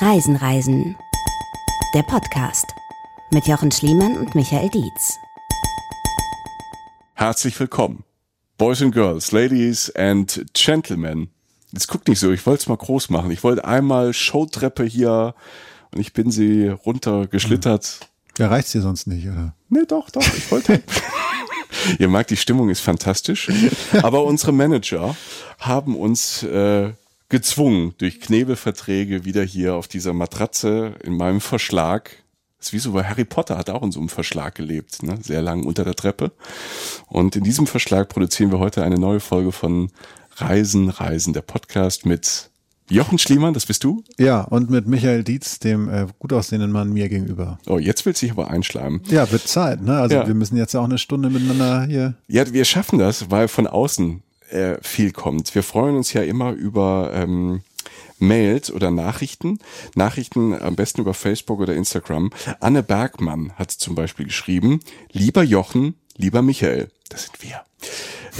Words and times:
Reisen, 0.00 0.36
Reisen. 0.36 0.96
Der 1.92 2.04
Podcast 2.04 2.66
mit 3.32 3.48
Jochen 3.48 3.72
Schliemann 3.72 4.16
und 4.16 4.36
Michael 4.36 4.68
Dietz. 4.68 5.16
Herzlich 7.14 7.58
willkommen. 7.58 8.04
Boys 8.58 8.80
and 8.80 8.94
Girls, 8.94 9.32
Ladies 9.32 9.90
and 9.96 10.46
Gentlemen. 10.54 11.30
Jetzt 11.72 11.88
guckt 11.88 12.06
nicht 12.06 12.20
so, 12.20 12.30
ich 12.30 12.46
wollte 12.46 12.60
es 12.60 12.68
mal 12.68 12.76
groß 12.76 13.10
machen. 13.10 13.32
Ich 13.32 13.42
wollte 13.42 13.64
einmal 13.64 14.14
Showtreppe 14.14 14.84
hier 14.84 15.34
und 15.92 16.00
ich 16.00 16.12
bin 16.12 16.30
sie 16.30 16.68
runtergeschlittert. 16.68 17.98
Ja, 18.38 18.46
reicht's 18.46 18.70
dir 18.70 18.82
sonst 18.82 19.08
nicht, 19.08 19.26
oder? 19.26 19.56
Nee, 19.68 19.84
doch, 19.88 20.10
doch, 20.10 20.22
ich 20.22 20.48
wollte. 20.52 20.80
Ihr 21.98 22.08
merkt, 22.08 22.30
die 22.30 22.36
Stimmung 22.36 22.70
ist 22.70 22.80
fantastisch. 22.80 23.50
Aber 24.00 24.22
unsere 24.22 24.52
Manager 24.52 25.16
haben 25.58 25.96
uns 25.96 26.44
äh, 26.44 26.92
gezwungen, 27.28 27.94
durch 27.98 28.20
Knebelverträge 28.20 29.24
wieder 29.24 29.42
hier 29.42 29.74
auf 29.74 29.88
dieser 29.88 30.12
Matratze 30.12 30.94
in 31.02 31.16
meinem 31.16 31.40
Verschlag. 31.40 32.10
Das 32.58 32.68
ist 32.68 32.72
wie 32.72 32.78
so, 32.78 32.92
weil 32.94 33.08
Harry 33.08 33.24
Potter 33.24 33.56
hat 33.56 33.70
auch 33.70 33.82
in 33.82 33.92
so 33.92 34.00
einem 34.00 34.08
Verschlag 34.08 34.54
gelebt, 34.54 35.02
ne? 35.02 35.18
sehr 35.22 35.42
lang 35.42 35.64
unter 35.64 35.84
der 35.84 35.94
Treppe. 35.94 36.32
Und 37.06 37.36
in 37.36 37.44
diesem 37.44 37.66
Verschlag 37.66 38.08
produzieren 38.08 38.50
wir 38.50 38.58
heute 38.58 38.82
eine 38.82 38.98
neue 38.98 39.20
Folge 39.20 39.52
von 39.52 39.90
Reisen, 40.36 40.88
Reisen, 40.88 41.32
der 41.34 41.42
Podcast 41.42 42.06
mit 42.06 42.50
Jochen 42.90 43.18
Schliemann, 43.18 43.52
das 43.52 43.66
bist 43.66 43.84
du? 43.84 44.02
Ja, 44.18 44.40
und 44.40 44.70
mit 44.70 44.86
Michael 44.86 45.22
Dietz, 45.22 45.58
dem 45.58 45.90
äh, 45.90 46.06
gut 46.18 46.32
aussehenden 46.32 46.72
Mann 46.72 46.90
mir 46.90 47.10
gegenüber. 47.10 47.58
Oh, 47.66 47.78
jetzt 47.78 48.06
will 48.06 48.16
sich 48.16 48.30
aber 48.30 48.50
einschleimen. 48.50 49.02
Ja, 49.10 49.30
wird 49.30 49.46
Zeit, 49.46 49.82
ne? 49.82 49.98
Also 49.98 50.16
Ja. 50.16 50.26
wir 50.26 50.32
müssen 50.34 50.56
jetzt 50.56 50.74
auch 50.74 50.84
eine 50.84 50.96
Stunde 50.96 51.28
miteinander 51.28 51.84
hier. 51.84 52.14
Ja, 52.28 52.50
wir 52.50 52.64
schaffen 52.64 52.98
das, 52.98 53.30
weil 53.30 53.46
von 53.48 53.66
außen 53.66 54.22
äh, 54.50 54.78
viel 54.82 55.12
kommt. 55.12 55.54
Wir 55.54 55.62
freuen 55.62 55.96
uns 55.96 56.12
ja 56.12 56.22
immer 56.22 56.52
über 56.52 57.12
ähm, 57.14 57.62
Mails 58.18 58.70
oder 58.70 58.90
Nachrichten. 58.90 59.58
Nachrichten 59.94 60.60
am 60.60 60.76
besten 60.76 61.00
über 61.00 61.14
Facebook 61.14 61.60
oder 61.60 61.74
Instagram. 61.74 62.30
Anne 62.60 62.82
Bergmann 62.82 63.52
hat 63.56 63.70
zum 63.70 63.94
Beispiel 63.94 64.26
geschrieben, 64.26 64.80
lieber 65.12 65.42
Jochen, 65.42 65.94
lieber 66.16 66.42
Michael. 66.42 66.90
Das 67.08 67.24
sind 67.24 67.42
wir. 67.42 67.62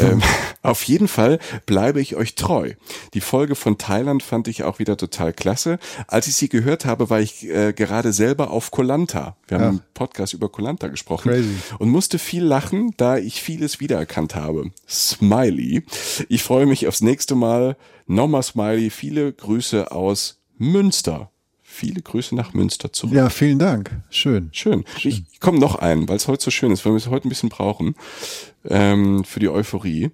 Ähm, 0.00 0.22
auf 0.62 0.82
jeden 0.84 1.08
Fall 1.08 1.38
bleibe 1.66 2.00
ich 2.00 2.16
euch 2.16 2.34
treu. 2.34 2.72
Die 3.14 3.20
Folge 3.20 3.54
von 3.54 3.78
Thailand 3.78 4.22
fand 4.22 4.48
ich 4.48 4.62
auch 4.64 4.78
wieder 4.78 4.96
total 4.96 5.32
klasse. 5.32 5.78
Als 6.06 6.26
ich 6.28 6.36
sie 6.36 6.48
gehört 6.48 6.84
habe, 6.84 7.10
war 7.10 7.20
ich 7.20 7.46
äh, 7.48 7.72
gerade 7.72 8.12
selber 8.12 8.50
auf 8.50 8.70
Kolanta. 8.70 9.36
Wir 9.46 9.58
haben 9.58 9.62
Ja. 9.64 9.68
im 9.70 9.80
Podcast 9.94 10.34
über 10.34 10.48
Kolanta 10.48 10.88
gesprochen 10.88 11.30
Crazy. 11.30 11.54
und 11.78 11.88
musste 11.90 12.18
viel 12.18 12.44
lachen, 12.44 12.92
da 12.96 13.16
ich 13.18 13.42
vieles 13.42 13.80
wiedererkannt 13.80 14.34
habe. 14.34 14.70
Smiley. 14.88 15.84
Ich 16.28 16.42
freue 16.42 16.66
mich 16.66 16.86
aufs 16.86 17.00
nächste 17.00 17.34
Mal. 17.34 17.76
Nochmal 18.06 18.42
Smiley. 18.42 18.90
Viele 18.90 19.32
Grüße 19.32 19.90
aus 19.92 20.38
Münster. 20.56 21.30
Viele 21.62 22.02
Grüße 22.02 22.34
nach 22.34 22.54
Münster 22.54 22.92
zurück. 22.92 23.14
Ja, 23.14 23.28
vielen 23.30 23.58
Dank. 23.60 23.90
Schön. 24.10 24.48
Schön. 24.52 24.84
Ich 25.04 25.38
komme 25.38 25.58
noch 25.60 25.76
ein, 25.76 26.08
weil 26.08 26.16
es 26.16 26.26
heute 26.26 26.42
so 26.42 26.50
schön 26.50 26.72
ist, 26.72 26.84
weil 26.84 26.92
wir 26.92 26.96
es 26.96 27.06
heute 27.08 27.28
ein 27.28 27.30
bisschen 27.30 27.50
brauchen 27.50 27.94
ähm, 28.64 29.24
für 29.24 29.40
die 29.40 29.48
Euphorie. 29.48 30.10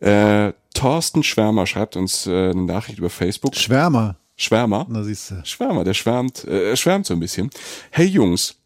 Äh, 0.00 0.52
Thorsten 0.74 1.22
Schwärmer 1.22 1.66
schreibt 1.66 1.96
uns 1.96 2.26
äh, 2.26 2.50
eine 2.50 2.62
Nachricht 2.62 2.98
über 2.98 3.10
Facebook. 3.10 3.56
Schwärmer. 3.56 4.16
Schwärmer. 4.36 4.86
Na 4.88 5.02
siehst 5.02 5.30
du. 5.30 5.40
Schwärmer, 5.44 5.84
der 5.84 5.94
schwärmt, 5.94 6.44
äh, 6.44 6.70
er 6.70 6.76
schwärmt 6.76 7.06
so 7.06 7.14
ein 7.14 7.20
bisschen. 7.20 7.50
Hey 7.90 8.06
Jungs, 8.06 8.56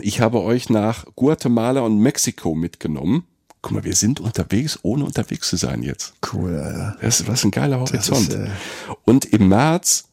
ich 0.00 0.20
habe 0.20 0.42
euch 0.42 0.68
nach 0.68 1.06
Guatemala 1.16 1.80
und 1.80 1.98
Mexiko 1.98 2.54
mitgenommen. 2.54 3.24
Guck 3.62 3.72
mal, 3.72 3.84
wir 3.84 3.94
sind 3.94 4.20
unterwegs, 4.20 4.78
ohne 4.82 5.04
unterwegs 5.04 5.48
zu 5.48 5.56
sein 5.56 5.82
jetzt. 5.82 6.14
Cool, 6.32 6.56
Alter. 6.56 6.96
Das 7.00 7.20
ist 7.20 7.28
was 7.28 7.44
ein 7.44 7.50
geiler 7.50 7.80
Horizont. 7.80 8.28
ist, 8.28 8.34
äh, 8.34 8.48
und 9.04 9.26
im 9.26 9.48
März 9.48 10.08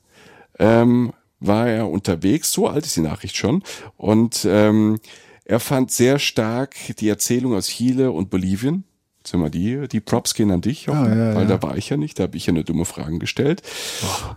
ähm, 0.60 1.14
war 1.40 1.68
er 1.68 1.90
unterwegs, 1.90 2.52
so 2.52 2.68
alt 2.68 2.86
ist 2.86 2.96
die 2.96 3.02
Nachricht 3.02 3.38
schon, 3.38 3.64
und 3.96 4.46
ähm, 4.50 5.00
er 5.48 5.62
fand 5.62 5.92
sehr 5.92 6.20
stark 6.20 6.76
die 7.00 7.08
Erzählung 7.08 7.56
aus 7.56 7.68
Chile 7.68 8.12
und 8.12 8.30
Bolivien. 8.30 8.84
Sind 9.26 9.40
wir 9.42 9.50
die, 9.50 9.88
die 9.88 10.00
Props 10.00 10.34
gehen 10.34 10.52
an 10.52 10.62
dich, 10.62 10.88
Ah, 10.90 11.08
ja, 11.08 11.36
weil 11.36 11.44
ja. 11.50 11.58
da 11.58 11.62
war 11.62 11.78
ich 11.78 11.90
ja 11.90 11.98
nicht, 11.98 12.20
da 12.20 12.24
habe 12.24 12.38
ich 12.38 12.46
ja 12.46 12.54
nur 12.54 12.64
dumme 12.64 12.86
Fragen 12.86 13.20
gestellt. 13.20 13.62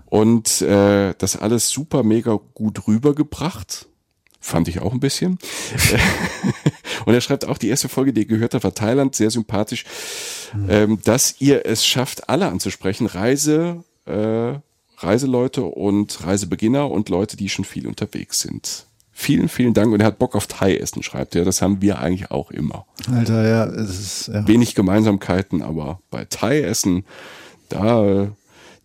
Und 0.07 0.63
äh, 0.63 1.15
das 1.19 1.37
alles 1.37 1.69
super 1.69 2.03
mega 2.03 2.39
gut 2.55 2.87
rübergebracht. 2.87 3.87
Fand 4.41 4.69
ich 4.69 4.81
auch 4.81 4.93
ein 4.93 5.01
bisschen. 5.01 5.39
Und 7.05 7.15
er 7.15 7.21
schreibt 7.21 7.45
auch, 7.45 7.59
die 7.59 7.69
erste 7.69 7.89
Folge, 7.89 8.13
die 8.13 8.23
ihr 8.23 8.27
gehört 8.27 8.55
habt, 8.55 8.65
war 8.65 8.75
Thailand, 8.75 9.15
sehr 9.15 9.31
sympathisch, 9.31 9.85
ähm, 10.69 10.99
dass 11.05 11.41
ihr 11.41 11.67
es 11.67 11.87
schafft, 11.87 12.29
alle 12.29 12.47
anzusprechen. 12.49 13.07
Reise, 13.07 13.85
äh, 14.07 14.55
Reiseleute 14.97 15.63
und 15.63 16.25
Reisebeginner 16.25 16.91
und 16.91 17.09
Leute, 17.09 17.37
die 17.37 17.49
schon 17.49 17.65
viel 17.65 17.87
unterwegs 17.87 18.41
sind. 18.41 18.87
Vielen, 19.23 19.51
vielen 19.51 19.75
Dank. 19.75 19.93
Und 19.93 20.01
er 20.01 20.07
hat 20.07 20.19
Bock 20.19 20.35
auf 20.35 20.47
Thai-Essen, 20.47 21.03
schreibt 21.03 21.37
er. 21.37 21.45
Das 21.45 21.61
haben 21.61 21.83
wir 21.83 21.99
eigentlich 21.99 22.31
auch 22.31 22.51
immer. 22.51 22.87
Alter, 23.13 23.47
ja, 23.47 23.67
es 23.67 23.91
ist 24.01 24.29
ja. 24.29 24.49
Wenig 24.49 24.75
Gemeinsamkeiten, 24.75 25.61
aber 25.61 26.01
bei 26.11 26.25
Thai-Essen, 26.25 27.05
da 27.69 28.03
äh, 28.23 28.29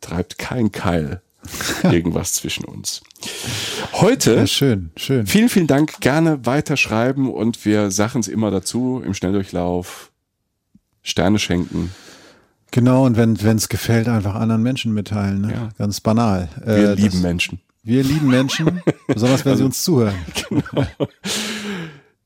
treibt 0.01 0.37
kein 0.37 0.73
Keil 0.73 1.21
irgendwas 1.83 2.33
zwischen 2.33 2.65
uns. 2.65 3.01
Heute 3.93 4.35
ja 4.35 4.45
schön, 4.47 4.91
schön. 4.97 5.25
Vielen, 5.25 5.47
vielen 5.47 5.67
Dank. 5.67 6.01
Gerne 6.01 6.45
weiterschreiben 6.45 7.31
und 7.31 7.63
wir 7.63 7.89
sagen 7.89 8.19
es 8.19 8.27
immer 8.27 8.51
dazu 8.51 9.01
im 9.05 9.13
Schnelldurchlauf. 9.13 10.11
Sterne 11.01 11.39
schenken. 11.39 11.91
Genau, 12.71 13.05
und 13.05 13.15
wenn 13.15 13.55
es 13.55 13.69
gefällt, 13.69 14.09
einfach 14.09 14.35
anderen 14.35 14.63
Menschen 14.63 14.93
mitteilen. 14.93 15.39
Ne? 15.39 15.53
Ja. 15.53 15.69
Ganz 15.77 16.01
banal. 16.01 16.49
Wir 16.65 16.73
Äh, 16.89 16.93
lieben 16.95 17.11
das, 17.11 17.21
Menschen. 17.21 17.61
Wir 17.87 18.03
lieben 18.03 18.27
Menschen, 18.27 18.81
besonders 19.07 19.45
wenn 19.45 19.57
sie 19.57 19.63
uns 19.63 19.83
zuhören. 19.83 20.15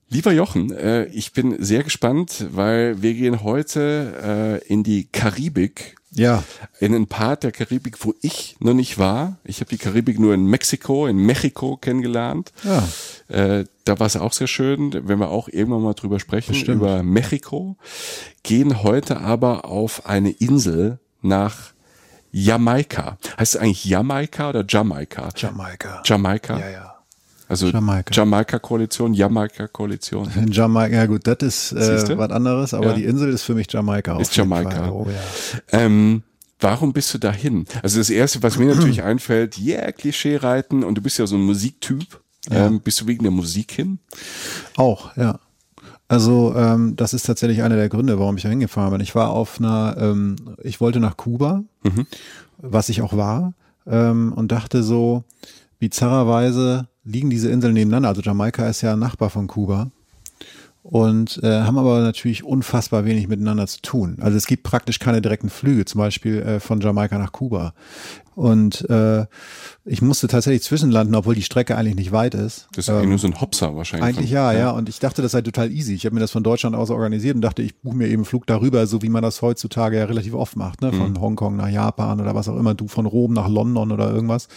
Lieber 0.07 0.31
Jochen, 0.31 0.71
äh, 0.71 1.05
ich 1.07 1.33
bin 1.33 1.61
sehr 1.61 1.83
gespannt, 1.83 2.45
weil 2.51 3.01
wir 3.01 3.13
gehen 3.13 3.43
heute 3.43 4.61
äh, 4.63 4.67
in 4.73 4.83
die 4.83 5.03
Karibik, 5.11 5.97
Ja, 6.11 6.43
in 6.79 6.95
einen 6.95 7.07
Part 7.07 7.43
der 7.43 7.51
Karibik, 7.51 7.97
wo 8.05 8.15
ich 8.21 8.55
noch 8.59 8.73
nicht 8.73 8.97
war. 8.97 9.37
Ich 9.43 9.59
habe 9.59 9.69
die 9.69 9.77
Karibik 9.77 10.17
nur 10.17 10.33
in 10.33 10.45
Mexiko, 10.45 11.05
in 11.07 11.17
Mexiko 11.17 11.75
kennengelernt. 11.77 12.53
ja. 12.63 12.87
Äh, 13.27 13.65
da 13.85 13.99
war 13.99 14.07
es 14.07 14.15
auch 14.15 14.33
sehr 14.33 14.47
schön, 14.47 14.91
wenn 15.07 15.19
wir 15.19 15.29
auch 15.29 15.49
irgendwann 15.49 15.81
mal 15.83 15.93
drüber 15.93 16.19
sprechen, 16.19 16.53
Bestimmt. 16.53 16.77
über 16.77 17.03
Mexiko. 17.03 17.75
Gehen 18.43 18.81
heute 18.83 19.19
aber 19.19 19.65
auf 19.65 20.05
eine 20.05 20.29
Insel 20.31 20.99
nach 21.21 21.73
Jamaika. 22.31 23.17
Heißt 23.39 23.55
es 23.55 23.61
eigentlich 23.61 23.85
Jamaika 23.85 24.49
oder 24.49 24.63
Jamaika? 24.67 25.29
Jamaika. 25.35 26.01
Jamaika. 26.05 26.59
Ja, 26.59 26.69
ja. 26.69 26.95
Also 27.47 27.67
Jamaika. 27.69 28.13
Jamaika-Koalition, 28.13 29.13
Jamaika-Koalition. 29.15 30.29
In 30.35 30.51
Jamaika, 30.51 30.95
ja 30.95 31.05
gut, 31.07 31.25
das 31.25 31.37
ist 31.41 31.71
äh, 31.73 32.17
was 32.17 32.29
anderes, 32.31 32.73
aber 32.75 32.87
Ja. 32.89 32.93
die 32.93 33.05
Insel 33.05 33.29
ist 33.33 33.41
für 33.41 33.55
mich 33.55 33.71
Jamaika. 33.71 34.19
Ist 34.19 34.35
Jamaika. 34.35 34.89
Oh, 34.91 35.07
ja. 35.09 35.79
Ähm, 35.79 36.21
warum 36.59 36.93
bist 36.93 37.11
du 37.13 37.17
dahin? 37.17 37.65
Also 37.81 37.97
das 37.97 38.11
Erste, 38.11 38.43
was 38.43 38.57
mir 38.59 38.75
natürlich 38.75 39.01
einfällt, 39.03 39.57
yeah, 39.57 39.91
Klischee-Reiten 39.91 40.83
und 40.83 40.95
du 40.95 41.01
bist 41.01 41.17
ja 41.17 41.25
so 41.25 41.35
ein 41.37 41.41
Musiktyp. 41.41 42.19
Ähm, 42.51 42.79
bist 42.81 43.01
du 43.01 43.07
wegen 43.07 43.23
der 43.23 43.31
Musik 43.31 43.71
hin? 43.71 43.99
Auch, 44.77 45.15
ja. 45.17 45.39
Also 46.09 46.55
ähm, 46.55 46.95
das 46.95 47.13
ist 47.13 47.27
tatsächlich 47.27 47.61
einer 47.61 47.75
der 47.75 47.87
Gründe, 47.87 48.19
warum 48.19 48.35
ich 48.35 48.43
da 48.43 48.49
hingefahren 48.49 48.91
bin. 48.91 48.99
Ich 48.99 49.13
war 49.13 49.29
auf 49.29 49.59
einer, 49.59 49.95
ähm, 49.99 50.35
ich 50.63 50.81
wollte 50.81 50.99
nach 50.99 51.15
Kuba, 51.15 51.63
was 52.57 52.89
ich 52.89 53.03
auch 53.03 53.15
war, 53.15 53.53
ähm, 53.85 54.33
und 54.33 54.51
dachte 54.51 54.81
so, 54.81 55.23
bizarrerweise 55.77 56.87
liegen 57.03 57.29
diese 57.29 57.49
Inseln 57.49 57.75
nebeneinander. 57.75 58.09
Also 58.09 58.21
Jamaika 58.21 58.67
ist 58.67 58.81
ja 58.81 58.93
ein 58.93 58.99
Nachbar 58.99 59.29
von 59.29 59.45
Kuba 59.45 59.91
und 60.81 61.39
äh, 61.43 61.61
haben 61.61 61.77
aber 61.77 61.99
natürlich 62.01 62.43
unfassbar 62.43 63.05
wenig 63.05 63.27
miteinander 63.27 63.67
zu 63.67 63.81
tun. 63.81 64.17
Also 64.19 64.35
es 64.35 64.47
gibt 64.47 64.63
praktisch 64.63 64.97
keine 64.97 65.21
direkten 65.21 65.51
Flüge, 65.51 65.85
zum 65.85 65.99
Beispiel 65.99 66.41
äh, 66.41 66.59
von 66.59 66.81
Jamaika 66.81 67.19
nach 67.19 67.31
Kuba. 67.31 67.73
Und 68.39 68.89
äh, 68.89 69.25
ich 69.83 70.01
musste 70.01 70.27
tatsächlich 70.29 70.63
zwischenlanden, 70.63 71.13
obwohl 71.13 71.35
die 71.35 71.41
Strecke 71.43 71.75
eigentlich 71.75 71.95
nicht 71.95 72.13
weit 72.13 72.35
ist. 72.35 72.69
Das 72.73 72.85
ist 72.85 72.89
eigentlich 72.89 73.09
nur 73.09 73.17
so 73.19 73.27
ein 73.27 73.41
Hopser 73.41 73.75
wahrscheinlich. 73.75 74.09
Ähm, 74.11 74.15
Eigentlich 74.17 74.29
von- 74.29 74.35
ja, 74.35 74.53
ja. 74.53 74.69
Und 74.71 74.87
ich 74.87 74.99
dachte, 74.99 75.21
das 75.21 75.33
sei 75.33 75.41
total 75.41 75.69
easy. 75.71 75.93
Ich 75.93 76.05
habe 76.05 76.15
mir 76.15 76.21
das 76.21 76.31
von 76.31 76.41
Deutschland 76.41 76.73
aus 76.73 76.89
organisiert 76.89 77.35
und 77.35 77.41
dachte, 77.41 77.61
ich 77.63 77.75
buche 77.81 77.97
mir 77.97 78.05
eben 78.07 78.19
einen 78.19 78.25
Flug 78.25 78.47
darüber, 78.47 78.87
so 78.87 79.01
wie 79.01 79.09
man 79.09 79.23
das 79.23 79.41
heutzutage 79.41 79.97
ja 79.97 80.05
relativ 80.05 80.33
oft 80.35 80.55
macht, 80.55 80.81
ne? 80.81 80.93
Von 80.93 81.19
Hongkong 81.19 81.57
nach 81.57 81.67
Japan 81.67 82.21
oder 82.21 82.33
was 82.33 82.47
auch 82.47 82.55
immer, 82.55 82.73
du 82.75 82.87
von 82.87 83.05
Rom 83.05 83.33
nach 83.33 83.49
London 83.49 83.91
oder 83.91 84.09
irgendwas. 84.09 84.47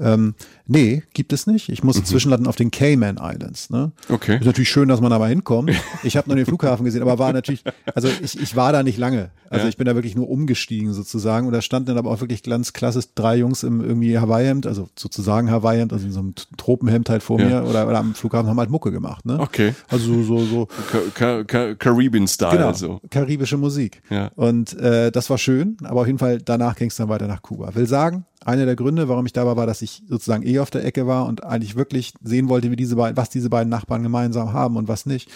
Ähm, 0.00 0.34
nee, 0.66 1.02
gibt 1.12 1.32
es 1.32 1.46
nicht. 1.46 1.68
Ich 1.68 1.84
musste 1.84 2.02
zwischenlanden 2.02 2.46
auf 2.48 2.56
den 2.56 2.70
Cayman 2.70 3.18
Islands. 3.22 3.70
Ne? 3.70 3.92
Okay. 4.08 4.38
Ist 4.38 4.46
natürlich 4.46 4.70
schön, 4.70 4.88
dass 4.88 5.00
man 5.00 5.10
da 5.10 5.18
mal 5.18 5.28
hinkommt. 5.28 5.70
Ich 6.02 6.16
habe 6.16 6.28
noch 6.30 6.36
den 6.36 6.46
Flughafen 6.46 6.84
gesehen, 6.84 7.02
aber 7.02 7.18
war 7.18 7.32
natürlich, 7.32 7.62
also 7.94 8.08
ich, 8.22 8.40
ich 8.40 8.56
war 8.56 8.72
da 8.72 8.82
nicht 8.82 8.96
lange. 8.96 9.30
Also 9.50 9.64
Ja. 9.64 9.68
ich 9.68 9.76
bin 9.76 9.84
da 9.86 9.94
wirklich 9.94 10.16
nur 10.16 10.30
umgestiegen 10.30 10.92
sozusagen. 10.94 11.46
Und 11.46 11.52
da 11.52 11.60
standen 11.60 11.88
dann 11.88 11.98
aber 11.98 12.10
auch 12.10 12.20
wirklich 12.20 12.42
ganz 12.42 12.72
klassisch 12.72 13.04
drei 13.14 13.36
Jungs 13.36 13.62
im 13.62 13.80
irgendwie 13.82 14.18
Hawaii-Hemd, 14.18 14.66
also 14.66 14.88
sozusagen 14.98 15.50
Hawaii-Hemd, 15.50 15.92
also 15.92 16.06
in 16.06 16.12
so 16.12 16.20
einem 16.20 16.34
Tropenhemd 16.56 17.10
halt 17.10 17.22
vor 17.22 17.38
Ja. 17.38 17.46
mir 17.46 17.64
oder, 17.68 17.86
oder 17.86 17.98
am 17.98 18.14
Flughafen 18.14 18.48
haben 18.48 18.58
halt 18.58 18.70
Mucke 18.70 18.90
gemacht. 18.90 19.26
Ne? 19.26 19.38
Okay. 19.38 19.74
Also 19.88 20.22
so, 20.22 20.38
so, 20.44 20.66
Ka 20.90 20.98
Ka 21.14 21.44
Ka 21.44 21.74
Caribbean-Style. 21.74 22.52
genau, 22.56 22.72
So. 22.72 23.00
karibische 23.10 23.56
Musik. 23.58 24.00
Ja. 24.08 24.30
Und 24.36 24.72
äh, 24.78 25.10
das 25.12 25.28
war 25.28 25.36
schön, 25.38 25.76
aber 25.84 26.00
auf 26.02 26.06
jeden 26.06 26.18
Fall 26.18 26.38
danach 26.38 26.76
ging 26.76 26.88
es 26.88 26.96
dann 26.96 27.08
weiter 27.08 27.26
nach 27.26 27.42
Kuba. 27.42 27.74
Will 27.74 27.86
sagen, 27.86 28.24
Einer 28.44 28.64
der 28.64 28.76
Gründe, 28.76 29.08
warum 29.08 29.26
ich 29.26 29.34
da 29.34 29.44
war, 29.44 29.56
war, 29.56 29.66
dass 29.66 29.82
ich 29.82 30.02
sozusagen 30.08 30.46
eh 30.46 30.60
auf 30.60 30.70
der 30.70 30.84
Ecke 30.84 31.06
war 31.06 31.26
und 31.26 31.44
eigentlich 31.44 31.76
wirklich 31.76 32.14
sehen 32.22 32.48
wollte, 32.48 32.70
wie 32.70 32.76
diese 32.76 32.96
beiden, 32.96 33.16
was 33.16 33.28
diese 33.28 33.50
beiden 33.50 33.68
Nachbarn 33.68 34.02
gemeinsam 34.02 34.52
haben 34.52 34.76
und 34.76 34.88
was 34.88 35.04
nicht. 35.04 35.30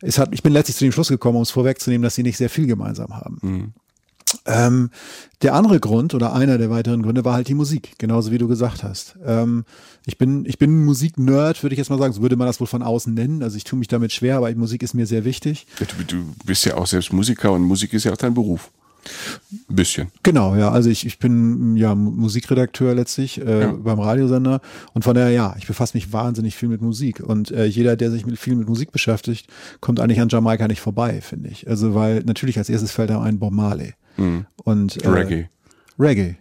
Es 0.00 0.18
hat, 0.18 0.30
ich 0.32 0.42
bin 0.42 0.52
letztlich 0.52 0.76
zu 0.76 0.84
dem 0.84 0.92
Schluss 0.92 1.08
gekommen, 1.08 1.36
um 1.36 1.42
es 1.42 1.50
vorwegzunehmen, 1.50 2.02
dass 2.02 2.16
sie 2.16 2.24
nicht 2.24 2.36
sehr 2.36 2.50
viel 2.50 2.66
gemeinsam 2.66 3.16
haben. 3.16 3.38
Mhm. 3.42 3.72
Ähm, 4.46 4.90
der 5.42 5.54
andere 5.54 5.80
Grund 5.80 6.14
oder 6.14 6.32
einer 6.32 6.58
der 6.58 6.70
weiteren 6.70 7.02
Gründe 7.02 7.24
war 7.24 7.34
halt 7.34 7.48
die 7.48 7.54
Musik, 7.54 7.94
genauso 7.98 8.30
wie 8.30 8.38
du 8.38 8.48
gesagt 8.48 8.82
hast. 8.82 9.16
Ähm, 9.24 9.64
ich 10.06 10.18
bin, 10.18 10.44
ich 10.44 10.58
bin 10.58 10.84
Musik-Nerd, 10.84 11.62
würde 11.62 11.74
ich 11.74 11.78
jetzt 11.78 11.90
mal 11.90 11.98
sagen. 11.98 12.12
So 12.12 12.22
würde 12.22 12.36
man 12.36 12.46
das 12.46 12.60
wohl 12.60 12.66
von 12.66 12.82
außen 12.82 13.12
nennen. 13.12 13.42
Also 13.42 13.56
ich 13.56 13.64
tue 13.64 13.78
mich 13.78 13.88
damit 13.88 14.12
schwer, 14.12 14.36
aber 14.36 14.54
Musik 14.54 14.82
ist 14.82 14.94
mir 14.94 15.06
sehr 15.06 15.24
wichtig. 15.24 15.66
Du, 15.78 16.04
du 16.04 16.34
bist 16.44 16.64
ja 16.64 16.76
auch 16.76 16.86
selbst 16.86 17.12
Musiker 17.12 17.52
und 17.52 17.62
Musik 17.62 17.92
ist 17.92 18.04
ja 18.04 18.12
auch 18.12 18.16
dein 18.16 18.34
Beruf. 18.34 18.70
Ein 19.68 19.76
bisschen. 19.76 20.08
Genau, 20.22 20.54
ja. 20.56 20.70
Also 20.70 20.90
ich, 20.90 21.06
ich 21.06 21.18
bin 21.18 21.76
ja 21.76 21.94
Musikredakteur 21.94 22.94
letztlich 22.94 23.40
äh, 23.40 23.60
ja. 23.62 23.72
beim 23.72 23.98
Radiosender 23.98 24.60
und 24.92 25.02
von 25.02 25.14
daher 25.14 25.30
ja, 25.30 25.54
ich 25.58 25.66
befasse 25.66 25.96
mich 25.96 26.12
wahnsinnig 26.12 26.56
viel 26.56 26.68
mit 26.68 26.82
Musik 26.82 27.20
und 27.20 27.50
äh, 27.50 27.64
jeder, 27.64 27.96
der 27.96 28.10
sich 28.10 28.26
mit, 28.26 28.38
viel 28.38 28.54
mit 28.54 28.68
Musik 28.68 28.92
beschäftigt, 28.92 29.48
kommt 29.80 30.00
eigentlich 30.00 30.20
an 30.20 30.28
Jamaika 30.28 30.68
nicht 30.68 30.80
vorbei, 30.80 31.20
finde 31.20 31.48
ich. 31.50 31.68
Also 31.68 31.94
weil 31.94 32.20
natürlich 32.20 32.58
als 32.58 32.68
erstes 32.68 32.92
fällt 32.92 33.10
da 33.10 33.20
ein 33.22 33.38
Bob 33.38 33.52
Marley. 33.52 33.94
Mhm. 34.16 34.46
Und, 34.64 35.02
äh, 35.04 35.08
Reggae. 35.08 35.48
Reggae, 35.98 36.36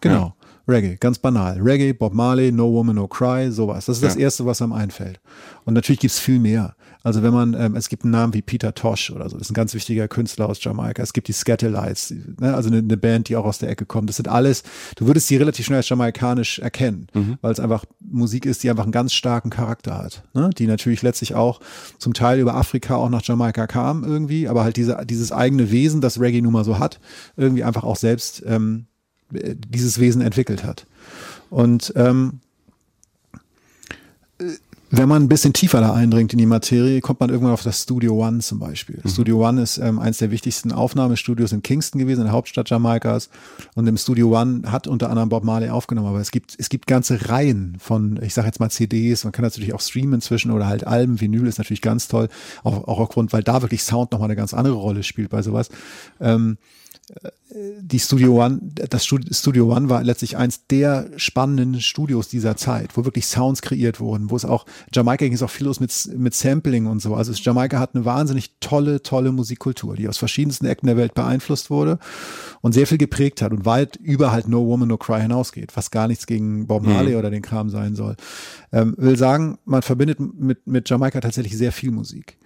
genau. 0.00 0.14
Ja. 0.14 0.35
Reggae, 0.68 0.96
ganz 0.96 1.18
banal. 1.18 1.60
Reggae, 1.60 1.92
Bob 1.92 2.12
Marley, 2.12 2.50
No 2.50 2.72
Woman, 2.72 2.96
No 2.96 3.06
Cry, 3.06 3.50
sowas. 3.52 3.86
Das 3.86 3.98
ist 3.98 4.02
ja. 4.02 4.08
das 4.08 4.16
Erste, 4.16 4.46
was 4.46 4.60
einem 4.60 4.72
einfällt. 4.72 5.20
Und 5.64 5.74
natürlich 5.74 6.00
gibt's 6.00 6.18
viel 6.18 6.40
mehr. 6.40 6.74
Also 7.06 7.22
wenn 7.22 7.32
man, 7.32 7.54
ähm, 7.54 7.76
es 7.76 7.88
gibt 7.88 8.02
einen 8.02 8.10
Namen 8.10 8.34
wie 8.34 8.42
Peter 8.42 8.74
Tosh 8.74 9.12
oder 9.12 9.28
so, 9.28 9.36
das 9.36 9.46
ist 9.46 9.52
ein 9.52 9.54
ganz 9.54 9.74
wichtiger 9.74 10.08
Künstler 10.08 10.48
aus 10.48 10.62
Jamaika. 10.64 11.04
Es 11.04 11.12
gibt 11.12 11.28
die 11.28 11.32
Scatterlights, 11.32 12.12
ne? 12.40 12.52
also 12.52 12.68
eine, 12.68 12.78
eine, 12.78 12.96
Band, 12.96 13.28
die 13.28 13.36
auch 13.36 13.44
aus 13.44 13.58
der 13.58 13.68
Ecke 13.68 13.86
kommt. 13.86 14.08
Das 14.08 14.16
sind 14.16 14.26
alles, 14.26 14.64
du 14.96 15.06
würdest 15.06 15.28
sie 15.28 15.36
relativ 15.36 15.66
schnell 15.66 15.76
als 15.76 15.88
jamaikanisch 15.88 16.58
erkennen, 16.58 17.06
mhm. 17.14 17.38
weil 17.42 17.52
es 17.52 17.60
einfach 17.60 17.84
Musik 18.00 18.44
ist, 18.44 18.64
die 18.64 18.70
einfach 18.70 18.82
einen 18.82 18.90
ganz 18.90 19.12
starken 19.12 19.50
Charakter 19.50 19.96
hat. 19.96 20.24
Ne? 20.34 20.50
Die 20.58 20.66
natürlich 20.66 21.02
letztlich 21.02 21.36
auch 21.36 21.60
zum 21.98 22.12
Teil 22.12 22.40
über 22.40 22.56
Afrika 22.56 22.96
auch 22.96 23.08
nach 23.08 23.22
Jamaika 23.22 23.68
kam 23.68 24.02
irgendwie, 24.02 24.48
aber 24.48 24.64
halt 24.64 24.76
diese, 24.76 25.06
dieses 25.06 25.30
eigene 25.30 25.70
Wesen, 25.70 26.00
das 26.00 26.18
Reggae 26.18 26.42
nun 26.42 26.54
mal 26.54 26.64
so 26.64 26.80
hat, 26.80 26.98
irgendwie 27.36 27.62
einfach 27.62 27.84
auch 27.84 27.96
selbst 27.96 28.42
ähm, 28.48 28.86
dieses 29.30 29.98
Wesen 29.98 30.22
entwickelt 30.22 30.64
hat. 30.64 30.86
Und 31.50 31.92
ähm, 31.96 32.40
wenn 34.90 35.08
man 35.08 35.24
ein 35.24 35.28
bisschen 35.28 35.52
tiefer 35.52 35.80
da 35.80 35.92
eindringt 35.94 36.32
in 36.32 36.38
die 36.38 36.46
Materie, 36.46 37.00
kommt 37.00 37.18
man 37.18 37.30
irgendwann 37.30 37.52
auf 37.52 37.62
das 37.62 37.82
Studio 37.82 38.24
One 38.24 38.38
zum 38.38 38.60
Beispiel. 38.60 39.00
Mhm. 39.02 39.08
Studio 39.08 39.46
One 39.46 39.60
ist 39.60 39.78
ähm, 39.78 39.98
eines 39.98 40.18
der 40.18 40.30
wichtigsten 40.30 40.70
Aufnahmestudios 40.70 41.52
in 41.52 41.62
Kingston 41.62 41.98
gewesen, 41.98 42.20
in 42.20 42.26
der 42.26 42.32
Hauptstadt 42.32 42.70
Jamaikas. 42.70 43.28
Und 43.74 43.88
im 43.88 43.96
Studio 43.96 44.38
One 44.38 44.70
hat 44.70 44.86
unter 44.86 45.10
anderem 45.10 45.28
Bob 45.28 45.42
Marley 45.42 45.70
aufgenommen. 45.70 46.06
Aber 46.06 46.20
es 46.20 46.30
gibt, 46.30 46.54
es 46.56 46.68
gibt 46.68 46.86
ganze 46.86 47.28
Reihen 47.28 47.76
von, 47.80 48.20
ich 48.22 48.32
sage 48.32 48.46
jetzt 48.46 48.60
mal 48.60 48.70
CDs. 48.70 49.24
Man 49.24 49.32
kann 49.32 49.44
natürlich 49.44 49.74
auch 49.74 49.80
streamen 49.80 50.14
inzwischen 50.14 50.52
oder 50.52 50.66
halt 50.66 50.86
Alben. 50.86 51.20
Vinyl 51.20 51.48
ist 51.48 51.58
natürlich 51.58 51.82
ganz 51.82 52.06
toll. 52.06 52.28
Auch, 52.62 52.86
auch 52.86 53.00
aufgrund, 53.00 53.32
weil 53.32 53.42
da 53.42 53.62
wirklich 53.62 53.82
Sound 53.82 54.12
nochmal 54.12 54.28
eine 54.28 54.36
ganz 54.36 54.54
andere 54.54 54.76
Rolle 54.76 55.02
spielt 55.02 55.30
bei 55.30 55.42
sowas. 55.42 55.68
Ähm, 56.20 56.58
die 57.48 58.00
Studio 58.00 58.44
One, 58.44 58.60
das 58.62 59.06
Studio 59.06 59.72
One 59.72 59.88
war 59.88 60.02
letztlich 60.02 60.36
eins 60.36 60.66
der 60.66 61.08
spannenden 61.16 61.80
Studios 61.80 62.28
dieser 62.28 62.56
Zeit, 62.56 62.96
wo 62.96 63.04
wirklich 63.04 63.26
Sounds 63.26 63.62
kreiert 63.62 64.00
wurden, 64.00 64.30
wo 64.30 64.36
es 64.36 64.44
auch, 64.44 64.66
Jamaika 64.92 65.24
ging 65.24 65.32
es 65.32 65.42
auch 65.42 65.50
viel 65.50 65.66
los 65.66 65.78
mit, 65.78 65.92
mit 66.16 66.34
Sampling 66.34 66.86
und 66.86 67.00
so. 67.00 67.14
Also 67.14 67.32
Jamaika 67.32 67.78
hat 67.78 67.94
eine 67.94 68.04
wahnsinnig 68.04 68.56
tolle, 68.58 69.02
tolle 69.02 69.30
Musikkultur, 69.30 69.94
die 69.94 70.08
aus 70.08 70.18
verschiedensten 70.18 70.66
Ecken 70.66 70.88
der 70.88 70.96
Welt 70.96 71.14
beeinflusst 71.14 71.70
wurde 71.70 72.00
und 72.60 72.72
sehr 72.72 72.88
viel 72.88 72.98
geprägt 72.98 73.40
hat 73.40 73.52
und 73.52 73.64
weit 73.64 73.94
über 73.96 74.32
halt 74.32 74.48
No 74.48 74.66
Woman, 74.66 74.88
No 74.88 74.96
Cry 74.96 75.20
hinausgeht, 75.20 75.76
was 75.76 75.92
gar 75.92 76.08
nichts 76.08 76.26
gegen 76.26 76.66
Bob 76.66 76.82
mhm. 76.82 76.92
Marley 76.92 77.12
mhm. 77.12 77.18
oder 77.18 77.30
den 77.30 77.42
Kram 77.42 77.70
sein 77.70 77.94
soll. 77.94 78.16
Ähm, 78.72 78.96
will 78.98 79.16
sagen, 79.16 79.58
man 79.64 79.82
verbindet 79.82 80.18
mit, 80.18 80.66
mit 80.66 80.90
Jamaika 80.90 81.20
tatsächlich 81.20 81.56
sehr 81.56 81.70
viel 81.70 81.92
Musik. 81.92 82.38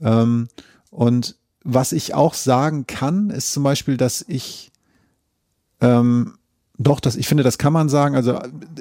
Ähm, 0.00 0.48
und 0.90 1.36
was 1.68 1.90
ich 1.90 2.14
auch 2.14 2.34
sagen 2.34 2.86
kann, 2.86 3.30
ist 3.30 3.52
zum 3.52 3.64
Beispiel, 3.64 3.96
dass 3.96 4.24
ich 4.28 4.70
ähm, 5.80 6.38
doch, 6.78 7.00
das, 7.00 7.16
ich 7.16 7.26
finde, 7.26 7.42
das 7.42 7.56
kann 7.56 7.72
man 7.72 7.88
sagen. 7.88 8.14
Also 8.14 8.38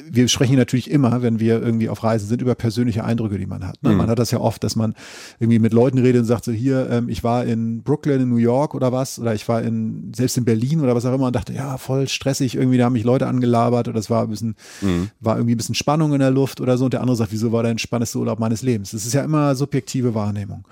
wir 0.09 0.27
sprechen 0.27 0.57
natürlich 0.57 0.91
immer, 0.91 1.21
wenn 1.21 1.39
wir 1.39 1.61
irgendwie 1.61 1.87
auf 1.87 2.03
Reisen 2.03 2.27
sind, 2.27 2.41
über 2.41 2.53
persönliche 2.53 3.05
Eindrücke, 3.05 3.37
die 3.37 3.45
man 3.45 3.65
hat. 3.65 3.81
Ne? 3.83 3.91
Mhm. 3.91 3.97
Man 3.97 4.09
hat 4.09 4.19
das 4.19 4.31
ja 4.31 4.39
oft, 4.39 4.63
dass 4.65 4.75
man 4.75 4.95
irgendwie 5.39 5.59
mit 5.59 5.71
Leuten 5.71 5.97
redet 5.99 6.21
und 6.21 6.25
sagt 6.25 6.43
so, 6.43 6.51
hier, 6.51 6.89
ähm, 6.89 7.07
ich 7.07 7.23
war 7.23 7.45
in 7.45 7.83
Brooklyn, 7.83 8.21
in 8.21 8.29
New 8.29 8.37
York 8.37 8.75
oder 8.75 8.91
was, 8.91 9.17
oder 9.17 9.33
ich 9.33 9.47
war 9.47 9.61
in, 9.61 10.11
selbst 10.13 10.37
in 10.37 10.43
Berlin 10.43 10.81
oder 10.81 10.93
was 10.93 11.05
auch 11.05 11.13
immer 11.13 11.27
und 11.27 11.35
dachte, 11.35 11.53
ja, 11.53 11.77
voll 11.77 12.09
stressig, 12.09 12.55
irgendwie, 12.55 12.77
da 12.77 12.85
haben 12.85 12.93
mich 12.93 13.05
Leute 13.05 13.27
angelabert 13.27 13.87
oder 13.87 13.99
es 13.99 14.09
war 14.09 14.23
ein 14.23 14.29
bisschen, 14.29 14.55
mhm. 14.81 15.09
war 15.21 15.37
irgendwie 15.37 15.55
ein 15.55 15.57
bisschen 15.57 15.75
Spannung 15.75 16.13
in 16.13 16.19
der 16.19 16.31
Luft 16.31 16.59
oder 16.59 16.77
so. 16.77 16.85
Und 16.85 16.93
der 16.93 17.01
andere 17.01 17.15
sagt, 17.15 17.31
wieso 17.31 17.53
war 17.53 17.63
der 17.63 17.71
entspannendste 17.71 18.19
Urlaub 18.19 18.39
meines 18.39 18.61
Lebens? 18.61 18.91
Das 18.91 19.05
ist 19.05 19.13
ja 19.13 19.23
immer 19.23 19.55
subjektive 19.55 20.13
Wahrnehmung. 20.13 20.65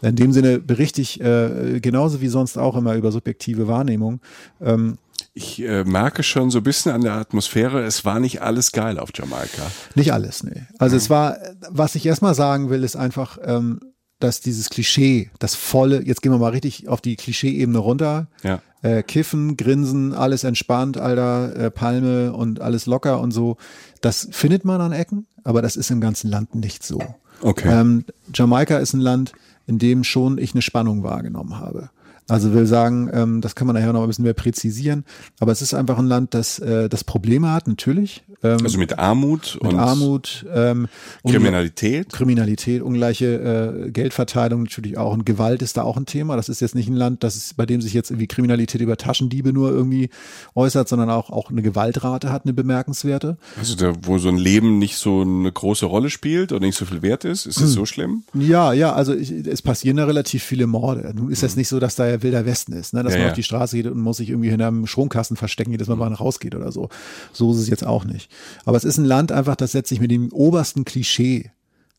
In 0.00 0.16
dem 0.16 0.32
Sinne 0.32 0.58
berichte 0.58 1.02
ich 1.02 1.20
äh, 1.20 1.80
genauso 1.80 2.22
wie 2.22 2.28
sonst 2.28 2.56
auch 2.56 2.76
immer 2.76 2.94
über 2.94 3.12
subjektive 3.12 3.68
Wahrnehmung. 3.68 4.20
Ähm, 4.62 4.96
ich 5.32 5.62
äh, 5.62 5.84
merke 5.84 6.22
schon 6.22 6.50
so 6.50 6.58
ein 6.58 6.64
bisschen 6.64 6.92
an 6.92 7.02
der 7.02 7.14
Atmosphäre, 7.14 7.82
es 7.84 8.04
war 8.04 8.20
nicht 8.20 8.42
alles 8.42 8.72
geil 8.72 8.98
auf 8.98 9.10
Jamaika. 9.14 9.70
Nicht 9.94 10.12
alles, 10.12 10.42
nee. 10.42 10.66
Also 10.78 10.94
mhm. 10.94 10.98
es 10.98 11.10
war, 11.10 11.36
was 11.68 11.94
ich 11.94 12.06
erstmal 12.06 12.34
sagen 12.34 12.70
will, 12.70 12.82
ist 12.82 12.96
einfach, 12.96 13.38
ähm, 13.42 13.80
dass 14.18 14.40
dieses 14.40 14.68
Klischee, 14.68 15.30
das 15.38 15.54
volle, 15.54 16.04
jetzt 16.04 16.20
gehen 16.22 16.32
wir 16.32 16.38
mal 16.38 16.50
richtig 16.50 16.88
auf 16.88 17.00
die 17.00 17.16
Klischee-Ebene 17.16 17.78
runter. 17.78 18.26
Ja. 18.42 18.60
Äh, 18.82 19.02
kiffen, 19.02 19.56
grinsen, 19.56 20.14
alles 20.14 20.44
entspannt, 20.44 20.96
Alter, 20.96 21.56
äh, 21.56 21.70
Palme 21.70 22.32
und 22.32 22.60
alles 22.60 22.86
locker 22.86 23.20
und 23.20 23.30
so. 23.30 23.56
Das 24.00 24.28
findet 24.30 24.64
man 24.64 24.80
an 24.80 24.92
Ecken, 24.92 25.26
aber 25.44 25.62
das 25.62 25.76
ist 25.76 25.90
im 25.90 26.00
ganzen 26.00 26.30
Land 26.30 26.54
nicht 26.54 26.84
so. 26.84 27.02
Okay. 27.42 27.68
Ähm, 27.68 28.04
Jamaika 28.34 28.78
ist 28.78 28.94
ein 28.94 29.00
Land, 29.00 29.32
in 29.66 29.78
dem 29.78 30.04
schon 30.04 30.38
ich 30.38 30.52
eine 30.52 30.62
Spannung 30.62 31.02
wahrgenommen 31.02 31.58
habe. 31.58 31.90
Also 32.30 32.54
will 32.54 32.66
sagen, 32.66 33.10
ähm, 33.12 33.40
das 33.40 33.54
kann 33.54 33.66
man 33.66 33.74
nachher 33.74 33.92
noch 33.92 34.02
ein 34.02 34.08
bisschen 34.08 34.24
mehr 34.24 34.34
präzisieren, 34.34 35.04
aber 35.40 35.52
es 35.52 35.62
ist 35.62 35.74
einfach 35.74 35.98
ein 35.98 36.06
Land, 36.06 36.32
das, 36.34 36.58
äh, 36.60 36.88
das 36.88 37.02
Probleme 37.02 37.52
hat, 37.52 37.66
natürlich. 37.66 38.24
Ähm, 38.42 38.58
also 38.62 38.78
mit 38.78 38.98
Armut 38.98 39.58
mit 39.62 39.72
und 39.72 39.78
Armut, 39.78 40.46
ähm, 40.52 40.88
Kriminalität. 41.26 42.12
Kriminalität, 42.12 42.82
ungleiche 42.82 43.84
äh, 43.86 43.90
Geldverteilung 43.90 44.62
natürlich 44.62 44.96
auch 44.96 45.12
und 45.12 45.26
Gewalt 45.26 45.62
ist 45.62 45.76
da 45.76 45.82
auch 45.82 45.96
ein 45.96 46.06
Thema. 46.06 46.36
Das 46.36 46.48
ist 46.48 46.60
jetzt 46.60 46.74
nicht 46.74 46.88
ein 46.88 46.96
Land, 46.96 47.22
das 47.22 47.36
ist, 47.36 47.56
bei 47.56 47.66
dem 47.66 47.82
sich 47.82 47.92
jetzt 47.92 48.10
irgendwie 48.10 48.26
Kriminalität 48.26 48.80
über 48.80 48.96
Taschendiebe 48.96 49.52
nur 49.52 49.70
irgendwie 49.70 50.10
äußert, 50.54 50.88
sondern 50.88 51.10
auch, 51.10 51.30
auch 51.30 51.50
eine 51.50 51.62
Gewaltrate 51.62 52.32
hat, 52.32 52.44
eine 52.44 52.54
bemerkenswerte. 52.54 53.36
Also 53.58 53.74
da, 53.76 53.92
wo 54.02 54.18
so 54.18 54.28
ein 54.28 54.38
Leben 54.38 54.78
nicht 54.78 54.96
so 54.96 55.20
eine 55.20 55.52
große 55.52 55.86
Rolle 55.86 56.08
spielt 56.08 56.52
oder 56.52 56.64
nicht 56.64 56.76
so 56.76 56.86
viel 56.86 57.02
wert 57.02 57.24
ist, 57.24 57.46
ist 57.46 57.56
es 57.56 57.62
hm. 57.62 57.68
so 57.68 57.86
schlimm? 57.86 58.24
Ja, 58.34 58.72
ja, 58.72 58.92
also 58.94 59.14
ich, 59.14 59.30
es 59.30 59.60
passieren 59.60 59.98
da 59.98 60.04
relativ 60.04 60.42
viele 60.42 60.66
Morde. 60.66 61.12
Nun 61.14 61.30
ist 61.30 61.42
es 61.42 61.52
hm. 61.52 61.58
nicht 61.58 61.68
so, 61.68 61.78
dass 61.78 61.96
da 61.96 62.08
ja 62.08 62.22
wilder 62.22 62.46
Westen 62.46 62.72
ist, 62.72 62.94
ne? 62.94 63.02
dass 63.02 63.12
ja, 63.12 63.18
man 63.18 63.26
ja. 63.26 63.30
auf 63.32 63.36
die 63.36 63.42
Straße 63.42 63.76
geht 63.76 63.86
und 63.86 64.00
muss 64.00 64.16
sich 64.16 64.30
irgendwie 64.30 64.50
hinter 64.50 64.68
einem 64.68 64.86
Stromkasten 64.86 65.36
verstecken, 65.36 65.72
jedes 65.72 65.88
Mal, 65.88 65.94
mhm. 65.94 66.00
mal 66.00 66.14
rausgeht 66.14 66.54
oder 66.54 66.72
so. 66.72 66.88
So 67.32 67.52
ist 67.52 67.58
es 67.58 67.68
jetzt 67.68 67.84
auch 67.84 68.04
nicht. 68.04 68.29
Aber 68.64 68.76
es 68.76 68.84
ist 68.84 68.98
ein 68.98 69.04
Land 69.04 69.32
einfach, 69.32 69.56
das 69.56 69.72
setzt 69.72 69.88
sich 69.88 70.00
mit 70.00 70.10
dem 70.10 70.32
obersten 70.32 70.84
Klischee 70.84 71.50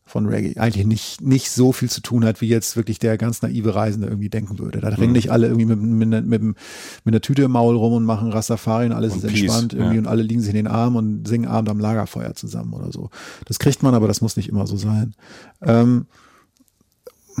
von 0.04 0.26
Reggae 0.26 0.60
eigentlich 0.60 0.86
nicht, 0.86 1.20
nicht 1.22 1.50
so 1.50 1.72
viel 1.72 1.88
zu 1.88 2.02
tun 2.02 2.24
hat, 2.24 2.40
wie 2.40 2.48
jetzt 2.48 2.76
wirklich 2.76 2.98
der 2.98 3.16
ganz 3.16 3.40
naive 3.40 3.74
Reisende 3.74 4.08
irgendwie 4.08 4.28
denken 4.28 4.58
würde. 4.58 4.80
Da 4.80 4.88
rennen 4.88 5.06
mhm. 5.06 5.12
nicht 5.12 5.30
alle 5.30 5.46
irgendwie 5.46 5.64
mit, 5.64 5.80
mit, 5.80 6.08
mit, 6.08 6.26
mit, 6.26 6.42
mit 6.42 6.56
einer 7.06 7.20
Tüte 7.20 7.42
im 7.44 7.52
Maul 7.52 7.76
rum 7.76 7.94
und 7.94 8.04
machen 8.04 8.30
Rastafari 8.30 8.86
und 8.86 8.92
alles 8.92 9.14
und 9.14 9.24
ist 9.24 9.30
Peace, 9.30 9.42
entspannt 9.42 9.72
irgendwie 9.72 9.94
ja. 9.94 10.00
und 10.00 10.06
alle 10.06 10.22
liegen 10.22 10.40
sich 10.40 10.50
in 10.50 10.56
den 10.56 10.66
Armen 10.66 10.96
und 10.96 11.26
singen 11.26 11.46
Abend 11.46 11.70
am 11.70 11.80
Lagerfeuer 11.80 12.34
zusammen 12.34 12.74
oder 12.74 12.92
so. 12.92 13.08
Das 13.46 13.58
kriegt 13.58 13.82
man, 13.82 13.94
aber 13.94 14.06
das 14.06 14.20
muss 14.20 14.36
nicht 14.36 14.50
immer 14.50 14.66
so 14.66 14.76
sein. 14.76 15.14
Ähm, 15.62 16.06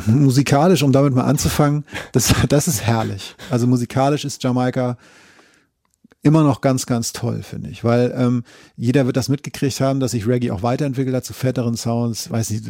musikalisch, 0.06 0.82
um 0.82 0.92
damit 0.92 1.14
mal 1.14 1.24
anzufangen, 1.24 1.84
das, 2.12 2.32
das 2.48 2.68
ist 2.68 2.82
herrlich. 2.82 3.36
Also 3.50 3.66
musikalisch 3.66 4.24
ist 4.24 4.42
Jamaika 4.42 4.96
immer 6.22 6.44
noch 6.44 6.60
ganz, 6.60 6.86
ganz 6.86 7.12
toll, 7.12 7.42
finde 7.42 7.70
ich. 7.70 7.82
Weil 7.82 8.14
ähm, 8.16 8.44
jeder 8.76 9.06
wird 9.06 9.16
das 9.16 9.28
mitgekriegt 9.28 9.80
haben, 9.80 9.98
dass 9.98 10.12
sich 10.12 10.26
Reggae 10.26 10.52
auch 10.52 10.62
weiterentwickelt 10.62 11.14
hat 11.16 11.24
zu 11.24 11.32
fetteren 11.32 11.76
Sounds. 11.76 12.30
Weiß 12.30 12.50
nicht, 12.50 12.64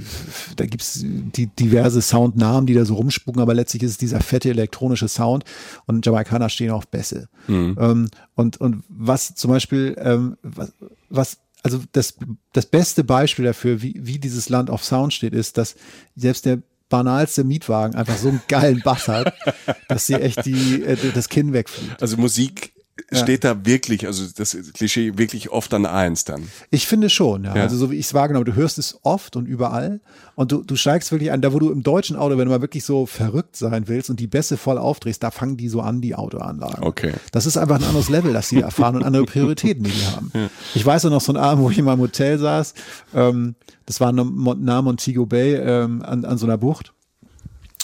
da 0.56 0.64
gibt's 0.64 1.00
die 1.02 1.46
diverse 1.48 2.00
Soundnamen, 2.00 2.66
die 2.66 2.74
da 2.74 2.86
so 2.86 2.94
rumspucken, 2.94 3.42
aber 3.42 3.52
letztlich 3.52 3.82
ist 3.82 3.90
es 3.92 3.98
dieser 3.98 4.20
fette 4.20 4.48
elektronische 4.48 5.08
Sound 5.08 5.44
und 5.86 6.04
Jamaikaner 6.04 6.48
stehen 6.48 6.70
auf 6.70 6.88
Bässe. 6.88 7.28
Mhm. 7.46 7.76
Ähm, 7.78 8.08
und, 8.34 8.58
und 8.58 8.84
was 8.88 9.34
zum 9.34 9.50
Beispiel, 9.50 9.96
ähm, 9.98 10.38
was, 10.42 10.72
was 11.10 11.38
also 11.62 11.80
das, 11.92 12.16
das 12.52 12.66
beste 12.66 13.04
Beispiel 13.04 13.44
dafür, 13.44 13.82
wie, 13.82 14.00
wie 14.02 14.18
dieses 14.18 14.48
Land 14.48 14.70
auf 14.70 14.82
Sound 14.84 15.12
steht, 15.12 15.34
ist, 15.34 15.58
dass 15.58 15.76
selbst 16.16 16.46
der 16.46 16.62
banalste 16.88 17.44
Mietwagen 17.44 17.94
einfach 17.94 18.16
so 18.16 18.28
einen 18.28 18.42
geilen 18.48 18.82
Bass 18.82 19.08
hat, 19.08 19.32
dass 19.88 20.06
sie 20.06 20.14
echt 20.14 20.44
die, 20.44 20.82
äh, 20.82 20.96
das 21.14 21.28
Kinn 21.28 21.52
wegfliegt. 21.52 22.02
Also 22.02 22.16
Musik 22.16 22.71
steht 23.10 23.44
da 23.44 23.64
wirklich, 23.64 24.06
also 24.06 24.24
das 24.36 24.56
Klischee 24.74 25.16
wirklich 25.16 25.50
oft 25.50 25.72
an 25.74 25.86
eins 25.86 26.24
dann. 26.24 26.48
Ich 26.70 26.86
finde 26.86 27.08
schon, 27.08 27.44
ja. 27.44 27.56
Ja. 27.56 27.62
Also 27.62 27.76
so 27.76 27.90
wie 27.90 27.96
ich 27.96 28.06
es 28.06 28.14
wahrgenommen, 28.14 28.44
du 28.44 28.54
hörst 28.54 28.78
es 28.78 28.98
oft 29.02 29.36
und 29.36 29.46
überall 29.46 30.00
und 30.34 30.52
du, 30.52 30.62
du 30.62 30.76
steigst 30.76 31.10
wirklich 31.10 31.32
an, 31.32 31.40
da 31.40 31.52
wo 31.52 31.58
du 31.58 31.70
im 31.70 31.82
deutschen 31.82 32.16
Auto, 32.16 32.36
wenn 32.36 32.46
du 32.46 32.50
mal 32.50 32.60
wirklich 32.60 32.84
so 32.84 33.06
verrückt 33.06 33.56
sein 33.56 33.88
willst 33.88 34.10
und 34.10 34.20
die 34.20 34.26
Bässe 34.26 34.56
voll 34.56 34.78
aufdrehst, 34.78 35.22
da 35.22 35.30
fangen 35.30 35.56
die 35.56 35.68
so 35.68 35.80
an, 35.80 36.00
die 36.00 36.14
Autoanlagen. 36.14 36.84
Okay. 36.84 37.14
Das 37.32 37.46
ist 37.46 37.56
einfach 37.56 37.76
ein 37.76 37.84
anderes 37.84 38.08
Level, 38.08 38.32
das 38.32 38.48
sie 38.48 38.60
erfahren 38.60 38.96
und 38.96 39.04
andere 39.04 39.24
Prioritäten, 39.24 39.84
die 39.84 39.90
die 39.90 40.06
haben. 40.06 40.32
Ich 40.74 40.84
weiß 40.84 41.06
auch 41.06 41.10
noch 41.10 41.20
so 41.20 41.32
einen 41.32 41.42
Abend, 41.42 41.64
wo 41.64 41.70
ich 41.70 41.80
mal 41.80 41.94
im 41.94 42.00
Hotel 42.00 42.38
saß, 42.38 42.74
ähm, 43.14 43.54
das 43.86 44.00
war 44.00 44.12
nahe 44.12 44.82
Montego 44.82 45.26
Bay 45.26 45.54
ähm, 45.54 46.02
an, 46.02 46.24
an 46.24 46.38
so 46.38 46.46
einer 46.46 46.58
Bucht 46.58 46.92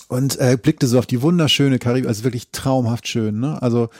und 0.09 0.39
äh, 0.39 0.57
blickte 0.61 0.87
so 0.87 0.99
auf 0.99 1.07
die 1.07 1.23
wunderschöne 1.23 1.79
Karibik, 1.79 2.09
also 2.09 2.25
wirklich 2.25 2.51
traumhaft 2.51 3.09
schön, 3.09 3.41
ne? 3.41 3.61
Also 3.63 3.91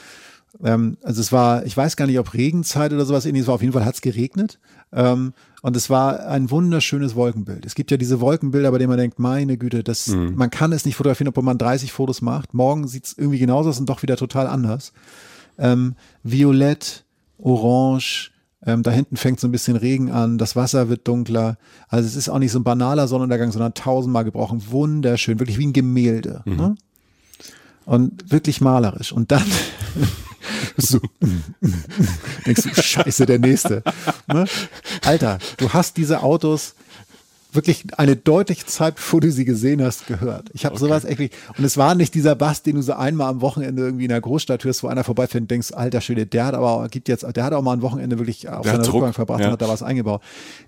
ähm, 0.63 0.97
also 1.03 1.21
es 1.21 1.31
war, 1.31 1.65
ich 1.65 1.75
weiß 1.75 1.95
gar 1.95 2.05
nicht, 2.05 2.19
ob 2.19 2.33
Regenzeit 2.33 2.91
oder 2.93 3.05
sowas 3.05 3.25
ähnliches 3.25 3.47
war, 3.47 3.55
auf 3.55 3.61
jeden 3.61 3.73
Fall 3.73 3.85
hat 3.85 3.95
es 3.95 4.01
geregnet. 4.01 4.59
Ähm, 4.91 5.33
und 5.61 5.75
es 5.75 5.89
war 5.89 6.27
ein 6.27 6.49
wunderschönes 6.51 7.15
Wolkenbild. 7.15 7.65
Es 7.65 7.75
gibt 7.75 7.91
ja 7.91 7.97
diese 7.97 8.21
Wolkenbilder, 8.21 8.71
bei 8.71 8.77
denen 8.77 8.89
man 8.89 8.97
denkt, 8.97 9.19
meine 9.19 9.57
Güte, 9.57 9.83
das, 9.83 10.07
man 10.07 10.49
kann 10.49 10.71
es 10.71 10.85
nicht 10.85 10.95
fotografieren, 10.95 11.27
obwohl 11.27 11.43
man 11.43 11.57
30 11.57 11.91
Fotos 11.91 12.21
macht. 12.21 12.53
Morgen 12.53 12.87
sieht 12.87 13.05
es 13.05 13.17
irgendwie 13.17 13.39
genauso 13.39 13.69
aus 13.69 13.79
und 13.79 13.89
doch 13.89 14.01
wieder 14.01 14.15
total 14.15 14.47
anders. 14.47 14.93
Ähm, 15.57 15.95
Violett, 16.23 17.03
Orange, 17.37 18.31
ähm, 18.65 18.83
da 18.83 18.91
hinten 18.91 19.17
fängt 19.17 19.39
so 19.39 19.47
ein 19.47 19.51
bisschen 19.51 19.77
Regen 19.77 20.11
an, 20.11 20.37
das 20.37 20.55
Wasser 20.55 20.89
wird 20.89 21.07
dunkler. 21.07 21.57
Also 21.87 22.07
es 22.07 22.15
ist 22.15 22.29
auch 22.29 22.39
nicht 22.39 22.51
so 22.51 22.59
ein 22.59 22.63
banaler 22.63 23.07
Sonnenuntergang, 23.07 23.51
sondern 23.51 23.73
tausendmal 23.73 24.25
gebrochen. 24.25 24.63
Wunderschön, 24.69 25.39
wirklich 25.39 25.57
wie 25.57 25.67
ein 25.67 25.73
Gemälde. 25.73 26.41
Ne? 26.57 26.75
Und 27.85 28.31
wirklich 28.31 28.61
malerisch. 28.61 29.11
Und 29.11 29.31
dann 29.31 29.43
so, 30.77 30.99
denkst 32.45 32.63
du, 32.63 32.81
scheiße, 32.81 33.25
der 33.25 33.39
nächste. 33.39 33.83
Ne? 34.27 34.45
Alter, 35.03 35.39
du 35.57 35.71
hast 35.73 35.97
diese 35.97 36.21
Autos 36.21 36.75
wirklich 37.51 37.85
eine 37.97 38.15
deutliche 38.15 38.65
Zeit, 38.65 38.95
bevor 38.95 39.21
du 39.21 39.31
sie 39.31 39.45
gesehen 39.45 39.83
hast, 39.83 40.07
gehört. 40.07 40.49
Ich 40.53 40.65
habe 40.65 40.77
sowas 40.77 41.03
echt, 41.03 41.19
und 41.57 41.63
es 41.63 41.77
war 41.77 41.95
nicht 41.95 42.13
dieser 42.13 42.35
Bass, 42.35 42.61
den 42.63 42.75
du 42.75 42.81
so 42.81 42.93
einmal 42.93 43.29
am 43.29 43.41
Wochenende 43.41 43.81
irgendwie 43.81 44.05
in 44.05 44.09
der 44.09 44.21
Großstadt 44.21 44.63
hörst, 44.63 44.83
wo 44.83 44.87
einer 44.87 45.03
vorbeifährt 45.03 45.41
und 45.43 45.51
denkst, 45.51 45.71
alter 45.73 46.01
Schwede, 46.01 46.25
der 46.25 46.45
hat 46.45 46.53
aber, 46.53 46.87
gibt 46.89 47.07
jetzt, 47.07 47.25
der 47.35 47.43
hat 47.43 47.53
auch 47.53 47.61
mal 47.61 47.73
ein 47.73 47.81
Wochenende 47.81 48.19
wirklich 48.19 48.47
auf 48.49 48.63
Der 48.63 48.73
seiner 48.73 48.93
Rückbank 48.93 49.15
verbracht 49.15 49.39
ja. 49.41 49.47
und 49.47 49.53
hat 49.53 49.61
da 49.61 49.67
was 49.67 49.83
eingebaut. 49.83 50.21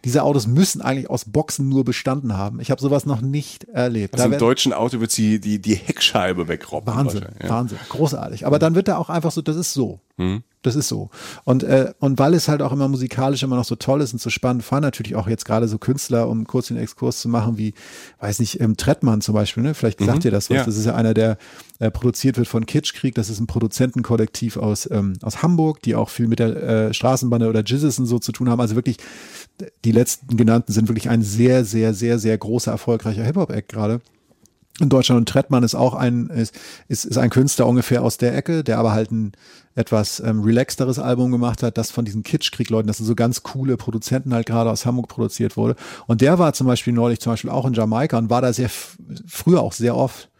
Diese 0.05 0.23
Autos 0.23 0.47
müssen 0.47 0.81
eigentlich 0.81 1.09
aus 1.09 1.25
Boxen 1.25 1.69
nur 1.69 1.85
bestanden 1.85 2.35
haben. 2.37 2.59
Ich 2.59 2.71
habe 2.71 2.81
sowas 2.81 3.05
noch 3.05 3.21
nicht 3.21 3.65
erlebt. 3.65 4.15
Also 4.15 4.27
Da 4.27 4.33
im 4.33 4.39
deutschen 4.39 4.73
Auto 4.73 4.99
wird 4.99 5.11
sie 5.11 5.39
die, 5.39 5.59
die 5.59 5.75
Heckscheibe 5.75 6.47
wegrobben. 6.47 6.93
Wahnsinn, 6.93 7.25
Ja. 7.41 7.49
Wahnsinn, 7.49 7.77
großartig. 7.89 8.45
Aber 8.45 8.59
dann 8.59 8.75
wird 8.75 8.87
er 8.87 8.97
auch 8.97 9.09
einfach 9.09 9.31
so, 9.31 9.41
das 9.41 9.55
ist 9.55 9.73
so. 9.73 9.99
Hm. 10.17 10.43
Das 10.63 10.75
ist 10.75 10.87
so. 10.87 11.09
Und, 11.43 11.63
äh, 11.63 11.93
und 11.99 12.19
weil 12.19 12.35
es 12.35 12.47
halt 12.47 12.61
auch 12.61 12.71
immer 12.71 12.87
musikalisch 12.87 13.41
immer 13.41 13.55
noch 13.55 13.65
so 13.65 13.75
toll 13.75 14.01
ist 14.01 14.13
und 14.13 14.21
so 14.21 14.29
spannend, 14.29 14.63
fahren 14.63 14.83
natürlich 14.83 15.15
auch 15.15 15.27
jetzt 15.27 15.45
gerade 15.45 15.67
so 15.67 15.79
Künstler, 15.79 16.29
um 16.29 16.45
kurz 16.45 16.67
den 16.67 16.77
Exkurs 16.77 17.19
zu 17.19 17.29
machen, 17.29 17.57
wie, 17.57 17.73
weiß 18.19 18.39
nicht, 18.39 18.61
ähm, 18.61 18.77
Trettmann 18.77 19.21
zum 19.21 19.33
Beispiel, 19.33 19.63
ne? 19.63 19.73
Vielleicht 19.73 19.99
sagt 19.99 20.23
ihr 20.23 20.31
das 20.31 20.49
was. 20.49 20.57
Ja. 20.57 20.65
Das 20.65 20.77
ist 20.77 20.85
ja 20.85 20.93
einer, 20.93 21.15
der 21.15 21.37
äh, 21.79 21.89
produziert 21.89 22.37
wird 22.37 22.47
von 22.47 22.67
Kitschkrieg. 22.67 23.15
Das 23.15 23.29
ist 23.29 23.39
ein 23.39 23.47
Produzentenkollektiv 23.47 24.57
aus, 24.57 24.87
ähm, 24.91 25.13
aus 25.23 25.41
Hamburg, 25.41 25.81
die 25.81 25.95
auch 25.95 26.09
viel 26.09 26.27
mit 26.27 26.37
der 26.37 26.89
äh, 26.89 26.93
Straßenbande 26.93 27.49
oder 27.49 27.63
Jizzes 27.63 27.97
und 27.97 28.05
so 28.05 28.19
zu 28.19 28.31
tun 28.31 28.47
haben. 28.47 28.61
Also 28.61 28.75
wirklich, 28.75 28.97
die 29.83 29.91
letzten 29.91 30.37
genannten 30.37 30.71
sind 30.71 30.89
wirklich 30.89 31.09
ein 31.09 31.23
sehr, 31.23 31.65
sehr, 31.65 31.95
sehr, 31.95 32.19
sehr 32.19 32.37
großer, 32.37 32.71
erfolgreicher 32.71 33.23
Hip-Hop-Act 33.23 33.69
gerade 33.69 34.01
in 34.79 34.89
Deutschland 34.89 35.19
und 35.19 35.29
Trettmann 35.29 35.63
ist 35.63 35.75
auch 35.75 35.93
ein 35.93 36.27
ist, 36.27 36.57
ist, 36.87 37.05
ist 37.05 37.17
ein 37.17 37.29
Künstler 37.29 37.67
ungefähr 37.67 38.03
aus 38.03 38.17
der 38.17 38.35
Ecke, 38.35 38.63
der 38.63 38.77
aber 38.79 38.93
halt 38.93 39.11
ein 39.11 39.33
etwas 39.75 40.19
ähm, 40.19 40.41
relaxteres 40.41 40.99
Album 40.99 41.31
gemacht 41.31 41.63
hat, 41.63 41.77
das 41.77 41.91
von 41.91 42.03
diesen 42.03 42.23
Kitschkrieg-Leuten, 42.23 42.87
das 42.87 42.97
sind 42.97 43.05
so 43.05 43.15
ganz 43.15 43.43
coole 43.43 43.77
Produzenten 43.77 44.33
halt 44.33 44.45
gerade 44.45 44.69
aus 44.69 44.85
Hamburg 44.85 45.07
produziert 45.07 45.55
wurde. 45.55 45.75
Und 46.07 46.21
der 46.21 46.39
war 46.39 46.53
zum 46.53 46.67
Beispiel 46.67 46.93
neulich 46.93 47.19
zum 47.19 47.33
Beispiel 47.33 47.49
auch 47.49 47.65
in 47.65 47.73
Jamaika 47.73 48.17
und 48.17 48.29
war 48.29 48.41
da 48.41 48.51
sehr 48.51 48.69
früher 48.69 49.61
auch 49.61 49.73
sehr 49.73 49.95
oft. 49.95 50.30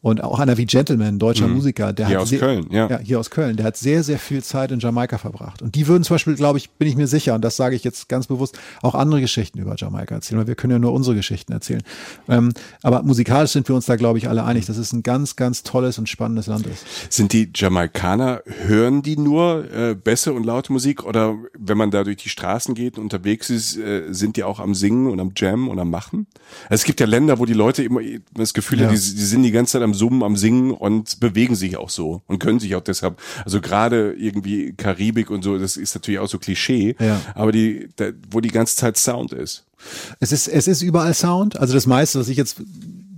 Und 0.00 0.22
auch 0.22 0.38
einer 0.38 0.56
wie 0.58 0.64
Gentleman, 0.66 1.08
ein 1.14 1.18
deutscher 1.18 1.48
Musiker, 1.48 1.92
der 1.92 2.06
Mhm. 2.06 2.08
Hier 2.10 2.16
hat 2.18 2.22
aus 2.22 2.28
sehr, 2.28 2.38
Köln, 2.38 2.66
ja. 2.70 2.88
ja, 2.88 2.98
hier 2.98 3.18
aus 3.18 3.30
Köln, 3.30 3.56
der 3.56 3.66
hat 3.66 3.76
sehr, 3.76 4.04
sehr 4.04 4.18
viel 4.20 4.44
Zeit 4.44 4.70
in 4.70 4.78
Jamaika 4.78 5.18
verbracht. 5.18 5.60
Und 5.60 5.74
die 5.74 5.88
würden 5.88 6.04
zum 6.04 6.14
Beispiel, 6.14 6.36
glaube 6.36 6.58
ich, 6.58 6.70
bin 6.70 6.86
ich 6.86 6.94
mir 6.96 7.08
sicher, 7.08 7.34
und 7.34 7.42
das 7.42 7.56
sage 7.56 7.74
ich 7.74 7.82
jetzt 7.82 8.08
ganz 8.08 8.28
bewusst, 8.28 8.56
auch 8.80 8.94
andere 8.94 9.20
Geschichten 9.20 9.58
über 9.58 9.74
Jamaika 9.76 10.14
erzählen, 10.14 10.38
weil 10.40 10.46
wir 10.46 10.54
können 10.54 10.72
ja 10.74 10.78
nur 10.78 10.92
unsere 10.92 11.16
Geschichten 11.16 11.52
erzählen. 11.52 11.82
Ähm, 12.28 12.52
aber 12.82 13.02
musikalisch 13.02 13.50
sind 13.50 13.66
wir 13.68 13.74
uns 13.74 13.86
da, 13.86 13.96
glaube 13.96 14.18
ich, 14.18 14.28
alle 14.28 14.44
einig, 14.44 14.66
dass 14.66 14.76
es 14.76 14.92
ein 14.92 15.02
ganz, 15.02 15.34
ganz 15.34 15.64
tolles 15.64 15.98
und 15.98 16.08
spannendes 16.08 16.46
Land 16.46 16.66
ist. 16.66 16.84
Sind 17.12 17.32
die 17.32 17.50
Jamaikaner, 17.54 18.42
hören 18.66 19.02
die 19.02 19.16
nur 19.16 19.70
äh, 19.72 19.94
Bässe 19.96 20.32
und 20.32 20.44
laute 20.46 20.72
Musik 20.72 21.04
oder 21.04 21.34
wenn 21.58 21.76
man 21.76 21.90
da 21.90 22.04
durch 22.04 22.18
die 22.18 22.28
Straßen 22.28 22.74
geht 22.74 22.98
und 22.98 23.02
unterwegs 23.04 23.50
ist, 23.50 23.76
äh, 23.76 24.04
sind 24.12 24.36
die 24.36 24.44
auch 24.44 24.60
am 24.60 24.74
Singen 24.74 25.08
und 25.08 25.18
am 25.20 25.32
Jammen 25.36 25.68
und 25.68 25.78
am 25.78 25.90
Machen? 25.90 26.26
Also 26.68 26.82
es 26.82 26.84
gibt 26.84 27.00
ja 27.00 27.06
Länder, 27.06 27.38
wo 27.38 27.46
die 27.46 27.52
Leute 27.54 27.82
immer 27.82 28.00
das 28.34 28.54
Gefühl 28.54 28.78
Ja. 28.80 28.86
haben, 28.86 28.94
die, 28.94 29.00
die 29.00 29.24
sind 29.24 29.42
die 29.42 29.50
ganze 29.50 29.72
Zeit 29.72 29.82
am 29.82 29.87
Summen, 29.94 30.22
am 30.22 30.36
Singen 30.36 30.70
und 30.72 31.20
bewegen 31.20 31.54
sich 31.54 31.76
auch 31.76 31.90
so 31.90 32.22
und 32.26 32.38
können 32.38 32.60
sich 32.60 32.74
auch 32.74 32.80
deshalb, 32.82 33.18
also 33.44 33.60
gerade 33.60 34.12
irgendwie 34.12 34.72
Karibik 34.76 35.30
und 35.30 35.42
so, 35.42 35.58
das 35.58 35.76
ist 35.76 35.94
natürlich 35.94 36.20
auch 36.20 36.28
so 36.28 36.38
Klischee, 36.38 36.96
Ja. 37.00 37.20
aber 37.34 37.52
die, 37.52 37.88
da, 37.96 38.10
wo 38.30 38.40
die 38.40 38.48
ganze 38.48 38.76
Zeit 38.76 38.96
Sound 38.96 39.32
ist. 39.32 39.64
Es 40.20 40.32
ist, 40.32 40.48
es 40.48 40.66
ist 40.66 40.82
überall 40.82 41.14
Sound. 41.14 41.58
Also 41.58 41.74
das 41.74 41.86
meiste, 41.86 42.18
was 42.18 42.28
ich 42.28 42.36
jetzt 42.36 42.56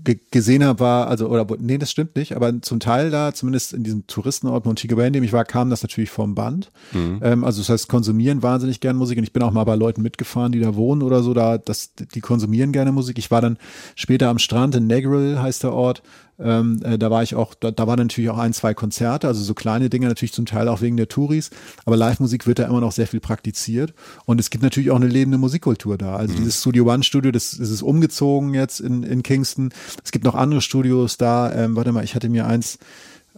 ge 0.04 0.18
gesehen 0.30 0.64
habe, 0.64 0.80
war, 0.80 1.08
also, 1.08 1.28
oder, 1.28 1.46
nee, 1.58 1.76
das 1.78 1.90
stimmt 1.90 2.16
nicht, 2.16 2.34
aber 2.34 2.62
zum 2.62 2.80
Teil 2.80 3.10
da, 3.10 3.34
zumindest 3.34 3.74
in 3.74 3.82
diesem 3.84 4.06
Touristenort 4.06 4.64
Montego 4.64 4.96
Bay, 4.96 5.06
in 5.08 5.12
dem 5.12 5.24
ich 5.24 5.32
war, 5.32 5.44
kam 5.44 5.68
das 5.70 5.82
natürlich 5.82 6.10
vom 6.10 6.34
Band. 6.34 6.70
Ähm, 6.94 7.44
also 7.44 7.60
das 7.60 7.68
heißt, 7.68 7.88
konsumieren 7.88 8.42
wahnsinnig 8.42 8.80
gern 8.80 8.96
Musik 8.96 9.18
und 9.18 9.24
ich 9.24 9.32
bin 9.32 9.42
auch 9.42 9.52
mal 9.52 9.64
bei 9.64 9.74
Leuten 9.74 10.00
mitgefahren, 10.02 10.52
die 10.52 10.60
da 10.60 10.74
wohnen 10.74 11.02
oder 11.02 11.22
so, 11.22 11.34
da, 11.34 11.58
das, 11.58 11.92
die 11.94 12.20
konsumieren 12.20 12.72
gerne 12.72 12.92
Musik. 12.92 13.18
Ich 13.18 13.30
war 13.30 13.42
dann 13.42 13.58
später 13.94 14.28
am 14.28 14.38
Strand 14.38 14.74
in 14.74 14.86
Negril, 14.86 15.38
heißt 15.40 15.62
der 15.64 15.72
Ort, 15.74 16.02
ähm, 16.42 16.80
äh, 16.84 16.98
da 16.98 17.10
war 17.10 17.22
ich 17.22 17.34
auch, 17.34 17.54
da, 17.54 17.70
da 17.70 17.86
waren 17.86 17.98
natürlich 17.98 18.30
auch 18.30 18.38
ein, 18.38 18.52
zwei 18.52 18.74
Konzerte, 18.74 19.26
also 19.26 19.42
so 19.42 19.54
kleine 19.54 19.90
Dinge, 19.90 20.08
natürlich 20.08 20.32
zum 20.32 20.46
Teil 20.46 20.68
auch 20.68 20.80
wegen 20.80 20.96
der 20.96 21.08
Touris, 21.08 21.50
aber 21.84 21.96
Live-Musik 21.96 22.46
wird 22.46 22.58
da 22.58 22.64
immer 22.64 22.80
noch 22.80 22.92
sehr 22.92 23.06
viel 23.06 23.20
praktiziert 23.20 23.94
und 24.24 24.40
es 24.40 24.50
gibt 24.50 24.62
natürlich 24.62 24.90
auch 24.90 24.96
eine 24.96 25.08
lebende 25.08 25.38
Musikkultur 25.38 25.98
da. 25.98 26.16
Also 26.16 26.34
dieses 26.34 26.60
Studio 26.60 26.90
One 26.92 27.02
Studio, 27.02 27.30
das, 27.30 27.50
das 27.58 27.70
ist 27.70 27.82
umgezogen 27.82 28.54
jetzt 28.54 28.80
in, 28.80 29.02
in 29.02 29.22
Kingston. 29.22 29.70
Es 30.04 30.12
gibt 30.12 30.24
noch 30.24 30.34
andere 30.34 30.60
Studios 30.60 31.16
da. 31.16 31.52
Ähm, 31.52 31.76
warte 31.76 31.92
mal, 31.92 32.04
ich 32.04 32.14
hatte 32.14 32.28
mir 32.28 32.46
eins 32.46 32.78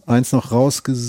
eins 0.05 0.31
noch 0.31 0.51
rausgesucht. 0.51 0.99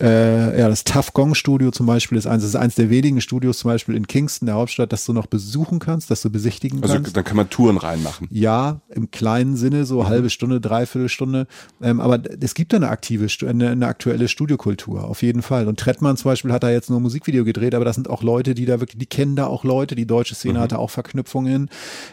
Äh, 0.00 0.58
ja, 0.60 0.68
das 0.68 0.84
Tough 0.84 1.12
Gong 1.12 1.34
Studio 1.34 1.70
zum 1.70 1.86
Beispiel 1.86 2.18
ist 2.18 2.26
eins, 2.26 2.42
das 2.42 2.50
ist 2.50 2.56
eins 2.56 2.74
der 2.74 2.90
wenigen 2.90 3.20
Studios 3.20 3.58
zum 3.58 3.70
Beispiel 3.70 3.96
in 3.96 4.06
Kingston, 4.06 4.46
der 4.46 4.56
Hauptstadt, 4.56 4.92
das 4.92 5.04
du 5.04 5.12
noch 5.12 5.26
besuchen 5.26 5.78
kannst, 5.78 6.10
das 6.10 6.22
du 6.22 6.30
besichtigen 6.30 6.82
Also 6.82 6.94
kannst. 6.94 7.16
dann 7.16 7.24
kann 7.24 7.36
man 7.36 7.50
Touren 7.50 7.76
reinmachen. 7.76 8.28
Ja, 8.30 8.80
im 8.90 9.10
kleinen 9.10 9.56
Sinne, 9.56 9.84
so 9.84 10.06
halbe 10.06 10.30
Stunde, 10.30 10.60
dreiviertel 10.60 11.08
Stunde. 11.08 11.46
Ähm, 11.80 12.00
aber 12.00 12.20
es 12.40 12.54
gibt 12.54 12.72
da 12.72 12.76
eine 12.76 12.88
aktive, 12.88 13.26
eine, 13.46 13.70
eine 13.70 13.86
aktuelle 13.86 14.28
Studiokultur, 14.28 15.04
auf 15.04 15.22
jeden 15.22 15.42
Fall. 15.42 15.68
Und 15.68 15.80
Trettmann 15.80 16.16
zum 16.16 16.30
Beispiel 16.30 16.52
hat 16.52 16.62
da 16.62 16.70
jetzt 16.70 16.90
nur 16.90 17.00
ein 17.00 17.02
Musikvideo 17.02 17.44
gedreht, 17.44 17.74
aber 17.74 17.84
das 17.84 17.96
sind 17.96 18.08
auch 18.08 18.22
Leute, 18.22 18.54
die 18.54 18.66
da 18.66 18.80
wirklich, 18.80 18.98
die 18.98 19.06
kennen 19.06 19.36
da 19.36 19.46
auch 19.46 19.64
Leute. 19.64 19.94
Die 19.94 20.06
deutsche 20.06 20.34
Szene 20.34 20.60
hatte 20.60 20.78
auch 20.78 20.90
Verknüpfungen. 20.90 21.68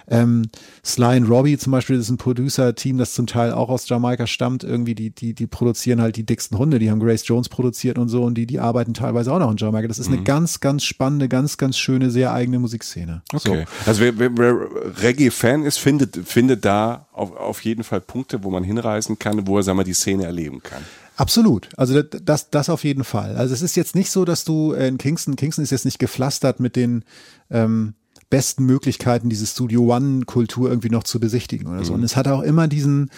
Ähm, 0.08 0.50
Sly 0.84 1.18
und 1.18 1.30
Robbie 1.30 1.58
zum 1.58 1.72
Beispiel, 1.72 1.98
ist 1.98 2.10
ein 2.10 2.18
Producer-Team, 2.18 2.98
das 2.98 3.14
zum 3.14 3.28
Teil 3.28 3.52
auch 3.52 3.70
aus 3.70 3.88
Jamaika 3.88 4.28
stammt. 4.28 4.64
Irgendwie, 4.64 4.79
die, 4.86 5.10
die, 5.10 5.34
die 5.34 5.48
produzieren 5.48 6.02
halt 6.02 6.16
die 6.16 6.26
dicksten 6.26 6.58
Hunde, 6.58 6.80
die 6.80 6.92
haben 6.92 7.00
Grace 7.00 7.28
Jones 7.28 7.50
produziert 7.50 7.98
und 7.98 8.10
so 8.10 8.24
und 8.24 8.36
die, 8.36 8.46
die 8.46 8.60
arbeiten 8.60 8.94
teilweise 8.94 9.32
auch 9.34 9.40
noch 9.40 9.52
in 9.52 9.58
Jamaika. 9.58 9.88
Das 9.88 10.00
ist 10.00 10.08
eine 10.08 10.24
ganz, 10.24 10.60
ganz 10.60 10.84
spannende, 10.84 11.30
ganz, 11.30 11.58
ganz 11.58 11.78
schöne, 11.78 12.12
sehr 12.12 12.34
eigene 12.34 12.60
Musikszene. 12.60 13.22
Okay. 13.34 13.66
Also 13.86 14.02
wer, 14.02 14.18
wer, 14.20 14.38
wer 14.38 14.56
Reggae-Fan 15.02 15.64
ist, 15.64 15.78
findet, 15.78 16.18
findet 16.26 16.66
da 16.66 17.08
auf, 17.12 17.36
auf 17.36 17.64
jeden 17.64 17.84
Fall 17.84 18.02
Punkte, 18.02 18.44
wo 18.44 18.50
man 18.50 18.64
hinreisen 18.64 19.20
kann, 19.20 19.48
wo 19.48 19.58
er, 19.58 19.64
sagen 19.64 19.78
wir, 19.78 19.84
die 19.84 19.94
Szene 19.94 20.26
erleben 20.26 20.62
kann. 20.64 20.84
Absolut. 21.16 21.68
Also 21.76 22.02
das, 22.02 22.50
das, 22.50 22.70
auf 22.70 22.86
jeden 22.86 23.04
Fall. 23.04 23.36
Also 23.36 23.54
es 23.54 23.62
ist 23.62 23.76
jetzt 23.76 23.94
nicht 23.94 24.10
so, 24.10 24.24
dass 24.24 24.46
du 24.46 24.72
in 24.72 24.98
Kingston, 24.98 25.36
Kingston 25.36 25.64
ist 25.64 25.72
jetzt 25.72 25.84
nicht 25.84 26.00
gepflastert 26.00 26.62
mit 26.62 26.78
den 26.78 27.04
ähm, 27.50 27.94
besten 28.30 28.66
Möglichkeiten, 28.66 29.30
diese 29.30 29.46
Studio 29.46 29.94
One-Kultur 29.94 30.70
irgendwie 30.70 30.90
noch 30.90 31.04
zu 31.04 31.20
besichtigen 31.20 31.68
oder 31.68 31.84
so. 31.84 31.94
Und 31.94 32.04
es 32.04 32.16
hat 32.16 32.28
auch 32.28 32.42
immer 32.42 32.68
diesen, 32.68 33.10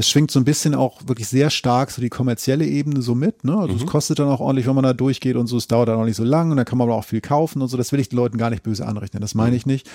es 0.00 0.08
schwingt 0.08 0.30
so 0.30 0.40
ein 0.40 0.44
bisschen 0.44 0.74
auch 0.74 1.06
wirklich 1.06 1.28
sehr 1.28 1.50
stark 1.50 1.90
so 1.90 2.00
die 2.00 2.08
kommerzielle 2.08 2.64
Ebene 2.64 3.02
so 3.02 3.14
mit. 3.14 3.44
Ne? 3.44 3.54
Also 3.54 3.74
es 3.74 3.84
kostet 3.84 4.18
dann 4.18 4.28
auch 4.28 4.40
ordentlich, 4.40 4.66
wenn 4.66 4.74
man 4.74 4.82
da 4.82 4.94
durchgeht 4.94 5.36
und 5.36 5.46
so. 5.46 5.58
Es 5.58 5.68
dauert 5.68 5.90
dann 5.90 5.98
auch 5.98 6.06
nicht 6.06 6.16
so 6.16 6.24
lang 6.24 6.50
und 6.50 6.56
dann 6.56 6.64
kann 6.64 6.78
man 6.78 6.88
aber 6.88 6.96
auch 6.96 7.04
viel 7.04 7.20
kaufen 7.20 7.60
und 7.60 7.68
so. 7.68 7.76
Das 7.76 7.92
will 7.92 8.00
ich 8.00 8.08
den 8.08 8.16
Leuten 8.16 8.38
gar 8.38 8.48
nicht 8.48 8.62
böse 8.62 8.86
anrechnen. 8.86 9.20
Das 9.20 9.34
meine 9.34 9.54
ich 9.56 9.66
nicht. 9.66 9.86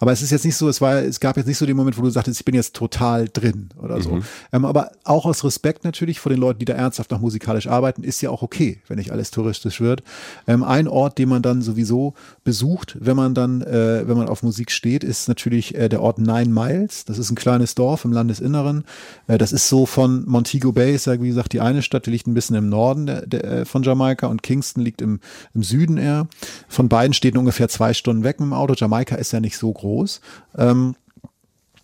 Aber 0.00 0.12
es 0.12 0.20
ist 0.20 0.32
jetzt 0.32 0.44
nicht 0.44 0.56
so, 0.56 0.68
es 0.68 0.82
war, 0.82 0.96
es 0.96 1.18
gab 1.18 1.38
jetzt 1.38 1.46
nicht 1.46 1.56
so 1.56 1.64
den 1.64 1.78
Moment, 1.78 1.96
wo 1.96 2.02
du 2.02 2.10
sagtest, 2.10 2.40
ich 2.40 2.44
bin 2.44 2.54
jetzt 2.54 2.76
total 2.76 3.26
drin 3.32 3.70
oder 3.82 4.02
so. 4.02 4.18
Ähm, 4.52 4.66
aber 4.66 4.92
auch 5.04 5.24
aus 5.24 5.42
Respekt 5.44 5.84
natürlich 5.84 6.20
vor 6.20 6.28
den 6.28 6.40
Leuten, 6.40 6.58
die 6.58 6.66
da 6.66 6.74
ernsthaft 6.74 7.10
noch 7.10 7.20
musikalisch 7.20 7.66
arbeiten, 7.66 8.04
ist 8.04 8.20
ja 8.20 8.28
auch 8.28 8.42
okay, 8.42 8.82
wenn 8.86 8.98
nicht 8.98 9.12
alles 9.12 9.30
touristisch 9.30 9.80
wird. 9.80 10.02
Ähm, 10.46 10.62
ein 10.62 10.88
Ort, 10.88 11.16
den 11.16 11.30
man 11.30 11.40
dann 11.40 11.62
sowieso 11.62 12.12
besucht, 12.44 12.98
wenn 13.00 13.16
man 13.16 13.34
dann, 13.34 13.62
äh, 13.62 14.06
wenn 14.06 14.18
man 14.18 14.28
auf 14.28 14.42
Musik 14.42 14.70
steht, 14.70 15.04
ist 15.04 15.26
natürlich 15.26 15.74
äh, 15.74 15.88
der 15.88 16.02
Ort 16.02 16.18
Nine 16.18 16.52
Miles. 16.52 17.06
Das 17.06 17.16
ist 17.16 17.30
ein 17.30 17.34
kleines 17.34 17.74
Dorf 17.74 18.04
im 18.04 18.12
Landesinneren. 18.12 18.84
Äh, 19.26 19.38
das 19.38 19.53
ist 19.54 19.68
so 19.68 19.86
von 19.86 20.24
Montego 20.28 20.72
Bay, 20.72 20.94
ist 20.94 21.06
ja 21.06 21.20
wie 21.20 21.28
gesagt 21.28 21.52
die 21.52 21.60
eine 21.60 21.82
Stadt, 21.82 22.06
die 22.06 22.10
liegt 22.10 22.26
ein 22.26 22.34
bisschen 22.34 22.56
im 22.56 22.68
Norden 22.68 23.06
der, 23.06 23.26
der, 23.26 23.44
äh, 23.44 23.64
von 23.64 23.82
Jamaika 23.82 24.26
und 24.26 24.42
Kingston 24.42 24.82
liegt 24.82 25.00
im, 25.00 25.20
im 25.54 25.62
Süden 25.62 25.96
eher. 25.96 26.26
Von 26.68 26.88
beiden 26.88 27.14
steht 27.14 27.36
ungefähr 27.36 27.68
zwei 27.68 27.94
Stunden 27.94 28.24
weg 28.24 28.40
mit 28.40 28.48
dem 28.48 28.52
Auto. 28.52 28.74
Jamaika 28.74 29.16
ist 29.16 29.32
ja 29.32 29.40
nicht 29.40 29.56
so 29.56 29.72
groß. 29.72 30.20
Ähm, 30.58 30.96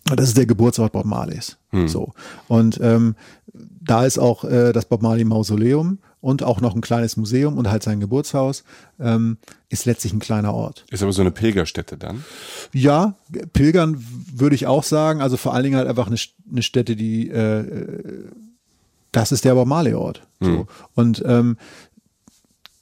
das 0.05 0.29
ist 0.29 0.37
der 0.37 0.45
Geburtsort 0.45 0.91
Bob 0.91 1.05
Marleys. 1.05 1.57
Hm. 1.69 1.87
So. 1.87 2.13
Und 2.47 2.79
ähm, 2.81 3.15
da 3.53 4.05
ist 4.05 4.19
auch 4.19 4.43
äh, 4.43 4.73
das 4.73 4.85
Bob 4.85 5.01
Marley 5.01 5.23
Mausoleum 5.23 5.99
und 6.21 6.43
auch 6.43 6.61
noch 6.61 6.75
ein 6.75 6.81
kleines 6.81 7.17
Museum 7.17 7.57
und 7.57 7.69
halt 7.69 7.83
sein 7.83 7.99
Geburtshaus. 7.99 8.63
Ähm, 8.99 9.37
ist 9.69 9.85
letztlich 9.85 10.13
ein 10.13 10.19
kleiner 10.19 10.53
Ort. 10.53 10.85
Ist 10.91 11.03
aber 11.03 11.11
so 11.11 11.21
eine 11.21 11.31
Pilgerstätte 11.31 11.97
dann? 11.97 12.23
Ja, 12.73 13.15
Pilgern 13.53 14.05
würde 14.33 14.55
ich 14.55 14.67
auch 14.67 14.83
sagen. 14.83 15.21
Also 15.21 15.37
vor 15.37 15.53
allen 15.53 15.63
Dingen 15.63 15.77
halt 15.77 15.87
einfach 15.87 16.07
eine, 16.07 16.17
eine 16.49 16.63
Stätte, 16.63 16.95
die 16.95 17.29
äh, 17.29 18.29
das 19.11 19.31
ist 19.31 19.43
der 19.43 19.55
Bob 19.55 19.67
Marley 19.67 19.93
Ort. 19.93 20.25
So. 20.39 20.47
Hm. 20.47 20.67
Und 20.95 21.23
ähm, 21.25 21.57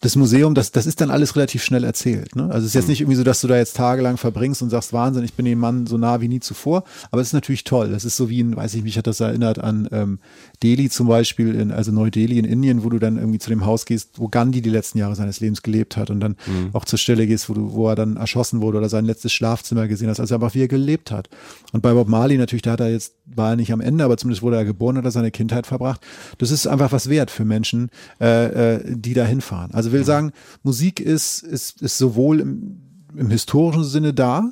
das 0.01 0.15
Museum, 0.15 0.55
das, 0.55 0.71
das 0.71 0.85
ist 0.85 1.01
dann 1.01 1.11
alles 1.11 1.35
relativ 1.35 1.61
schnell 1.61 1.83
erzählt. 1.83 2.35
Ne? 2.35 2.43
Also 2.43 2.59
es 2.59 2.67
ist 2.67 2.73
jetzt 2.73 2.83
hm. 2.85 2.89
nicht 2.89 3.01
irgendwie 3.01 3.17
so, 3.17 3.23
dass 3.23 3.41
du 3.41 3.47
da 3.47 3.57
jetzt 3.57 3.75
tagelang 3.75 4.15
verbringst 4.15 4.61
und 4.61 4.69
sagst, 4.69 4.93
Wahnsinn, 4.93 5.25
ich 5.25 5.33
bin 5.33 5.45
dem 5.45 5.59
Mann 5.59 5.87
so 5.87 5.97
nah 5.97 6.21
wie 6.21 6.29
nie 6.29 6.39
zuvor. 6.39 6.85
Aber 7.11 7.21
es 7.21 7.27
ist 7.27 7.33
natürlich 7.33 7.65
toll. 7.65 7.89
Das 7.91 8.05
ist 8.05 8.15
so 8.15 8.29
wie 8.29 8.41
ein, 8.41 8.55
weiß 8.55 8.75
ich, 8.75 8.83
mich 8.83 8.97
hat 8.97 9.07
das 9.07 9.19
erinnert 9.19 9.59
an 9.59 9.89
ähm, 9.91 10.19
Delhi 10.63 10.89
zum 10.89 11.07
Beispiel, 11.07 11.53
in, 11.53 11.71
also 11.71 11.91
Neu-Delhi 11.91 12.39
in 12.39 12.45
Indien, 12.45 12.83
wo 12.85 12.89
du 12.89 12.99
dann 12.99 13.17
irgendwie 13.17 13.39
zu 13.39 13.49
dem 13.49 13.65
Haus 13.65 13.85
gehst, 13.85 14.19
wo 14.19 14.29
Gandhi 14.29 14.61
die 14.61 14.69
letzten 14.69 14.99
Jahre 14.99 15.15
seines 15.15 15.41
Lebens 15.41 15.63
gelebt 15.63 15.97
hat 15.97 16.09
und 16.09 16.21
dann 16.21 16.37
mhm. 16.47 16.69
auch 16.71 16.85
zur 16.85 16.97
Stelle 16.97 17.27
gehst, 17.27 17.49
wo 17.49 17.53
du, 17.53 17.73
wo 17.73 17.89
er 17.89 17.95
dann 17.95 18.15
erschossen 18.15 18.61
wurde 18.61 18.77
oder 18.77 18.87
sein 18.87 19.03
letztes 19.03 19.33
Schlafzimmer 19.33 19.89
gesehen 19.89 20.07
hast, 20.07 20.21
also 20.21 20.35
einfach 20.35 20.53
wie 20.55 20.61
er 20.61 20.69
gelebt 20.69 21.11
hat. 21.11 21.27
Und 21.73 21.81
bei 21.81 21.93
Bob 21.93 22.07
Marley 22.07 22.37
natürlich, 22.37 22.61
da 22.61 22.71
hat 22.71 22.79
er 22.79 22.89
jetzt, 22.89 23.15
war 23.25 23.51
er 23.51 23.55
nicht 23.57 23.73
am 23.73 23.81
Ende, 23.81 24.05
aber 24.05 24.15
zumindest 24.15 24.43
wurde 24.43 24.55
er 24.55 24.65
geboren, 24.65 24.97
hat 24.97 25.05
er 25.05 25.11
seine 25.11 25.31
Kindheit 25.31 25.67
verbracht. 25.67 25.99
Das 26.37 26.51
ist 26.51 26.67
einfach 26.67 26.93
was 26.93 27.09
wert 27.09 27.31
für 27.31 27.43
Menschen, 27.43 27.89
äh, 28.21 28.75
äh, 28.75 28.83
die 28.87 29.13
da 29.13 29.25
hinfahren. 29.25 29.71
Also 29.73 29.88
will 29.91 30.01
mhm. 30.01 30.05
sagen, 30.05 30.31
Musik 30.63 30.99
ist, 30.99 31.43
ist, 31.43 31.81
ist 31.81 31.97
sowohl 31.97 32.39
im, 32.39 32.81
im 33.15 33.29
historischen 33.29 33.83
Sinne 33.83 34.13
da, 34.13 34.51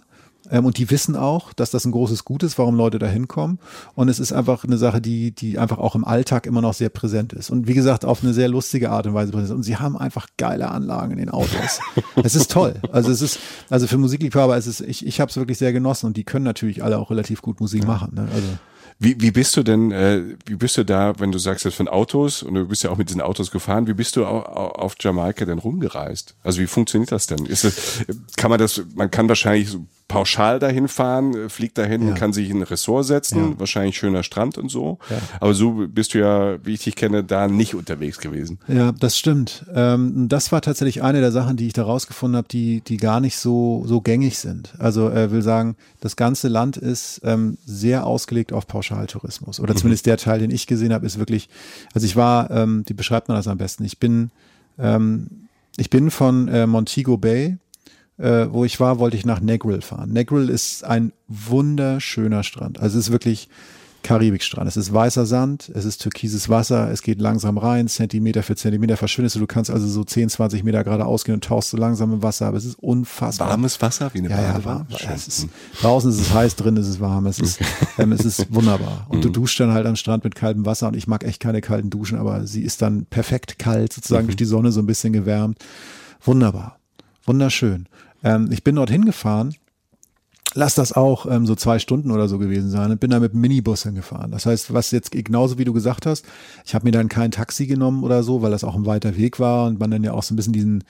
ähm, 0.50 0.66
und 0.66 0.78
die 0.78 0.90
wissen 0.90 1.16
auch, 1.16 1.54
dass 1.54 1.72
das 1.72 1.86
ein 1.86 1.92
großes 1.92 2.26
Gut 2.26 2.44
ist, 2.44 2.58
warum 2.58 2.76
Leute 2.76 3.00
da 3.00 3.08
hinkommen. 3.08 3.60
Und 3.96 4.10
es 4.10 4.20
ist 4.20 4.32
einfach 4.32 4.64
eine 4.64 4.78
Sache, 4.78 5.02
die, 5.02 5.32
die 5.32 5.60
einfach 5.60 5.78
auch 5.78 5.96
im 5.96 6.06
Alltag 6.06 6.46
immer 6.46 6.62
noch 6.62 6.74
sehr 6.74 6.90
präsent 6.90 7.34
ist. 7.34 7.50
Und 7.50 7.68
wie 7.68 7.74
gesagt, 7.74 8.06
auf 8.06 8.24
eine 8.24 8.34
sehr 8.34 8.48
lustige 8.48 8.92
Art 8.92 9.08
und 9.08 9.14
Weise 9.14 9.32
präsent. 9.32 9.56
Und 9.56 9.64
sie 9.64 9.78
haben 9.78 9.98
einfach 9.98 10.28
geile 10.38 10.70
Anlagen 10.70 11.12
in 11.12 11.18
den 11.18 11.30
Autos. 11.30 11.80
es 12.24 12.36
ist 12.36 12.52
toll. 12.52 12.76
Also 12.92 13.12
es 13.12 13.22
ist, 13.22 13.40
also 13.70 13.88
für 13.88 13.98
Musikliebhaber 13.98 14.58
ist 14.58 14.68
es, 14.68 14.82
ich, 14.82 15.06
ich 15.06 15.20
habe 15.20 15.30
es 15.30 15.38
wirklich 15.38 15.58
sehr 15.58 15.74
genossen 15.74 16.08
und 16.08 16.18
die 16.18 16.24
können 16.24 16.46
natürlich 16.46 16.84
alle 16.84 16.98
auch 16.98 17.10
relativ 17.10 17.42
gut 17.42 17.60
Musik 17.60 17.86
machen. 17.86 18.16
Ne? 18.16 18.28
Also. 18.34 18.48
Wie, 19.00 19.22
wie 19.22 19.32
bist 19.32 19.56
du 19.56 19.62
denn, 19.62 19.92
äh, 19.92 20.24
wie 20.46 20.56
bist 20.56 20.76
du 20.78 20.84
da, 20.84 21.20
wenn 21.20 21.32
du 21.32 21.38
sagst 21.38 21.66
jetzt 21.66 21.76
von 21.76 21.88
Autos 21.88 22.42
und 22.42 22.56
du 22.56 22.68
bist 22.68 22.84
ja 22.84 22.90
auch 22.90 22.98
mit 22.98 23.10
diesen 23.10 23.22
Autos 23.22 23.52
gefahren, 23.52 23.86
wie 23.86 23.94
bist 23.94 24.16
du 24.16 24.26
au, 24.26 24.40
au, 24.40 24.70
auf 24.70 24.96
Jamaika 25.00 25.46
denn 25.46 25.60
rumgereist? 25.60 26.36
Also 26.44 26.62
wie 26.62 26.68
funktioniert 26.68 27.12
das 27.12 27.28
denn? 27.28 27.46
Ist 27.46 27.64
es, 27.64 28.06
kann 28.38 28.50
man 28.50 28.60
das, 28.60 28.82
man 28.96 29.12
kann 29.12 29.30
wahrscheinlich 29.30 29.70
so 29.70 29.86
pauschal 30.08 30.60
dahin 30.60 30.88
fahren, 30.88 31.50
fliegt 31.50 31.78
dahin, 31.78 32.08
ja. 32.08 32.14
kann 32.14 32.32
sich 32.32 32.50
in 32.50 32.58
ein 32.58 32.64
Ressort 32.64 33.06
setzen, 33.06 33.52
ja. 33.52 33.60
wahrscheinlich 33.60 33.98
schöner 33.98 34.24
Strand 34.24 34.58
und 34.58 34.70
so. 34.70 35.00
Ja. 35.10 35.18
Aber 35.42 35.54
so 35.54 35.86
bist 35.88 36.14
du 36.14 36.20
ja, 36.20 36.66
wie 36.66 36.74
ich 36.74 36.84
dich 36.84 36.96
kenne, 36.96 37.24
da 37.24 37.48
nicht 37.48 37.76
unterwegs 37.76 38.20
gewesen. 38.20 38.60
Ja, 38.68 38.94
das 38.94 39.18
stimmt. 39.18 39.66
Ähm, 39.74 40.30
das 40.30 40.52
war 40.52 40.62
tatsächlich 40.62 41.04
eine 41.04 41.20
der 41.20 41.32
Sachen, 41.32 41.58
die 41.58 41.68
ich 41.68 41.74
da 41.74 41.84
rausgefunden 41.84 42.38
habe, 42.38 42.48
die, 42.48 42.82
die 42.82 42.98
gar 42.98 43.20
nicht 43.20 43.38
so, 43.38 43.84
so 43.86 44.00
gängig 44.00 44.38
sind. 44.38 44.74
Also 44.80 45.10
äh, 45.10 45.32
will 45.32 45.42
sagen, 45.42 45.76
das 46.00 46.16
ganze 46.16 46.48
Land 46.48 46.78
ist 46.78 47.22
ähm, 47.24 47.58
sehr 47.66 48.06
ausgelegt 48.06 48.54
auf 48.54 48.66
Pauschaltourismus. 48.66 49.60
Oder 49.60 49.74
mhm. 49.74 49.78
zumindest 49.78 50.06
der 50.06 50.18
Teil, 50.18 50.40
den 50.40 50.52
ich 50.52 50.68
gesehen 50.68 50.94
habe, 50.94 51.06
ist 51.06 51.20
wirklich, 51.20 51.50
also 51.94 52.06
ich 52.06 52.16
war, 52.16 52.50
ähm, 52.52 52.84
wie 52.88 52.94
beschreibt 52.94 53.28
man 53.28 53.36
das 53.36 53.48
am 53.48 53.58
besten? 53.58 53.84
Ich 53.84 54.00
bin, 54.00 54.32
ähm, 54.80 55.48
ich 55.76 55.90
bin 55.90 56.12
von 56.12 56.48
äh, 56.48 56.66
Montego 56.66 57.18
Bay 57.18 57.58
äh, 58.18 58.48
wo 58.50 58.66
ich 58.66 58.80
war, 58.80 59.00
wollte 59.00 59.18
ich 59.18 59.26
nach 59.26 59.40
Negril 59.40 59.82
fahren. 59.82 60.12
Negril 60.12 60.50
ist 60.50 60.84
ein 60.84 61.14
wunderschöner 61.28 62.44
Strand. 62.44 62.80
Also 62.80 62.98
es 62.98 63.08
ist 63.08 63.12
wirklich 63.12 63.50
Karibikstrand. 64.04 64.68
Es 64.68 64.78
ist 64.78 64.94
weißer 64.94 65.26
Sand, 65.26 65.70
es 65.74 65.84
ist 65.84 66.02
türkises 66.02 66.48
Wasser, 66.48 66.90
es 66.92 67.02
geht 67.02 67.20
langsam 67.20 67.58
rein, 67.58 67.90
Zentimeter 67.90 68.42
für 68.42 68.56
Zentimeter 68.56 68.96
verschwindest 68.96 69.36
du. 69.36 69.40
Du 69.40 69.48
kannst 69.48 69.70
also 69.70 69.86
so 69.86 70.04
10, 70.04 70.30
20 70.30 70.64
Meter 70.64 70.84
geradeaus 70.84 71.26
gehen 71.26 71.36
und 71.36 71.44
tauchst 71.44 71.72
so 71.72 71.78
langsam 71.78 72.14
im 72.14 72.24
Wasser, 72.24 72.46
aber 72.48 72.58
es 72.58 72.64
ist 72.64 72.80
unfassbar. 72.80 73.50
Warmes 73.50 73.82
Wasser 73.82 74.10
wie 74.14 74.20
eine 74.20 74.30
ja, 74.30 74.42
ja, 74.42 74.64
warm. 74.64 74.88
Ist, 74.90 75.48
draußen 75.82 76.10
ist 76.10 76.22
es 76.22 76.34
heiß, 76.34 76.56
drin 76.56 76.78
ist 76.78 76.88
es 76.88 77.00
warm. 77.02 77.26
Es 77.26 77.40
ist, 77.40 77.60
ähm, 77.98 78.14
es 78.14 78.24
ist 78.24 78.54
wunderbar. 78.54 79.08
Und 79.10 79.26
du 79.26 79.30
mhm. 79.30 79.34
duschst 79.34 79.60
dann 79.60 79.74
halt 79.74 79.86
am 79.86 79.98
Strand 79.98 80.24
mit 80.24 80.36
kaltem 80.36 80.66
Wasser 80.66 80.88
und 80.88 80.96
ich 80.96 81.08
mag 81.08 81.26
echt 81.26 81.42
keine 81.42 81.60
kalten 81.60 81.90
Duschen, 81.90 82.18
aber 82.18 82.48
sie 82.48 82.62
ist 82.62 82.82
dann 82.82 83.08
perfekt 83.08 83.60
kalt, 83.60 83.92
sozusagen 83.92 84.24
mhm. 84.24 84.28
durch 84.28 84.38
die 84.38 84.46
Sonne 84.46 84.72
so 84.72 84.80
ein 84.80 84.86
bisschen 84.86 85.12
gewärmt. 85.12 85.58
Wunderbar. 86.24 86.80
Wunderschön. 87.26 87.88
Ähm, 88.24 88.50
ich 88.52 88.64
bin 88.64 88.76
dorthin 88.76 89.06
gefahren, 89.06 89.56
lass 90.54 90.76
das 90.76 90.94
auch 90.94 91.26
ähm, 91.26 91.46
so 91.46 91.56
zwei 91.56 91.80
Stunden 91.80 92.12
oder 92.12 92.28
so 92.28 92.40
gewesen 92.40 92.70
sein 92.70 92.92
und 92.92 93.00
bin 93.00 93.12
da 93.12 93.20
mit 93.20 93.34
dem 93.34 93.42
Minibus 93.42 93.84
hingefahren. 93.84 94.32
Das 94.32 94.46
heißt, 94.46 94.74
was 94.74 94.92
jetzt 94.92 95.12
genauso 95.12 95.58
wie 95.58 95.66
du 95.66 95.74
gesagt 95.74 96.06
hast, 96.06 96.26
ich 96.66 96.76
habe 96.76 96.86
mir 96.86 96.92
dann 96.92 97.10
kein 97.10 97.32
Taxi 97.32 97.68
genommen 97.68 98.04
oder 98.04 98.24
so, 98.24 98.42
weil 98.42 98.52
das 98.52 98.64
auch 98.64 98.76
ein 98.76 98.86
weiter 98.86 99.18
Weg 99.18 99.40
war 99.40 99.68
und 99.68 99.80
man 99.80 99.92
dann 99.92 100.04
ja 100.04 100.14
auch 100.14 100.24
so 100.24 100.34
ein 100.34 100.38
bisschen 100.38 100.54
diesen 100.54 100.84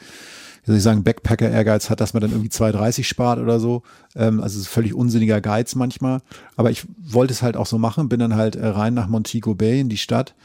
wie 0.67 0.71
soll 0.71 0.77
ich 0.77 0.83
sagen, 0.83 1.03
Backpacker-Ehrgeiz 1.05 1.89
hat, 1.89 2.01
dass 2.01 2.13
man 2.13 2.19
dann 2.19 2.31
irgendwie 2.31 2.49
2,30 2.49 3.05
spart 3.05 3.39
oder 3.39 3.57
so. 3.57 3.83
Ähm, 4.17 4.41
also 4.41 4.61
völlig 4.65 4.93
unsinniger 4.93 5.39
Geiz 5.39 5.75
manchmal. 5.75 6.19
Aber 6.57 6.71
ich 6.71 6.83
wollte 7.01 7.31
es 7.31 7.41
halt 7.41 7.55
auch 7.55 7.65
so 7.65 7.77
machen, 7.77 8.09
bin 8.09 8.19
dann 8.19 8.35
halt 8.35 8.57
äh, 8.57 8.67
rein 8.67 8.93
nach 8.93 9.07
Montego 9.07 9.55
Bay 9.55 9.79
in 9.79 9.87
die 9.87 9.97
Stadt 9.97 10.35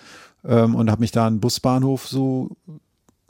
ähm, 0.44 0.76
und 0.76 0.92
habe 0.92 1.00
mich 1.00 1.10
da 1.10 1.26
einen 1.26 1.40
Busbahnhof 1.40 2.06
so 2.06 2.56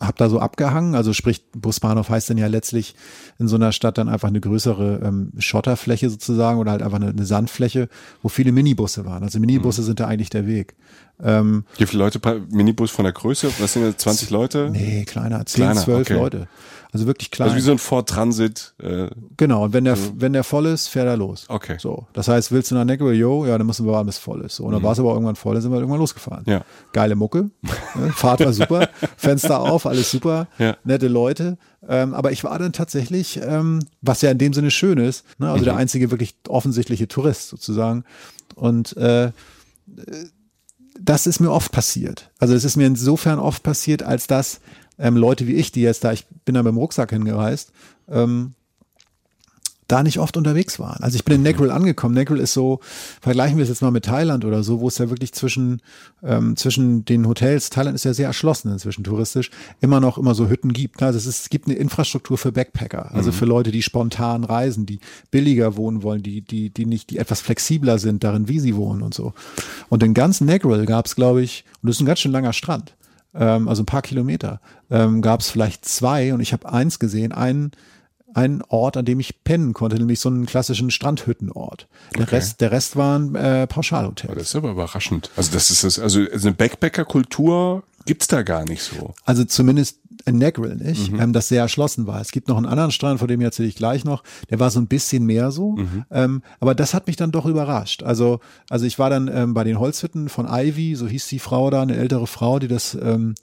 habe 0.03 0.15
da 0.19 0.29
so 0.29 0.39
abgehangen. 0.41 0.95
Also 0.95 1.13
sprich, 1.13 1.45
Busbahnhof 1.53 2.09
heißt 2.11 2.31
dann 2.31 2.39
ja 2.39 2.49
letztlich 2.49 2.95
in 3.39 3.49
so 3.49 3.57
einer 3.57 3.73
Stadt 3.73 3.99
dann 3.99 4.09
einfach 4.09 4.29
eine 4.29 4.41
größere 4.41 5.01
ähm, 5.03 5.33
Schotterfläche 5.39 6.11
sozusagen 6.11 6.59
oder 6.59 6.73
halt 6.73 6.83
einfach 6.83 7.01
eine, 7.01 7.09
eine 7.09 7.25
Sandfläche, 7.25 7.89
wo 8.23 8.29
viele 8.29 8.53
Minibusse 8.53 9.05
waren. 9.05 9.23
Also 9.23 9.39
Minibusse 9.39 9.83
mhm. 9.83 9.87
sind 9.87 10.01
da 10.01 10.07
eigentlich 10.07 10.31
der 10.31 10.47
Weg. 10.47 10.75
Ähm, 11.23 11.65
Wie 11.79 11.87
viele 11.87 12.03
Leute, 12.03 12.21
Minibus 12.51 12.91
von 12.91 13.05
der 13.05 13.13
Größe? 13.13 13.51
Was 13.59 13.75
sind 13.75 13.85
das, 13.85 13.97
20 13.99 14.31
Leute? 14.31 14.71
Nee, 14.73 15.05
kleiner, 15.05 15.47
10, 15.47 15.65
kleiner, 15.65 15.81
12 15.81 16.01
okay. 16.01 16.15
Leute. 16.15 16.49
Also 16.93 17.07
wirklich 17.07 17.31
klein. 17.31 17.49
Also 17.49 17.57
wie 17.57 17.63
so 17.63 17.73
ein 17.73 17.79
Ford 17.79 18.07
Transit. 18.07 18.75
Äh, 18.79 19.09
genau, 19.39 19.65
und 19.65 19.73
wenn 19.73 19.85
der, 19.85 19.97
so. 19.97 20.13
wenn 20.17 20.35
der 20.35 20.45
voll 20.45 20.67
ist, 20.67 20.89
fährt 20.89 21.07
er 21.07 21.17
los. 21.17 21.47
Okay. 21.49 21.77
So. 21.79 22.07
Das 22.13 22.29
heißt, 22.29 22.53
willst 22.53 22.71
du 22.71 22.75
nach 22.75 22.85
Neckarville, 22.85 23.17
yo, 23.17 23.47
ja, 23.47 23.57
dann 23.57 23.67
müssen 23.67 23.87
wir 23.87 23.93
warten, 23.93 24.07
bis 24.07 24.19
voll 24.19 24.43
ist. 24.43 24.57
So, 24.57 24.65
und 24.65 24.73
dann 24.73 24.83
mhm. 24.83 24.85
war 24.85 24.93
es 24.93 24.99
aber 24.99 25.13
irgendwann 25.15 25.37
voll, 25.37 25.55
dann 25.55 25.63
sind 25.63 25.73
wir 25.73 25.79
irgendwann 25.79 26.01
losgefahren. 26.01 26.45
Ja. 26.47 26.65
Geile 26.93 27.15
Mucke. 27.15 27.51
ne? 27.95 28.13
Fahrt 28.15 28.45
war 28.45 28.53
super. 28.53 28.91
Fenster 29.17 29.61
auf, 29.61 29.87
alles 29.87 30.11
super. 30.11 30.49
Ja. 30.59 30.77
Nette 30.85 31.09
Leute. 31.09 31.57
Ähm, 31.89 32.13
aber 32.13 32.31
ich 32.31 32.45
war 32.45 32.59
dann 32.59 32.75
tatsächlich, 32.75 33.41
ähm, 33.43 33.81
was 34.03 34.21
ja 34.21 34.31
in 34.31 34.39
dem 34.39 34.53
Sinne 34.53 34.71
schön 34.71 34.99
ist, 34.99 35.25
ne? 35.39 35.49
also 35.49 35.63
mhm. 35.63 35.65
der 35.65 35.77
einzige 35.77 36.11
wirklich 36.11 36.35
offensichtliche 36.47 37.09
Tourist 37.09 37.49
sozusagen. 37.49 38.05
Und 38.55 38.99
äh, 38.99 39.33
das 41.01 41.27
ist 41.27 41.41
mir 41.41 41.51
oft 41.51 41.73
passiert. 41.73 42.31
Also 42.39 42.55
es 42.55 42.65
ist 42.65 42.77
mir 42.77 42.87
insofern 42.87 43.39
oft 43.39 43.63
passiert, 43.63 44.03
als 44.03 44.27
dass 44.27 44.61
ähm, 45.03 45.17
Leute 45.17 45.47
wie 45.47 45.55
ich, 45.55 45.73
die 45.73 45.83
jetzt 45.83 46.05
da, 46.05 46.13
ich 46.13 46.27
bin 46.45 46.55
da 46.55 46.63
mit 46.63 46.73
dem 46.73 46.79
Rucksack 46.79 47.11
hingereist, 47.11 47.73
ähm, 48.09 48.55
da 49.89 50.03
nicht 50.03 50.19
oft 50.19 50.39
unterwegs 50.39 50.79
waren. 50.79 51.03
Also 51.03 51.17
ich 51.17 51.25
bin 51.25 51.35
in 51.35 51.43
Negril 51.43 51.71
angekommen. 51.71 52.15
Negril 52.15 52.39
ist 52.39 52.55
so, 52.55 52.81
vergleichen 53.21 53.59
wir 53.59 53.65
es 53.65 53.69
jetzt 53.69 53.83
mal 53.83 53.91
mit 53.91 54.07
Thailand 54.07 54.47
oder 54.47 54.63
so, 54.63 54.81
wo 54.81 54.89
es 54.89 54.97
ja 54.97 55.11
wirklich 55.11 55.35
zwischen, 55.35 55.83
ähm, 56.23 56.57
zwischen 56.57 57.05
den 57.05 57.27
Hotels, 57.27 57.69
Thailand 57.69 57.97
ist 57.97 58.05
ja 58.05 58.15
sehr 58.15 58.29
erschlossen 58.29 58.73
inzwischen 58.73 59.05
touristisch, 59.05 59.51
immer 59.83 60.01
noch 60.01 60.17
immer 60.17 60.35
so 60.35 60.49
Hütten 60.49 60.73
gibt. 60.73 61.03
Also 61.03 61.19
es, 61.19 61.27
ist, 61.27 61.41
es 61.43 61.51
gibt 61.51 61.67
eine 61.67 61.77
Infrastruktur 61.77 62.39
für 62.39 62.53
Backpacker, 62.53 63.13
also 63.13 63.31
mhm. 63.31 63.35
für 63.35 63.45
Leute, 63.45 63.71
die 63.71 63.83
spontan 63.83 64.45
reisen, 64.45 64.87
die 64.87 65.01
billiger 65.31 65.77
wohnen 65.77 66.03
wollen, 66.03 66.23
die, 66.23 66.41
die, 66.41 66.71
die 66.71 66.87
nicht, 66.87 67.11
die 67.11 67.19
etwas 67.19 67.43
flexibler 67.43 67.99
sind 67.99 68.25
darin, 68.25 68.49
wie 68.49 68.61
sie 68.61 68.77
wohnen 68.77 69.03
und 69.03 69.13
so. 69.13 69.35
Und 69.91 70.03
in 70.03 70.15
ganz 70.15 70.41
Negril 70.41 70.87
gab 70.87 71.05
es, 71.05 71.17
glaube 71.17 71.43
ich, 71.43 71.65
und 71.83 71.89
das 71.89 71.97
ist 71.97 72.01
ein 72.01 72.07
ganz 72.07 72.21
schön 72.21 72.33
langer 72.33 72.55
Strand, 72.55 72.95
ähm, 73.35 73.69
also 73.69 73.83
ein 73.83 73.87
paar 73.87 74.03
Kilometer, 74.03 74.61
ähm, 74.91 75.23
gab 75.23 75.41
es 75.41 75.51
vielleicht 75.51 75.85
zwei 75.85 76.35
und 76.35 76.41
ich 76.41 76.53
habe 76.53 76.73
eins 76.73 76.99
gesehen, 76.99 77.33
einen 77.33 77.73
einen 78.35 78.63
Ort, 78.69 78.97
an 78.97 79.05
dem 79.05 79.21
ich 79.21 79.45
pennen 79.45 79.75
konnte, 79.75 79.97
nämlich 79.97 80.21
so 80.21 80.29
einen 80.29 80.47
klassischen 80.47 80.91
Strandhüttenort. 80.91 81.87
Der 82.15 82.23
okay. 82.23 82.37
Rest, 82.37 82.61
der 82.61 82.73
Rest 82.73 82.97
waren 82.97 83.35
äh, 83.35 83.67
Pauschalhotels. 83.67 84.35
Das 84.35 84.43
ist 84.45 84.57
aber 84.57 84.71
überraschend. 84.71 85.31
Also 85.37 85.53
das 85.53 85.71
ist 85.71 85.85
das, 85.85 85.99
also 85.99 86.21
eine 86.21 86.53
Backpacker-Kultur 86.53 87.83
gibt's 88.05 88.29
da 88.29 88.43
gar 88.43 88.65
nicht 88.65 88.83
so. 88.83 89.15
Also 89.25 89.45
zumindest 89.45 89.99
in 90.25 90.39
Negril 90.39 90.77
nicht, 90.77 91.13
mhm. 91.13 91.21
ähm, 91.21 91.33
das 91.33 91.49
sehr 91.49 91.63
erschlossen 91.63 92.07
war. 92.07 92.21
Es 92.21 92.31
gibt 92.31 92.49
noch 92.49 92.57
einen 92.57 92.67
anderen 92.67 92.91
Strand, 92.91 93.19
von 93.21 93.29
dem 93.29 93.41
erzähle 93.41 93.69
ich 93.69 93.77
gleich 93.77 94.05
noch, 94.05 94.23
der 94.51 94.61
war 94.61 94.71
so 94.71 94.81
ein 94.81 94.87
bisschen 94.87 95.25
mehr 95.25 95.51
so, 95.51 95.73
mhm. 95.73 96.05
ähm, 96.11 96.43
aber 96.61 96.75
das 96.75 96.95
hat 96.95 97.07
mich 97.07 97.17
dann 97.17 97.33
doch 97.33 97.47
überrascht. 97.47 98.03
Also, 98.03 98.41
also 98.71 98.87
ich 98.87 98.99
war 98.99 99.11
dann 99.11 99.29
ähm, 99.29 99.55
bei 99.55 99.65
den 99.65 99.79
Holzhütten 99.79 100.29
von 100.29 100.47
Ivy, 100.49 100.95
so 100.95 101.07
hieß 101.07 101.27
die 101.29 101.39
Frau 101.39 101.71
da, 101.71 101.83
eine 101.83 101.97
ältere 101.97 102.27
Frau, 102.27 102.59
die 102.59 102.69
das, 102.69 102.95
ähm, 102.95 103.35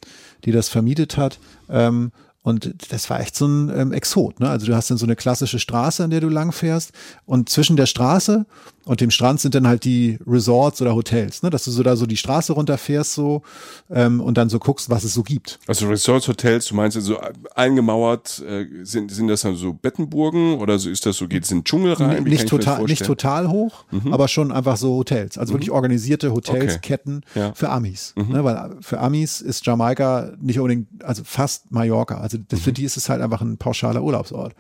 die 0.46 0.52
das 0.52 0.70
vermietet 0.70 1.18
hat. 1.18 1.40
Ähm, 1.70 2.12
Und 2.42 2.74
das 2.92 3.10
war 3.10 3.20
echt 3.20 3.36
so 3.36 3.46
ein 3.46 3.70
ähm, 3.76 3.92
Exot. 3.92 4.40
Ne? 4.40 4.50
Also 4.50 4.66
du 4.66 4.74
hast 4.74 4.90
dann 4.90 4.98
so 4.98 5.06
eine 5.06 5.18
klassische 5.18 5.60
Straße, 5.60 6.04
an 6.04 6.10
der 6.10 6.22
du 6.22 6.30
lang 6.30 6.54
fährst. 6.54 6.94
Und 7.26 7.50
zwischen 7.50 7.76
der 7.76 7.86
Straße 7.86 8.46
und 8.90 9.02
dem 9.02 9.12
Strand 9.12 9.40
sind 9.40 9.54
dann 9.54 9.68
halt 9.68 9.84
die 9.84 10.18
Resorts 10.26 10.82
oder 10.82 10.96
Hotels. 10.96 11.44
Ne? 11.44 11.52
Dass 11.52 11.64
du 11.64 11.70
so 11.70 11.84
da 11.84 11.96
so 11.96 12.08
die 12.08 12.18
Straße 12.18 12.54
runterfährst 12.54 13.14
so 13.14 13.44
ähm, 13.92 14.20
und 14.20 14.36
dann 14.36 14.50
so 14.50 14.58
guckst, 14.58 14.90
was 14.90 15.04
es 15.04 15.14
so 15.14 15.22
gibt. 15.22 15.60
Also 15.68 15.88
Resorts, 15.88 16.28
Hotels, 16.28 16.66
du 16.66 16.74
meinst 16.74 17.00
so 17.00 17.20
eingemauert, 17.54 18.40
äh, 18.40 18.66
sind, 18.82 19.12
sind 19.12 19.28
das 19.28 19.42
dann 19.42 19.56
so 19.56 19.74
Bettenburgen 19.74 20.58
oder 20.58 20.80
so 20.80 20.90
ist 20.90 21.06
das 21.06 21.18
so, 21.18 21.28
geht 21.28 21.44
es 21.44 21.52
in 21.52 21.60
den 21.60 21.64
Dschungel 21.66 21.94
rein? 21.94 22.26
Wie 22.26 22.32
nicht, 22.32 22.48
total, 22.48 22.84
nicht 22.86 23.06
total 23.06 23.50
hoch, 23.50 23.86
mhm. 23.92 24.12
aber 24.12 24.28
schon 24.28 24.52
einfach 24.52 24.78
so 24.78 24.96
Hotels. 24.96 25.38
Also 25.38 25.54
mhm. 25.54 25.58
wirklich 25.58 25.70
organisierte 25.70 26.32
Hotelsketten 26.32 27.22
okay. 27.30 27.40
ja. 27.40 27.54
für 27.54 27.70
Amis. 27.70 28.16
Mhm. 28.16 28.34
Ne? 28.34 28.44
Weil 28.44 28.72
für 28.82 29.00
Amis 29.00 29.42
ist 29.42 29.68
Jamaika 29.68 30.32
nicht 30.42 30.58
unbedingt, 30.58 30.88
also 31.04 31.22
fast 31.24 31.72
Mallorca. 31.72 32.22
Also 32.22 32.40
das, 32.48 32.60
für 32.62 32.72
mhm. 32.72 32.74
die 32.74 32.86
ist 32.86 32.98
es 32.98 33.08
halt 33.08 33.22
einfach 33.22 33.42
ein 33.42 33.58
pauschaler 33.58 34.02
Urlaubsort. 34.02 34.56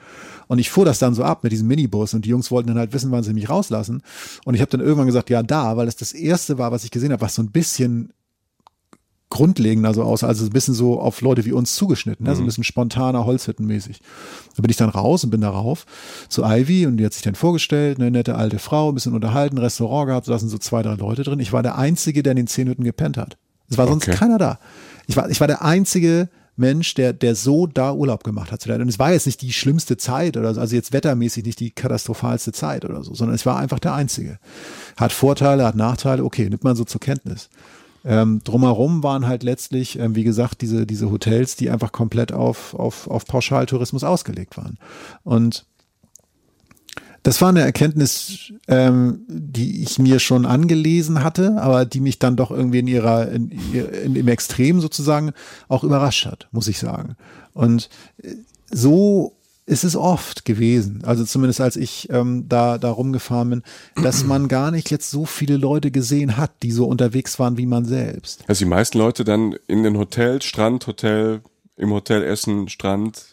Und 0.49 0.57
ich 0.57 0.71
fuhr 0.71 0.83
das 0.83 0.97
dann 0.97 1.13
so 1.13 1.23
ab 1.23 1.43
mit 1.43 1.51
diesem 1.51 1.67
Minibus 1.67 2.15
und 2.15 2.25
die 2.25 2.29
Jungs 2.29 2.49
wollten 2.49 2.69
dann 2.69 2.79
halt 2.79 2.91
wissen, 2.91 3.11
wann 3.11 3.23
sie 3.23 3.33
mich 3.33 3.49
rauslassen. 3.49 4.01
Und 4.45 4.55
ich 4.55 4.61
habe 4.61 4.71
dann 4.71 4.81
irgendwann 4.81 5.05
gesagt, 5.05 5.29
ja, 5.29 5.43
da, 5.43 5.77
weil 5.77 5.87
es 5.87 5.95
das 5.95 6.11
erste 6.11 6.57
war, 6.57 6.71
was 6.71 6.83
ich 6.83 6.89
gesehen 6.89 7.11
habe, 7.11 7.21
was 7.21 7.35
so 7.35 7.43
ein 7.43 7.51
bisschen 7.51 8.11
grundlegender 9.29 9.93
so 9.93 10.01
aus, 10.01 10.23
also 10.23 10.43
ein 10.43 10.49
bisschen 10.49 10.73
so 10.73 10.99
auf 10.99 11.21
Leute 11.21 11.45
wie 11.45 11.51
uns 11.51 11.75
zugeschnitten, 11.75 12.25
ne? 12.25 12.33
so 12.33 12.41
ein 12.41 12.43
mhm. 12.43 12.47
bisschen 12.47 12.63
spontaner, 12.63 13.27
Holzhüttenmäßig. 13.27 14.01
Da 14.55 14.63
bin 14.63 14.71
ich 14.71 14.77
dann 14.77 14.89
raus 14.89 15.23
und 15.23 15.29
bin 15.29 15.41
darauf 15.41 15.85
zu 16.29 16.43
Ivy 16.43 16.87
und 16.87 16.97
die 16.97 17.05
hat 17.05 17.13
sich 17.13 17.21
dann 17.21 17.35
vorgestellt, 17.35 17.99
eine 17.99 18.09
nette 18.09 18.33
alte 18.33 18.57
Frau, 18.57 18.89
ein 18.89 18.95
bisschen 18.95 19.13
unterhalten, 19.13 19.59
Restaurant 19.59 20.07
gehabt, 20.07 20.27
da 20.27 20.39
sind 20.39 20.49
so 20.49 20.57
zwei, 20.57 20.81
drei 20.81 20.95
Leute 20.95 21.21
drin. 21.21 21.39
Ich 21.39 21.53
war 21.53 21.61
der 21.61 21.77
Einzige, 21.77 22.23
der 22.23 22.31
in 22.31 22.37
den 22.37 22.47
zehn 22.47 22.67
Hütten 22.67 22.83
gepennt 22.83 23.17
hat. 23.17 23.37
Es 23.69 23.77
war 23.77 23.87
sonst 23.87 24.07
okay. 24.07 24.17
keiner 24.17 24.39
da. 24.39 24.57
Ich 25.05 25.15
war, 25.15 25.29
ich 25.29 25.39
war 25.39 25.47
der 25.47 25.61
Einzige, 25.61 26.29
Mensch, 26.59 26.93
der, 26.93 27.13
der 27.13 27.35
so 27.35 27.65
da 27.67 27.93
Urlaub 27.93 28.23
gemacht 28.23 28.51
hat. 28.51 28.65
Und 28.67 28.89
es 28.89 28.99
war 28.99 29.11
jetzt 29.11 29.25
nicht 29.25 29.41
die 29.41 29.53
schlimmste 29.53 29.97
Zeit 29.97 30.37
oder 30.37 30.53
so, 30.53 30.61
also 30.61 30.75
jetzt 30.75 30.93
wettermäßig 30.93 31.45
nicht 31.45 31.59
die 31.59 31.71
katastrophalste 31.71 32.51
Zeit 32.51 32.85
oder 32.85 33.03
so, 33.03 33.13
sondern 33.13 33.35
es 33.35 33.45
war 33.45 33.57
einfach 33.57 33.79
der 33.79 33.93
einzige. 33.93 34.37
Hat 34.97 35.11
Vorteile, 35.11 35.65
hat 35.65 35.75
Nachteile, 35.75 36.23
okay, 36.23 36.49
nimmt 36.49 36.63
man 36.63 36.75
so 36.75 36.83
zur 36.83 37.01
Kenntnis. 37.01 37.49
Ähm, 38.05 38.41
drumherum 38.43 39.03
waren 39.03 39.27
halt 39.27 39.43
letztlich, 39.43 39.99
ähm, 39.99 40.15
wie 40.15 40.23
gesagt, 40.23 40.61
diese, 40.61 40.85
diese 40.85 41.11
Hotels, 41.11 41.55
die 41.55 41.69
einfach 41.69 41.91
komplett 41.91 42.31
auf, 42.31 42.73
auf, 42.73 43.07
auf 43.07 43.25
Pauschaltourismus 43.25 44.03
ausgelegt 44.03 44.57
waren. 44.57 44.77
Und 45.23 45.65
das 47.23 47.41
war 47.41 47.49
eine 47.49 47.61
Erkenntnis, 47.61 48.53
ähm, 48.67 49.21
die 49.27 49.83
ich 49.83 49.99
mir 49.99 50.19
schon 50.19 50.45
angelesen 50.45 51.23
hatte, 51.23 51.61
aber 51.61 51.85
die 51.85 51.99
mich 51.99 52.19
dann 52.19 52.35
doch 52.35 52.51
irgendwie 52.51 52.79
in 52.79 52.87
ihrer, 52.87 53.29
in, 53.31 53.51
in, 53.73 54.15
im 54.15 54.27
Extrem 54.27 54.79
sozusagen 54.79 55.31
auch 55.67 55.83
überrascht 55.83 56.25
hat, 56.25 56.47
muss 56.51 56.67
ich 56.67 56.79
sagen. 56.79 57.15
Und 57.53 57.89
äh, 58.23 58.35
so 58.71 59.35
ist 59.65 59.83
es 59.83 59.95
oft 59.95 60.45
gewesen, 60.45 61.03
also 61.05 61.23
zumindest 61.23 61.61
als 61.61 61.75
ich 61.75 62.09
ähm, 62.09 62.45
da, 62.49 62.79
da 62.79 62.89
rumgefahren 62.89 63.49
bin, 63.51 63.63
dass 64.03 64.23
man 64.25 64.47
gar 64.47 64.71
nicht 64.71 64.89
jetzt 64.89 65.11
so 65.11 65.25
viele 65.25 65.57
Leute 65.57 65.91
gesehen 65.91 66.37
hat, 66.37 66.51
die 66.63 66.71
so 66.71 66.85
unterwegs 66.85 67.37
waren 67.37 67.57
wie 67.57 67.67
man 67.67 67.85
selbst. 67.85 68.43
Also 68.47 68.65
die 68.65 68.69
meisten 68.69 68.97
Leute 68.97 69.23
dann 69.23 69.55
in 69.67 69.83
den 69.83 69.97
Hotels, 69.97 70.45
Strand, 70.45 70.87
Hotel, 70.87 71.41
im 71.77 71.91
Hotel 71.91 72.23
essen, 72.23 72.67
Strand. 72.67 73.25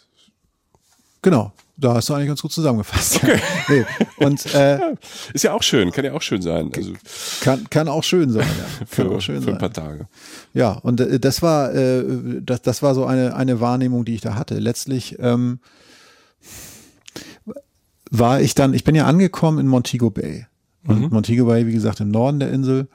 Genau, 1.22 1.53
da 1.76 1.94
hast 1.94 2.08
du 2.08 2.14
eigentlich 2.14 2.28
ganz 2.28 2.42
gut 2.42 2.52
zusammengefasst. 2.52 3.16
Okay. 3.22 3.40
nee. 3.68 3.84
Und 4.24 4.54
äh, 4.54 4.78
ist 5.34 5.44
ja 5.44 5.52
auch 5.52 5.62
schön, 5.62 5.92
kann 5.92 6.04
ja 6.04 6.12
auch 6.12 6.22
schön 6.22 6.42
sein. 6.42 6.70
Also 6.74 6.92
kann 7.42 7.68
kann 7.70 7.88
auch 7.88 8.04
schön 8.04 8.30
sein. 8.30 8.46
Ja. 8.46 8.86
Kann 8.90 9.08
für, 9.08 9.10
auch 9.10 9.20
schön 9.20 9.42
für 9.42 9.50
ein 9.50 9.58
paar 9.58 9.72
Tage. 9.72 10.08
Ja, 10.54 10.72
und 10.72 11.00
äh, 11.00 11.20
das 11.20 11.42
war 11.42 11.74
äh, 11.74 12.04
das 12.42 12.62
das 12.62 12.82
war 12.82 12.94
so 12.94 13.04
eine 13.04 13.36
eine 13.36 13.60
Wahrnehmung, 13.60 14.04
die 14.04 14.14
ich 14.14 14.20
da 14.20 14.34
hatte. 14.34 14.58
Letztlich 14.58 15.16
ähm, 15.18 15.60
war 18.10 18.40
ich 18.40 18.54
dann, 18.54 18.74
ich 18.74 18.84
bin 18.84 18.94
ja 18.94 19.06
angekommen 19.06 19.58
in 19.58 19.66
Montego 19.66 20.10
Bay. 20.10 20.46
Und 20.86 21.00
mhm. 21.00 21.08
Montego 21.10 21.46
Bay, 21.46 21.66
wie 21.66 21.72
gesagt, 21.72 22.00
im 22.00 22.10
Norden 22.10 22.40
der 22.40 22.52
Insel. 22.52 22.88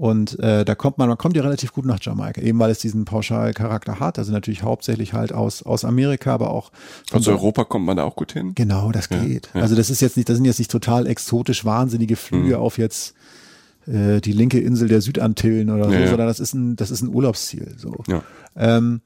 Und 0.00 0.38
äh, 0.40 0.64
da 0.64 0.74
kommt 0.74 0.96
man, 0.96 1.10
man 1.10 1.18
kommt 1.18 1.36
ja 1.36 1.42
relativ 1.42 1.74
gut 1.74 1.84
nach 1.84 1.98
Jamaika, 2.00 2.40
eben 2.40 2.58
weil 2.58 2.70
es 2.70 2.78
diesen 2.78 3.04
Pauschalcharakter 3.04 4.00
hat. 4.00 4.18
Also 4.18 4.32
natürlich 4.32 4.62
hauptsächlich 4.62 5.12
halt 5.12 5.34
aus, 5.34 5.62
aus 5.62 5.84
Amerika, 5.84 6.32
aber 6.32 6.52
auch. 6.52 6.72
Aus 7.12 7.28
Europa 7.28 7.64
kommt 7.64 7.84
man 7.84 7.98
da 7.98 8.04
auch 8.04 8.16
gut 8.16 8.32
hin? 8.32 8.52
Genau, 8.54 8.92
das 8.92 9.10
geht. 9.10 9.50
Ja. 9.52 9.60
Also 9.60 9.76
das 9.76 9.90
ist 9.90 10.00
jetzt 10.00 10.16
nicht, 10.16 10.26
das 10.30 10.36
sind 10.36 10.46
jetzt 10.46 10.58
nicht 10.58 10.70
total 10.70 11.06
exotisch 11.06 11.66
wahnsinnige 11.66 12.16
Flüge 12.16 12.56
mhm. 12.56 12.62
auf 12.62 12.78
jetzt 12.78 13.14
äh, 13.86 14.22
die 14.22 14.32
linke 14.32 14.58
Insel 14.58 14.88
der 14.88 15.02
Südantillen 15.02 15.68
oder 15.68 15.84
so, 15.84 15.92
ja, 15.92 16.08
sondern 16.08 16.28
das 16.28 16.40
ist 16.40 16.54
ein, 16.54 16.76
das 16.76 16.90
ist 16.90 17.02
ein 17.02 17.14
Urlaubsziel. 17.14 17.74
So. 17.76 18.02
Ja. 18.08 18.22
Ähm, 18.56 19.02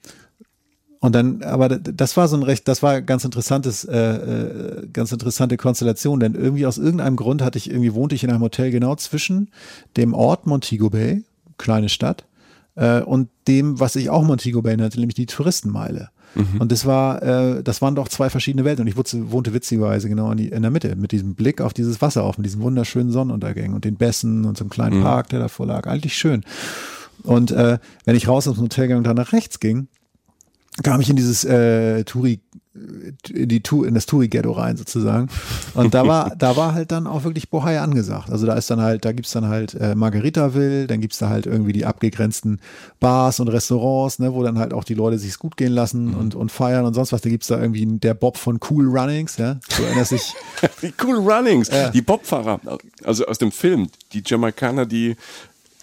und 1.05 1.15
dann, 1.15 1.43
aber 1.43 1.69
das 1.69 2.17
war 2.17 2.29
so 2.29 2.37
ein 2.39 2.43
recht, 2.43 2.67
das 2.67 2.83
war 2.83 3.03
ganz 3.03 3.27
interessantes, 3.27 3.85
äh, 3.85 3.95
äh, 3.95 4.87
ganz 4.91 5.13
interessante 5.13 5.59
Konstellation, 5.59 6.19
denn 6.19 6.35
irgendwie 6.35 6.65
aus 6.65 6.79
irgendeinem 6.79 7.17
Grund 7.17 7.43
hatte 7.43 7.59
ich, 7.59 7.69
irgendwie 7.69 7.93
wohnte 7.93 8.15
ich 8.15 8.25
in 8.25 8.31
einem 8.31 8.41
Hotel 8.41 8.71
genau 8.71 8.95
zwischen 8.95 9.51
dem 9.99 10.15
Ort 10.15 10.47
Montego 10.47 10.89
Bay, 10.89 11.23
kleine 11.59 11.91
Stadt, 11.91 12.25
äh, 12.77 13.03
und 13.03 13.29
dem, 13.49 13.79
was 13.81 13.97
ich 13.97 14.09
auch 14.09 14.23
Montego 14.23 14.63
Bay 14.63 14.79
nannte, 14.79 14.99
nämlich 14.99 15.15
die 15.15 15.27
Touristenmeile. 15.27 16.09
Mhm. 16.37 16.59
Und 16.61 16.73
das 16.73 16.87
war, 16.87 17.23
äh, 17.23 17.63
das 17.63 17.83
waren 17.83 17.97
doch 17.97 18.09
zwei 18.09 18.31
verschiedene 18.31 18.65
Welten. 18.65 18.81
Und 18.81 18.89
ich 18.89 18.97
wohnte, 18.97 19.31
wohnte 19.31 19.53
witzigerweise 19.53 20.09
genau 20.09 20.31
in, 20.31 20.39
die, 20.39 20.49
in 20.49 20.63
der 20.63 20.71
Mitte, 20.71 20.97
mit 20.97 21.13
diesem 21.13 21.35
Blick 21.35 21.61
auf 21.61 21.75
dieses 21.75 22.01
Wasser 22.01 22.25
auf, 22.25 22.39
mit 22.39 22.47
diesen 22.47 22.63
wunderschönen 22.63 23.11
Sonnenuntergängen 23.11 23.75
und 23.75 23.85
den 23.85 23.97
Bässen 23.97 24.47
und 24.47 24.57
so 24.57 24.65
einem 24.65 24.71
kleinen 24.71 25.01
mhm. 25.01 25.03
Park, 25.03 25.29
der 25.29 25.41
davor 25.41 25.67
lag. 25.67 25.87
Eigentlich 25.87 26.17
schön. 26.17 26.45
Und 27.25 27.51
äh, 27.51 27.79
wenn 28.07 28.17
ich 28.17 28.27
raus 28.27 28.49
aus 28.49 28.55
dem 28.55 28.65
Hotel 28.65 28.89
ging 28.89 28.97
und 28.97 29.07
dann 29.07 29.17
nach 29.17 29.35
rechts 29.35 29.61
ging, 29.61 29.89
kam 30.83 31.01
ich 31.01 31.11
in 31.11 31.17
dieses 31.17 31.45
äh, 31.45 32.05
Touri 32.05 32.41
in 33.33 33.49
die 33.49 33.63
Tour 33.63 33.87
in 33.87 33.95
das 33.95 34.07
Touri-Ghetto 34.07 34.51
rein 34.51 34.77
sozusagen 34.77 35.29
und 35.75 35.95
da 35.95 36.09
war 36.09 36.35
da 36.37 36.57
war 36.57 36.75
halt 36.75 36.91
dann 36.91 37.07
auch 37.07 37.23
wirklich 37.23 37.49
Bohai 37.49 37.79
angesagt 37.79 38.31
also 38.31 38.47
da 38.47 38.55
ist 38.55 38.69
dann 38.69 38.81
halt 38.81 39.05
da 39.05 39.13
gibt's 39.13 39.31
dann 39.31 39.47
halt 39.47 39.75
äh, 39.75 39.95
Margaritaville 39.95 40.89
dann 40.89 41.01
gibt's 41.01 41.19
da 41.19 41.29
halt 41.29 41.47
irgendwie 41.47 41.73
die 41.73 41.87
abgegrenzten 41.87 42.61
Bars 42.99 43.39
und 43.39 43.47
Restaurants 43.47 44.19
ne 44.19 44.35
wo 44.35 44.43
dann 44.43 44.59
halt 44.59 44.75
auch 44.75 44.83
die 44.83 44.95
Leute 44.95 45.19
sich's 45.19 45.39
gut 45.39 45.57
gehen 45.57 45.73
lassen 45.73 46.07
mhm. 46.07 46.17
und 46.17 46.35
und 46.35 46.51
feiern 46.51 46.85
und 46.85 46.95
sonst 46.95 47.13
was 47.13 47.21
da 47.21 47.31
gibt's 47.31 47.47
da 47.47 47.61
irgendwie 47.61 47.87
der 47.87 48.15
Bob 48.15 48.37
von 48.39 48.59
Cool 48.69 48.89
Runnings 48.89 49.37
ja 49.37 49.61
so 49.69 49.85
erinnert 49.85 50.09
sich 50.09 50.35
die 50.83 50.93
Cool 51.01 51.19
Runnings 51.19 51.69
ja. 51.69 51.91
die 51.91 52.03
Bobfahrer 52.03 52.61
also 53.05 53.25
aus 53.27 53.39
dem 53.39 53.53
Film 53.53 53.89
die 54.13 54.25
Jamaikaner 54.27 54.85
die 54.85 55.15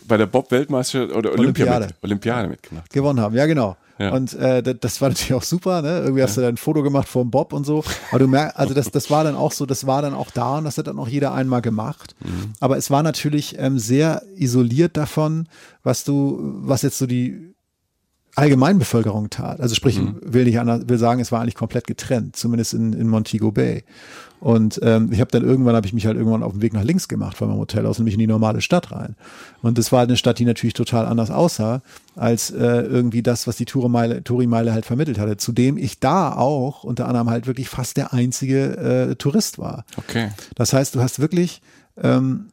bei 0.08 0.18
der 0.18 0.26
Bob-Weltmeisterschaft 0.26 1.14
oder 1.16 1.32
Olympia 1.32 1.66
Olympiade. 1.66 1.94
Olympiade 2.02 2.48
mitgemacht. 2.50 2.90
Gewonnen 2.92 3.22
haben, 3.22 3.36
ja 3.36 3.46
genau. 3.46 3.78
Ja. 4.02 4.14
Und 4.14 4.34
äh, 4.34 4.64
das 4.76 5.00
war 5.02 5.10
natürlich 5.10 5.34
auch 5.34 5.44
super, 5.44 5.82
ne? 5.82 6.00
Irgendwie 6.00 6.24
hast 6.24 6.38
du 6.38 6.42
dann 6.42 6.56
ein 6.56 6.58
Foto 6.58 6.82
gemacht 6.82 7.08
vom 7.08 7.30
Bob 7.30 7.54
und 7.54 7.66
so. 7.66 7.84
Aber 8.10 8.20
du 8.20 8.28
merkst, 8.28 8.58
also 8.58 8.74
das, 8.74 8.92
das 8.92 9.10
war 9.10 9.24
dann 9.24 9.36
auch 9.36 9.52
so, 9.52 9.66
das 9.66 9.86
war 9.86 10.02
dann 10.02 10.14
auch 10.14 10.32
da 10.32 10.58
und 10.58 10.64
das 10.64 10.78
hat 10.78 10.88
dann 10.88 11.00
auch 11.00 11.08
jeder 11.08 11.34
einmal 11.34 11.62
gemacht. 11.62 12.16
Mhm. 12.20 12.54
Aber 12.60 12.78
es 12.78 12.90
war 12.90 13.04
natürlich 13.04 13.58
ähm, 13.60 13.80
sehr 13.80 14.24
isoliert 14.36 14.98
davon, 14.98 15.48
was 15.84 16.04
du, 16.04 16.40
was 16.64 16.82
jetzt 16.82 16.98
so 16.98 17.06
die 17.06 17.54
Allgemeinbevölkerung 18.36 19.30
tat. 19.30 19.60
Also 19.60 19.76
sprich, 19.76 20.00
mhm. 20.00 20.18
will 20.22 20.46
nicht 20.46 20.60
anders, 20.60 20.88
will 20.88 20.98
sagen, 20.98 21.20
es 21.20 21.32
war 21.32 21.42
eigentlich 21.42 21.56
komplett 21.56 21.86
getrennt, 21.86 22.36
zumindest 22.36 22.74
in, 22.74 22.94
in 22.94 23.08
Montego 23.08 23.52
Bay. 23.52 23.84
Und 24.42 24.80
ähm, 24.82 25.10
ich 25.12 25.22
habe 25.22 25.30
dann 25.30 25.44
irgendwann, 25.44 25.76
habe 25.76 25.86
ich 25.86 25.94
mich 25.94 26.08
halt 26.08 26.18
irgendwann 26.18 26.42
auf 26.42 26.54
den 26.54 26.64
Weg 26.64 26.74
nach 26.74 26.84
links 26.84 27.08
gemacht 27.08 27.38
von 27.38 27.48
meinem 27.48 27.60
Hotel 27.60 27.86
aus, 27.86 28.00
nämlich 28.00 28.16
in 28.16 28.20
die 28.20 28.28
normale 28.28 28.62
Stadt 28.62 28.92
rein. 28.92 29.16
Und 29.62 29.78
das 29.78 29.92
war 29.92 30.02
eine 30.02 30.18
Stadt, 30.18 30.40
die 30.40 30.46
natürlich 30.46 30.74
total 30.74 31.06
anders 31.06 31.30
aussah, 31.30 31.84
als 32.16 32.50
äh, 32.50 32.58
irgendwie 32.58 33.22
das, 33.22 33.46
was 33.46 33.56
die 33.58 33.66
Touri-Meile 33.66 34.24
Touri 34.24 34.48
-Meile 34.48 34.72
halt 34.72 34.88
vermittelt 34.88 35.20
hatte. 35.20 35.38
Zudem 35.38 35.78
ich 35.78 36.00
da 36.00 36.34
auch 36.36 36.84
unter 36.84 37.08
anderem 37.08 37.30
halt 37.30 37.46
wirklich 37.46 37.70
fast 37.70 37.98
der 37.98 38.14
einzige 38.14 39.12
äh, 39.12 39.16
Tourist 39.16 39.60
war. 39.60 39.86
Okay. 39.96 40.30
Das 40.56 40.74
heißt, 40.74 40.96
du 40.96 41.02
hast 41.02 41.20
wirklich 41.20 41.62
ähm, 42.02 42.48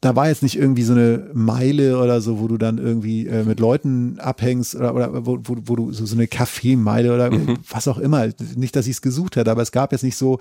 da 0.00 0.16
war 0.16 0.28
jetzt 0.28 0.42
nicht 0.42 0.56
irgendwie 0.56 0.82
so 0.82 0.94
eine 0.94 1.28
Meile 1.34 1.98
oder 1.98 2.22
so, 2.22 2.40
wo 2.40 2.48
du 2.48 2.56
dann 2.56 2.78
irgendwie 2.78 3.26
äh, 3.26 3.44
mit 3.44 3.60
Leuten 3.60 4.18
abhängst 4.18 4.74
oder, 4.74 4.94
oder 4.94 5.26
wo, 5.26 5.38
wo, 5.42 5.56
wo 5.64 5.76
du 5.76 5.92
so, 5.92 6.06
so 6.06 6.14
eine 6.14 6.26
Kaffeemeile 6.26 7.14
oder 7.14 7.30
mhm. 7.30 7.58
was 7.68 7.86
auch 7.86 7.98
immer. 7.98 8.28
Nicht, 8.56 8.76
dass 8.76 8.86
ich 8.86 8.92
es 8.92 9.02
gesucht 9.02 9.36
hätte, 9.36 9.50
aber 9.50 9.60
es 9.60 9.72
gab 9.72 9.92
jetzt 9.92 10.02
nicht 10.02 10.16
so 10.16 10.38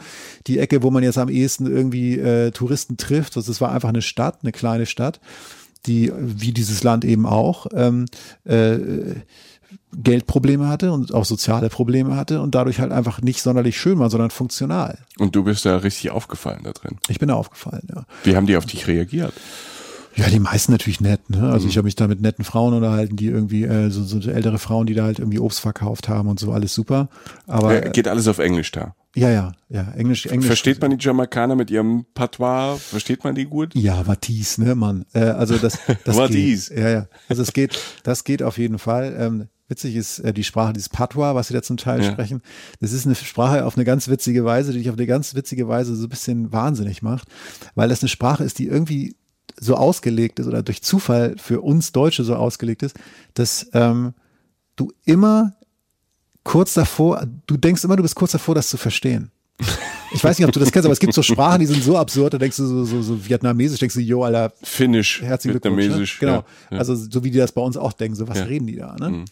die 0.47 0.59
Ecke, 0.59 0.81
wo 0.81 0.91
man 0.91 1.03
jetzt 1.03 1.17
am 1.17 1.27
ehesten 1.27 1.67
irgendwie 1.67 2.17
äh, 2.17 2.51
Touristen 2.51 2.95
trifft. 2.95 3.35
Also 3.35 3.51
es 3.51 3.59
war 3.59 3.73
einfach 3.73 3.89
eine 3.89 4.01
Stadt, 4.01 4.39
eine 4.43 4.53
kleine 4.53 4.85
Stadt, 4.85 5.19
die, 5.85 6.11
wie 6.17 6.53
dieses 6.53 6.83
Land 6.83 7.03
eben 7.03 7.25
auch, 7.25 7.67
ähm, 7.73 8.05
äh, 8.45 8.77
Geldprobleme 9.93 10.67
hatte 10.67 10.91
und 10.91 11.13
auch 11.13 11.25
soziale 11.25 11.69
Probleme 11.69 12.15
hatte 12.15 12.41
und 12.41 12.55
dadurch 12.55 12.79
halt 12.79 12.91
einfach 12.91 13.21
nicht 13.21 13.41
sonderlich 13.41 13.79
schön 13.79 13.99
war, 13.99 14.09
sondern 14.09 14.29
funktional. 14.29 14.99
Und 15.17 15.35
du 15.35 15.43
bist 15.43 15.65
da 15.65 15.77
richtig 15.77 16.11
aufgefallen 16.11 16.61
da 16.63 16.71
drin. 16.71 16.97
Ich 17.07 17.19
bin 17.19 17.29
da 17.29 17.35
aufgefallen, 17.35 17.87
ja. 17.93 18.05
Wie 18.23 18.35
haben 18.35 18.45
die 18.45 18.57
auf 18.57 18.65
dich 18.65 18.87
reagiert? 18.87 19.33
Ja, 20.15 20.27
die 20.27 20.39
meisten 20.39 20.71
natürlich 20.71 21.01
nett. 21.01 21.29
Ne? 21.29 21.49
Also 21.49 21.65
mhm. 21.65 21.69
ich 21.69 21.77
habe 21.77 21.85
mich 21.85 21.95
da 21.95 22.07
mit 22.07 22.21
netten 22.21 22.43
Frauen 22.43 22.73
unterhalten, 22.73 23.15
die 23.15 23.27
irgendwie 23.27 23.63
äh, 23.63 23.89
so, 23.89 24.03
so 24.03 24.29
ältere 24.29 24.59
Frauen, 24.59 24.85
die 24.85 24.93
da 24.93 25.03
halt 25.03 25.19
irgendwie 25.19 25.39
Obst 25.39 25.59
verkauft 25.59 26.09
haben 26.09 26.27
und 26.27 26.39
so 26.39 26.51
alles 26.51 26.73
super. 26.73 27.09
Aber 27.47 27.73
ja, 27.73 27.89
geht 27.89 28.07
alles 28.07 28.27
auf 28.27 28.39
Englisch 28.39 28.71
da. 28.71 28.95
Ja, 29.15 29.29
ja, 29.29 29.53
ja. 29.69 29.91
Englisch, 29.95 30.25
Englisch. 30.27 30.47
Versteht 30.47 30.81
man 30.81 30.95
die 30.95 31.03
Jamaikaner 31.03 31.55
mit 31.55 31.71
ihrem 31.71 32.05
Patois? 32.13 32.77
Versteht 32.77 33.23
man 33.23 33.33
die 33.33 33.45
gut? 33.45 33.73
Ja, 33.75 34.05
Watis, 34.05 34.57
ne, 34.57 34.75
Mann. 34.75 35.05
Äh, 35.13 35.21
also 35.21 35.57
das, 35.57 35.79
das. 36.03 36.17
Geht. 36.29 36.69
Ja, 36.69 36.89
ja. 36.89 37.07
Also 37.27 37.41
es 37.41 37.53
geht, 37.53 37.79
das 38.03 38.23
geht 38.23 38.43
auf 38.43 38.57
jeden 38.57 38.77
Fall. 38.77 39.15
Ähm, 39.17 39.47
witzig 39.69 39.95
ist 39.95 40.19
äh, 40.19 40.33
die 40.33 40.43
Sprache, 40.43 40.73
dieses 40.73 40.89
Patois, 40.89 41.35
was 41.35 41.47
sie 41.47 41.53
da 41.53 41.61
zum 41.61 41.77
Teil 41.77 42.03
ja. 42.03 42.11
sprechen. 42.11 42.41
Das 42.81 42.91
ist 42.91 43.05
eine 43.05 43.15
Sprache 43.15 43.65
auf 43.65 43.77
eine 43.77 43.85
ganz 43.85 44.07
witzige 44.07 44.43
Weise, 44.43 44.73
die 44.73 44.79
dich 44.79 44.89
auf 44.89 44.97
eine 44.97 45.07
ganz 45.07 45.35
witzige 45.35 45.67
Weise 45.67 45.95
so 45.95 46.07
ein 46.07 46.09
bisschen 46.09 46.51
wahnsinnig 46.51 47.01
macht, 47.01 47.27
weil 47.75 47.89
das 47.89 48.01
eine 48.01 48.09
Sprache 48.09 48.43
ist, 48.43 48.59
die 48.59 48.67
irgendwie 48.67 49.15
so 49.59 49.75
ausgelegt 49.75 50.39
ist 50.39 50.47
oder 50.47 50.63
durch 50.63 50.81
Zufall 50.81 51.35
für 51.37 51.61
uns 51.61 51.91
Deutsche 51.91 52.23
so 52.23 52.35
ausgelegt 52.35 52.83
ist, 52.83 52.95
dass 53.33 53.69
ähm, 53.73 54.13
du 54.75 54.91
immer 55.05 55.55
kurz 56.43 56.73
davor, 56.73 57.27
du 57.45 57.57
denkst 57.57 57.83
immer, 57.83 57.95
du 57.95 58.03
bist 58.03 58.15
kurz 58.15 58.31
davor, 58.31 58.55
das 58.55 58.69
zu 58.69 58.77
verstehen. 58.77 59.31
Ich 60.11 60.23
weiß 60.23 60.39
nicht, 60.39 60.47
ob 60.47 60.51
du 60.51 60.59
das 60.59 60.71
kennst, 60.71 60.87
aber 60.87 60.93
es 60.93 60.99
gibt 60.99 61.13
so 61.13 61.21
Sprachen, 61.21 61.59
die 61.59 61.67
sind 61.67 61.83
so 61.83 61.95
absurd, 61.95 62.33
da 62.33 62.39
denkst 62.39 62.57
du 62.57 62.65
so, 62.65 62.83
so, 62.83 63.01
so 63.03 63.27
vietnamesisch, 63.27 63.79
denkst 63.79 63.93
du, 63.93 64.01
yo, 64.01 64.23
Alter. 64.23 64.51
Finnisch. 64.63 65.21
Herzlich 65.21 65.53
Vietnamesisch. 65.53 66.19
Ne? 66.19 66.27
Genau. 66.27 66.37
Ja, 66.37 66.45
ja. 66.71 66.77
Also, 66.79 66.95
so 66.95 67.23
wie 67.23 67.29
die 67.29 67.37
das 67.37 67.51
bei 67.51 67.61
uns 67.61 67.77
auch 67.77 67.93
denken, 67.93 68.15
so, 68.15 68.27
was 68.27 68.39
ja. 68.39 68.45
reden 68.45 68.65
die 68.65 68.77
da, 68.77 68.95
ne? 68.95 69.09
Mhm. 69.09 69.25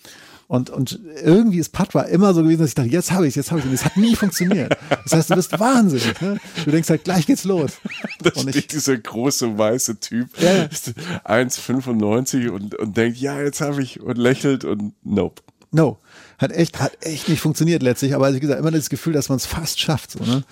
Und, 0.47 0.69
und 0.69 0.97
irgendwie 1.23 1.59
ist 1.59 1.73
Patwa 1.73 2.03
immer 2.03 2.33
so 2.33 2.41
gewesen, 2.41 2.61
dass 2.61 2.69
ich 2.69 2.75
dachte, 2.75 2.89
jetzt 2.89 3.11
habe 3.11 3.27
ich 3.27 3.31
es, 3.31 3.35
jetzt 3.35 3.51
habe 3.51 3.59
ich 3.59 3.65
es. 3.65 3.69
Und 3.69 3.75
es 3.75 3.85
hat 3.85 3.97
nie 3.97 4.15
funktioniert. 4.15 4.77
Das 5.03 5.11
heißt, 5.11 5.29
du 5.29 5.35
bist 5.35 5.59
wahnsinnig. 5.59 6.21
Ne? 6.21 6.39
Du 6.63 6.71
denkst 6.71 6.89
halt, 6.89 7.03
gleich 7.03 7.25
geht's 7.25 7.43
los. 7.43 7.73
Da 8.23 8.31
und 8.31 8.49
steht 8.49 8.55
ich, 8.55 8.67
dieser 8.67 8.97
große 8.97 9.57
weiße 9.57 9.99
Typ, 9.99 10.29
ja. 10.41 10.65
1,95 10.65 12.49
und, 12.49 12.73
und 12.75 12.97
denkt, 12.97 13.17
ja, 13.19 13.39
jetzt 13.39 13.61
habe 13.61 13.83
ich 13.83 13.99
und 14.01 14.17
lächelt 14.17 14.65
und 14.65 14.93
nope. 15.03 15.43
No. 15.71 15.99
Hat 16.39 16.51
echt, 16.51 16.79
hat 16.79 16.97
echt 17.01 17.29
nicht 17.29 17.41
funktioniert 17.41 17.83
letztlich, 17.83 18.15
aber 18.15 18.33
wie 18.33 18.39
gesagt, 18.39 18.59
immer 18.59 18.71
das 18.71 18.89
Gefühl, 18.89 19.13
dass 19.13 19.29
man 19.29 19.35
es 19.35 19.45
fast 19.45 19.79
schafft. 19.79 20.11
So, 20.11 20.23
ne? 20.23 20.43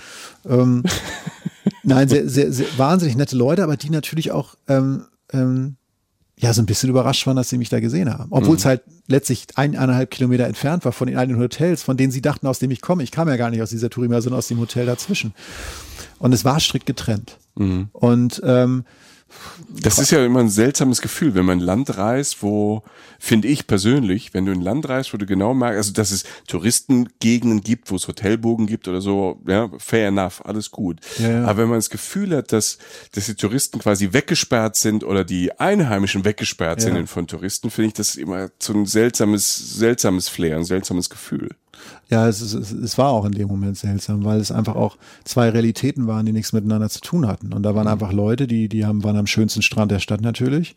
ähm, 0.47 0.83
nein, 1.83 2.07
sehr, 2.07 2.29
sehr, 2.29 2.51
sehr 2.51 2.67
wahnsinnig 2.77 3.15
nette 3.15 3.35
Leute, 3.35 3.63
aber 3.63 3.77
die 3.77 3.89
natürlich 3.89 4.31
auch 4.31 4.55
ähm, 4.67 5.05
ähm, 5.31 5.77
ja 6.37 6.53
so 6.53 6.61
ein 6.61 6.65
bisschen 6.65 6.89
überrascht 6.89 7.25
waren, 7.25 7.37
dass 7.37 7.49
sie 7.49 7.57
mich 7.57 7.69
da 7.69 7.79
gesehen 7.79 8.11
haben. 8.11 8.27
Obwohl 8.31 8.57
es 8.57 8.65
mhm. 8.65 8.69
halt 8.69 8.83
letztlich 9.07 9.45
eineinhalb 9.55 10.11
Kilometer 10.11 10.45
entfernt 10.45 10.85
war 10.85 10.91
von 10.91 11.07
den 11.07 11.17
einen 11.17 11.37
Hotels, 11.37 11.83
von 11.83 11.97
denen 11.97 12.11
sie 12.11 12.21
dachten, 12.21 12.47
aus 12.47 12.59
dem 12.59 12.71
ich 12.71 12.81
komme. 12.81 13.03
Ich 13.03 13.11
kam 13.11 13.27
ja 13.27 13.37
gar 13.37 13.49
nicht 13.49 13.61
aus 13.61 13.69
dieser 13.69 13.89
Tourima, 13.89 14.21
sondern 14.21 14.39
aus 14.39 14.47
dem 14.47 14.59
Hotel 14.59 14.85
dazwischen. 14.85 15.33
Und 16.17 16.33
es 16.33 16.45
war 16.45 16.59
strikt 16.59 16.85
getrennt. 16.85 17.37
Mhm. 17.55 17.89
Und 17.93 18.41
ähm, 18.43 18.85
das 19.69 19.99
ist 19.99 20.11
ja 20.11 20.25
immer 20.25 20.39
ein 20.39 20.49
seltsames 20.49 21.01
Gefühl, 21.01 21.35
wenn 21.35 21.45
man 21.45 21.59
ein 21.59 21.65
Land 21.65 21.97
reist, 21.97 22.41
wo, 22.41 22.83
finde 23.19 23.47
ich 23.47 23.67
persönlich, 23.67 24.33
wenn 24.33 24.45
du 24.45 24.51
ein 24.51 24.61
Land 24.61 24.87
reist, 24.89 25.13
wo 25.13 25.17
du 25.17 25.25
genau 25.25 25.53
merkst, 25.53 25.77
also 25.77 25.93
dass 25.93 26.11
es 26.11 26.23
Touristengegenden 26.47 27.61
gibt, 27.61 27.91
wo 27.91 27.95
es 27.95 28.07
Hotelbogen 28.07 28.67
gibt 28.67 28.87
oder 28.87 29.01
so, 29.01 29.41
ja, 29.47 29.69
fair 29.77 30.07
enough, 30.07 30.43
alles 30.45 30.71
gut. 30.71 30.99
Ja, 31.19 31.29
ja. 31.29 31.43
Aber 31.45 31.63
wenn 31.63 31.69
man 31.69 31.77
das 31.77 31.89
Gefühl 31.89 32.35
hat, 32.35 32.51
dass, 32.51 32.77
dass 33.13 33.25
die 33.25 33.35
Touristen 33.35 33.79
quasi 33.79 34.13
weggesperrt 34.13 34.75
sind 34.75 35.03
oder 35.03 35.23
die 35.23 35.57
Einheimischen 35.59 36.25
weggesperrt 36.25 36.83
ja. 36.83 36.93
sind 36.93 37.07
von 37.07 37.27
Touristen, 37.27 37.69
finde 37.71 37.87
ich 37.87 37.93
das 37.93 38.15
immer 38.15 38.49
so 38.59 38.73
ein 38.73 38.85
seltsames, 38.85 39.77
seltsames 39.77 40.29
Flair, 40.29 40.57
ein 40.57 40.65
seltsames 40.65 41.09
Gefühl. 41.09 41.49
Ja, 42.09 42.27
es, 42.27 42.39
es, 42.41 42.71
es 42.71 42.97
war 42.99 43.09
auch 43.09 43.25
in 43.25 43.31
dem 43.31 43.47
Moment 43.47 43.77
seltsam, 43.77 44.23
weil 44.23 44.39
es 44.39 44.51
einfach 44.51 44.75
auch 44.75 44.97
zwei 45.23 45.49
Realitäten 45.49 46.05
waren, 46.05 46.25
die 46.25 46.33
nichts 46.33 46.53
miteinander 46.53 46.89
zu 46.89 47.01
tun 47.01 47.27
hatten. 47.27 47.51
Und 47.51 47.63
da 47.63 47.73
waren 47.73 47.85
mhm. 47.85 47.93
einfach 47.93 48.13
Leute, 48.13 48.45
die, 48.45 48.69
die 48.69 48.85
haben, 48.85 49.03
waren 49.03 49.17
am 49.17 49.25
schönsten 49.25 49.63
Strand 49.63 49.91
der 49.91 49.99
Stadt 49.99 50.21
natürlich. 50.21 50.75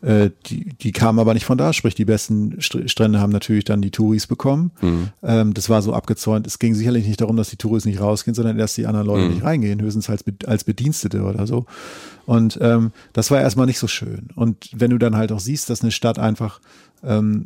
Äh, 0.00 0.30
die, 0.46 0.70
die 0.80 0.92
kamen 0.92 1.18
aber 1.18 1.34
nicht 1.34 1.44
von 1.44 1.58
da, 1.58 1.74
sprich 1.74 1.94
die 1.94 2.06
besten 2.06 2.56
Strände 2.60 3.20
haben 3.20 3.32
natürlich 3.32 3.64
dann 3.64 3.82
die 3.82 3.90
Touris 3.90 4.26
bekommen. 4.26 4.70
Mhm. 4.80 5.08
Ähm, 5.22 5.54
das 5.54 5.68
war 5.68 5.82
so 5.82 5.92
abgezäunt. 5.92 6.46
Es 6.46 6.58
ging 6.58 6.74
sicherlich 6.74 7.06
nicht 7.06 7.20
darum, 7.20 7.36
dass 7.36 7.50
die 7.50 7.56
Touris 7.56 7.84
nicht 7.84 8.00
rausgehen, 8.00 8.34
sondern 8.34 8.56
dass 8.56 8.74
die 8.74 8.86
anderen 8.86 9.06
Leute 9.06 9.24
mhm. 9.26 9.34
nicht 9.34 9.44
reingehen, 9.44 9.82
höchstens 9.82 10.08
als, 10.08 10.24
als 10.46 10.64
Bedienstete 10.64 11.22
oder 11.22 11.46
so. 11.46 11.66
Und 12.24 12.58
ähm, 12.62 12.92
das 13.12 13.30
war 13.30 13.40
erstmal 13.40 13.66
nicht 13.66 13.78
so 13.78 13.86
schön. 13.86 14.28
Und 14.34 14.70
wenn 14.72 14.90
du 14.90 14.98
dann 14.98 15.16
halt 15.16 15.30
auch 15.32 15.40
siehst, 15.40 15.68
dass 15.68 15.82
eine 15.82 15.90
Stadt 15.90 16.18
einfach 16.18 16.60
ähm, 17.02 17.44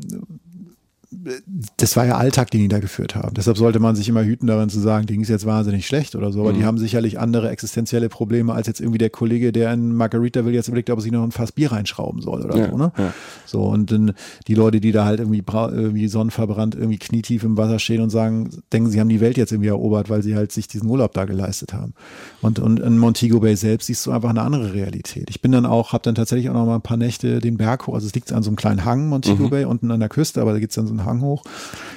das 1.76 1.96
war 1.96 2.06
ja 2.06 2.16
Alltag, 2.16 2.50
den 2.50 2.60
die 2.60 2.68
da 2.68 2.78
geführt 2.78 3.14
haben. 3.14 3.34
Deshalb 3.34 3.56
sollte 3.56 3.80
man 3.80 3.96
sich 3.96 4.08
immer 4.08 4.24
hüten, 4.24 4.46
darin 4.46 4.68
zu 4.68 4.80
sagen, 4.80 5.06
die 5.06 5.20
ist 5.20 5.28
jetzt 5.28 5.46
wahnsinnig 5.46 5.86
schlecht 5.86 6.14
oder 6.16 6.32
so, 6.32 6.40
aber 6.40 6.52
mhm. 6.52 6.58
die 6.58 6.64
haben 6.64 6.78
sicherlich 6.78 7.18
andere 7.18 7.50
existenzielle 7.50 8.08
Probleme 8.08 8.52
als 8.52 8.66
jetzt 8.66 8.80
irgendwie 8.80 8.98
der 8.98 9.10
Kollege, 9.10 9.52
der 9.52 9.72
in 9.72 9.94
Margarita 9.94 10.44
will 10.44 10.54
jetzt 10.54 10.68
überlegt, 10.68 10.90
ob 10.90 10.98
er 10.98 11.02
sich 11.02 11.12
noch 11.12 11.22
ein 11.22 11.32
Fass 11.32 11.52
Bier 11.52 11.72
reinschrauben 11.72 12.20
soll 12.20 12.42
oder 12.42 12.56
ja, 12.56 12.70
so, 12.70 12.76
ne? 12.76 12.92
Ja. 12.96 13.12
So, 13.46 13.62
und 13.62 13.90
dann 13.90 14.12
die 14.46 14.54
Leute, 14.54 14.80
die 14.80 14.92
da 14.92 15.04
halt 15.04 15.20
irgendwie, 15.20 15.42
irgendwie 15.46 16.08
sonnenverbrannt, 16.08 16.74
irgendwie 16.74 16.98
knietief 16.98 17.44
im 17.44 17.56
Wasser 17.56 17.78
stehen 17.78 18.00
und 18.00 18.10
sagen, 18.10 18.50
denken, 18.72 18.90
sie 18.90 19.00
haben 19.00 19.08
die 19.08 19.20
Welt 19.20 19.36
jetzt 19.36 19.52
irgendwie 19.52 19.68
erobert, 19.68 20.10
weil 20.10 20.22
sie 20.22 20.34
halt 20.34 20.52
sich 20.52 20.68
diesen 20.68 20.88
Urlaub 20.88 21.12
da 21.12 21.24
geleistet 21.24 21.72
haben. 21.72 21.94
Und, 22.40 22.58
und 22.58 22.80
in 22.80 22.98
Montego 22.98 23.40
Bay 23.40 23.56
selbst 23.56 23.86
siehst 23.86 24.06
du 24.06 24.10
einfach 24.10 24.30
eine 24.30 24.42
andere 24.42 24.74
Realität. 24.74 25.30
Ich 25.30 25.40
bin 25.40 25.52
dann 25.52 25.66
auch, 25.66 25.92
habe 25.92 26.02
dann 26.02 26.14
tatsächlich 26.14 26.50
auch 26.50 26.54
noch 26.54 26.66
mal 26.66 26.76
ein 26.76 26.82
paar 26.82 26.96
Nächte 26.96 27.40
den 27.40 27.56
Berg 27.56 27.86
hoch, 27.86 27.94
also 27.94 28.06
es 28.06 28.14
liegt 28.14 28.32
an 28.32 28.42
so 28.42 28.50
einem 28.50 28.56
kleinen 28.56 28.84
Hang, 28.84 29.08
Montego 29.08 29.44
mhm. 29.44 29.50
Bay, 29.50 29.64
unten 29.64 29.90
an 29.90 30.00
der 30.00 30.08
Küste, 30.08 30.40
aber 30.40 30.52
da 30.52 30.58
gibt's 30.58 30.76
dann 30.76 30.86
so 30.86 30.92
einen 30.92 31.03
Hang 31.06 31.20
hoch. 31.20 31.44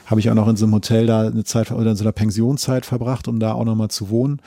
Habe 0.06 0.20
ich 0.20 0.30
auch 0.30 0.36
noch 0.36 0.48
in 0.48 0.56
so 0.56 0.66
einem 0.66 0.74
Hotel 0.74 1.06
da 1.06 1.28
eine 1.28 1.44
Zeit 1.44 1.72
oder 1.72 1.92
in 1.92 1.98
so 1.98 2.04
einer 2.04 2.12
Pensionszeit 2.12 2.86
verbracht, 2.86 3.28
um 3.28 3.40
da 3.40 3.54
auch 3.54 3.66
nochmal 3.66 3.90
zu 3.90 4.10
wohnen. 4.10 4.42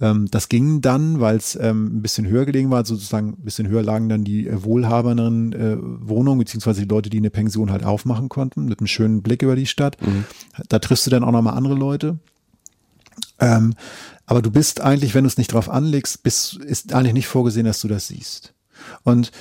Ähm, 0.00 0.28
das 0.30 0.48
ging 0.48 0.80
dann, 0.80 1.20
weil 1.20 1.36
es 1.36 1.56
ähm, 1.56 1.98
ein 1.98 2.02
bisschen 2.02 2.26
höher 2.26 2.46
gelegen 2.46 2.70
war, 2.70 2.84
sozusagen 2.84 3.30
ein 3.30 3.44
bisschen 3.44 3.68
höher 3.68 3.82
lagen 3.82 4.08
dann 4.08 4.24
die 4.24 4.46
äh, 4.46 4.62
wohlhabenderen 4.64 5.52
äh, 5.52 5.76
Wohnungen, 5.80 6.38
beziehungsweise 6.38 6.82
die 6.82 6.88
Leute, 6.88 7.10
die 7.10 7.18
eine 7.18 7.30
Pension 7.30 7.70
halt 7.70 7.84
aufmachen 7.84 8.28
konnten, 8.28 8.66
mit 8.66 8.80
einem 8.80 8.86
schönen 8.86 9.22
Blick 9.22 9.42
über 9.42 9.56
die 9.56 9.66
Stadt. 9.66 9.96
Mhm. 10.00 10.24
Da 10.68 10.78
triffst 10.78 11.06
du 11.06 11.10
dann 11.10 11.24
auch 11.24 11.32
nochmal 11.32 11.54
andere 11.54 11.74
Leute. 11.74 12.18
Ähm, 13.40 13.74
aber 14.26 14.42
du 14.42 14.50
bist 14.50 14.80
eigentlich, 14.80 15.14
wenn 15.14 15.24
du 15.24 15.28
es 15.28 15.38
nicht 15.38 15.52
drauf 15.52 15.68
anlegst, 15.68 16.22
bist, 16.22 16.56
ist 16.56 16.92
eigentlich 16.92 17.14
nicht 17.14 17.26
vorgesehen, 17.26 17.66
dass 17.66 17.80
du 17.80 17.88
das 17.88 18.06
siehst. 18.06 18.54
Und 19.02 19.32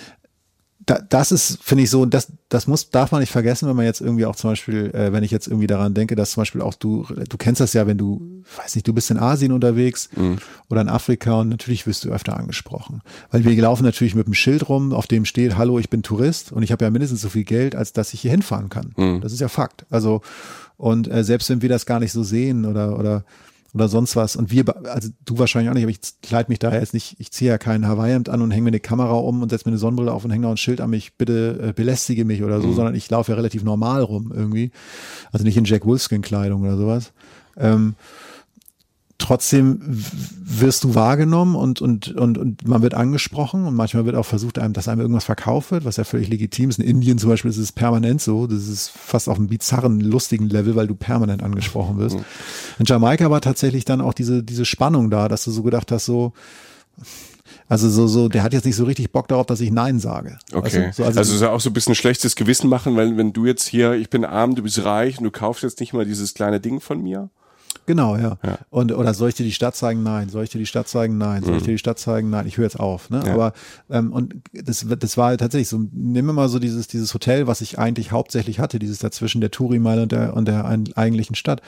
da, 0.89 0.99
das 1.07 1.31
ist, 1.31 1.59
finde 1.61 1.83
ich 1.83 1.91
so, 1.91 2.05
das, 2.05 2.31
das 2.49 2.65
muss, 2.65 2.89
darf 2.89 3.11
man 3.11 3.21
nicht 3.21 3.31
vergessen, 3.31 3.69
wenn 3.69 3.75
man 3.75 3.85
jetzt 3.85 4.01
irgendwie 4.01 4.25
auch 4.25 4.35
zum 4.35 4.49
Beispiel, 4.49 4.89
äh, 4.95 5.13
wenn 5.13 5.23
ich 5.23 5.29
jetzt 5.29 5.47
irgendwie 5.47 5.67
daran 5.67 5.93
denke, 5.93 6.15
dass 6.15 6.31
zum 6.31 6.41
Beispiel 6.41 6.61
auch 6.61 6.73
du, 6.73 7.05
du 7.05 7.37
kennst 7.37 7.61
das 7.61 7.73
ja, 7.73 7.85
wenn 7.85 7.99
du, 7.99 8.41
weiß 8.57 8.73
nicht, 8.73 8.87
du 8.87 8.93
bist 8.93 9.11
in 9.11 9.19
Asien 9.19 9.51
unterwegs 9.51 10.09
mhm. 10.15 10.37
oder 10.67 10.81
in 10.81 10.89
Afrika 10.89 11.33
und 11.41 11.49
natürlich 11.49 11.85
wirst 11.85 12.05
du 12.05 12.09
öfter 12.09 12.35
angesprochen. 12.35 13.01
Weil 13.29 13.45
wir 13.45 13.55
laufen 13.61 13.83
natürlich 13.83 14.15
mit 14.15 14.25
einem 14.25 14.33
Schild 14.33 14.67
rum, 14.67 14.91
auf 14.91 15.05
dem 15.05 15.25
steht, 15.25 15.57
hallo, 15.57 15.77
ich 15.77 15.91
bin 15.91 16.01
Tourist 16.01 16.51
und 16.51 16.63
ich 16.63 16.71
habe 16.71 16.83
ja 16.83 16.89
mindestens 16.89 17.21
so 17.21 17.29
viel 17.29 17.43
Geld, 17.43 17.75
als 17.75 17.93
dass 17.93 18.13
ich 18.13 18.21
hier 18.21 18.31
hinfahren 18.31 18.69
kann. 18.69 18.93
Mhm. 18.97 19.21
Das 19.21 19.31
ist 19.31 19.41
ja 19.41 19.47
Fakt. 19.47 19.85
Also, 19.91 20.21
und 20.77 21.11
äh, 21.11 21.23
selbst 21.23 21.51
wenn 21.51 21.61
wir 21.61 21.69
das 21.69 21.85
gar 21.85 21.99
nicht 21.99 22.13
so 22.13 22.23
sehen 22.23 22.65
oder, 22.65 22.97
oder 22.97 23.25
oder 23.73 23.87
sonst 23.87 24.15
was. 24.15 24.35
Und 24.35 24.51
wir, 24.51 24.65
also 24.87 25.09
du 25.25 25.37
wahrscheinlich 25.37 25.69
auch 25.69 25.73
nicht, 25.73 25.83
aber 25.83 25.91
ich 25.91 25.99
kleide 26.21 26.49
mich 26.49 26.59
da 26.59 26.73
jetzt 26.73 26.93
nicht, 26.93 27.15
ich 27.19 27.31
ziehe 27.31 27.51
ja 27.51 27.57
kein 27.57 27.87
Hawaii-Hemd 27.87 28.29
an 28.29 28.41
und 28.41 28.51
hänge 28.51 28.63
mir 28.63 28.69
eine 28.69 28.79
Kamera 28.79 29.13
um 29.13 29.41
und 29.41 29.49
setze 29.49 29.67
mir 29.67 29.73
eine 29.73 29.79
Sonnenbrille 29.79 30.11
auf 30.11 30.25
und 30.25 30.31
hänge 30.31 30.43
da 30.43 30.51
ein 30.51 30.57
Schild 30.57 30.81
an 30.81 30.89
mich, 30.89 31.15
bitte 31.17 31.69
äh, 31.69 31.73
belästige 31.73 32.25
mich 32.25 32.43
oder 32.43 32.61
so, 32.61 32.67
mhm. 32.67 32.75
sondern 32.75 32.95
ich 32.95 33.09
laufe 33.09 33.31
ja 33.31 33.35
relativ 33.35 33.63
normal 33.63 34.01
rum 34.03 34.31
irgendwie. 34.33 34.71
Also 35.31 35.45
nicht 35.45 35.57
in 35.57 35.65
Jack 35.65 35.85
Wolfskin-Kleidung 35.85 36.63
oder 36.63 36.77
sowas. 36.77 37.11
Ähm, 37.57 37.95
trotzdem 39.19 39.79
wirst 39.83 40.83
du 40.83 40.95
wahrgenommen 40.95 41.55
und, 41.55 41.81
und, 41.81 42.15
und, 42.15 42.37
und 42.37 42.67
man 42.67 42.81
wird 42.81 42.95
angesprochen 42.95 43.65
und 43.65 43.75
manchmal 43.75 44.05
wird 44.05 44.15
auch 44.15 44.25
versucht, 44.25 44.57
einem, 44.57 44.73
dass 44.73 44.87
einem 44.87 45.01
irgendwas 45.01 45.25
verkauft 45.25 45.71
wird, 45.71 45.85
was 45.85 45.97
ja 45.97 46.05
völlig 46.05 46.29
legitim 46.29 46.69
ist. 46.69 46.79
In 46.79 46.85
Indien 46.85 47.19
zum 47.19 47.29
Beispiel 47.29 47.51
ist 47.51 47.57
es 47.57 47.71
permanent 47.71 48.21
so. 48.21 48.47
Das 48.47 48.67
ist 48.67 48.89
fast 48.89 49.29
auf 49.29 49.37
einem 49.37 49.47
bizarren, 49.47 49.99
lustigen 49.99 50.49
Level, 50.49 50.75
weil 50.75 50.87
du 50.87 50.95
permanent 50.95 51.43
angesprochen 51.43 51.99
wirst. 51.99 52.17
Mhm. 52.17 52.23
In 52.79 52.85
Jamaika 52.85 53.29
war 53.29 53.41
tatsächlich 53.41 53.85
dann 53.85 54.01
auch 54.01 54.13
diese, 54.13 54.41
diese 54.41 54.65
Spannung 54.65 55.11
da, 55.11 55.27
dass 55.27 55.43
du 55.43 55.51
so 55.51 55.63
gedacht 55.63 55.91
hast, 55.91 56.05
so, 56.05 56.33
also 57.67 57.89
so, 57.89 58.07
so, 58.07 58.29
der 58.29 58.41
hat 58.41 58.53
jetzt 58.53 58.65
nicht 58.65 58.77
so 58.77 58.85
richtig 58.85 59.11
Bock 59.11 59.27
darauf, 59.27 59.45
dass 59.45 59.59
ich 59.59 59.69
Nein 59.69 59.99
sage. 59.99 60.39
Okay. 60.53 60.85
Also, 60.85 61.03
so, 61.03 61.03
also, 61.03 61.19
also 61.19 61.37
so 61.37 61.49
auch 61.49 61.61
so 61.61 61.69
ein 61.69 61.73
bisschen 61.73 61.93
schlechtes 61.93 62.35
Gewissen 62.35 62.69
machen, 62.69 62.95
weil 62.95 63.17
wenn 63.17 63.33
du 63.33 63.45
jetzt 63.45 63.67
hier, 63.67 63.93
ich 63.93 64.09
bin 64.09 64.23
arm, 64.23 64.55
du 64.55 64.63
bist 64.63 64.83
reich 64.83 65.17
und 65.19 65.25
du 65.25 65.31
kaufst 65.31 65.63
jetzt 65.63 65.79
nicht 65.81 65.93
mal 65.93 66.05
dieses 66.05 66.33
kleine 66.33 66.59
Ding 66.59 66.79
von 66.79 67.03
mir. 67.03 67.29
Genau, 67.89 68.17
ja. 68.17 68.37
ja. 68.45 68.59
Und 68.69 68.91
oder 68.91 69.15
soll 69.15 69.29
ich 69.29 69.35
dir 69.35 69.43
die 69.43 69.51
Stadt 69.51 69.75
zeigen? 69.75 70.03
Nein. 70.03 70.29
Soll 70.29 70.43
ich 70.43 70.51
dir 70.51 70.59
die 70.59 70.67
Stadt 70.67 70.87
zeigen? 70.87 71.17
Nein. 71.17 71.41
Soll 71.41 71.55
ich 71.55 71.63
mhm. 71.63 71.65
dir 71.65 71.71
die 71.71 71.79
Stadt 71.79 71.97
zeigen? 71.97 72.29
Nein. 72.29 72.45
Ich 72.45 72.57
höre 72.57 72.65
jetzt 72.65 72.79
auf. 72.79 73.09
Ne? 73.09 73.23
Ja. 73.25 73.33
Aber 73.33 73.53
ähm, 73.89 74.13
und 74.13 74.35
das, 74.53 74.85
das 74.87 75.17
war 75.17 75.35
tatsächlich 75.37 75.69
so. 75.69 75.83
Nimm 75.91 76.27
mal 76.27 76.49
so 76.49 76.59
dieses 76.59 76.87
dieses 76.87 77.11
Hotel, 77.15 77.47
was 77.47 77.61
ich 77.61 77.79
eigentlich 77.79 78.11
hauptsächlich 78.11 78.59
hatte, 78.59 78.77
dieses 78.77 78.99
dazwischen 78.99 79.41
der 79.41 79.49
Touri-Meile 79.49 80.03
und 80.03 80.11
der 80.11 80.35
und 80.35 80.47
der 80.47 80.65
eigentlichen 80.65 81.35
Stadt. 81.35 81.63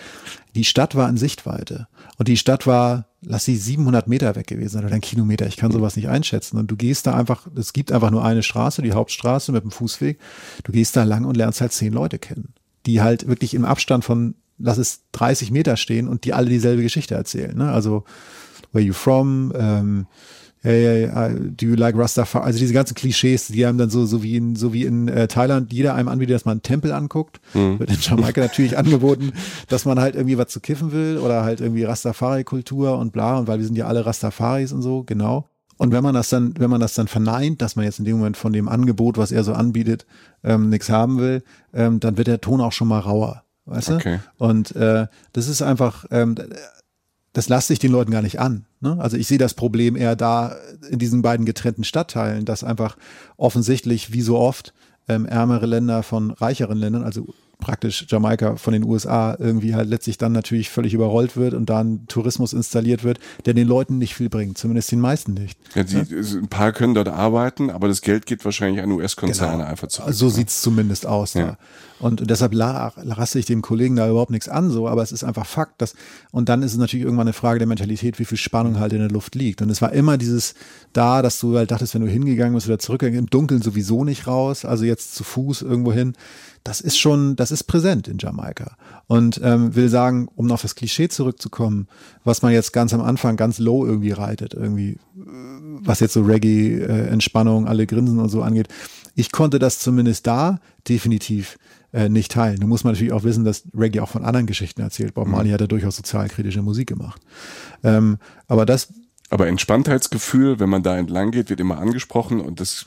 Die 0.53 0.63
Stadt 0.63 0.93
war 0.93 1.09
in 1.09 1.17
Sichtweite 1.17 1.87
und 2.19 2.27
die 2.27 2.37
Stadt 2.37 2.67
war 2.67 3.05
lass 3.23 3.45
sie 3.45 3.55
700 3.55 4.07
Meter 4.07 4.35
weg 4.35 4.45
gewesen 4.45 4.73
sein 4.73 4.85
oder 4.85 4.93
ein 4.93 5.01
Kilometer. 5.01 5.47
Ich 5.47 5.57
kann 5.57 5.71
sowas 5.71 5.95
nicht 5.95 6.09
einschätzen. 6.09 6.57
Und 6.57 6.69
du 6.69 6.75
gehst 6.75 7.07
da 7.07 7.15
einfach, 7.15 7.47
es 7.55 7.73
gibt 7.73 7.91
einfach 7.91 8.11
nur 8.11 8.23
eine 8.23 8.41
Straße, 8.43 8.83
die 8.83 8.93
Hauptstraße 8.93 9.51
mit 9.51 9.63
dem 9.63 9.71
Fußweg. 9.71 10.19
Du 10.63 10.71
gehst 10.71 10.95
da 10.95 11.03
lang 11.03 11.25
und 11.25 11.37
lernst 11.37 11.61
halt 11.61 11.71
zehn 11.71 11.93
Leute 11.93 12.17
kennen, 12.19 12.53
die 12.87 13.01
halt 13.01 13.27
wirklich 13.27 13.53
im 13.53 13.65
Abstand 13.65 14.05
von 14.05 14.35
lass 14.63 14.77
es 14.77 15.01
30 15.13 15.51
Meter 15.51 15.77
stehen 15.77 16.07
und 16.07 16.25
die 16.25 16.33
alle 16.33 16.49
dieselbe 16.49 16.83
Geschichte 16.83 17.15
erzählen. 17.15 17.57
Ne? 17.57 17.71
Also, 17.71 18.03
where 18.71 18.83
you 18.83 18.93
from? 18.93 19.53
Ähm, 19.55 20.07
hey, 20.61 21.09
hey, 21.11 21.35
do 21.57 21.65
you 21.65 21.75
like 21.75 21.97
Rastafari? 21.97 22.45
Also 22.45 22.59
diese 22.59 22.73
ganzen 22.73 22.95
Klischees, 22.95 23.47
die 23.47 23.65
haben 23.65 23.77
dann 23.77 23.89
so, 23.89 24.05
so 24.05 24.23
wie 24.23 24.35
in, 24.35 24.55
so 24.55 24.73
wie 24.73 24.85
in 24.85 25.07
äh, 25.07 25.27
Thailand 25.27 25.73
jeder 25.73 25.95
einem 25.95 26.07
anbietet, 26.07 26.35
dass 26.35 26.45
man 26.45 26.53
einen 26.53 26.63
Tempel 26.63 26.91
anguckt. 26.91 27.41
Mhm. 27.53 27.79
Wird 27.79 27.89
in 27.89 27.97
Jamaika 27.99 28.41
natürlich 28.41 28.77
angeboten, 28.77 29.33
dass 29.69 29.85
man 29.85 29.99
halt 29.99 30.15
irgendwie 30.15 30.37
was 30.37 30.49
zu 30.49 30.59
kiffen 30.59 30.91
will 30.91 31.17
oder 31.17 31.43
halt 31.43 31.61
irgendwie 31.61 31.83
Rastafari-Kultur 31.83 32.97
und 32.97 33.11
bla 33.11 33.37
und 33.37 33.47
weil 33.47 33.59
wir 33.59 33.65
sind 33.65 33.77
ja 33.77 33.87
alle 33.87 34.05
Rastafaris 34.05 34.71
und 34.71 34.81
so, 34.81 35.03
genau. 35.03 35.49
und 35.77 35.91
wenn 35.91 36.03
man 36.03 36.13
das 36.13 36.29
dann, 36.29 36.53
wenn 36.59 36.69
man 36.69 36.81
das 36.81 36.93
dann 36.93 37.07
verneint, 37.07 37.61
dass 37.61 37.75
man 37.75 37.85
jetzt 37.85 37.99
in 37.99 38.05
dem 38.05 38.17
Moment 38.17 38.37
von 38.37 38.53
dem 38.53 38.69
Angebot, 38.69 39.17
was 39.17 39.31
er 39.31 39.43
so 39.43 39.53
anbietet, 39.53 40.05
ähm, 40.43 40.69
nichts 40.69 40.89
haben 40.89 41.17
will, 41.17 41.43
ähm, 41.73 41.99
dann 41.99 42.17
wird 42.17 42.27
der 42.27 42.41
Ton 42.41 42.61
auch 42.61 42.71
schon 42.71 42.87
mal 42.87 42.99
rauer. 42.99 43.43
Weißt 43.71 43.89
Okay. 43.91 44.19
du? 44.37 44.45
Und 44.45 44.75
äh, 44.75 45.07
das 45.33 45.47
ist 45.47 45.61
einfach, 45.61 46.05
ähm, 46.11 46.35
das 47.33 47.47
lasse 47.49 47.71
ich 47.73 47.79
den 47.79 47.91
Leuten 47.91 48.11
gar 48.11 48.21
nicht 48.21 48.39
an. 48.39 48.65
Ne? 48.81 48.97
Also 48.99 49.15
ich 49.17 49.27
sehe 49.27 49.37
das 49.37 49.53
Problem 49.53 49.95
eher 49.95 50.15
da 50.15 50.55
in 50.89 50.99
diesen 50.99 51.21
beiden 51.21 51.45
getrennten 51.45 51.83
Stadtteilen, 51.83 52.45
dass 52.45 52.63
einfach 52.63 52.97
offensichtlich, 53.37 54.11
wie 54.13 54.21
so 54.21 54.37
oft, 54.37 54.73
ähm, 55.07 55.25
ärmere 55.25 55.65
Länder 55.65 56.03
von 56.03 56.31
reicheren 56.31 56.77
Ländern, 56.77 57.03
also 57.03 57.33
praktisch 57.59 58.05
Jamaika 58.09 58.55
von 58.55 58.73
den 58.73 58.83
USA 58.83 59.35
irgendwie 59.39 59.75
halt 59.75 59.87
letztlich 59.87 60.17
dann 60.17 60.31
natürlich 60.31 60.69
völlig 60.71 60.93
überrollt 60.95 61.37
wird 61.37 61.53
und 61.53 61.69
dann 61.69 62.07
Tourismus 62.07 62.53
installiert 62.53 63.03
wird, 63.03 63.19
der 63.45 63.53
den 63.53 63.67
Leuten 63.67 63.97
nicht 63.99 64.15
viel 64.15 64.29
bringt, 64.29 64.57
zumindest 64.57 64.91
den 64.91 64.99
meisten 64.99 65.33
nicht. 65.35 65.59
Ja, 65.75 65.83
die, 65.83 65.97
Ein 65.97 66.47
paar 66.49 66.71
können 66.71 66.95
dort 66.95 67.07
arbeiten, 67.07 67.69
aber 67.69 67.87
das 67.87 68.01
Geld 68.01 68.25
geht 68.25 68.43
wahrscheinlich 68.45 68.81
an 68.81 68.91
US-Konzerne 68.91 69.65
einfach 69.67 69.87
zurück. 69.89 70.11
So 70.13 70.29
sieht's 70.29 70.61
zumindest 70.63 71.05
aus 71.05 71.35
Ja. 71.35 71.45
da. 71.45 71.57
Und 72.01 72.27
deshalb 72.29 72.53
la- 72.55 72.93
lasse 73.03 73.37
ich 73.37 73.45
dem 73.45 73.61
Kollegen 73.61 73.95
da 73.95 74.09
überhaupt 74.09 74.31
nichts 74.31 74.49
an, 74.49 74.71
so, 74.71 74.87
aber 74.87 75.03
es 75.03 75.11
ist 75.11 75.23
einfach 75.23 75.45
Fakt, 75.45 75.81
dass, 75.83 75.93
und 76.31 76.49
dann 76.49 76.63
ist 76.63 76.71
es 76.71 76.79
natürlich 76.79 77.05
irgendwann 77.05 77.27
eine 77.27 77.33
Frage 77.33 77.59
der 77.59 77.67
Mentalität, 77.67 78.17
wie 78.17 78.25
viel 78.25 78.39
Spannung 78.39 78.79
halt 78.79 78.91
in 78.93 78.99
der 78.99 79.11
Luft 79.11 79.35
liegt. 79.35 79.61
Und 79.61 79.69
es 79.69 79.83
war 79.83 79.93
immer 79.93 80.17
dieses 80.17 80.55
da, 80.93 81.21
dass 81.21 81.39
du 81.39 81.55
halt 81.55 81.69
dachtest, 81.69 81.93
wenn 81.93 82.01
du 82.01 82.09
hingegangen 82.09 82.55
bist 82.55 82.67
oder 82.67 82.79
zurückgegangen, 82.79 83.19
im 83.19 83.29
Dunkeln 83.29 83.61
sowieso 83.61 84.03
nicht 84.03 84.25
raus, 84.25 84.65
also 84.65 84.83
jetzt 84.83 85.13
zu 85.13 85.23
Fuß 85.23 85.61
irgendwo 85.61 85.93
hin. 85.93 86.13
Das 86.63 86.81
ist 86.81 86.97
schon, 86.99 87.35
das 87.35 87.51
ist 87.51 87.63
präsent 87.63 88.07
in 88.07 88.17
Jamaika. 88.19 88.77
Und 89.07 89.39
ähm, 89.43 89.75
will 89.75 89.89
sagen, 89.89 90.27
um 90.35 90.47
noch 90.47 90.55
auf 90.55 90.61
das 90.63 90.75
Klischee 90.75 91.07
zurückzukommen, 91.07 91.87
was 92.23 92.41
man 92.41 92.51
jetzt 92.51 92.71
ganz 92.71 92.93
am 92.93 93.01
Anfang 93.01 93.35
ganz 93.35 93.59
low 93.59 93.85
irgendwie 93.85 94.11
reitet, 94.11 94.53
irgendwie 94.53 94.97
was 95.83 95.99
jetzt 95.99 96.13
so 96.13 96.21
Reggae, 96.21 96.79
äh, 96.81 97.07
Entspannung, 97.07 97.67
alle 97.67 97.87
Grinsen 97.87 98.19
und 98.19 98.29
so 98.29 98.41
angeht. 98.41 98.67
Ich 99.15 99.31
konnte 99.31 99.59
das 99.59 99.79
zumindest 99.79 100.27
da 100.27 100.59
definitiv 100.87 101.57
äh, 101.93 102.09
nicht 102.09 102.31
teilen. 102.31 102.59
Nun 102.59 102.69
muss 102.69 102.83
man 102.83 102.93
natürlich 102.93 103.13
auch 103.13 103.23
wissen, 103.23 103.43
dass 103.43 103.63
Reggae 103.77 103.99
auch 103.99 104.09
von 104.09 104.23
anderen 104.23 104.47
Geschichten 104.47 104.81
erzählt. 104.81 105.13
Bob 105.13 105.27
Marley 105.27 105.51
hat 105.51 105.61
ja 105.61 105.67
durchaus 105.67 105.97
sozialkritische 105.97 106.61
Musik 106.61 106.87
gemacht. 106.87 107.21
Ähm, 107.83 108.17
aber 108.47 108.65
das, 108.65 108.93
Aber 109.29 109.47
Entspanntheitsgefühl, 109.47 110.59
wenn 110.59 110.69
man 110.69 110.83
da 110.83 110.97
entlang 110.97 111.31
geht, 111.31 111.49
wird 111.49 111.59
immer 111.59 111.79
angesprochen 111.79 112.39
und 112.39 112.59
das 112.59 112.85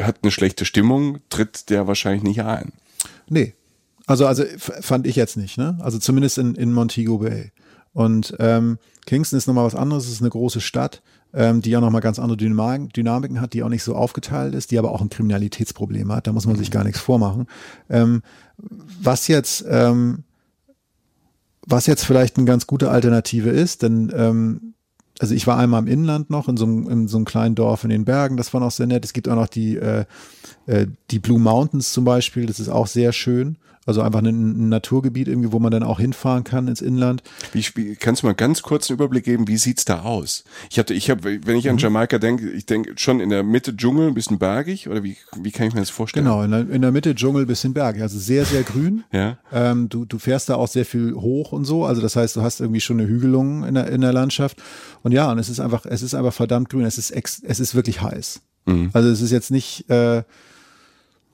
hat 0.00 0.18
eine 0.22 0.32
schlechte 0.32 0.64
Stimmung, 0.64 1.18
tritt 1.30 1.70
der 1.70 1.86
wahrscheinlich 1.86 2.22
nicht 2.22 2.42
ein. 2.42 2.72
nee. 3.28 3.54
Also, 4.08 4.24
also 4.24 4.44
fand 4.58 5.04
ich 5.04 5.16
jetzt 5.16 5.36
nicht, 5.36 5.58
ne? 5.58 5.78
Also 5.80 5.98
zumindest 5.98 6.38
in, 6.38 6.54
in 6.54 6.72
Montego 6.72 7.18
Bay. 7.18 7.50
Und 7.92 8.36
ähm, 8.38 8.78
Kingston 9.04 9.36
ist 9.36 9.48
nochmal 9.48 9.64
was 9.64 9.74
anderes, 9.74 10.04
es 10.04 10.12
ist 10.12 10.20
eine 10.20 10.30
große 10.30 10.60
Stadt, 10.60 11.02
ähm, 11.34 11.60
die 11.62 11.70
ja 11.70 11.80
nochmal 11.80 12.00
ganz 12.00 12.18
andere 12.18 12.36
Dynamik, 12.36 12.92
Dynamiken 12.92 13.40
hat, 13.40 13.52
die 13.52 13.62
auch 13.62 13.68
nicht 13.68 13.82
so 13.82 13.94
aufgeteilt 13.94 14.54
ist, 14.54 14.70
die 14.70 14.78
aber 14.78 14.90
auch 14.90 15.00
ein 15.00 15.10
Kriminalitätsproblem 15.10 16.12
hat, 16.12 16.26
da 16.26 16.32
muss 16.32 16.46
man 16.46 16.56
sich 16.56 16.70
gar 16.70 16.84
nichts 16.84 17.00
vormachen. 17.00 17.46
Ähm, 17.90 18.22
was 19.02 19.28
jetzt, 19.28 19.64
ähm, 19.68 20.24
was 21.66 21.86
jetzt 21.86 22.04
vielleicht 22.04 22.36
eine 22.36 22.46
ganz 22.46 22.66
gute 22.66 22.90
Alternative 22.90 23.50
ist, 23.50 23.82
denn 23.82 24.12
ähm, 24.14 24.74
also 25.18 25.34
ich 25.34 25.46
war 25.46 25.58
einmal 25.58 25.82
im 25.82 25.88
Inland 25.88 26.30
noch, 26.30 26.48
in 26.48 26.56
so, 26.56 26.66
einem, 26.66 26.88
in 26.88 27.08
so 27.08 27.16
einem 27.16 27.24
kleinen 27.24 27.54
Dorf 27.54 27.84
in 27.84 27.90
den 27.90 28.04
Bergen, 28.04 28.36
das 28.36 28.52
war 28.52 28.60
noch 28.60 28.70
sehr 28.70 28.86
nett. 28.86 29.04
Es 29.04 29.12
gibt 29.12 29.28
auch 29.28 29.34
noch 29.34 29.48
die, 29.48 29.76
äh, 29.76 30.04
äh, 30.66 30.86
die 31.10 31.18
Blue 31.18 31.38
Mountains 31.38 31.92
zum 31.92 32.04
Beispiel, 32.04 32.46
das 32.46 32.60
ist 32.60 32.68
auch 32.68 32.86
sehr 32.86 33.12
schön. 33.12 33.56
Also 33.86 34.02
einfach 34.02 34.20
ein, 34.20 34.68
Naturgebiet 34.68 35.28
irgendwie, 35.28 35.52
wo 35.52 35.60
man 35.60 35.70
dann 35.70 35.84
auch 35.84 36.00
hinfahren 36.00 36.42
kann 36.42 36.66
ins 36.66 36.82
Inland. 36.82 37.22
Wie, 37.52 37.94
kannst 37.94 38.22
du 38.22 38.26
mal 38.26 38.34
ganz 38.34 38.62
kurz 38.62 38.90
einen 38.90 38.98
Überblick 38.98 39.24
geben, 39.24 39.46
wie 39.46 39.56
sieht's 39.56 39.84
da 39.84 40.02
aus? 40.02 40.42
Ich 40.70 40.78
hatte, 40.78 40.92
ich 40.92 41.08
habe, 41.08 41.46
wenn 41.46 41.56
ich 41.56 41.70
an 41.70 41.78
Jamaika 41.78 42.18
denke, 42.18 42.50
ich 42.50 42.66
denke 42.66 42.94
schon 42.96 43.20
in 43.20 43.30
der 43.30 43.44
Mitte 43.44 43.76
Dschungel, 43.76 44.08
ein 44.08 44.14
bisschen 44.14 44.38
bergig 44.38 44.88
oder 44.88 45.04
wie, 45.04 45.16
wie 45.36 45.52
kann 45.52 45.68
ich 45.68 45.74
mir 45.74 45.80
das 45.80 45.90
vorstellen? 45.90 46.26
Genau, 46.26 46.42
in 46.42 46.50
der, 46.50 46.68
in 46.68 46.82
der 46.82 46.90
Mitte 46.90 47.14
Dschungel, 47.14 47.46
bisschen 47.46 47.74
Berge, 47.74 48.02
also 48.02 48.18
sehr, 48.18 48.44
sehr 48.44 48.62
grün. 48.62 49.04
Ja. 49.12 49.38
Ähm, 49.50 49.88
du, 49.88 50.04
du 50.04 50.18
fährst 50.18 50.50
da 50.50 50.56
auch 50.56 50.68
sehr 50.68 50.84
viel 50.84 51.14
hoch 51.14 51.52
und 51.52 51.64
so. 51.64 51.86
Also 51.86 52.02
das 52.02 52.16
heißt, 52.16 52.36
du 52.36 52.42
hast 52.42 52.60
irgendwie 52.60 52.80
schon 52.80 52.98
eine 52.98 53.08
Hügelung 53.08 53.64
in 53.64 53.74
der, 53.74 53.86
in 53.86 54.02
der 54.02 54.12
Landschaft. 54.12 54.62
Und 55.02 55.12
ja, 55.12 55.30
und 55.30 55.38
es 55.38 55.48
ist 55.48 55.58
einfach, 55.58 55.86
es 55.86 56.02
ist 56.02 56.14
einfach 56.14 56.34
verdammt 56.34 56.68
grün. 56.68 56.84
Es 56.84 56.98
ist 56.98 57.12
ex, 57.12 57.40
es 57.42 57.60
ist 57.60 57.74
wirklich 57.74 58.02
heiß. 58.02 58.42
Also 58.92 59.08
es 59.08 59.20
ist 59.20 59.30
jetzt 59.30 59.50
nicht, 59.50 59.88
äh, 59.88 60.24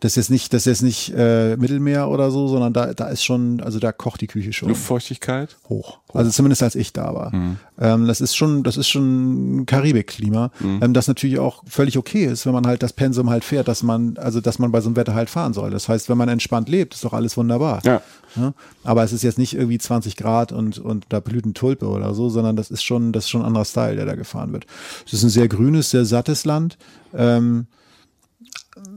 das 0.02 0.12
ist 0.12 0.16
jetzt 0.16 0.30
nicht, 0.30 0.52
das 0.52 0.62
ist 0.62 0.66
jetzt 0.66 0.82
nicht 0.82 1.14
äh, 1.16 1.56
Mittelmeer 1.56 2.08
oder 2.08 2.32
so, 2.32 2.48
sondern 2.48 2.72
da, 2.72 2.92
da 2.92 3.06
ist 3.06 3.22
schon, 3.22 3.60
also 3.60 3.78
da 3.78 3.92
kocht 3.92 4.20
die 4.20 4.26
Küche 4.26 4.52
schon 4.52 4.68
Luftfeuchtigkeit? 4.68 5.56
hoch. 5.68 6.00
Also 6.12 6.28
zumindest 6.32 6.64
als 6.64 6.74
ich 6.74 6.92
da 6.92 7.14
war. 7.14 7.32
Ähm, 7.78 8.08
das 8.08 8.20
ist 8.20 8.34
schon, 8.34 8.64
das 8.64 8.76
ist 8.76 8.88
schon 8.88 9.60
ein 9.60 9.66
Karibikklima, 9.66 10.50
ähm, 10.60 10.92
das 10.92 11.06
natürlich 11.06 11.38
auch 11.38 11.62
völlig 11.68 11.96
okay 11.96 12.24
ist, 12.24 12.46
wenn 12.46 12.52
man 12.52 12.66
halt 12.66 12.82
das 12.82 12.94
Pensum 12.94 13.30
halt 13.30 13.44
fährt, 13.44 13.68
dass 13.68 13.84
man, 13.84 14.16
also 14.16 14.40
dass 14.40 14.58
man 14.58 14.72
bei 14.72 14.80
so 14.80 14.88
einem 14.88 14.96
Wetter 14.96 15.14
halt 15.14 15.30
fahren 15.30 15.52
soll. 15.52 15.70
Das 15.70 15.88
heißt, 15.88 16.08
wenn 16.08 16.18
man 16.18 16.28
entspannt 16.28 16.68
lebt, 16.68 16.94
ist 16.94 17.04
doch 17.04 17.12
alles 17.12 17.36
wunderbar. 17.36 17.80
Ja. 17.84 18.02
Ja? 18.34 18.54
Aber 18.82 19.04
es 19.04 19.12
ist 19.12 19.22
jetzt 19.22 19.38
nicht 19.38 19.54
irgendwie 19.54 19.78
20 19.78 20.16
Grad 20.16 20.50
und, 20.50 20.80
und 20.80 21.06
da 21.10 21.20
blüht 21.20 21.44
eine 21.44 21.52
Tulpe 21.52 21.86
oder 21.86 22.12
so, 22.14 22.28
sondern 22.28 22.56
das 22.56 22.72
ist 22.72 22.82
schon, 22.82 23.12
das 23.12 23.24
ist 23.24 23.30
schon 23.30 23.42
ein 23.42 23.46
anderer 23.46 23.64
Style, 23.64 23.94
der 23.94 24.06
da 24.06 24.16
gefahren 24.16 24.52
wird. 24.52 24.66
Es 25.06 25.12
ist 25.12 25.22
ein 25.22 25.30
sehr 25.30 25.46
grünes, 25.46 25.90
sehr 25.90 26.04
sattes 26.04 26.44
Land. 26.44 26.76
Ähm, 27.14 27.66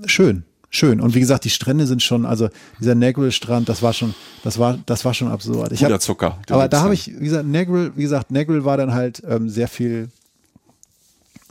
schön. 0.08 0.46
Schön. 0.76 1.00
Und 1.00 1.16
wie 1.16 1.22
gesagt, 1.22 1.46
die 1.46 1.50
Strände 1.50 1.88
sind 1.88 2.04
schon, 2.04 2.26
also 2.26 2.50
dieser 2.82 2.96
Negril-Strand, 2.96 3.70
das 3.70 3.82
war 3.82 3.94
schon, 3.94 4.14
das 4.44 4.60
war, 4.60 4.78
das 4.86 5.06
war 5.06 5.14
schon 5.14 5.30
absurd. 5.30 5.72
Ich 5.72 5.82
hab, 5.82 5.88
Puderzucker. 5.88 6.38
Du 6.48 6.54
aber 6.54 6.68
da 6.68 6.82
habe 6.82 6.94
ich, 6.94 7.18
wie 7.18 7.24
gesagt, 7.24 7.46
Negril, 7.46 7.94
wie 7.96 8.02
gesagt, 8.02 8.30
Negril 8.30 8.66
war 8.66 8.76
dann 8.76 8.94
halt 8.94 9.24
ähm, 9.26 9.48
sehr 9.48 9.70
viel, 9.70 10.10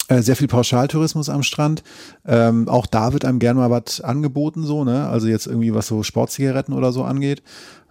äh, 0.09 0.21
sehr 0.21 0.37
viel 0.37 0.47
Pauschaltourismus 0.47 1.31
am 1.31 1.43
Strand. 1.43 1.83
Ähm, 2.27 2.69
auch 2.69 2.85
da 2.85 3.15
wird 3.15 3.25
einem 3.25 3.39
gern 3.39 3.57
mal 3.57 3.71
was 3.71 4.03
angeboten, 4.03 4.67
so, 4.67 4.85
ne? 4.85 5.09
Also 5.09 5.27
jetzt 5.27 5.47
irgendwie 5.47 5.73
was 5.73 5.87
so 5.87 6.03
Sportzigaretten 6.03 6.75
oder 6.75 6.93
so 6.93 7.03
angeht. 7.03 7.43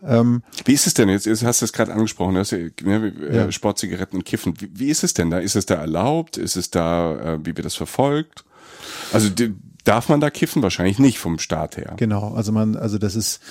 Ähm, 0.05 0.43
Wie 0.65 0.73
ist 0.73 0.85
es 0.85 0.93
denn 0.93 1.09
jetzt? 1.09 1.25
Hast 1.43 1.61
du 1.61 1.65
es 1.65 1.73
gerade 1.73 1.93
angesprochen, 1.93 2.35
ja, 2.35 2.43
ne, 2.83 3.07
äh, 3.07 3.35
Ja. 3.37 3.51
Sportzigaretten 3.51 4.19
und 4.19 4.25
Kiffen. 4.25 4.53
Wie, 4.59 4.69
wie 4.71 4.89
ist 4.89 5.03
es 5.03 5.15
denn 5.15 5.31
da? 5.31 5.39
Ist 5.39 5.55
es 5.55 5.65
da 5.65 5.73
erlaubt? 5.75 6.37
Ist 6.37 6.57
es 6.57 6.69
da, 6.69 7.15
äh, 7.15 7.39
wie 7.39 7.57
wird 7.57 7.65
das 7.65 7.73
verfolgt? 7.73 8.43
Also 9.11 9.29
die, 9.29 9.55
darf 9.83 10.09
man 10.09 10.21
da 10.21 10.29
kiffen? 10.29 10.63
Wahrscheinlich 10.63 10.99
nicht 10.99 11.19
vom 11.19 11.39
Staat 11.39 11.77
her. 11.77 11.93
Genau, 11.97 12.33
also 12.33 12.51
man, 12.51 12.75
also 12.75 12.97
das 12.97 13.15
ist, 13.15 13.41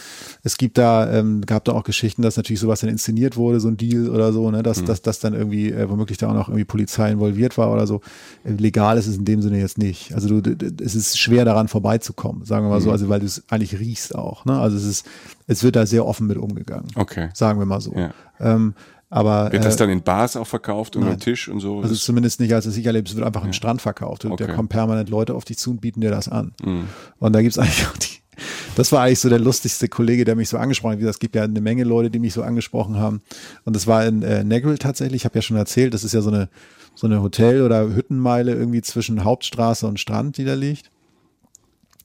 es 0.43 0.57
gibt 0.57 0.79
da, 0.79 1.13
ähm, 1.13 1.43
gab 1.43 1.65
da 1.65 1.73
auch 1.73 1.85
Geschichten, 1.85 2.23
dass 2.23 2.37
natürlich 2.37 2.61
sowas 2.61 2.81
dann 2.81 2.91
inszeniert 2.91 3.37
wurde, 3.37 3.61
so 3.61 3.69
ein 3.69 3.77
Deal 3.77 4.09
oder 4.09 4.33
so, 4.33 4.51
ne, 4.51 4.63
dass, 4.63 4.85
dass, 4.85 5.03
dass 5.03 5.21
dann 5.21 5.35
irgendwie 5.35 5.71
äh, 5.71 5.89
womöglich 5.89 6.19
da 6.19 6.31
auch 6.31 6.35
noch 6.35 6.49
irgendwie 6.49 6.65
Polizei 6.65 7.11
involviert 7.11 7.59
war 7.59 7.73
oder 7.73 7.87
so. 7.87 8.01
Äh, 8.45 8.53
legal 8.53 8.99
ist 8.99 9.07
es 9.07 9.17
in 9.17 9.25
dem 9.25 9.43
Sinne 9.43 9.59
jetzt 9.59 9.79
nicht. 9.79 10.15
Also 10.15 10.41
du, 10.41 10.57
es 10.83 10.95
ist 10.95 11.19
schwer 11.19 11.45
daran 11.45 11.69
vorbeizukommen, 11.69 12.45
sagen 12.45 12.67
wir 12.67 12.71
mal 12.71 12.81
so, 12.81 12.91
also 12.91 13.09
weil 13.09 13.21
du 13.21 13.27
es 13.27 13.45
eigentlich 13.49 13.79
riechst 13.79 14.15
auch, 14.15 14.45
ne? 14.45 14.59
Also 14.59 14.77
es 14.77 14.85
ist, 14.85 15.07
es 15.47 15.63
wird 15.63 15.77
da 15.77 15.87
sehr 15.87 16.07
offen 16.07 16.27
mit 16.27 16.39
umgegangen. 16.39 16.89
Okay. 16.95 17.29
Sagen 17.35 17.59
wir 17.59 17.67
mal 17.67 17.81
so. 17.81 17.95
Ja. 17.95 18.13
Ähm, 18.41 18.75
aber 19.15 19.53
Wird 19.53 19.63
das 19.65 19.75
äh, 19.75 19.79
dann 19.79 19.91
in 19.91 20.03
Bars 20.03 20.37
auch 20.37 20.47
verkauft 20.47 20.97
nein. 20.97 21.11
dem 21.11 21.21
Tisch 21.21 21.47
und 21.49 21.61
so? 21.61 21.81
also 21.83 21.95
zumindest 21.95 22.41
nicht, 22.41 22.55
als 22.55 22.65
es 22.65 22.77
ich 22.79 22.87
erlebe, 22.87 23.07
es 23.07 23.15
wird 23.15 23.27
einfach 23.27 23.45
am 23.45 23.53
Strand 23.53 23.83
verkauft. 23.83 24.25
Und 24.25 24.41
Da 24.41 24.45
Okay. 24.47 24.55
kommen 24.57 24.69
permanent 24.69 25.11
Leute 25.11 25.35
auf 25.35 25.45
dich 25.45 25.59
zu 25.59 25.71
und 25.73 25.83
bieten 25.83 26.01
dir 26.01 26.11
das 26.11 26.29
an. 26.31 26.53
Mhm. 26.65 26.85
Und 27.19 27.33
da 27.35 27.43
gibt's 27.43 27.59
eigentlich 27.59 27.87
auch 27.87 27.97
die, 27.99 28.09
das 28.75 28.91
war 28.91 29.03
eigentlich 29.03 29.21
so 29.21 29.29
der 29.29 29.39
lustigste 29.39 29.87
Kollege, 29.89 30.25
der 30.25 30.35
mich 30.35 30.49
so 30.49 30.57
angesprochen 30.57 30.99
hat. 30.99 31.03
Es 31.09 31.19
gibt 31.19 31.37
ja 31.37 31.43
eine 31.43 31.61
Menge 31.61 31.85
Leute, 31.85 32.11
die 32.11 32.19
mich 32.19 32.33
so 32.33 32.43
angesprochen 32.43 32.97
haben. 32.97 33.21
Und 33.67 33.77
das 33.77 33.87
war 33.87 34.07
in 34.07 34.23
äh, 34.23 34.45
Negril 34.45 34.79
tatsächlich. 34.79 35.21
Ich 35.21 35.25
habe 35.27 35.35
ja 35.37 35.43
schon 35.43 35.59
erzählt, 35.59 35.93
das 35.93 36.05
ist 36.05 36.15
ja 36.15 36.23
so 36.23 36.31
eine, 36.31 36.49
so 36.95 37.07
eine 37.07 37.21
Hotel- 37.23 37.63
oder 37.63 37.95
Hüttenmeile 37.95 38.55
irgendwie 38.55 38.81
zwischen 38.81 39.25
Hauptstraße 39.25 39.87
und 39.87 40.01
Strand, 40.01 40.39
die 40.39 40.45
da 40.47 40.55
liegt. 40.55 40.91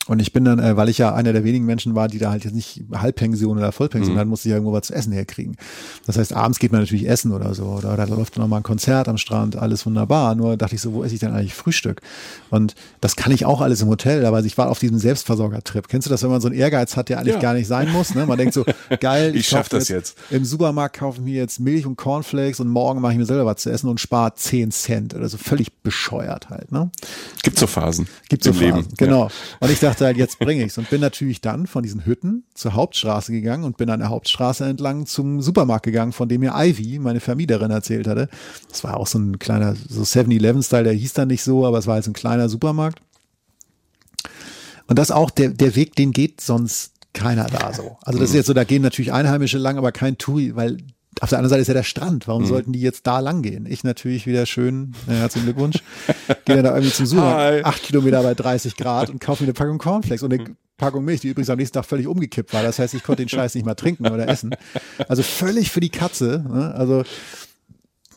Und 0.08 0.20
ich 0.22 0.32
bin 0.34 0.46
dann, 0.46 0.60
äh, 0.60 0.78
weil 0.78 0.90
ich 0.90 0.98
ja 0.98 1.14
einer 1.14 1.34
der 1.34 1.44
wenigen 1.44 1.66
Menschen 1.66 1.94
war, 1.96 2.08
die 2.08 2.18
da 2.18 2.32
halt 2.32 2.44
jetzt 2.46 2.54
nicht 2.56 2.84
Halbpension 2.94 3.58
oder 3.58 3.72
Vollpension 3.72 4.18
hatten, 4.18 4.30
musste 4.30 4.48
ich 4.48 4.52
ja 4.52 4.56
irgendwo 4.58 4.74
was 4.74 4.88
zu 4.88 4.94
essen 4.94 5.12
herkriegen. 5.14 5.58
Das 6.06 6.18
heißt, 6.18 6.34
abends 6.34 6.60
geht 6.60 6.72
man 6.72 6.82
natürlich 6.82 7.08
essen 7.08 7.32
oder 7.34 7.54
so. 7.54 7.66
Oder 7.66 7.98
da 7.98 8.06
läuft 8.06 8.38
noch 8.38 8.48
mal 8.48 8.58
ein 8.58 8.64
Konzert 8.64 9.08
am 9.10 9.18
Strand, 9.18 9.56
alles 9.58 9.86
wunderbar. 9.86 10.36
Nur 10.36 10.56
dachte 10.58 10.76
ich 10.76 10.82
so, 10.82 10.94
wo 10.94 11.04
esse 11.04 11.14
ich 11.14 11.20
denn 11.20 11.32
eigentlich 11.34 11.54
Frühstück? 11.54 12.02
Und 12.50 12.76
das 13.02 13.16
kann 13.16 13.32
ich 13.32 13.46
auch 13.46 13.62
alles 13.62 13.82
im 13.82 13.90
Hotel, 13.90 14.26
aber 14.26 14.44
ich 14.44 14.58
war 14.58 14.70
auf 14.70 14.80
diesem 14.80 14.98
Selbstversorgertrip. 14.98 15.88
Kennst 15.88 16.06
du 16.08 16.10
das, 16.10 16.24
wenn 16.24 16.30
man 16.30 16.42
so 16.42 16.48
einen 16.48 16.58
Ehrgeiz 16.58 16.96
hat, 16.96 17.10
der 17.10 17.20
eigentlich 17.20 17.36
Ja. 17.36 17.42
gar 17.42 17.54
nicht 17.54 17.68
sein 17.68 17.92
muss? 17.92 18.16
Ne? 18.16 18.26
Man 18.26 18.38
denkt 18.38 18.54
so, 18.54 18.64
geil, 19.00 19.36
Ich 19.36 19.48
schaff 19.48 19.70
kauf 19.70 19.80
das 19.80 19.90
jetzt. 19.90 20.18
Im 20.30 20.46
Supermarkt 20.46 20.98
kaufe 20.98 21.20
ich 21.20 21.24
mir 21.26 21.36
jetzt 21.36 21.60
Milch 21.60 21.86
und 21.86 21.98
Cornflakes 21.98 22.60
und 22.60 22.70
morgen 22.70 23.02
mache 23.02 23.12
ich 23.14 23.18
mir 23.18 23.26
selber 23.26 23.46
was 23.46 23.58
zu 23.62 23.70
essen 23.70 23.90
und 23.90 24.00
spare 24.00 24.34
10 24.36 24.72
Cent 24.72 25.16
oder 25.16 25.28
so 25.28 25.38
völlig 25.38 25.74
bescheuert 25.82 26.50
halt. 26.50 26.72
Ne? 26.72 26.90
Gibt 27.44 27.60
so 27.60 27.68
Phasen. 27.68 28.08
Gibt 28.30 28.44
so 28.44 28.54
Phasen, 28.54 28.66
Leben. 28.76 28.88
genau. 28.98 29.30
Und 29.60 29.72
ich 29.72 29.80
dachte 29.80 29.97
halt, 30.02 30.18
jetzt 30.18 30.40
bringe 30.40 30.64
ich's 30.64 30.78
und 30.78 30.90
bin 30.90 31.02
natürlich 31.02 31.42
dann 31.42 31.68
von 31.68 31.84
diesen 31.84 32.06
Hütten 32.06 32.46
zur 32.54 32.74
Hauptstraße 32.74 33.32
gegangen 33.32 33.64
und 33.64 33.78
bin 33.78 33.90
an 33.90 34.00
der 34.00 34.10
Hauptstraße 34.10 34.66
entlang 34.66 35.06
zum 35.06 35.42
Supermarkt 35.42 35.86
gegangen, 35.86 36.14
von 36.14 36.30
dem 36.30 36.42
mir 36.42 36.54
Ivy, 36.56 37.00
meine 37.00 37.20
Vermieterin, 37.20 37.72
erzählt 37.72 38.08
hatte. 38.08 38.30
Das 38.70 38.84
war 38.84 38.98
auch 38.98 39.08
so 39.08 39.20
ein 39.20 39.40
kleiner, 39.40 39.76
so 39.76 40.02
7-Eleven-Style, 40.02 40.84
der 40.84 40.94
hieß 40.94 41.14
dann 41.14 41.28
nicht 41.28 41.44
so, 41.44 41.66
aber 41.66 41.78
es 41.78 41.88
war 41.88 41.96
halt 41.96 42.08
ein 42.08 42.14
kleiner 42.14 42.50
Supermarkt. 42.50 43.02
Und 44.88 44.98
das 44.98 45.12
auch, 45.12 45.30
der, 45.30 45.50
der 45.50 45.76
Weg, 45.76 45.96
den 45.96 46.12
geht 46.12 46.42
sonst 46.42 46.94
keiner 47.14 47.46
da 47.48 47.74
so. 47.74 47.98
Also 48.02 48.20
das 48.20 48.30
ist 48.30 48.36
jetzt 48.36 48.48
so, 48.48 48.54
da 48.54 48.64
gehen 48.64 48.82
natürlich 48.82 49.12
Einheimische 49.12 49.58
lang, 49.58 49.78
aber 49.78 49.92
kein 49.92 50.18
Touri, 50.18 50.56
weil 50.56 50.78
auf 51.22 51.30
der 51.30 51.40
anderen 51.40 51.50
Seite 51.50 51.62
ist 51.62 51.68
ja 51.68 51.74
der 51.74 51.84
Strand. 51.84 52.28
Warum 52.28 52.44
mhm. 52.44 52.48
sollten 52.48 52.74
die 52.74 52.82
jetzt 52.82 53.08
da 53.08 53.20
lang 53.20 53.42
gehen? 53.42 53.66
Ich 53.66 53.84
natürlich 53.84 54.26
wieder 54.28 54.46
schön, 54.46 54.94
äh, 55.08 55.14
herzlichen 55.14 55.46
Glückwunsch. 55.46 55.78
Gehe 56.46 56.56
dann 56.56 56.64
da 56.64 56.76
irgendwie 56.76 56.94
zum 56.94 57.06
Sucher, 57.06 57.62
acht 57.64 57.84
Kilometer 57.84 58.24
bei 58.24 58.34
30 58.34 58.76
Grad 58.76 59.10
und 59.10 59.20
kaufe 59.20 59.44
mir 59.44 59.48
eine 59.48 59.54
Packung 59.54 59.78
Cornflakes 59.78 60.24
und 60.24 60.34
eine 60.34 60.56
Packung 60.78 61.06
Milch, 61.06 61.22
die 61.22 61.30
übrigens 61.30 61.50
am 61.50 61.58
nächsten 61.58 61.76
Tag 61.76 61.86
völlig 61.86 62.08
umgekippt 62.08 62.54
war. 62.54 62.64
Das 62.64 62.80
heißt, 62.80 62.94
ich 62.94 63.04
konnte 63.04 63.24
den 63.24 63.30
Scheiß 63.30 63.56
nicht 63.56 63.66
mal 63.66 63.76
trinken 63.76 64.08
oder 64.08 64.28
essen. 64.28 64.52
Also 65.08 65.24
völlig 65.24 65.72
für 65.72 65.80
die 65.80 65.90
Katze. 65.90 66.46
Ne? 66.48 66.74
Also 66.76 67.04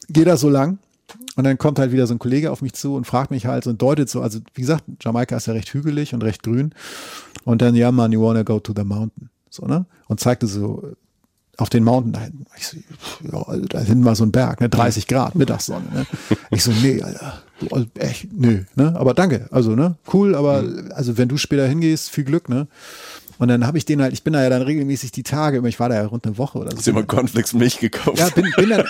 geht 0.08 0.26
das 0.26 0.40
so 0.40 0.50
lang. 0.50 0.78
Und 1.36 1.44
dann 1.44 1.58
kommt 1.58 1.78
halt 1.78 1.92
wieder 1.92 2.06
so 2.06 2.14
ein 2.14 2.18
Kollege 2.18 2.50
auf 2.50 2.62
mich 2.62 2.74
zu 2.74 2.94
und 2.94 3.06
fragt 3.06 3.30
mich 3.30 3.46
halt 3.46 3.66
und 3.66 3.80
deutet 3.80 4.10
so, 4.10 4.20
also 4.20 4.40
wie 4.54 4.60
gesagt, 4.60 4.84
Jamaika 5.00 5.36
ist 5.36 5.46
ja 5.46 5.54
recht 5.54 5.72
hügelig 5.72 6.12
und 6.12 6.22
recht 6.22 6.42
grün. 6.42 6.74
Und 7.44 7.62
dann, 7.62 7.74
ja, 7.74 7.90
man, 7.90 8.12
you 8.12 8.22
wanna 8.22 8.42
go 8.42 8.60
to 8.60 8.72
the 8.76 8.84
mountain. 8.84 9.30
So, 9.48 9.66
ne? 9.66 9.86
Und 10.06 10.20
zeigte 10.20 10.46
so 10.46 10.92
auf 11.56 11.68
den 11.68 11.84
Mountain 11.84 12.12
da 12.12 12.20
hinten. 12.20 12.46
Ich 12.56 12.66
so, 12.66 12.76
ja, 13.30 13.56
da 13.68 13.80
hinten 13.80 14.04
war 14.04 14.16
so 14.16 14.24
ein 14.24 14.32
Berg, 14.32 14.60
ne? 14.60 14.68
30 14.68 15.06
Grad, 15.06 15.34
Mittagssonne. 15.34 15.86
Ne? 15.92 16.06
Ich 16.50 16.64
so, 16.64 16.72
nee, 16.72 17.02
Alter, 17.02 17.42
echt, 17.98 18.32
nö, 18.32 18.64
ne? 18.74 18.94
Aber 18.96 19.14
danke, 19.14 19.46
also, 19.50 19.74
ne? 19.74 19.96
Cool, 20.12 20.34
aber 20.34 20.62
mhm. 20.62 20.92
also 20.94 21.18
wenn 21.18 21.28
du 21.28 21.36
später 21.36 21.66
hingehst, 21.66 22.10
viel 22.10 22.24
Glück, 22.24 22.48
ne? 22.48 22.66
Und 23.38 23.48
dann 23.48 23.66
habe 23.66 23.78
ich 23.78 23.86
den 23.86 24.02
halt, 24.02 24.12
ich 24.12 24.22
bin 24.22 24.34
da 24.34 24.42
ja 24.42 24.50
dann 24.50 24.62
regelmäßig 24.62 25.12
die 25.12 25.22
Tage, 25.22 25.66
ich 25.66 25.80
war 25.80 25.88
da 25.88 25.94
ja 25.94 26.04
rund 26.06 26.26
eine 26.26 26.36
Woche 26.36 26.58
oder 26.58 26.72
so. 26.72 26.76
Hast 26.76 26.86
du 26.86 26.90
immer 26.90 27.04
Cornflakes 27.04 27.54
Milch 27.54 27.78
gekauft? 27.78 28.18
Ja, 28.18 28.28
bin, 28.28 28.44
bin 28.54 28.68
dann. 28.68 28.84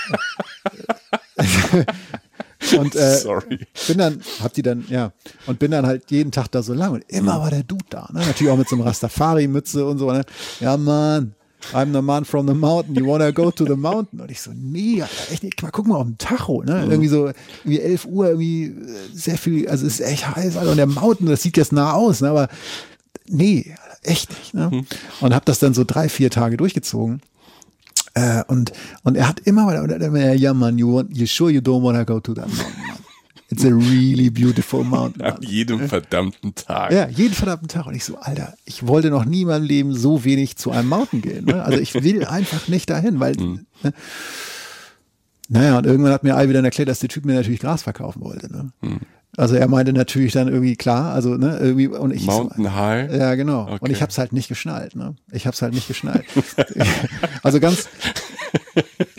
und 2.79 2.97
äh, 2.97 3.17
Sorry. 3.17 3.61
bin 3.87 3.99
dann, 3.99 4.21
hab 4.43 4.53
die 4.53 4.63
dann, 4.63 4.85
ja, 4.89 5.13
und 5.47 5.61
bin 5.61 5.71
dann 5.71 5.87
halt 5.87 6.11
jeden 6.11 6.33
Tag 6.33 6.49
da 6.49 6.65
so 6.65 6.75
lang 6.75 6.93
und 6.93 7.05
immer 7.09 7.37
mhm. 7.37 7.43
war 7.43 7.51
der 7.51 7.63
Dude 7.63 7.85
da, 7.91 8.09
ne? 8.13 8.27
Natürlich 8.27 8.53
auch 8.53 8.59
mit 8.59 8.69
so 8.69 8.75
einem 8.75 8.85
Rastafari-Mütze 8.85 9.87
und 9.87 9.99
so, 9.99 10.11
ne? 10.11 10.25
Ja, 10.59 10.77
Mann, 10.77 11.35
I'm 11.73 11.93
the 11.93 12.03
man 12.03 12.25
from 12.25 12.47
the 12.47 12.55
mountain, 12.55 12.95
you 12.95 13.07
wanna 13.07 13.33
go 13.33 13.51
to 13.51 13.65
the 13.65 13.77
mountain? 13.77 14.21
Und 14.21 14.31
ich 14.31 14.41
so, 14.41 14.51
nee, 14.55 15.03
echt 15.31 15.43
nicht. 15.43 15.63
Mal 15.63 15.71
guck 15.71 15.87
mal 15.87 15.97
auf 15.97 16.07
den 16.07 16.19
Tacho, 16.19 16.63
ne? 16.63 16.85
Mhm. 16.85 16.91
Irgendwie 16.91 17.09
so, 17.09 17.31
irgendwie 17.65 17.81
11 17.81 18.07
Uhr, 18.07 18.29
irgendwie 18.29 18.65
äh, 18.65 18.75
sehr 19.13 19.39
viel, 19.39 19.69
also 19.69 19.87
es 19.87 20.01
ist 20.01 20.07
echt 20.07 20.35
heiß, 20.35 20.57
Alter. 20.57 20.71
Und 20.71 20.77
der 20.77 20.87
Mountain, 20.87 21.29
das 21.29 21.43
sieht 21.43 21.57
jetzt 21.57 21.73
nah 21.73 21.93
aus, 21.93 22.21
ne? 22.21 22.31
Aber 22.31 22.49
nee, 23.27 23.75
echt 24.03 24.31
nicht, 24.31 24.55
ne? 24.55 24.71
Mhm. 24.73 24.87
Und 25.21 25.35
hab 25.35 25.45
das 25.45 25.59
dann 25.59 25.75
so 25.75 25.85
drei, 25.85 26.09
vier 26.09 26.31
Tage 26.31 26.57
durchgezogen. 26.57 27.21
Äh, 28.15 28.43
und, 28.49 28.73
und 29.05 29.17
er 29.17 29.29
hat 29.29 29.41
immer 29.41 29.67
ja, 30.35 30.53
man, 30.53 30.79
you, 30.79 30.95
want, 30.95 31.17
you 31.17 31.27
sure 31.27 31.51
you 31.51 31.61
don't 31.61 31.83
wanna 31.83 32.05
go 32.05 32.19
to 32.21 32.35
that 32.35 32.49
mountain, 32.49 32.87
man? 32.89 32.99
It's 33.51 33.65
a 33.65 33.69
really 33.69 34.31
beautiful 34.31 34.85
mountain. 34.85 35.23
An 35.23 35.43
jedem 35.43 35.89
verdammten 35.89 36.55
Tag. 36.55 36.93
Ja, 36.93 37.09
jeden 37.09 37.35
verdammten 37.35 37.67
Tag. 37.67 37.87
Und 37.87 37.95
ich 37.95 38.05
so, 38.05 38.17
Alter, 38.19 38.55
ich 38.65 38.87
wollte 38.87 39.11
noch 39.11 39.25
nie 39.25 39.43
in 39.43 39.49
meinem 39.49 39.65
Leben 39.65 39.93
so 39.93 40.25
wenig 40.25 40.57
zu 40.57 40.71
einem 40.71 40.89
Mountain 40.89 41.21
gehen. 41.21 41.47
Ne? 41.47 41.63
Also 41.63 41.79
ich 41.79 41.95
will 41.95 42.25
einfach 42.25 42.69
nicht 42.69 42.89
dahin, 42.89 43.19
weil. 43.19 43.35
Mhm. 43.35 43.67
Ne? 43.83 43.93
Naja, 45.49 45.79
und 45.79 45.85
irgendwann 45.85 46.13
hat 46.13 46.23
mir 46.23 46.37
Al 46.37 46.49
wieder 46.49 46.63
erklärt, 46.63 46.89
dass 46.89 47.01
der 47.01 47.09
Typ 47.09 47.25
mir 47.25 47.35
natürlich 47.35 47.59
Gras 47.59 47.83
verkaufen 47.83 48.23
wollte. 48.23 48.53
Ne? 48.53 48.71
Mhm. 48.83 49.01
Also 49.37 49.57
er 49.57 49.67
meinte 49.69 49.93
natürlich 49.93 50.33
dann 50.33 50.49
irgendwie 50.49 50.77
klar, 50.77 51.13
also 51.13 51.37
ne, 51.37 51.59
irgendwie 51.61 51.89
und 51.89 52.13
ich 52.13 52.27
Mountain 52.27 52.65
so, 52.65 52.75
High. 52.75 53.13
Ja, 53.13 53.35
genau. 53.37 53.63
Okay. 53.63 53.79
Und 53.81 53.91
ich 53.91 54.03
habe 54.03 54.11
es 54.11 54.19
halt 54.19 54.33
nicht 54.33 54.49
geschnallt, 54.49 54.97
ne? 54.97 55.15
Ich 55.31 55.47
habe 55.47 55.55
es 55.55 55.63
halt 55.63 55.73
nicht 55.73 55.89
geschnallt. 55.89 56.25
also 57.43 57.61
ganz 57.61 57.89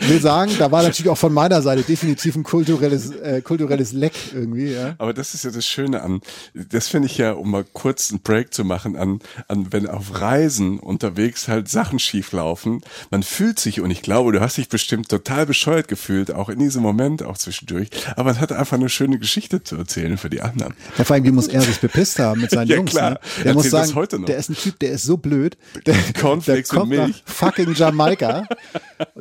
will 0.08 0.20
sagen, 0.20 0.52
da 0.58 0.70
war 0.70 0.82
natürlich 0.82 1.08
auch 1.08 1.18
von 1.18 1.32
meiner 1.32 1.62
Seite 1.62 1.82
definitiv 1.82 2.36
ein 2.36 2.42
kulturelles 2.42 3.10
äh, 3.10 3.40
kulturelles 3.42 3.92
Leck 3.92 4.14
irgendwie, 4.34 4.72
ja. 4.72 4.94
Aber 4.98 5.12
das 5.12 5.34
ist 5.34 5.44
ja 5.44 5.50
das 5.50 5.66
Schöne 5.66 6.02
an 6.02 6.20
das 6.54 6.88
finde 6.88 7.06
ich 7.06 7.18
ja, 7.18 7.32
um 7.32 7.50
mal 7.50 7.64
kurz 7.72 8.10
einen 8.10 8.20
Break 8.20 8.52
zu 8.52 8.64
machen 8.64 8.96
an 8.96 9.20
an 9.48 9.72
wenn 9.72 9.88
auf 9.88 10.20
Reisen 10.20 10.78
unterwegs 10.78 11.48
halt 11.48 11.68
Sachen 11.68 11.98
schief 11.98 12.32
laufen, 12.32 12.80
man 13.10 13.22
fühlt 13.22 13.58
sich 13.58 13.80
und 13.80 13.90
ich 13.90 14.02
glaube, 14.02 14.32
du 14.32 14.40
hast 14.40 14.56
dich 14.56 14.68
bestimmt 14.68 15.08
total 15.08 15.46
bescheuert 15.46 15.88
gefühlt, 15.88 16.32
auch 16.32 16.48
in 16.48 16.58
diesem 16.58 16.82
Moment 16.82 17.22
auch 17.22 17.38
zwischendurch, 17.38 17.88
aber 18.16 18.30
es 18.30 18.40
hat 18.40 18.52
einfach 18.52 18.76
eine 18.76 18.88
schöne 18.88 19.18
Geschichte 19.18 19.62
zu 19.62 19.76
erzählen 19.76 20.16
für 20.18 20.30
die 20.30 20.42
anderen. 20.42 20.74
Ja, 20.98 21.04
vor 21.04 21.14
allem, 21.14 21.24
wie 21.24 21.30
muss 21.30 21.48
er 21.48 21.60
sich 21.62 21.80
bepisst 21.80 22.18
haben 22.18 22.40
mit 22.40 22.50
seinen 22.50 22.68
ja, 22.68 22.76
Jungs? 22.76 22.90
Klar. 22.90 23.10
Ne? 23.10 23.20
Der 23.22 23.36
Erzähl 23.36 23.54
muss 23.54 23.70
sagen, 23.70 23.94
heute 23.94 24.18
noch. 24.18 24.26
der 24.26 24.36
ist 24.36 24.50
ein 24.50 24.56
Typ, 24.56 24.78
der 24.78 24.92
ist 24.92 25.04
so 25.04 25.16
blöd. 25.16 25.56
Der, 25.86 25.94
der 25.94 26.12
kommt 26.14 26.46
nach 26.48 27.08
fucking 27.24 27.74
Jamaika, 27.74 28.46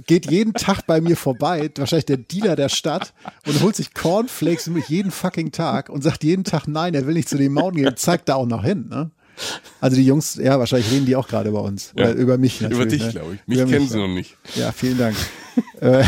geht 0.05 0.29
jeden 0.29 0.53
Tag 0.53 0.70
bei 0.79 1.01
mir 1.01 1.17
vorbei, 1.17 1.69
wahrscheinlich 1.75 2.05
der 2.05 2.17
Dealer 2.17 2.55
der 2.55 2.69
Stadt 2.69 3.13
und 3.45 3.61
holt 3.61 3.75
sich 3.75 3.93
Cornflakes 3.93 4.69
jeden 4.87 5.11
fucking 5.11 5.51
Tag 5.51 5.89
und 5.89 6.03
sagt 6.03 6.23
jeden 6.23 6.45
Tag 6.45 6.67
nein, 6.67 6.93
er 6.93 7.05
will 7.05 7.15
nicht 7.15 7.27
zu 7.27 7.37
den 7.37 7.51
Mountain 7.51 7.83
gehen, 7.83 7.97
zeigt 7.97 8.29
da 8.29 8.35
auch 8.35 8.45
noch 8.45 8.63
hin. 8.63 8.87
Ne? 8.89 9.11
Also 9.81 9.97
die 9.97 10.05
Jungs, 10.05 10.35
ja, 10.35 10.57
wahrscheinlich 10.57 10.91
reden 10.91 11.05
die 11.05 11.15
auch 11.15 11.27
gerade 11.27 11.49
über 11.49 11.63
uns. 11.63 11.91
Ja. 11.97 12.05
Oder 12.05 12.13
über 12.13 12.37
mich. 12.37 12.61
Über 12.61 12.85
dich, 12.85 13.03
ne? 13.03 13.11
glaube 13.11 13.35
ich. 13.35 13.47
Mich 13.47 13.57
über 13.57 13.69
kennen 13.69 13.81
mich, 13.81 13.91
sie 13.91 13.97
noch 13.97 14.07
nicht. 14.07 14.37
Ja, 14.55 14.71
vielen 14.71 14.97
Dank. 14.97 15.15
äh, 15.81 16.03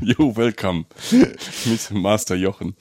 Jo, 0.00 0.36
welcome. 0.36 0.84
Mit 1.10 1.90
Master 1.90 2.34
Jochen. 2.34 2.74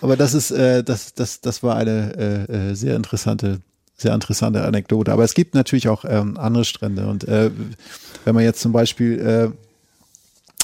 Aber 0.00 0.16
das 0.16 0.34
ist, 0.34 0.50
äh, 0.50 0.82
das, 0.82 1.14
das, 1.14 1.40
das 1.40 1.62
war 1.62 1.76
eine 1.76 2.46
äh, 2.48 2.70
äh, 2.70 2.74
sehr 2.74 2.96
interessante, 2.96 3.60
sehr 3.96 4.14
interessante 4.14 4.64
Anekdote. 4.64 5.12
Aber 5.12 5.24
es 5.24 5.34
gibt 5.34 5.54
natürlich 5.54 5.88
auch 5.88 6.04
ähm, 6.06 6.36
andere 6.36 6.64
Strände. 6.64 7.06
Und 7.06 7.24
äh, 7.24 7.50
wenn 8.24 8.34
man 8.34 8.44
jetzt 8.44 8.60
zum 8.60 8.72
Beispiel 8.72 9.18
äh, 9.20 9.50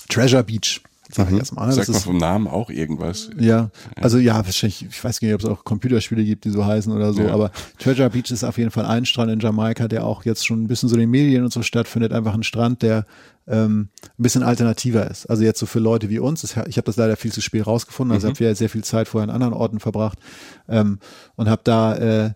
Treasure 0.08 0.44
Beach 0.44 0.80
Sag 1.10 1.28
ich 1.28 1.32
mhm. 1.32 1.38
erstmal. 1.38 1.66
Ne? 1.68 1.72
Sagt 1.72 1.88
man 1.88 2.00
vom 2.00 2.18
Namen 2.18 2.46
auch 2.46 2.68
irgendwas? 2.68 3.30
Ja, 3.38 3.70
also 3.96 4.18
ja, 4.18 4.44
wahrscheinlich, 4.44 4.84
ich 4.84 5.02
weiß 5.02 5.22
nicht, 5.22 5.32
ob 5.32 5.40
es 5.40 5.46
auch 5.46 5.64
Computerspiele 5.64 6.22
gibt, 6.22 6.44
die 6.44 6.50
so 6.50 6.66
heißen 6.66 6.92
oder 6.92 7.14
so, 7.14 7.22
ja. 7.22 7.32
aber 7.32 7.50
Treasure 7.78 8.10
Beach 8.10 8.30
ist 8.30 8.44
auf 8.44 8.58
jeden 8.58 8.70
Fall 8.70 8.84
ein 8.84 9.06
Strand 9.06 9.30
in 9.30 9.40
Jamaika, 9.40 9.88
der 9.88 10.04
auch 10.04 10.26
jetzt 10.26 10.46
schon 10.46 10.62
ein 10.62 10.68
bisschen 10.68 10.90
so 10.90 10.96
in 10.96 11.00
den 11.00 11.10
Medien 11.10 11.44
und 11.44 11.52
so 11.52 11.62
stattfindet. 11.62 12.12
Einfach 12.12 12.34
ein 12.34 12.42
Strand, 12.42 12.82
der 12.82 13.06
ähm, 13.46 13.88
ein 14.18 14.22
bisschen 14.22 14.42
alternativer 14.42 15.10
ist. 15.10 15.24
Also 15.26 15.44
jetzt 15.44 15.58
so 15.58 15.64
für 15.64 15.78
Leute 15.78 16.10
wie 16.10 16.18
uns. 16.18 16.44
Ich 16.44 16.56
habe 16.56 16.84
das 16.84 16.96
leider 16.96 17.16
viel 17.16 17.32
zu 17.32 17.40
spät 17.40 17.66
rausgefunden. 17.66 18.14
Also 18.14 18.26
mhm. 18.26 18.32
habe 18.34 18.44
ja 18.44 18.54
sehr 18.54 18.68
viel 18.68 18.84
Zeit 18.84 19.08
vorher 19.08 19.24
in 19.26 19.34
anderen 19.34 19.54
Orten 19.54 19.80
verbracht 19.80 20.18
ähm, 20.68 20.98
und 21.36 21.48
habe 21.48 21.62
da, 21.64 21.96
äh, 21.96 22.32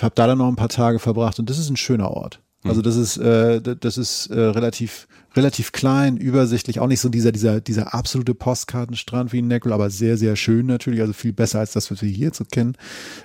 hab 0.00 0.14
da 0.14 0.26
dann 0.26 0.38
noch 0.38 0.48
ein 0.48 0.56
paar 0.56 0.70
Tage 0.70 0.98
verbracht 0.98 1.38
und 1.38 1.50
das 1.50 1.58
ist 1.58 1.68
ein 1.68 1.76
schöner 1.76 2.10
Ort. 2.10 2.40
Also 2.64 2.80
mhm. 2.80 2.84
das 2.84 2.96
ist, 2.96 3.16
äh, 3.16 3.60
das 3.60 3.98
ist 3.98 4.26
äh, 4.28 4.38
relativ 4.38 5.06
relativ 5.36 5.72
klein, 5.72 6.16
übersichtlich, 6.16 6.80
auch 6.80 6.86
nicht 6.86 7.00
so 7.00 7.08
dieser, 7.08 7.32
dieser, 7.32 7.60
dieser 7.60 7.94
absolute 7.94 8.34
Postkartenstrand 8.34 9.32
wie 9.32 9.38
in 9.38 9.48
Neckel, 9.48 9.72
aber 9.72 9.90
sehr, 9.90 10.16
sehr 10.16 10.36
schön 10.36 10.66
natürlich, 10.66 11.00
also 11.00 11.12
viel 11.12 11.32
besser 11.32 11.60
als 11.60 11.72
das, 11.72 11.90
was 11.90 12.02
wir 12.02 12.08
hier 12.08 12.32
zu 12.32 12.44
kennen. 12.44 12.76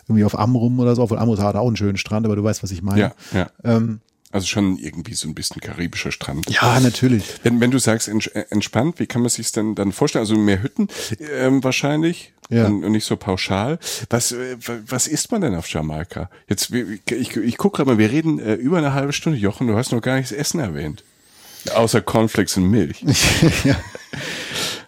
Irgendwie 0.07 0.23
auf 0.23 0.37
Amrum 0.37 0.79
oder 0.79 0.95
so, 0.95 1.03
obwohl 1.03 1.17
Amrum 1.17 1.37
hat 1.37 1.55
auch 1.55 1.67
einen 1.67 1.75
schönen 1.75 1.97
Strand, 1.97 2.25
aber 2.25 2.35
du 2.35 2.43
weißt, 2.43 2.63
was 2.63 2.71
ich 2.71 2.81
meine. 2.81 2.99
Ja, 2.99 3.13
ja. 3.33 3.51
Ähm, 3.63 3.99
also 4.31 4.45
schon 4.45 4.77
irgendwie 4.77 5.13
so 5.13 5.27
ein 5.27 5.35
bisschen 5.35 5.61
karibischer 5.61 6.11
Strand. 6.11 6.49
Ja, 6.49 6.79
natürlich. 6.81 7.23
Wenn, 7.43 7.61
wenn 7.61 7.71
du 7.71 7.79
sagst 7.79 8.09
äh, 8.09 8.45
entspannt, 8.49 8.99
wie 8.99 9.07
kann 9.07 9.21
man 9.21 9.29
sich 9.29 9.51
denn 9.53 9.73
dann 9.73 9.93
vorstellen? 9.93 10.23
Also 10.23 10.35
mehr 10.35 10.61
Hütten 10.61 10.89
ähm, 11.19 11.63
wahrscheinlich 11.63 12.33
ja. 12.49 12.65
und, 12.65 12.91
nicht 12.91 13.05
so 13.05 13.15
pauschal. 13.15 13.79
Was, 14.09 14.31
äh, 14.31 14.57
was 14.87 15.07
isst 15.07 15.31
man 15.31 15.41
denn 15.41 15.55
auf 15.55 15.67
Jamaika? 15.69 16.29
Jetzt, 16.47 16.71
ich, 16.71 17.11
ich, 17.11 17.37
ich 17.37 17.57
gucke 17.57 17.77
gerade 17.77 17.89
mal, 17.89 17.97
wir 17.97 18.11
reden 18.11 18.39
äh, 18.39 18.55
über 18.55 18.77
eine 18.77 18.93
halbe 18.93 19.13
Stunde. 19.13 19.37
Jochen, 19.37 19.67
du 19.67 19.75
hast 19.75 19.91
noch 19.91 20.01
gar 20.01 20.17
nichts 20.17 20.31
Essen 20.31 20.59
erwähnt. 20.59 21.03
Außer 21.73 22.01
Cornflakes 22.01 22.57
und 22.57 22.69
Milch. 22.69 23.03
ja. 23.63 23.75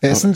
Essen, 0.01 0.33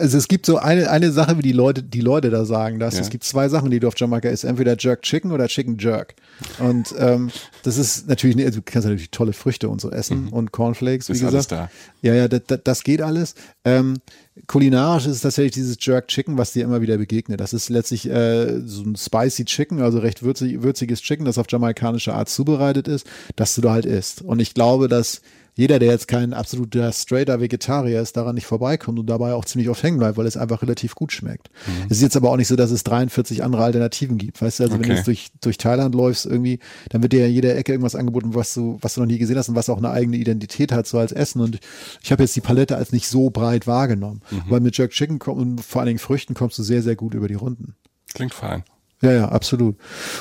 also 0.00 0.16
es 0.16 0.28
gibt 0.28 0.46
so 0.46 0.58
eine, 0.58 0.88
eine 0.88 1.10
Sache, 1.10 1.36
wie 1.36 1.42
die 1.42 1.52
Leute, 1.52 1.82
die 1.82 2.00
Leute 2.00 2.30
da 2.30 2.44
sagen, 2.44 2.78
dass 2.78 2.94
ja. 2.94 3.00
es 3.00 3.10
gibt 3.10 3.24
zwei 3.24 3.48
Sachen, 3.48 3.70
die 3.70 3.80
du 3.80 3.88
auf 3.88 3.94
Jamaika 3.96 4.28
isst. 4.28 4.44
Entweder 4.44 4.76
Jerk 4.78 5.02
Chicken 5.02 5.32
oder 5.32 5.48
Chicken 5.48 5.76
Jerk. 5.78 6.14
Und 6.58 6.94
ähm, 6.98 7.30
das 7.64 7.78
ist 7.78 8.08
natürlich, 8.08 8.38
also 8.44 8.60
du 8.60 8.62
kannst 8.64 8.86
natürlich 8.86 9.10
tolle 9.10 9.32
Früchte 9.32 9.68
und 9.68 9.80
so 9.80 9.90
essen 9.90 10.26
mhm. 10.26 10.32
und 10.32 10.52
Cornflakes, 10.52 11.08
wie 11.08 11.14
ist 11.14 11.20
gesagt. 11.20 11.34
Alles 11.34 11.46
da. 11.48 11.70
Ja, 12.00 12.14
ja, 12.14 12.28
das, 12.28 12.60
das 12.62 12.84
geht 12.84 13.02
alles. 13.02 13.34
Ähm, 13.64 13.98
kulinarisch 14.46 15.06
ist 15.06 15.16
es 15.16 15.20
tatsächlich 15.22 15.52
dieses 15.52 15.76
Jerk 15.80 16.08
Chicken, 16.08 16.38
was 16.38 16.52
dir 16.52 16.64
immer 16.64 16.80
wieder 16.80 16.96
begegnet. 16.96 17.40
Das 17.40 17.52
ist 17.52 17.70
letztlich 17.70 18.08
äh, 18.08 18.60
so 18.64 18.84
ein 18.84 18.94
spicy 18.94 19.44
Chicken, 19.44 19.82
also 19.82 19.98
recht 19.98 20.22
würzig, 20.22 20.62
würziges 20.62 21.02
Chicken, 21.02 21.24
das 21.24 21.38
auf 21.38 21.46
jamaikanische 21.50 22.14
Art 22.14 22.28
zubereitet 22.28 22.86
ist, 22.86 23.06
dass 23.34 23.54
du 23.56 23.62
da 23.62 23.72
halt 23.72 23.86
isst. 23.86 24.22
Und 24.22 24.40
ich 24.40 24.54
glaube, 24.54 24.88
dass 24.88 25.22
jeder, 25.54 25.78
der 25.78 25.90
jetzt 25.90 26.08
kein 26.08 26.32
absoluter 26.32 26.90
straighter 26.92 27.40
Vegetarier 27.40 28.00
ist, 28.00 28.16
daran 28.16 28.34
nicht 28.34 28.46
vorbeikommt 28.46 28.98
und 28.98 29.06
dabei 29.06 29.34
auch 29.34 29.44
ziemlich 29.44 29.68
oft 29.68 29.82
hängen 29.82 29.98
bleibt, 29.98 30.16
weil 30.16 30.26
es 30.26 30.38
einfach 30.38 30.62
relativ 30.62 30.94
gut 30.94 31.12
schmeckt. 31.12 31.50
Mhm. 31.66 31.86
Es 31.90 31.98
ist 31.98 32.02
jetzt 32.02 32.16
aber 32.16 32.30
auch 32.30 32.38
nicht 32.38 32.48
so, 32.48 32.56
dass 32.56 32.70
es 32.70 32.84
43 32.84 33.42
andere 33.42 33.64
Alternativen 33.64 34.16
gibt. 34.16 34.40
Weißt 34.40 34.60
du, 34.60 34.64
also 34.64 34.76
okay. 34.76 34.82
wenn 34.82 34.90
du 34.90 34.96
jetzt 34.96 35.06
durch, 35.06 35.30
durch 35.42 35.58
Thailand 35.58 35.94
läufst 35.94 36.24
irgendwie, 36.24 36.58
dann 36.88 37.02
wird 37.02 37.12
dir 37.12 37.20
ja 37.20 37.26
in 37.26 37.34
jeder 37.34 37.54
Ecke 37.54 37.72
irgendwas 37.72 37.94
angeboten, 37.94 38.34
was 38.34 38.54
du, 38.54 38.78
was 38.80 38.94
du 38.94 39.00
noch 39.00 39.06
nie 39.06 39.18
gesehen 39.18 39.36
hast 39.36 39.50
und 39.50 39.54
was 39.54 39.68
auch 39.68 39.76
eine 39.76 39.90
eigene 39.90 40.16
Identität 40.16 40.72
hat, 40.72 40.86
so 40.86 40.98
als 40.98 41.12
Essen. 41.12 41.42
Und 41.42 41.58
ich 42.02 42.10
habe 42.12 42.22
jetzt 42.22 42.34
die 42.34 42.40
Palette 42.40 42.76
als 42.76 42.92
nicht 42.92 43.08
so 43.08 43.28
breit 43.28 43.66
wahrgenommen. 43.66 44.22
Mhm. 44.30 44.42
Weil 44.48 44.60
mit 44.60 44.78
Jerk 44.78 44.92
Chicken 44.92 45.20
und 45.20 45.60
vor 45.60 45.82
allen 45.82 45.88
Dingen 45.88 45.98
Früchten 45.98 46.32
kommst 46.32 46.58
du 46.58 46.62
sehr, 46.62 46.82
sehr 46.82 46.96
gut 46.96 47.12
über 47.12 47.28
die 47.28 47.34
Runden. 47.34 47.74
Klingt 48.14 48.32
fein. 48.32 48.64
Ja, 49.02 49.12
ja, 49.12 49.28
absolut. 49.28 49.76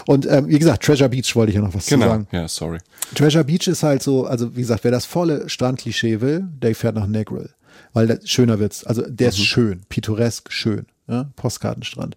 Und 0.07 0.25
ähm, 0.25 0.47
wie 0.47 0.57
gesagt, 0.57 0.84
Treasure 0.84 1.09
Beach 1.09 1.36
wollte 1.36 1.51
ich 1.51 1.55
ja 1.55 1.61
noch 1.61 1.73
was 1.73 1.86
genau. 1.86 2.05
zu 2.05 2.09
sagen. 2.09 2.27
Ja, 2.32 2.47
sorry. 2.47 2.79
Treasure 3.15 3.43
Beach 3.43 3.67
ist 3.67 3.84
halt 3.84 4.01
so, 4.01 4.25
also 4.25 4.55
wie 4.55 4.61
gesagt, 4.61 4.84
wer 4.84 4.91
das 4.91 5.05
volle 5.05 5.47
Strandklischee 5.47 6.19
will, 6.19 6.47
der 6.61 6.73
fährt 6.75 6.95
nach 6.95 7.07
Negril. 7.07 7.51
Weil 7.93 8.07
der, 8.07 8.19
schöner 8.25 8.59
wird's. 8.59 8.84
Also 8.84 9.03
der 9.03 9.27
mhm. 9.27 9.29
ist 9.29 9.39
schön, 9.39 9.82
pittoresk 9.88 10.51
schön. 10.51 10.88
Ja? 11.07 11.29
Postkartenstrand. 11.36 12.15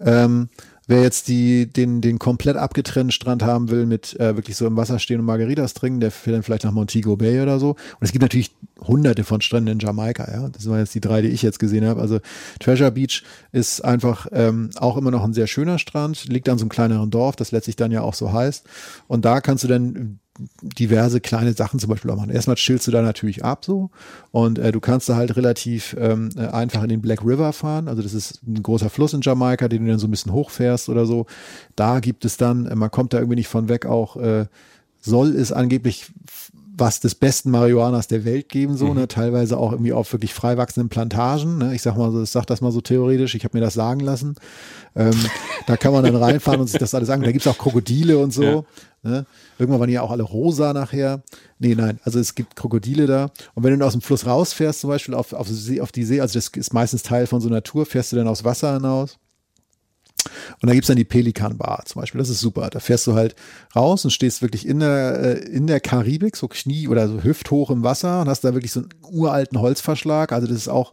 Ähm, 0.00 0.50
Wer 0.86 1.02
jetzt 1.02 1.28
die, 1.28 1.66
den, 1.66 2.00
den 2.00 2.18
komplett 2.18 2.56
abgetrennten 2.56 3.10
Strand 3.10 3.42
haben 3.42 3.70
will, 3.70 3.86
mit 3.86 4.18
äh, 4.20 4.36
wirklich 4.36 4.56
so 4.56 4.66
im 4.66 4.76
Wasser 4.76 4.98
stehen 4.98 5.20
und 5.20 5.26
Margaritas 5.26 5.72
trinken, 5.72 6.00
der 6.00 6.10
fährt 6.10 6.36
dann 6.36 6.42
vielleicht 6.42 6.64
nach 6.64 6.72
Montego 6.72 7.16
Bay 7.16 7.40
oder 7.40 7.58
so. 7.58 7.70
Und 7.70 8.00
es 8.00 8.12
gibt 8.12 8.22
natürlich 8.22 8.50
hunderte 8.80 9.24
von 9.24 9.40
Stränden 9.40 9.72
in 9.72 9.78
Jamaika, 9.78 10.30
ja. 10.30 10.48
Das 10.48 10.68
waren 10.68 10.78
jetzt 10.78 10.94
die 10.94 11.00
drei, 11.00 11.22
die 11.22 11.28
ich 11.28 11.42
jetzt 11.42 11.58
gesehen 11.58 11.86
habe. 11.86 12.00
Also 12.00 12.20
Treasure 12.60 12.92
Beach 12.92 13.22
ist 13.52 13.82
einfach 13.82 14.26
ähm, 14.32 14.70
auch 14.76 14.96
immer 14.96 15.10
noch 15.10 15.24
ein 15.24 15.32
sehr 15.32 15.46
schöner 15.46 15.78
Strand, 15.78 16.28
liegt 16.28 16.48
an 16.48 16.58
so 16.58 16.64
einem 16.64 16.70
kleineren 16.70 17.10
Dorf, 17.10 17.36
das 17.36 17.50
letztlich 17.50 17.76
dann 17.76 17.92
ja 17.92 18.02
auch 18.02 18.14
so 18.14 18.32
heißt. 18.32 18.66
Und 19.06 19.24
da 19.24 19.40
kannst 19.40 19.64
du 19.64 19.68
dann 19.68 20.18
diverse 20.62 21.20
kleine 21.20 21.52
Sachen 21.52 21.78
zum 21.78 21.90
Beispiel 21.90 22.10
auch 22.10 22.16
machen. 22.16 22.30
Erstmal 22.30 22.56
chillst 22.56 22.86
du 22.86 22.90
da 22.90 23.02
natürlich 23.02 23.44
ab 23.44 23.64
so 23.64 23.90
und 24.32 24.58
äh, 24.58 24.72
du 24.72 24.80
kannst 24.80 25.08
da 25.08 25.16
halt 25.16 25.36
relativ 25.36 25.96
ähm, 25.98 26.30
äh, 26.36 26.46
einfach 26.46 26.82
in 26.82 26.88
den 26.88 27.02
Black 27.02 27.24
River 27.24 27.52
fahren. 27.52 27.88
Also 27.88 28.02
das 28.02 28.14
ist 28.14 28.42
ein 28.46 28.62
großer 28.62 28.90
Fluss 28.90 29.12
in 29.12 29.20
Jamaika, 29.20 29.68
den 29.68 29.84
du 29.84 29.90
dann 29.90 30.00
so 30.00 30.08
ein 30.08 30.10
bisschen 30.10 30.32
hochfährst 30.32 30.88
oder 30.88 31.06
so. 31.06 31.26
Da 31.76 32.00
gibt 32.00 32.24
es 32.24 32.36
dann, 32.36 32.66
äh, 32.66 32.74
man 32.74 32.90
kommt 32.90 33.12
da 33.12 33.18
irgendwie 33.18 33.36
nicht 33.36 33.48
von 33.48 33.68
weg, 33.68 33.86
auch 33.86 34.16
äh, 34.16 34.46
soll 35.00 35.36
es 35.36 35.52
angeblich 35.52 36.06
was 36.76 36.98
des 36.98 37.14
besten 37.14 37.50
Marihuanas 37.50 38.08
der 38.08 38.24
Welt 38.24 38.48
geben, 38.48 38.76
so, 38.76 38.88
mhm. 38.88 38.94
ne, 38.94 39.08
teilweise 39.08 39.58
auch 39.58 39.72
irgendwie 39.72 39.92
auf 39.92 40.12
wirklich 40.12 40.34
frei 40.34 40.56
wachsenden 40.56 40.88
Plantagen, 40.88 41.58
ne, 41.58 41.74
ich 41.74 41.82
sag 41.82 41.96
mal 41.96 42.10
so, 42.10 42.22
ich 42.22 42.30
sag 42.30 42.46
das 42.46 42.60
mal 42.60 42.72
so 42.72 42.80
theoretisch, 42.80 43.34
ich 43.34 43.44
habe 43.44 43.56
mir 43.56 43.64
das 43.64 43.74
sagen 43.74 44.00
lassen, 44.00 44.34
ähm, 44.96 45.14
da 45.66 45.76
kann 45.76 45.92
man 45.92 46.02
dann 46.02 46.16
reinfahren 46.16 46.60
und 46.60 46.66
sich 46.66 46.80
das 46.80 46.94
alles 46.94 47.06
sagen, 47.06 47.22
da 47.22 47.30
gibt's 47.30 47.46
auch 47.46 47.58
Krokodile 47.58 48.18
und 48.18 48.32
so, 48.32 48.42
ja. 48.42 48.64
ne? 49.02 49.26
Irgendwann 49.58 49.80
waren 49.80 49.88
die 49.88 49.94
ja 49.94 50.02
auch 50.02 50.10
alle 50.10 50.22
rosa 50.22 50.72
nachher, 50.72 51.22
nee, 51.58 51.74
nein, 51.74 52.00
also 52.04 52.18
es 52.18 52.34
gibt 52.34 52.56
Krokodile 52.56 53.06
da 53.06 53.30
und 53.54 53.62
wenn 53.62 53.78
du 53.78 53.86
aus 53.86 53.92
dem 53.92 54.00
Fluss 54.00 54.26
rausfährst, 54.26 54.80
zum 54.80 54.90
Beispiel 54.90 55.14
auf, 55.14 55.32
auf, 55.32 55.48
auf 55.80 55.92
die 55.92 56.04
See, 56.04 56.20
also 56.20 56.38
das 56.38 56.48
ist 56.48 56.72
meistens 56.72 57.02
Teil 57.02 57.26
von 57.26 57.40
so 57.40 57.48
einer 57.48 57.62
Tour, 57.62 57.86
fährst 57.86 58.12
du 58.12 58.16
dann 58.16 58.28
aufs 58.28 58.44
Wasser 58.44 58.74
hinaus, 58.74 59.18
und 60.60 60.68
da 60.68 60.74
gibt's 60.74 60.88
dann 60.88 60.96
die 60.96 61.04
Pelikan 61.04 61.58
Bar 61.58 61.84
zum 61.86 62.00
Beispiel. 62.00 62.18
Das 62.18 62.28
ist 62.28 62.40
super. 62.40 62.70
Da 62.70 62.80
fährst 62.80 63.06
du 63.06 63.14
halt 63.14 63.34
raus 63.74 64.04
und 64.04 64.10
stehst 64.10 64.42
wirklich 64.42 64.66
in 64.66 64.80
der, 64.80 65.20
äh, 65.20 65.38
in 65.48 65.66
der 65.66 65.80
Karibik, 65.80 66.36
so 66.36 66.48
Knie 66.48 66.88
oder 66.88 67.08
so 67.08 67.22
hüfthoch 67.22 67.70
im 67.70 67.82
Wasser 67.82 68.22
und 68.22 68.28
hast 68.28 68.44
da 68.44 68.54
wirklich 68.54 68.72
so 68.72 68.80
einen 68.80 68.88
uralten 69.10 69.60
Holzverschlag. 69.60 70.32
Also 70.32 70.46
das 70.46 70.56
ist 70.56 70.68
auch, 70.68 70.92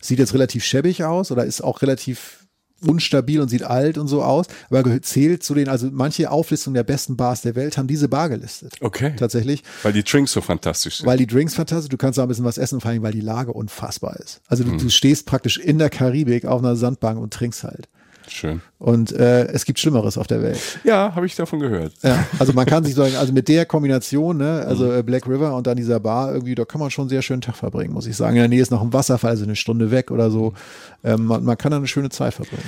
sieht 0.00 0.18
jetzt 0.18 0.34
relativ 0.34 0.64
schäbig 0.64 1.04
aus 1.04 1.30
oder 1.30 1.44
ist 1.44 1.62
auch 1.62 1.82
relativ 1.82 2.39
unstabil 2.86 3.40
und 3.40 3.48
sieht 3.48 3.62
alt 3.62 3.98
und 3.98 4.08
so 4.08 4.22
aus, 4.22 4.46
aber 4.70 5.02
zählt 5.02 5.42
zu 5.42 5.54
den, 5.54 5.68
also 5.68 5.88
manche 5.90 6.30
Auflistungen 6.30 6.74
der 6.74 6.84
besten 6.84 7.16
Bars 7.16 7.42
der 7.42 7.54
Welt 7.54 7.78
haben 7.78 7.86
diese 7.86 8.08
Bar 8.08 8.28
gelistet. 8.28 8.74
Okay. 8.80 9.14
Tatsächlich. 9.16 9.62
Weil 9.82 9.92
die 9.92 10.04
Drinks 10.04 10.32
so 10.32 10.40
fantastisch 10.40 10.98
sind. 10.98 11.06
Weil 11.06 11.18
die 11.18 11.26
Drinks 11.26 11.54
fantastisch, 11.54 11.88
du 11.88 11.96
kannst 11.96 12.18
auch 12.18 12.24
ein 12.24 12.28
bisschen 12.28 12.44
was 12.44 12.58
essen, 12.58 12.80
vor 12.80 12.90
allem 12.90 13.02
weil 13.02 13.12
die 13.12 13.20
Lage 13.20 13.52
unfassbar 13.52 14.16
ist. 14.16 14.40
Also 14.48 14.64
du, 14.64 14.72
hm. 14.72 14.78
du 14.78 14.88
stehst 14.88 15.26
praktisch 15.26 15.58
in 15.58 15.78
der 15.78 15.90
Karibik 15.90 16.44
auf 16.46 16.60
einer 16.60 16.76
Sandbank 16.76 17.20
und 17.20 17.32
trinkst 17.32 17.64
halt. 17.64 17.88
Schön. 18.32 18.60
Und 18.78 19.12
äh, 19.12 19.46
es 19.48 19.64
gibt 19.64 19.78
Schlimmeres 19.78 20.16
auf 20.16 20.26
der 20.26 20.40
Welt. 20.42 20.58
Ja, 20.84 21.14
habe 21.14 21.26
ich 21.26 21.34
davon 21.34 21.58
gehört. 21.58 21.92
Ja, 22.02 22.24
also 22.38 22.52
man 22.52 22.64
kann 22.64 22.84
sich 22.84 22.94
sagen, 22.96 23.16
also 23.16 23.32
mit 23.32 23.48
der 23.48 23.66
Kombination, 23.66 24.38
ne, 24.38 24.64
also 24.66 24.84
mhm. 24.84 25.04
Black 25.04 25.26
River 25.26 25.54
und 25.56 25.66
dann 25.66 25.76
dieser 25.76 26.00
Bar, 26.00 26.32
irgendwie, 26.32 26.54
da 26.54 26.64
kann 26.64 26.80
man 26.80 26.90
schon 26.90 27.02
einen 27.02 27.08
sehr 27.10 27.22
schönen 27.22 27.42
Tag 27.42 27.56
verbringen, 27.56 27.92
muss 27.92 28.06
ich 28.06 28.16
sagen. 28.16 28.36
In 28.36 28.42
der 28.42 28.48
Nähe 28.48 28.62
ist 28.62 28.70
noch 28.70 28.82
ein 28.82 28.92
Wasserfall, 28.92 29.30
also 29.30 29.44
eine 29.44 29.56
Stunde 29.56 29.90
weg 29.90 30.10
oder 30.10 30.30
so. 30.30 30.54
Ähm, 31.02 31.26
man, 31.26 31.44
man 31.44 31.58
kann 31.58 31.72
da 31.72 31.78
eine 31.78 31.88
schöne 31.88 32.10
Zeit 32.10 32.34
verbringen. 32.34 32.62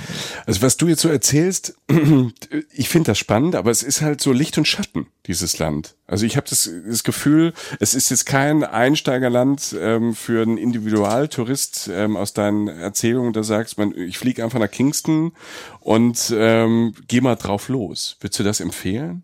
Also 0.45 0.61
was 0.61 0.77
du 0.77 0.87
jetzt 0.87 1.01
so 1.01 1.09
erzählst, 1.09 1.75
ich 2.73 2.89
finde 2.89 3.11
das 3.11 3.17
spannend, 3.17 3.55
aber 3.55 3.71
es 3.71 3.83
ist 3.83 4.01
halt 4.01 4.21
so 4.21 4.33
Licht 4.33 4.57
und 4.57 4.67
Schatten, 4.67 5.07
dieses 5.25 5.57
Land. 5.59 5.95
Also 6.05 6.25
ich 6.25 6.35
habe 6.35 6.47
das, 6.49 6.69
das 6.85 7.03
Gefühl, 7.03 7.53
es 7.79 7.95
ist 7.95 8.09
jetzt 8.09 8.25
kein 8.25 8.63
Einsteigerland 8.63 9.73
ähm, 9.79 10.13
für 10.13 10.41
einen 10.41 10.57
Individualtourist 10.57 11.89
ähm, 11.93 12.17
aus 12.17 12.33
deinen 12.33 12.67
Erzählungen, 12.67 13.31
da 13.31 13.43
sagst 13.43 13.77
man, 13.77 13.97
ich 13.97 14.17
fliege 14.17 14.43
einfach 14.43 14.59
nach 14.59 14.69
Kingston 14.69 15.31
und 15.79 16.33
ähm, 16.35 16.93
geh 17.07 17.21
mal 17.21 17.35
drauf 17.35 17.69
los. 17.69 18.17
Würdest 18.19 18.39
du 18.39 18.43
das 18.43 18.59
empfehlen? 18.59 19.23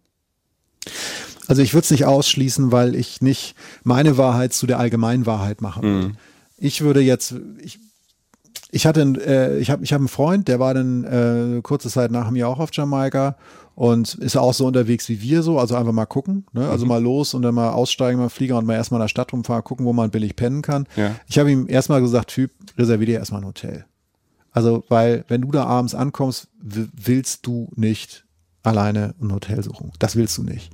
Also 1.47 1.61
ich 1.61 1.73
würde 1.73 1.83
es 1.83 1.91
nicht 1.91 2.05
ausschließen, 2.05 2.71
weil 2.71 2.95
ich 2.95 3.21
nicht 3.21 3.55
meine 3.83 4.17
Wahrheit 4.17 4.53
zu 4.53 4.65
der 4.65 4.79
allgemeinen 4.79 5.25
Wahrheit 5.25 5.61
machen 5.61 5.83
will. 5.83 6.07
Mhm. 6.09 6.17
Ich 6.57 6.81
würde 6.81 7.01
jetzt, 7.01 7.35
ich, 7.61 7.79
ich 8.71 8.85
hatte, 8.85 9.01
äh, 9.01 9.57
ich 9.57 9.69
habe, 9.69 9.83
ich 9.83 9.91
habe 9.91 10.01
einen 10.01 10.09
Freund, 10.09 10.47
der 10.47 10.59
war 10.59 10.73
dann 10.73 11.03
äh, 11.57 11.61
kurze 11.61 11.89
Zeit 11.89 12.11
nach 12.11 12.29
mir 12.29 12.47
auch 12.47 12.59
auf 12.59 12.69
Jamaika 12.71 13.35
und 13.79 14.15
ist 14.15 14.35
auch 14.35 14.53
so 14.53 14.65
unterwegs 14.67 15.07
wie 15.07 15.21
wir 15.21 15.41
so, 15.41 15.57
also 15.57 15.75
einfach 15.75 15.93
mal 15.93 16.05
gucken, 16.05 16.45
ne? 16.51 16.67
also 16.67 16.83
mhm. 16.83 16.89
mal 16.89 17.01
los 17.01 17.33
und 17.33 17.43
dann 17.43 17.55
mal 17.55 17.69
aussteigen, 17.69 18.19
mal 18.19 18.27
Flieger 18.27 18.57
und 18.57 18.67
mal 18.67 18.73
erstmal 18.73 18.99
in 18.99 19.03
der 19.03 19.07
Stadt 19.07 19.31
rumfahren, 19.31 19.63
gucken, 19.63 19.85
wo 19.85 19.93
man 19.93 20.11
billig 20.11 20.35
pennen 20.35 20.61
kann. 20.61 20.85
Ja. 20.97 21.15
Ich 21.29 21.39
habe 21.39 21.49
ihm 21.49 21.65
erstmal 21.69 22.01
gesagt, 22.01 22.31
Typ, 22.31 22.51
reservier 22.77 23.05
dir 23.05 23.19
erstmal 23.19 23.39
ein 23.39 23.47
Hotel. 23.47 23.85
Also, 24.51 24.83
weil 24.89 25.23
wenn 25.29 25.39
du 25.39 25.51
da 25.51 25.63
abends 25.63 25.95
ankommst, 25.95 26.49
willst 26.61 27.47
du 27.47 27.69
nicht 27.73 28.25
alleine 28.63 29.15
ein 29.21 29.31
Hotel 29.31 29.63
suchen. 29.63 29.93
Das 29.97 30.17
willst 30.17 30.37
du 30.37 30.43
nicht. 30.43 30.73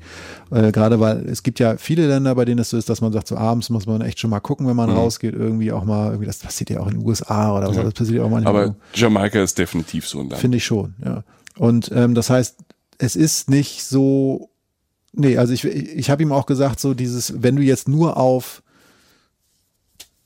Äh, 0.49 0.71
Gerade 0.71 0.99
weil 0.99 1.29
es 1.29 1.43
gibt 1.43 1.59
ja 1.59 1.77
viele 1.77 2.07
Länder, 2.07 2.33
bei 2.33 2.45
denen 2.45 2.57
es 2.57 2.71
so 2.71 2.77
ist, 2.77 2.89
dass 2.89 3.01
man 3.01 3.13
sagt, 3.13 3.27
so 3.27 3.37
abends 3.37 3.69
muss 3.69 3.85
man 3.85 4.01
echt 4.01 4.19
schon 4.19 4.31
mal 4.31 4.39
gucken, 4.39 4.65
wenn 4.65 4.75
man 4.75 4.89
mhm. 4.89 4.97
rausgeht, 4.97 5.35
irgendwie 5.35 5.71
auch 5.71 5.83
mal, 5.83 6.07
irgendwie, 6.07 6.25
das 6.25 6.39
passiert 6.39 6.71
ja 6.71 6.79
auch 6.79 6.87
in 6.87 6.97
den 6.97 7.07
USA 7.07 7.55
oder 7.55 7.67
was, 7.67 7.75
ja. 7.75 7.83
das 7.83 7.93
passiert 7.93 8.17
ja 8.17 8.23
auch 8.23 8.31
manchmal. 8.31 8.55
Aber 8.55 8.75
Jamaika 8.95 9.43
ist 9.43 9.59
definitiv 9.59 10.07
so 10.07 10.21
ein 10.21 10.29
Land. 10.29 10.41
Finde 10.41 10.57
ich 10.57 10.65
schon, 10.65 10.95
ja. 11.05 11.23
Und 11.57 11.91
ähm, 11.93 12.15
das 12.15 12.29
heißt, 12.29 12.57
es 12.97 13.15
ist 13.15 13.49
nicht 13.49 13.83
so, 13.83 14.49
nee, 15.13 15.37
also 15.37 15.53
ich, 15.53 15.65
ich, 15.65 16.09
habe 16.09 16.23
ihm 16.23 16.31
auch 16.31 16.45
gesagt, 16.45 16.79
so 16.79 16.93
dieses, 16.93 17.41
wenn 17.41 17.55
du 17.55 17.61
jetzt 17.61 17.87
nur 17.87 18.17
auf 18.17 18.63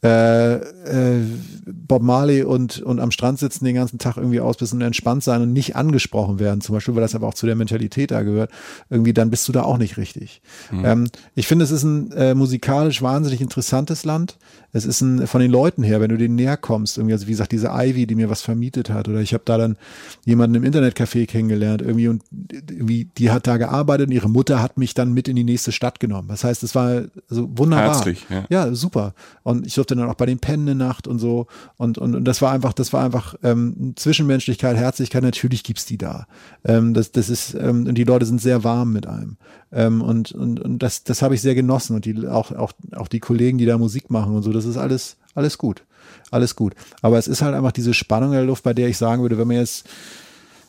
äh, 0.02 0.56
äh, 0.56 1.26
Bob 1.66 2.02
Marley 2.02 2.44
und, 2.44 2.82
und 2.82 3.02
am 3.02 3.12
Strand 3.12 3.38
sitzen 3.38 3.66
den 3.66 3.76
ganzen 3.76 4.00
Tag 4.00 4.16
irgendwie 4.16 4.40
aus, 4.40 4.56
bisschen 4.56 4.80
entspannt 4.82 5.26
sein 5.26 5.42
und 5.42 5.52
nicht 5.52 5.76
angesprochen 5.76 6.40
werden, 6.40 6.62
zum 6.62 6.76
Beispiel, 6.76 6.96
weil 6.96 7.02
das 7.02 7.16
aber 7.16 7.28
auch 7.28 7.34
zu 7.34 7.46
der 7.46 7.56
Mentalität 7.56 8.12
da 8.12 8.22
gehört, 8.22 8.50
irgendwie, 8.90 9.14
dann 9.14 9.30
bist 9.30 9.46
du 9.50 9.52
da 9.52 9.64
auch 9.64 9.78
nicht 9.78 9.98
richtig. 9.98 10.42
Mhm. 10.72 10.86
Ähm, 10.86 11.08
ich 11.36 11.48
finde, 11.48 11.66
es 11.66 11.72
ist 11.72 11.84
ein 11.84 12.14
äh, 12.14 12.34
musikalisch 12.34 13.02
wahnsinnig 13.02 13.42
interessantes 13.42 14.06
Land. 14.06 14.38
Es 14.72 14.86
ist 14.86 15.02
ein, 15.02 15.28
von 15.28 15.42
den 15.42 15.52
Leuten 15.52 15.84
her, 15.84 16.02
wenn 16.02 16.10
du 16.10 16.18
denen 16.18 16.36
näher 16.36 16.58
kommst, 16.58 16.98
irgendwie, 16.98 17.14
also 17.14 17.28
wie 17.28 17.32
gesagt, 17.32 17.52
diese 17.52 17.70
Ivy, 17.74 18.06
die 18.08 18.16
mir 18.16 18.30
was 18.30 18.42
vermietet 18.42 18.90
hat, 18.90 19.08
oder 19.08 19.20
ich 19.20 19.34
habe 19.34 19.44
da 19.46 19.58
dann 19.58 19.78
jemanden 20.26 20.56
im 20.56 20.64
Internetcafé 20.64 21.26
kennengelernt, 21.26 21.82
irgendwie, 21.82 22.08
und 22.08 22.24
irgendwie, 22.70 23.10
die 23.18 23.32
hat 23.32 23.48
da 23.48 23.58
gearbeitet 23.58 24.08
und 24.08 24.14
ihre 24.14 24.30
Mutter 24.30 24.62
hat 24.62 24.78
mich 24.78 24.94
dann 24.94 25.14
mit 25.14 25.28
in 25.28 25.36
die 25.36 25.44
nächste 25.44 25.72
Stadt 25.72 26.00
genommen. 26.00 26.28
Das 26.28 26.44
heißt, 26.44 26.64
es 26.64 26.76
war 26.76 27.04
also 27.30 27.50
wunderbar. 27.58 27.96
Herzlich, 27.96 28.26
ja. 28.30 28.46
ja, 28.50 28.74
super. 28.74 29.14
Und 29.44 29.66
ich 29.66 29.76
durfte 29.76 29.96
dann 29.96 30.10
auch 30.10 30.16
bei 30.16 30.26
den 30.26 30.40
Pennen 30.40 30.68
eine 30.68 30.76
Nacht 30.76 31.08
und 31.08 31.20
so. 31.20 31.48
Und, 31.78 31.98
und, 31.98 32.16
und 32.16 32.26
das 32.26 32.42
war 32.42 32.52
einfach, 32.52 32.74
das 32.74 32.94
war 32.94 33.04
einfach 33.04 33.36
ähm, 33.44 33.94
Zwischenmenschlichkeit, 33.96 34.78
Herzlichkeit, 34.78 35.24
natürlich 35.24 35.64
gibt's 35.64 35.86
die 35.86 35.98
da. 35.98 36.28
Ähm, 36.64 36.94
das, 36.94 37.12
das 37.12 37.30
ist, 37.30 37.56
ähm, 37.56 37.88
und 37.88 37.96
die 37.96 38.04
Leute 38.04 38.26
sind 38.26 38.42
sehr 38.42 38.64
warm 38.64 38.94
mit 38.94 39.08
einem. 39.08 39.38
Ähm, 39.72 40.02
und, 40.02 40.32
und, 40.32 40.60
und 40.60 40.80
das, 40.80 41.04
das 41.04 41.22
habe 41.22 41.36
ich 41.36 41.42
sehr 41.42 41.56
genossen. 41.56 41.96
Und 41.96 42.06
die, 42.06 42.28
auch, 42.28 42.52
auch, 42.52 42.72
auch 42.96 43.08
die 43.08 43.20
Kollegen, 43.20 43.58
die 43.58 43.66
da 43.66 43.78
Musik 43.78 44.10
machen 44.10 44.36
und 44.36 44.44
so, 44.44 44.52
das 44.60 44.66
ist 44.66 44.78
alles, 44.78 45.18
alles 45.36 45.58
gut. 45.58 45.84
Alles 46.32 46.56
gut. 46.56 46.76
Aber 47.02 47.18
es 47.18 47.28
ist 47.28 47.42
halt 47.42 47.56
einfach 47.56 47.72
diese 47.72 47.94
Spannung 47.94 48.30
in 48.30 48.38
der 48.38 48.46
Luft, 48.46 48.64
bei 48.64 48.74
der 48.74 48.88
ich 48.88 48.98
sagen 48.98 49.22
würde, 49.22 49.38
wenn 49.38 49.48
man 49.48 49.58
jetzt 49.58 49.88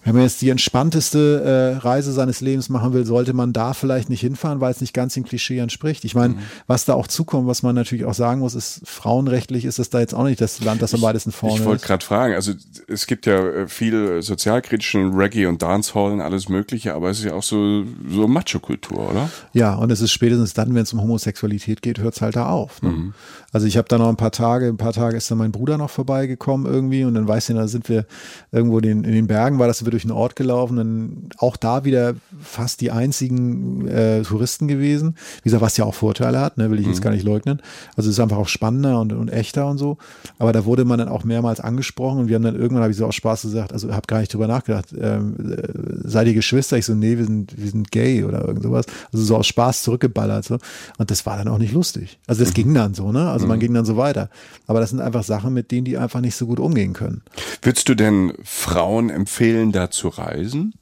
wenn 0.05 0.15
man 0.15 0.23
jetzt 0.23 0.41
die 0.41 0.49
entspannteste 0.49 1.77
äh, 1.77 1.79
Reise 1.79 2.13
seines 2.13 2.41
Lebens 2.41 2.71
machen 2.71 2.95
will, 2.95 3.05
sollte 3.05 3.35
man 3.35 3.53
da 3.53 3.75
vielleicht 3.75 4.09
nicht 4.09 4.23
hinfahren, 4.23 4.61
weil 4.61 4.71
es 4.71 4.81
nicht 4.81 4.95
ganz 4.95 5.15
dem 5.15 5.25
Klischee 5.25 5.59
entspricht. 5.59 6.05
Ich 6.05 6.15
meine, 6.15 6.35
mhm. 6.35 6.39
was 6.67 6.87
da 6.87 6.95
auch 6.95 7.07
zukommt, 7.07 7.47
was 7.47 7.63
man 7.63 7.75
natürlich 7.75 8.07
auch 8.07 8.15
sagen 8.15 8.41
muss, 8.41 8.55
ist, 8.55 8.81
frauenrechtlich 8.85 9.67
ist 9.67 9.79
das 9.79 9.91
da 9.91 10.01
jetzt 10.01 10.15
auch 10.15 10.25
nicht 10.25 10.41
das 10.41 10.61
Land, 10.61 10.81
das 10.81 10.95
am 10.95 11.03
weitesten 11.03 11.33
vorne 11.33 11.57
ist. 11.57 11.61
Ich 11.61 11.67
wollte 11.67 11.87
gerade 11.87 12.05
fragen, 12.05 12.35
also 12.35 12.53
es 12.89 13.07
gibt 13.07 13.27
ja 13.27 13.47
äh, 13.47 13.69
viel 13.69 14.23
sozialkritischen 14.23 15.13
Reggae 15.15 15.47
und 15.47 15.61
Dancehall 15.61 16.13
und 16.13 16.23
alles 16.23 16.49
mögliche, 16.49 16.95
aber 16.95 17.11
es 17.11 17.19
ist 17.19 17.27
ja 17.27 17.35
auch 17.35 17.43
so, 17.43 17.85
so 18.09 18.27
Macho-Kultur, 18.27 19.11
oder? 19.11 19.29
Ja, 19.53 19.75
und 19.75 19.93
es 19.93 20.01
ist 20.01 20.13
spätestens 20.13 20.55
dann, 20.55 20.75
wenn 20.75 20.83
es 20.83 20.93
um 20.95 21.03
Homosexualität 21.03 21.83
geht, 21.83 21.99
hört 21.99 22.15
es 22.15 22.23
halt 22.23 22.37
da 22.37 22.49
auf. 22.49 22.81
Ne? 22.81 22.89
Mhm. 22.89 23.15
Also 23.53 23.67
ich 23.67 23.77
habe 23.77 23.89
da 23.89 23.99
noch 23.99 24.09
ein 24.09 24.17
paar 24.17 24.31
Tage, 24.31 24.67
ein 24.67 24.77
paar 24.77 24.93
Tage 24.93 25.17
ist 25.17 25.31
dann 25.31 25.39
mein 25.39 25.53
Bruder 25.53 25.77
noch 25.77 25.91
vorbeigekommen 25.91 26.73
irgendwie 26.73 27.05
und 27.05 27.15
dann 27.15 27.27
weiß 27.27 27.49
ich, 27.49 27.57
da 27.57 27.67
sind 27.67 27.89
wir 27.89 28.07
irgendwo 28.53 28.81
den, 28.81 29.05
in 29.05 29.13
den 29.13 29.27
Bergen, 29.27 29.59
war 29.59 29.67
das 29.67 29.85
wir 29.85 29.91
durch 29.91 30.05
einen 30.05 30.13
Ort 30.13 30.37
gelaufen, 30.37 30.77
dann 30.77 31.29
auch 31.39 31.57
da 31.57 31.85
wieder 31.85 32.15
fast 32.41 32.81
die 32.81 32.91
einzigen 32.91 33.89
äh, 33.89 34.23
Touristen 34.23 34.69
gewesen. 34.69 35.17
Wie 35.43 35.45
gesagt, 35.45 35.63
was 35.63 35.77
ja 35.77 35.85
auch 35.85 35.95
Vorteile 35.95 36.41
hat, 36.41 36.59
ne, 36.59 36.71
will 36.71 36.79
ich 36.79 36.87
mhm. 36.87 36.93
jetzt 36.93 37.03
gar 37.03 37.11
nicht 37.11 37.25
leugnen. 37.25 37.61
Also 37.97 38.09
es 38.09 38.17
ist 38.17 38.21
einfach 38.21 38.39
auch 38.39 38.49
spannender 38.49 39.01
und, 39.01 39.13
und 39.13 39.29
echter 39.29 39.67
und 39.67 39.79
so. 39.79 39.99
Aber 40.39 40.53
da 40.53 40.65
wurde 40.65 40.85
man 40.85 40.99
dann 40.99 41.09
auch 41.09 41.25
mehrmals 41.25 41.61
angesprochen 41.61 42.21
und 42.21 42.29
wir 42.29 42.37
haben 42.37 42.43
dann 42.43 42.57
irgendwann, 42.57 42.83
habe 42.83 42.93
ich 42.93 42.99
so 42.99 43.07
aus 43.07 43.15
Spaß 43.15 43.43
gesagt, 43.43 43.73
also 43.73 43.93
habe 43.93 44.07
gar 44.07 44.21
nicht 44.21 44.33
drüber 44.33 44.47
nachgedacht, 44.47 44.95
ähm, 44.99 45.35
äh, 45.41 46.09
seid 46.09 46.29
ihr 46.29 46.35
Geschwister? 46.35 46.77
Ich 46.77 46.87
so, 46.87 46.95
nee, 46.95 47.19
wir 47.19 47.25
sind, 47.25 47.55
wir 47.57 47.71
sind 47.71 47.91
gay 47.91 48.25
oder 48.25 48.47
irgend 48.47 48.63
sowas. 48.63 48.87
Also 49.13 49.25
so 49.25 49.37
aus 49.37 49.47
Spaß 49.47 49.83
zurückgeballert 49.83 50.45
so. 50.45 50.59
Und 50.99 51.11
das 51.11 51.27
war 51.27 51.37
dann 51.37 51.49
auch 51.49 51.59
nicht 51.59 51.73
lustig. 51.73 52.19
Also 52.27 52.45
das 52.45 52.51
mhm. 52.51 52.55
ging 52.55 52.75
dann 52.75 52.95
so, 52.95 53.11
ne? 53.11 53.29
Also 53.29 53.40
man 53.47 53.59
mhm. 53.59 53.61
ging 53.61 53.75
dann 53.75 53.85
so 53.85 53.97
weiter. 53.97 54.31
Aber 54.67 54.81
das 54.81 54.91
sind 54.91 55.01
einfach 55.01 55.23
Sachen, 55.23 55.55
mit 55.55 55.71
denen 55.71 55.85
die 55.85 55.99
einfach 55.99 56.21
nicht 56.21 56.37
so 56.37 56.47
gut 56.47 56.61
umgehen 56.61 56.93
können. 56.93 57.23
Würdest 57.63 57.89
du 57.89 57.95
denn 57.95 58.33
Frauen 58.43 59.11
empfehlen, 59.11 59.73
da 59.73 59.91
zu 59.91 60.09
reisen? 60.09 60.75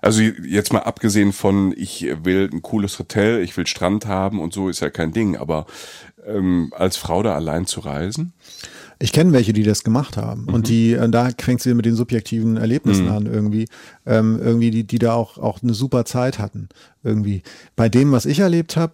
Also 0.00 0.22
jetzt 0.22 0.72
mal 0.72 0.80
abgesehen 0.80 1.32
von, 1.32 1.74
ich 1.76 2.06
will 2.22 2.48
ein 2.52 2.62
cooles 2.62 2.98
Hotel, 2.98 3.42
ich 3.42 3.56
will 3.56 3.66
Strand 3.66 4.06
haben 4.06 4.40
und 4.40 4.52
so 4.52 4.68
ist 4.68 4.80
ja 4.80 4.90
kein 4.90 5.12
Ding, 5.12 5.36
aber 5.36 5.66
ähm, 6.26 6.72
als 6.76 6.96
Frau 6.96 7.22
da 7.22 7.34
allein 7.34 7.66
zu 7.66 7.80
reisen? 7.80 8.32
Ich 9.00 9.12
kenne 9.12 9.32
welche, 9.32 9.52
die 9.52 9.62
das 9.62 9.84
gemacht 9.84 10.16
haben. 10.16 10.42
Mhm. 10.42 10.54
Und 10.54 10.68
die, 10.68 10.92
äh, 10.92 11.08
da 11.08 11.30
fängt 11.38 11.60
es 11.60 11.66
wieder 11.66 11.76
mit 11.76 11.86
den 11.86 11.94
subjektiven 11.94 12.56
Erlebnissen 12.56 13.06
mhm. 13.06 13.12
an, 13.12 13.26
irgendwie. 13.26 13.68
Ähm, 14.06 14.40
irgendwie, 14.42 14.70
die, 14.70 14.84
die 14.84 14.98
da 14.98 15.14
auch, 15.14 15.38
auch 15.38 15.62
eine 15.62 15.74
super 15.74 16.04
Zeit 16.04 16.38
hatten. 16.38 16.68
Irgendwie. 17.04 17.42
Bei 17.76 17.88
dem, 17.88 18.10
was 18.10 18.26
ich 18.26 18.40
erlebt 18.40 18.76
habe, 18.76 18.92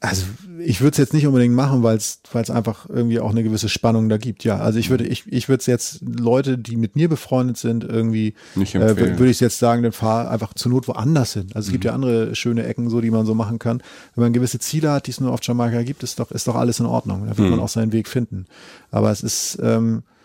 also 0.00 0.24
ich 0.58 0.80
würde 0.80 0.92
es 0.92 0.98
jetzt 0.98 1.14
nicht 1.14 1.26
unbedingt 1.26 1.54
machen, 1.54 1.82
weil 1.82 1.96
es 1.96 2.20
einfach 2.50 2.88
irgendwie 2.88 3.20
auch 3.20 3.30
eine 3.30 3.42
gewisse 3.42 3.68
Spannung 3.68 4.08
da 4.08 4.16
gibt. 4.16 4.44
Ja, 4.44 4.58
also 4.58 4.78
ich 4.78 4.90
würde 4.90 5.06
ich 5.06 5.24
ich 5.26 5.48
würde 5.48 5.60
es 5.60 5.66
jetzt 5.66 6.00
Leute, 6.02 6.58
die 6.58 6.76
mit 6.76 6.96
mir 6.96 7.08
befreundet 7.08 7.56
sind, 7.56 7.84
irgendwie 7.84 8.34
äh, 8.56 8.96
würde 8.96 9.28
ich 9.28 9.40
jetzt 9.40 9.58
sagen, 9.58 9.82
dann 9.82 9.92
fahr 9.92 10.30
einfach 10.30 10.54
zur 10.54 10.72
Not 10.72 10.88
woanders 10.88 11.34
hin. 11.34 11.48
Also 11.54 11.66
es 11.66 11.68
mhm. 11.68 11.72
gibt 11.72 11.84
ja 11.84 11.92
andere 11.92 12.34
schöne 12.34 12.64
Ecken, 12.64 12.88
so 12.90 13.00
die 13.00 13.10
man 13.10 13.26
so 13.26 13.34
machen 13.34 13.58
kann. 13.58 13.82
Wenn 14.14 14.24
man 14.24 14.32
gewisse 14.32 14.58
Ziele 14.58 14.90
hat, 14.90 15.06
die 15.06 15.10
es 15.10 15.20
nur 15.20 15.32
auf 15.32 15.40
Jamaika 15.42 15.82
gibt, 15.82 16.02
ist 16.02 16.18
doch 16.18 16.30
ist 16.30 16.48
doch 16.48 16.56
alles 16.56 16.80
in 16.80 16.86
Ordnung. 16.86 17.26
Da 17.26 17.36
wird 17.36 17.48
mhm. 17.48 17.56
man 17.56 17.60
auch 17.60 17.68
seinen 17.68 17.92
Weg 17.92 18.08
finden. 18.08 18.46
Aber 18.90 19.10
es 19.10 19.22
ist 19.22 19.58
ähm, 19.62 19.98
äh, 19.98 20.15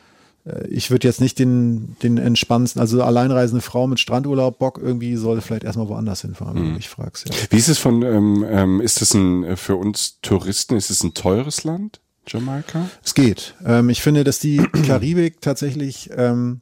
ich 0.69 0.89
würde 0.89 1.07
jetzt 1.07 1.21
nicht 1.21 1.37
den, 1.37 1.95
den 2.01 2.17
entspannendsten, 2.17 2.81
also 2.81 3.03
alleinreisende 3.03 3.61
Frau 3.61 3.85
mit 3.85 3.99
Strandurlaub 3.99 4.57
Bock 4.57 4.79
irgendwie 4.81 5.15
soll 5.15 5.41
vielleicht 5.41 5.63
erstmal 5.63 5.87
woanders 5.87 6.21
hinfahren, 6.21 6.55
wenn 6.55 6.63
du 6.63 6.69
mhm. 6.69 6.75
mich 6.75 6.89
fragst. 6.89 7.29
Ja. 7.29 7.35
Wie 7.49 7.57
ist 7.57 7.67
es 7.67 7.77
von, 7.77 8.01
ähm, 8.01 8.45
ähm, 8.49 8.81
ist 8.81 9.01
das 9.01 9.13
ein, 9.13 9.43
äh, 9.43 9.55
für 9.55 9.75
uns 9.75 10.19
Touristen, 10.21 10.75
ist 10.75 10.89
es 10.89 11.03
ein 11.03 11.13
teures 11.13 11.63
Land, 11.63 12.01
Jamaika? 12.27 12.89
Es 13.03 13.13
geht. 13.13 13.55
Ähm, 13.65 13.89
ich 13.89 14.01
finde, 14.01 14.23
dass 14.23 14.39
die 14.39 14.57
Karibik 14.87 15.41
tatsächlich 15.41 16.09
ähm, 16.15 16.61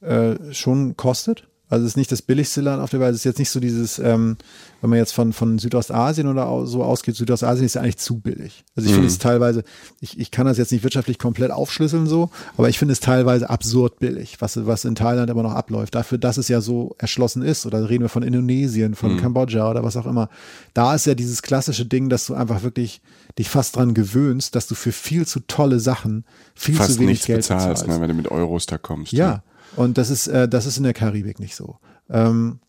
äh, 0.00 0.34
schon 0.52 0.96
kostet. 0.96 1.46
Also 1.72 1.86
es 1.86 1.92
ist 1.92 1.96
nicht 1.96 2.12
das 2.12 2.20
billigste 2.20 2.60
Land 2.60 2.82
auf 2.82 2.90
der 2.90 3.00
Welt. 3.00 3.14
Es 3.14 3.20
ist 3.20 3.24
jetzt 3.24 3.38
nicht 3.38 3.48
so 3.48 3.58
dieses, 3.58 3.98
ähm, 3.98 4.36
wenn 4.82 4.90
man 4.90 4.98
jetzt 4.98 5.12
von, 5.12 5.32
von 5.32 5.58
Südostasien 5.58 6.28
oder 6.28 6.66
so 6.66 6.84
ausgeht, 6.84 7.16
Südostasien 7.16 7.64
ist 7.64 7.76
ja 7.76 7.80
eigentlich 7.80 7.96
zu 7.96 8.20
billig. 8.20 8.62
Also 8.76 8.88
ich 8.88 8.92
mhm. 8.92 8.96
finde 8.96 9.08
es 9.08 9.16
teilweise, 9.16 9.64
ich, 9.98 10.20
ich 10.20 10.30
kann 10.30 10.44
das 10.44 10.58
jetzt 10.58 10.70
nicht 10.70 10.84
wirtschaftlich 10.84 11.18
komplett 11.18 11.50
aufschlüsseln 11.50 12.06
so, 12.06 12.28
aber 12.58 12.68
ich 12.68 12.78
finde 12.78 12.92
es 12.92 13.00
teilweise 13.00 13.48
absurd 13.48 14.00
billig, 14.00 14.36
was, 14.40 14.66
was 14.66 14.84
in 14.84 14.96
Thailand 14.96 15.30
immer 15.30 15.42
noch 15.42 15.54
abläuft. 15.54 15.94
Dafür, 15.94 16.18
dass 16.18 16.36
es 16.36 16.48
ja 16.48 16.60
so 16.60 16.94
erschlossen 16.98 17.40
ist. 17.40 17.64
Oder 17.64 17.88
reden 17.88 18.04
wir 18.04 18.10
von 18.10 18.22
Indonesien, 18.22 18.94
von 18.94 19.14
mhm. 19.14 19.20
Kambodscha 19.22 19.70
oder 19.70 19.82
was 19.82 19.96
auch 19.96 20.04
immer. 20.04 20.28
Da 20.74 20.94
ist 20.94 21.06
ja 21.06 21.14
dieses 21.14 21.40
klassische 21.40 21.86
Ding, 21.86 22.10
dass 22.10 22.26
du 22.26 22.34
einfach 22.34 22.62
wirklich 22.62 23.00
dich 23.38 23.48
fast 23.48 23.76
dran 23.76 23.94
gewöhnst, 23.94 24.56
dass 24.56 24.66
du 24.66 24.74
für 24.74 24.92
viel 24.92 25.26
zu 25.26 25.40
tolle 25.46 25.80
Sachen 25.80 26.26
viel 26.54 26.74
fast 26.74 26.96
zu 26.96 27.00
wenig 27.00 27.24
Geld 27.24 27.38
bezahlst. 27.38 27.88
Ne, 27.88 27.98
wenn 27.98 28.08
du 28.08 28.14
mit 28.14 28.30
Euros 28.30 28.66
da 28.66 28.76
kommst. 28.76 29.14
Ja. 29.14 29.26
ja. 29.26 29.42
Und 29.76 29.98
das 29.98 30.10
ist, 30.10 30.26
äh, 30.28 30.48
das 30.48 30.66
ist 30.66 30.76
in 30.76 30.84
der 30.84 30.94
Karibik 30.94 31.40
nicht 31.40 31.56
so. 31.56 31.76
Ähm, 32.10 32.60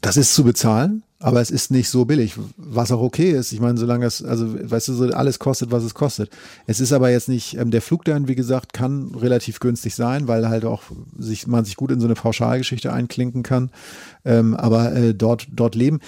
das 0.00 0.16
ist 0.16 0.34
zu 0.34 0.44
bezahlen, 0.44 1.02
aber 1.18 1.40
es 1.40 1.50
ist 1.50 1.70
nicht 1.70 1.88
so 1.88 2.04
billig, 2.04 2.34
was 2.56 2.92
auch 2.92 3.00
okay 3.00 3.30
ist. 3.30 3.52
Ich 3.52 3.60
meine, 3.60 3.78
solange 3.78 4.04
es, 4.04 4.22
also 4.22 4.46
weißt 4.70 4.88
du, 4.88 4.92
so 4.92 5.04
alles 5.06 5.38
kostet, 5.38 5.70
was 5.70 5.82
es 5.82 5.94
kostet. 5.94 6.30
Es 6.66 6.80
ist 6.80 6.92
aber 6.92 7.10
jetzt 7.10 7.28
nicht, 7.28 7.56
ähm, 7.56 7.70
der 7.70 7.80
Flug 7.80 8.04
dann, 8.04 8.28
wie 8.28 8.34
gesagt, 8.34 8.74
kann 8.74 9.14
relativ 9.14 9.60
günstig 9.60 9.94
sein, 9.94 10.28
weil 10.28 10.48
halt 10.48 10.66
auch 10.66 10.82
sich, 11.18 11.46
man 11.46 11.64
sich 11.64 11.76
gut 11.76 11.90
in 11.90 12.00
so 12.00 12.06
eine 12.06 12.14
Pauschalgeschichte 12.14 12.92
einklinken 12.92 13.42
kann. 13.42 13.70
Ähm, 14.24 14.54
aber 14.54 14.94
äh, 14.94 15.14
dort, 15.14 15.46
dort 15.50 15.74
leben. 15.74 16.00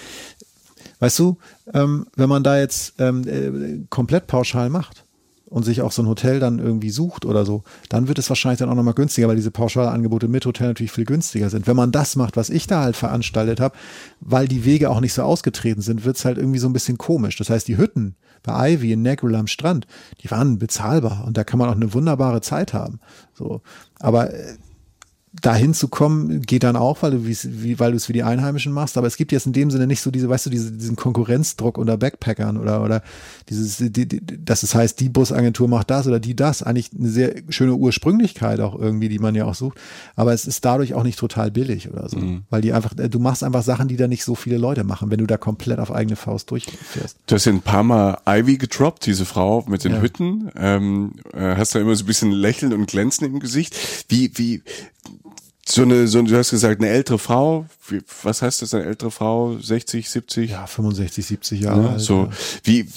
Weißt 0.99 1.17
du, 1.19 1.37
ähm, 1.73 2.05
wenn 2.15 2.29
man 2.29 2.43
da 2.43 2.59
jetzt 2.59 2.93
ähm, 2.99 3.27
äh, 3.27 3.85
komplett 3.89 4.27
pauschal 4.27 4.69
macht, 4.69 5.06
und 5.49 5.63
sich 5.63 5.81
auch 5.81 5.91
so 5.91 6.01
ein 6.01 6.07
Hotel 6.07 6.39
dann 6.39 6.59
irgendwie 6.59 6.89
sucht 6.89 7.25
oder 7.25 7.45
so, 7.45 7.63
dann 7.89 8.07
wird 8.07 8.19
es 8.19 8.29
wahrscheinlich 8.29 8.59
dann 8.59 8.69
auch 8.69 8.75
nochmal 8.75 8.93
günstiger, 8.93 9.27
weil 9.27 9.37
diese 9.37 9.51
Pauschalangebote 9.51 10.27
mit 10.27 10.45
Hotel 10.45 10.67
natürlich 10.67 10.91
viel 10.91 11.05
günstiger 11.05 11.49
sind. 11.49 11.67
Wenn 11.67 11.75
man 11.75 11.91
das 11.91 12.15
macht, 12.15 12.35
was 12.35 12.49
ich 12.49 12.67
da 12.67 12.81
halt 12.81 12.95
veranstaltet 12.95 13.59
habe, 13.59 13.75
weil 14.19 14.47
die 14.47 14.65
Wege 14.65 14.89
auch 14.89 14.99
nicht 14.99 15.13
so 15.13 15.23
ausgetreten 15.23 15.81
sind, 15.81 16.03
wird 16.03 16.17
es 16.17 16.25
halt 16.25 16.37
irgendwie 16.37 16.59
so 16.59 16.67
ein 16.67 16.73
bisschen 16.73 16.97
komisch. 16.97 17.37
Das 17.37 17.49
heißt, 17.49 17.67
die 17.67 17.77
Hütten 17.77 18.15
bei 18.43 18.73
Ivy 18.73 18.93
in 18.93 19.01
Negril 19.01 19.35
am 19.35 19.47
Strand, 19.47 19.87
die 20.21 20.31
waren 20.31 20.59
bezahlbar 20.59 21.23
und 21.25 21.37
da 21.37 21.43
kann 21.43 21.59
man 21.59 21.69
auch 21.69 21.75
eine 21.75 21.93
wunderbare 21.93 22.41
Zeit 22.41 22.73
haben. 22.73 22.99
So, 23.33 23.61
aber 23.99 24.33
äh, 24.33 24.57
dahin 25.33 25.73
zu 25.73 25.87
kommen, 25.87 26.41
geht 26.41 26.63
dann 26.63 26.75
auch, 26.75 27.01
weil 27.01 27.11
du 27.11 27.25
wie, 27.25 27.79
weil 27.79 27.91
du 27.91 27.97
es 27.97 28.07
wie 28.09 28.13
die 28.13 28.23
Einheimischen 28.23 28.71
machst. 28.71 28.97
Aber 28.97 29.07
es 29.07 29.17
gibt 29.17 29.31
jetzt 29.31 29.45
in 29.45 29.53
dem 29.53 29.69
Sinne 29.69 29.85
nicht 29.85 30.01
so 30.01 30.09
diese, 30.09 30.29
weißt 30.29 30.45
du, 30.45 30.49
diese, 30.49 30.71
diesen 30.71 30.95
Konkurrenzdruck 30.95 31.77
unter 31.77 31.97
Backpackern 31.97 32.57
oder 32.57 32.81
oder 32.83 33.03
dieses, 33.49 33.77
die, 33.77 34.07
die, 34.07 34.21
dass 34.43 34.63
es 34.63 34.73
heißt, 34.73 34.99
die 34.99 35.09
Busagentur 35.09 35.67
macht 35.67 35.89
das 35.89 36.07
oder 36.07 36.19
die 36.19 36.35
das. 36.35 36.63
Eigentlich 36.63 36.91
eine 36.97 37.09
sehr 37.09 37.35
schöne 37.49 37.75
Ursprünglichkeit 37.75 38.59
auch 38.61 38.79
irgendwie, 38.79 39.09
die 39.09 39.19
man 39.19 39.35
ja 39.35 39.45
auch 39.45 39.55
sucht. 39.55 39.79
Aber 40.15 40.33
es 40.33 40.47
ist 40.47 40.63
dadurch 40.65 40.93
auch 40.93 41.03
nicht 41.03 41.19
total 41.19 41.51
billig 41.51 41.91
oder 41.91 42.07
so, 42.09 42.17
mhm. 42.17 42.43
weil 42.49 42.61
die 42.61 42.73
einfach, 42.73 42.97
äh, 42.97 43.09
du 43.09 43.19
machst 43.19 43.43
einfach 43.43 43.63
Sachen, 43.63 43.87
die 43.87 43.97
da 43.97 44.07
nicht 44.07 44.23
so 44.23 44.33
viele 44.33 44.57
Leute 44.57 44.83
machen, 44.83 45.11
wenn 45.11 45.19
du 45.19 45.27
da 45.27 45.37
komplett 45.37 45.79
auf 45.79 45.91
eigene 45.91 46.15
Faust 46.15 46.49
durchfährst. 46.51 47.17
Du 47.27 47.35
hast 47.35 47.45
ja 47.45 47.51
ein 47.51 47.61
paar 47.61 47.83
Mal 47.83 48.17
Ivy 48.25 48.57
gedroppt, 48.57 49.05
diese 49.05 49.25
Frau 49.25 49.65
mit 49.67 49.83
den 49.83 49.93
ja. 49.93 50.01
Hütten. 50.01 50.51
Ähm, 50.55 51.13
äh, 51.33 51.55
hast 51.55 51.75
da 51.75 51.79
immer 51.79 51.95
so 51.95 52.05
ein 52.05 52.07
bisschen 52.07 52.31
Lächeln 52.31 52.73
und 52.73 52.87
Glänzen 52.87 53.27
im 53.27 53.39
Gesicht. 53.39 53.75
Wie 54.09 54.31
wie 54.35 54.63
so 55.67 55.81
eine, 55.81 56.07
so, 56.07 56.21
du 56.21 56.35
hast 56.37 56.51
gesagt, 56.51 56.81
eine 56.81 56.89
ältere 56.89 57.19
Frau, 57.19 57.65
wie, 57.87 58.01
was 58.23 58.41
heißt 58.41 58.61
das, 58.61 58.73
eine 58.73 58.85
ältere 58.85 59.11
Frau, 59.11 59.57
60, 59.57 60.09
70? 60.09 60.51
Ja, 60.51 60.65
65, 60.65 61.25
70 61.25 61.61
Jahre 61.61 61.83
ja, 61.83 61.89
alt. 61.91 62.01
So, 62.01 62.23
ja. 62.23 62.29
wie, 62.63 62.87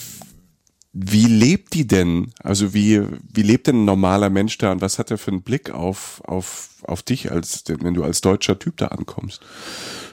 wie 0.93 1.27
lebt 1.27 1.75
die 1.75 1.87
denn? 1.87 2.33
Also 2.43 2.75
wie, 2.75 3.01
wie 3.33 3.43
lebt 3.43 3.69
denn 3.69 3.83
ein 3.83 3.85
normaler 3.85 4.29
Mensch 4.29 4.59
da 4.59 4.73
und 4.73 4.81
was 4.81 4.99
hat 4.99 5.11
er 5.11 5.19
für 5.19 5.31
einen 5.31 5.43
Blick 5.43 5.71
auf, 5.71 6.21
auf, 6.27 6.71
auf 6.83 7.03
dich, 7.03 7.31
als, 7.31 7.63
wenn 7.69 7.95
du 7.95 8.03
als 8.03 8.21
deutscher 8.21 8.59
Typ 8.59 8.77
da 8.77 8.89
ankommst? 8.89 9.41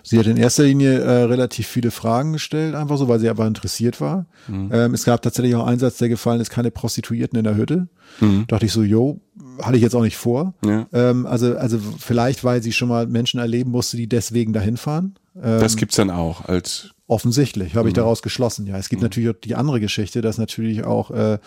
Sie 0.04 0.20
hat 0.20 0.28
in 0.28 0.38
erster 0.38 0.64
Linie 0.64 1.00
äh, 1.00 1.24
relativ 1.24 1.68
viele 1.68 1.90
Fragen 1.90 2.34
gestellt, 2.34 2.76
einfach 2.76 2.98
so, 2.98 3.08
weil 3.08 3.20
sie 3.20 3.28
aber 3.28 3.48
interessiert 3.48 4.00
war. 4.00 4.28
Mhm. 4.48 4.70
Ähm, 4.72 4.94
es 4.94 5.04
gab 5.04 5.22
tatsächlich 5.22 5.56
auch 5.56 5.66
einen 5.66 5.80
Satz, 5.80 5.98
der 5.98 6.10
gefallen 6.10 6.40
ist, 6.40 6.52
keine 6.52 6.72
Prostituierten 6.72 7.38
in 7.38 7.44
der 7.44 7.58
Hütte. 7.58 7.90
Mhm. 8.20 8.46
Dachte 8.48 8.68
ich 8.68 8.72
so, 8.72 8.84
yo, 8.84 9.20
hatte 9.62 9.78
ich 9.78 9.84
jetzt 9.84 9.96
auch 9.96 10.04
nicht 10.04 10.16
vor. 10.16 10.54
Ja. 10.64 10.88
Ähm, 10.94 11.26
also, 11.26 11.58
also 11.58 11.80
vielleicht, 12.00 12.44
weil 12.44 12.62
sie 12.62 12.72
schon 12.72 12.88
mal 12.88 13.08
Menschen 13.08 13.40
erleben 13.40 13.72
musste, 13.72 13.98
die 13.98 14.08
deswegen 14.08 14.54
dahin 14.54 14.78
fahren. 14.78 15.16
Ähm, 15.36 15.60
das 15.60 15.76
gibt's 15.76 15.96
dann 15.96 16.12
auch 16.12 16.46
als 16.46 16.92
offensichtlich, 17.08 17.76
habe 17.76 17.86
mhm. 17.86 17.90
ich 17.90 17.94
daraus 17.94 18.22
geschlossen. 18.22 18.68
Ja, 18.68 18.78
es 18.78 18.90
gibt 18.90 19.02
mhm. 19.02 19.06
natürlich 19.06 19.30
auch 19.30 19.40
die 19.42 19.56
andere 19.56 19.80
Geschichte, 19.80 20.22
dass 20.22 20.38
natürlich 20.38 20.84
auch 20.84 21.12
äh, 21.12 21.40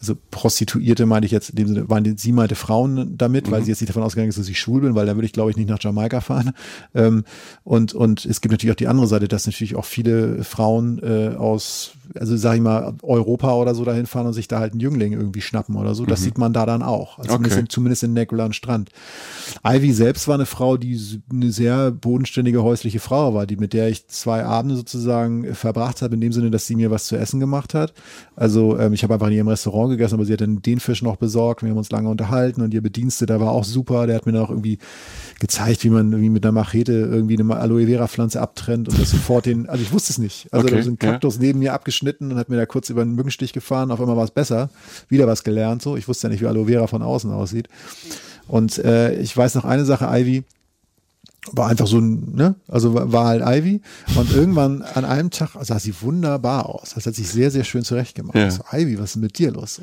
also 0.00 0.16
Prostituierte 0.30 1.04
meine 1.04 1.26
ich 1.26 1.32
jetzt 1.32 1.50
in 1.50 1.56
dem 1.56 1.68
Sinne, 1.68 1.90
waren 1.90 2.04
die, 2.04 2.14
sie 2.16 2.32
meinte 2.32 2.54
Frauen 2.54 3.18
damit, 3.18 3.46
mhm. 3.46 3.52
weil 3.52 3.62
sie 3.62 3.70
jetzt 3.70 3.82
nicht 3.82 3.90
davon 3.90 4.02
ausgegangen 4.02 4.30
ist, 4.30 4.38
dass 4.38 4.48
ich 4.48 4.58
schwul 4.58 4.80
bin, 4.80 4.94
weil 4.94 5.04
dann 5.04 5.16
würde 5.16 5.26
ich, 5.26 5.32
glaube 5.32 5.50
ich, 5.50 5.58
nicht 5.58 5.68
nach 5.68 5.82
Jamaika 5.82 6.20
fahren. 6.22 6.52
Ähm, 6.94 7.24
und, 7.64 7.92
und 7.92 8.24
es 8.24 8.40
gibt 8.40 8.52
natürlich 8.52 8.72
auch 8.72 8.78
die 8.78 8.88
andere 8.88 9.06
Seite, 9.06 9.28
dass 9.28 9.46
natürlich 9.46 9.76
auch 9.76 9.84
viele 9.84 10.42
Frauen 10.42 11.00
äh, 11.02 11.36
aus 11.36 11.92
also 12.18 12.36
sag 12.36 12.56
ich 12.56 12.60
mal, 12.60 12.94
Europa 13.02 13.54
oder 13.54 13.74
so 13.74 13.84
dahin 13.84 14.06
fahren 14.06 14.26
und 14.26 14.32
sich 14.32 14.48
da 14.48 14.58
halt 14.58 14.72
einen 14.72 14.80
Jüngling 14.80 15.12
irgendwie 15.12 15.40
schnappen 15.40 15.76
oder 15.76 15.94
so. 15.94 16.06
Das 16.06 16.20
mhm. 16.20 16.24
sieht 16.24 16.38
man 16.38 16.52
da 16.52 16.66
dann 16.66 16.82
auch. 16.82 17.18
Also 17.18 17.30
okay. 17.30 17.36
zumindest, 17.36 17.58
in, 17.58 17.68
zumindest 17.68 18.02
in 18.02 18.12
Negulan 18.12 18.52
Strand. 18.52 18.90
Ivy 19.64 19.92
selbst 19.92 20.26
war 20.26 20.34
eine 20.34 20.46
Frau, 20.46 20.76
die 20.76 20.98
eine 21.30 21.52
sehr 21.52 21.90
bodenständige 21.90 22.62
häusliche 22.62 23.00
Frau 23.00 23.34
war, 23.34 23.46
die 23.46 23.56
mit 23.56 23.72
der 23.72 23.88
ich 23.88 24.08
zwei 24.08 24.44
Abende 24.44 24.76
sozusagen 24.76 25.54
verbracht 25.54 26.02
habe, 26.02 26.14
in 26.14 26.20
dem 26.20 26.32
Sinne, 26.32 26.50
dass 26.50 26.66
sie 26.66 26.76
mir 26.76 26.90
was 26.90 27.06
zu 27.06 27.16
essen 27.16 27.40
gemacht 27.40 27.74
hat. 27.74 27.92
Also 28.36 28.78
ähm, 28.78 28.92
ich 28.92 29.02
habe 29.02 29.14
einfach 29.14 29.28
in 29.28 29.34
ihrem 29.34 29.48
Restaurant 29.48 29.90
gegessen, 29.90 30.14
aber 30.14 30.24
sie 30.24 30.32
hat 30.32 30.40
dann 30.40 30.62
den 30.62 30.80
Fisch 30.80 31.02
noch 31.02 31.16
besorgt. 31.16 31.62
Wir 31.62 31.70
haben 31.70 31.78
uns 31.78 31.90
lange 31.90 32.08
unterhalten 32.08 32.62
und 32.62 32.74
ihr 32.74 32.82
Bediensteter 32.82 33.40
war 33.40 33.52
auch 33.52 33.64
super. 33.64 34.06
Der 34.06 34.16
hat 34.16 34.26
mir 34.26 34.32
dann 34.32 34.42
auch 34.42 34.50
irgendwie 34.50 34.78
gezeigt, 35.38 35.84
wie 35.84 35.90
man 35.90 36.20
wie 36.20 36.28
mit 36.28 36.44
einer 36.44 36.52
Machete 36.52 36.92
irgendwie 36.92 37.38
eine 37.38 37.56
Aloe 37.56 37.86
Vera 37.86 38.08
Pflanze 38.08 38.40
abtrennt 38.40 38.88
und 38.88 39.00
das 39.00 39.10
sofort 39.10 39.46
den, 39.46 39.68
also 39.68 39.82
ich 39.82 39.92
wusste 39.92 40.12
es 40.12 40.18
nicht. 40.18 40.52
Also 40.52 40.66
okay, 40.66 40.82
da 40.82 40.90
ein 40.90 40.98
Kaktus 40.98 41.36
ja. 41.36 41.42
neben 41.42 41.60
mir 41.60 41.72
abgeschnitten 41.72 41.99
und 42.30 42.38
hat 42.38 42.48
mir 42.48 42.56
da 42.56 42.66
kurz 42.66 42.90
über 42.90 43.02
einen 43.02 43.14
Mückenstich 43.14 43.52
gefahren. 43.52 43.90
Auf 43.90 44.00
einmal 44.00 44.16
war 44.16 44.24
es 44.24 44.30
besser. 44.30 44.70
Wieder 45.08 45.26
was 45.26 45.44
gelernt 45.44 45.82
so. 45.82 45.96
Ich 45.96 46.08
wusste 46.08 46.26
ja 46.26 46.32
nicht, 46.32 46.40
wie 46.40 46.46
Aloe 46.46 46.66
Vera 46.66 46.86
von 46.86 47.02
außen 47.02 47.30
aussieht. 47.30 47.68
Und 48.48 48.78
äh, 48.78 49.14
ich 49.14 49.36
weiß 49.36 49.54
noch 49.54 49.64
eine 49.64 49.84
Sache, 49.84 50.06
Ivy 50.10 50.44
war 51.52 51.68
einfach 51.68 51.86
so 51.86 51.98
ein, 51.98 52.34
ne, 52.34 52.54
also 52.68 52.94
war 52.94 53.26
halt 53.26 53.42
Ivy 53.42 53.80
und 54.14 54.30
irgendwann 54.32 54.82
an 54.82 55.04
einem 55.04 55.30
Tag 55.30 55.50
sah 55.62 55.78
sie 55.78 55.94
wunderbar 56.02 56.68
aus. 56.68 56.92
Das 56.94 57.06
hat 57.06 57.14
sich 57.14 57.28
sehr, 57.28 57.50
sehr 57.50 57.64
schön 57.64 57.82
zurechtgemacht. 57.82 58.36
Ja. 58.36 58.50
So, 58.50 58.62
Ivy, 58.72 58.98
was 58.98 59.10
ist 59.10 59.16
mit 59.16 59.38
dir 59.38 59.50
los? 59.50 59.80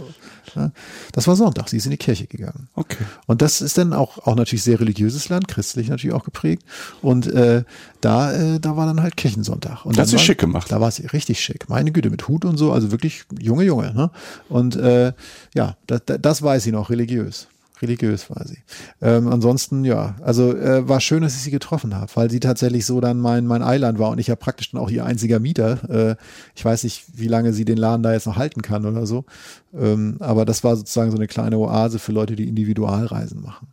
Ne? 0.56 0.72
Das 1.14 1.28
war 1.28 1.36
Sonntag, 1.36 1.68
sie 1.70 1.78
ist 1.78 1.86
in 1.86 1.92
die 1.92 1.98
Kirche 1.98 2.28
gegangen. 2.28 2.70
Okay. 2.76 3.04
Und 3.26 3.42
das 3.42 3.62
ist 3.62 3.78
dann 3.78 3.94
auch, 3.94 4.20
auch 4.20 4.36
natürlich 4.36 4.64
sehr 4.64 4.80
religiöses 4.80 5.30
Land, 5.30 5.48
christlich 5.48 5.90
natürlich 5.90 6.16
auch 6.16 6.24
geprägt. 6.24 6.64
Und 7.02 7.28
äh, 7.28 7.64
da, 8.02 8.34
äh, 8.34 8.60
da 8.60 8.78
war 8.78 8.86
dann 8.86 9.02
halt 9.02 9.18
Kirchensonntag. 9.18 9.86
Und 9.86 9.98
das 9.98 10.14
ist 10.14 10.22
schick 10.22 10.38
gemacht. 10.38 10.72
Da 10.72 10.80
war 10.80 10.92
sie 10.92 11.08
richtig 11.08 11.42
schick. 11.42 11.70
Meine 11.70 11.92
Güte, 11.92 12.12
mit 12.12 12.28
Hut 12.28 12.46
und 12.46 12.58
so, 12.58 12.72
also 12.72 12.92
wirklich 12.92 13.24
junge 13.40 13.64
Junge. 13.64 13.94
Ne? 13.94 14.12
Und 14.48 14.76
äh, 14.76 15.14
ja, 15.56 15.76
das, 15.88 16.02
das 16.06 16.42
weiß 16.42 16.64
sie 16.64 16.72
noch, 16.72 16.92
religiös 16.92 17.48
religiös 17.82 18.30
war 18.30 18.46
sie. 18.48 18.60
Ähm, 19.02 19.28
ansonsten, 19.28 19.86
ja, 19.86 20.16
also 20.22 20.56
äh, 20.56 20.88
war 20.88 21.00
schön, 21.00 21.22
dass 21.22 21.36
ich 21.36 21.42
sie 21.42 21.52
getroffen 21.52 21.96
habe, 21.96 22.12
weil 22.16 22.30
sie 22.30 22.40
tatsächlich 22.40 22.86
so 22.86 23.02
dann 23.02 23.20
mein, 23.20 23.46
mein 23.46 23.62
Eiland 23.62 24.00
war 24.00 24.12
und 24.12 24.20
ich 24.20 24.28
ja 24.28 24.36
praktisch 24.36 24.72
dann 24.72 24.82
auch 24.82 24.90
ihr 24.90 25.06
einziger 25.06 25.40
Mieter. 25.40 25.90
Äh, 25.90 26.16
ich 26.56 26.64
weiß 26.64 26.84
nicht, 26.84 27.06
wie 27.14 27.28
lange 27.28 27.54
sie 27.54 27.66
den 27.66 27.78
Laden 27.78 28.04
da 28.04 28.14
jetzt 28.14 28.28
noch 28.28 28.38
halten 28.38 28.62
kann 28.62 28.86
oder 28.86 29.06
so. 29.06 29.26
Ähm, 29.74 30.18
aber 30.20 30.46
das 30.46 30.64
war 30.64 30.76
sozusagen 30.76 31.12
so 31.12 31.18
eine 31.18 31.28
kleine 31.28 31.58
Oase 31.58 32.00
für 32.00 32.12
Leute, 32.12 32.36
die 32.36 32.48
Individualreisen 32.48 33.42
machen. 33.42 33.68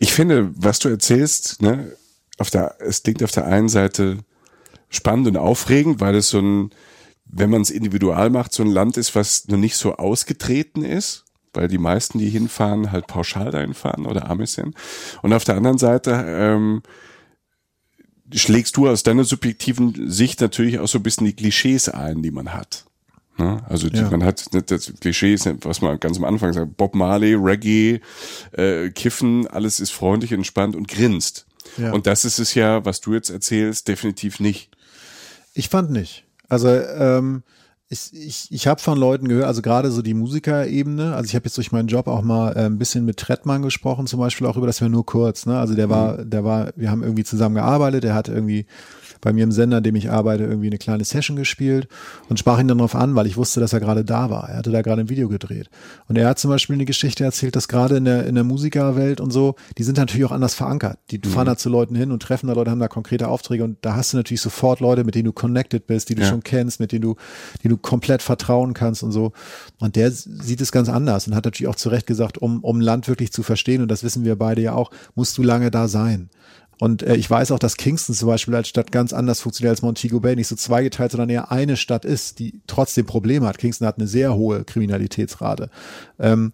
Ich 0.00 0.12
finde, 0.12 0.50
was 0.56 0.78
du 0.78 0.88
erzählst, 0.88 1.62
ne, 1.62 1.92
auf 2.38 2.50
der, 2.50 2.76
es 2.80 3.02
klingt 3.02 3.22
auf 3.22 3.30
der 3.30 3.46
einen 3.46 3.68
Seite 3.68 4.18
spannend 4.88 5.28
und 5.28 5.36
aufregend, 5.36 6.00
weil 6.00 6.14
es 6.14 6.30
so 6.30 6.40
ein, 6.40 6.70
wenn 7.24 7.50
man 7.50 7.62
es 7.62 7.70
individual 7.70 8.30
macht, 8.30 8.52
so 8.52 8.62
ein 8.62 8.70
Land 8.70 8.96
ist, 8.96 9.14
was 9.14 9.48
noch 9.48 9.58
nicht 9.58 9.76
so 9.76 9.96
ausgetreten 9.96 10.84
ist, 10.84 11.24
weil 11.52 11.68
die 11.68 11.78
meisten, 11.78 12.18
die 12.18 12.28
hinfahren, 12.28 12.92
halt 12.92 13.06
pauschal 13.06 13.50
dahin 13.50 13.74
fahren 13.74 14.06
oder 14.06 14.30
Amis 14.30 14.54
sind. 14.54 14.74
Und 15.22 15.32
auf 15.32 15.44
der 15.44 15.56
anderen 15.56 15.78
Seite 15.78 16.24
ähm, 16.26 16.82
schlägst 18.32 18.76
du 18.76 18.88
aus 18.88 19.02
deiner 19.02 19.24
subjektiven 19.24 20.10
Sicht 20.10 20.40
natürlich 20.40 20.78
auch 20.78 20.88
so 20.88 20.98
ein 20.98 21.02
bisschen 21.02 21.26
die 21.26 21.36
Klischees 21.36 21.88
ein, 21.88 22.22
die 22.22 22.30
man 22.30 22.52
hat. 22.52 22.84
Ne? 23.38 23.62
Also 23.68 23.88
die, 23.88 23.98
ja. 23.98 24.10
man 24.10 24.24
hat 24.24 24.46
das 24.70 24.92
Klischee, 25.00 25.36
was 25.62 25.80
man 25.80 25.98
ganz 26.00 26.18
am 26.18 26.24
Anfang 26.24 26.52
sagt, 26.52 26.76
Bob 26.76 26.94
Marley, 26.94 27.34
Reggae, 27.34 28.00
äh, 28.52 28.90
Kiffen, 28.90 29.46
alles 29.46 29.80
ist 29.80 29.90
freundlich, 29.90 30.32
entspannt 30.32 30.76
und 30.76 30.88
grinst. 30.88 31.46
Ja. 31.78 31.92
Und 31.92 32.06
das 32.06 32.24
ist 32.24 32.38
es 32.38 32.54
ja, 32.54 32.84
was 32.84 33.00
du 33.00 33.14
jetzt 33.14 33.30
erzählst, 33.30 33.88
definitiv 33.88 34.40
nicht. 34.40 34.70
Ich 35.54 35.68
fand 35.68 35.90
nicht. 35.90 36.24
Also 36.48 36.68
ähm, 36.68 37.42
ich, 37.92 38.10
ich, 38.14 38.46
ich 38.50 38.66
habe 38.66 38.80
von 38.80 38.98
Leuten 38.98 39.28
gehört, 39.28 39.46
also 39.46 39.60
gerade 39.60 39.90
so 39.90 40.00
die 40.00 40.14
Musikerebene, 40.14 41.14
also 41.14 41.28
ich 41.28 41.34
habe 41.34 41.44
jetzt 41.44 41.58
durch 41.58 41.72
meinen 41.72 41.88
Job 41.88 42.06
auch 42.06 42.22
mal 42.22 42.52
äh, 42.56 42.64
ein 42.64 42.78
bisschen 42.78 43.04
mit 43.04 43.18
Trettmann 43.18 43.60
gesprochen, 43.60 44.06
zum 44.06 44.18
Beispiel 44.18 44.46
auch 44.46 44.56
über 44.56 44.66
das 44.66 44.80
wir 44.80 44.88
nur 44.88 45.04
kurz, 45.04 45.44
ne? 45.44 45.58
Also 45.58 45.74
der 45.74 45.90
war, 45.90 46.18
mhm. 46.18 46.30
der 46.30 46.42
war, 46.42 46.72
wir 46.74 46.90
haben 46.90 47.02
irgendwie 47.02 47.24
zusammen 47.24 47.56
gearbeitet, 47.56 48.04
der 48.04 48.14
hat 48.14 48.28
irgendwie 48.28 48.64
bei 49.22 49.32
mir 49.32 49.44
im 49.44 49.52
Sender, 49.52 49.78
in 49.78 49.84
dem 49.84 49.94
ich 49.94 50.10
arbeite, 50.10 50.42
irgendwie 50.42 50.66
eine 50.66 50.78
kleine 50.78 51.04
Session 51.04 51.36
gespielt 51.36 51.88
und 52.28 52.38
sprach 52.38 52.58
ihn 52.58 52.68
dann 52.68 52.78
darauf 52.78 52.94
an, 52.94 53.14
weil 53.14 53.26
ich 53.26 53.36
wusste, 53.36 53.60
dass 53.60 53.72
er 53.72 53.80
gerade 53.80 54.04
da 54.04 54.28
war. 54.28 54.50
Er 54.50 54.58
hatte 54.58 54.72
da 54.72 54.82
gerade 54.82 55.00
ein 55.00 55.08
Video 55.08 55.28
gedreht. 55.28 55.70
Und 56.08 56.18
er 56.18 56.28
hat 56.28 56.38
zum 56.38 56.50
Beispiel 56.50 56.74
eine 56.74 56.84
Geschichte 56.84 57.24
erzählt, 57.24 57.56
dass 57.56 57.68
gerade 57.68 57.96
in 57.96 58.04
der, 58.04 58.26
in 58.26 58.34
der 58.34 58.44
Musikerwelt 58.44 59.20
und 59.20 59.30
so, 59.30 59.54
die 59.78 59.84
sind 59.84 59.96
natürlich 59.96 60.26
auch 60.26 60.32
anders 60.32 60.54
verankert. 60.54 60.98
Die 61.10 61.18
mhm. 61.18 61.30
fahren 61.30 61.46
da 61.46 61.56
zu 61.56 61.70
Leuten 61.70 61.94
hin 61.94 62.10
und 62.10 62.20
treffen 62.20 62.48
da 62.48 62.52
Leute, 62.52 62.72
haben 62.72 62.80
da 62.80 62.88
konkrete 62.88 63.28
Aufträge 63.28 63.62
und 63.62 63.78
da 63.82 63.94
hast 63.94 64.12
du 64.12 64.16
natürlich 64.16 64.40
sofort 64.40 64.80
Leute, 64.80 65.04
mit 65.04 65.14
denen 65.14 65.26
du 65.26 65.32
connected 65.32 65.86
bist, 65.86 66.08
die 66.08 66.16
du 66.16 66.22
ja. 66.22 66.28
schon 66.28 66.42
kennst, 66.42 66.80
mit 66.80 66.90
denen 66.90 67.02
du, 67.02 67.14
die 67.62 67.68
du 67.68 67.76
komplett 67.76 68.22
vertrauen 68.22 68.74
kannst 68.74 69.04
und 69.04 69.12
so. 69.12 69.32
Und 69.78 69.94
der 69.94 70.10
sieht 70.10 70.60
es 70.60 70.72
ganz 70.72 70.88
anders 70.88 71.28
und 71.28 71.36
hat 71.36 71.44
natürlich 71.44 71.68
auch 71.68 71.76
zu 71.76 71.90
Recht 71.90 72.08
gesagt, 72.08 72.38
um, 72.38 72.64
um 72.64 72.80
Land 72.80 73.06
wirklich 73.06 73.32
zu 73.32 73.44
verstehen, 73.44 73.82
und 73.82 73.88
das 73.88 74.02
wissen 74.02 74.24
wir 74.24 74.36
beide 74.36 74.62
ja 74.62 74.74
auch, 74.74 74.90
musst 75.14 75.38
du 75.38 75.42
lange 75.44 75.70
da 75.70 75.86
sein. 75.86 76.28
Und 76.82 77.04
äh, 77.04 77.14
ich 77.14 77.30
weiß 77.30 77.52
auch, 77.52 77.60
dass 77.60 77.76
Kingston 77.76 78.12
zum 78.12 78.26
Beispiel 78.26 78.56
als 78.56 78.66
Stadt 78.66 78.90
ganz 78.90 79.12
anders 79.12 79.40
funktioniert 79.40 79.70
als 79.70 79.82
Montego 79.82 80.18
Bay, 80.18 80.34
nicht 80.34 80.48
so 80.48 80.56
zweigeteilt, 80.56 81.12
sondern 81.12 81.28
eher 81.28 81.52
eine 81.52 81.76
Stadt 81.76 82.04
ist, 82.04 82.40
die 82.40 82.60
trotzdem 82.66 83.06
Probleme 83.06 83.46
hat. 83.46 83.58
Kingston 83.58 83.86
hat 83.86 83.98
eine 83.98 84.08
sehr 84.08 84.34
hohe 84.34 84.64
Kriminalitätsrate. 84.64 85.70
Ähm, 86.18 86.52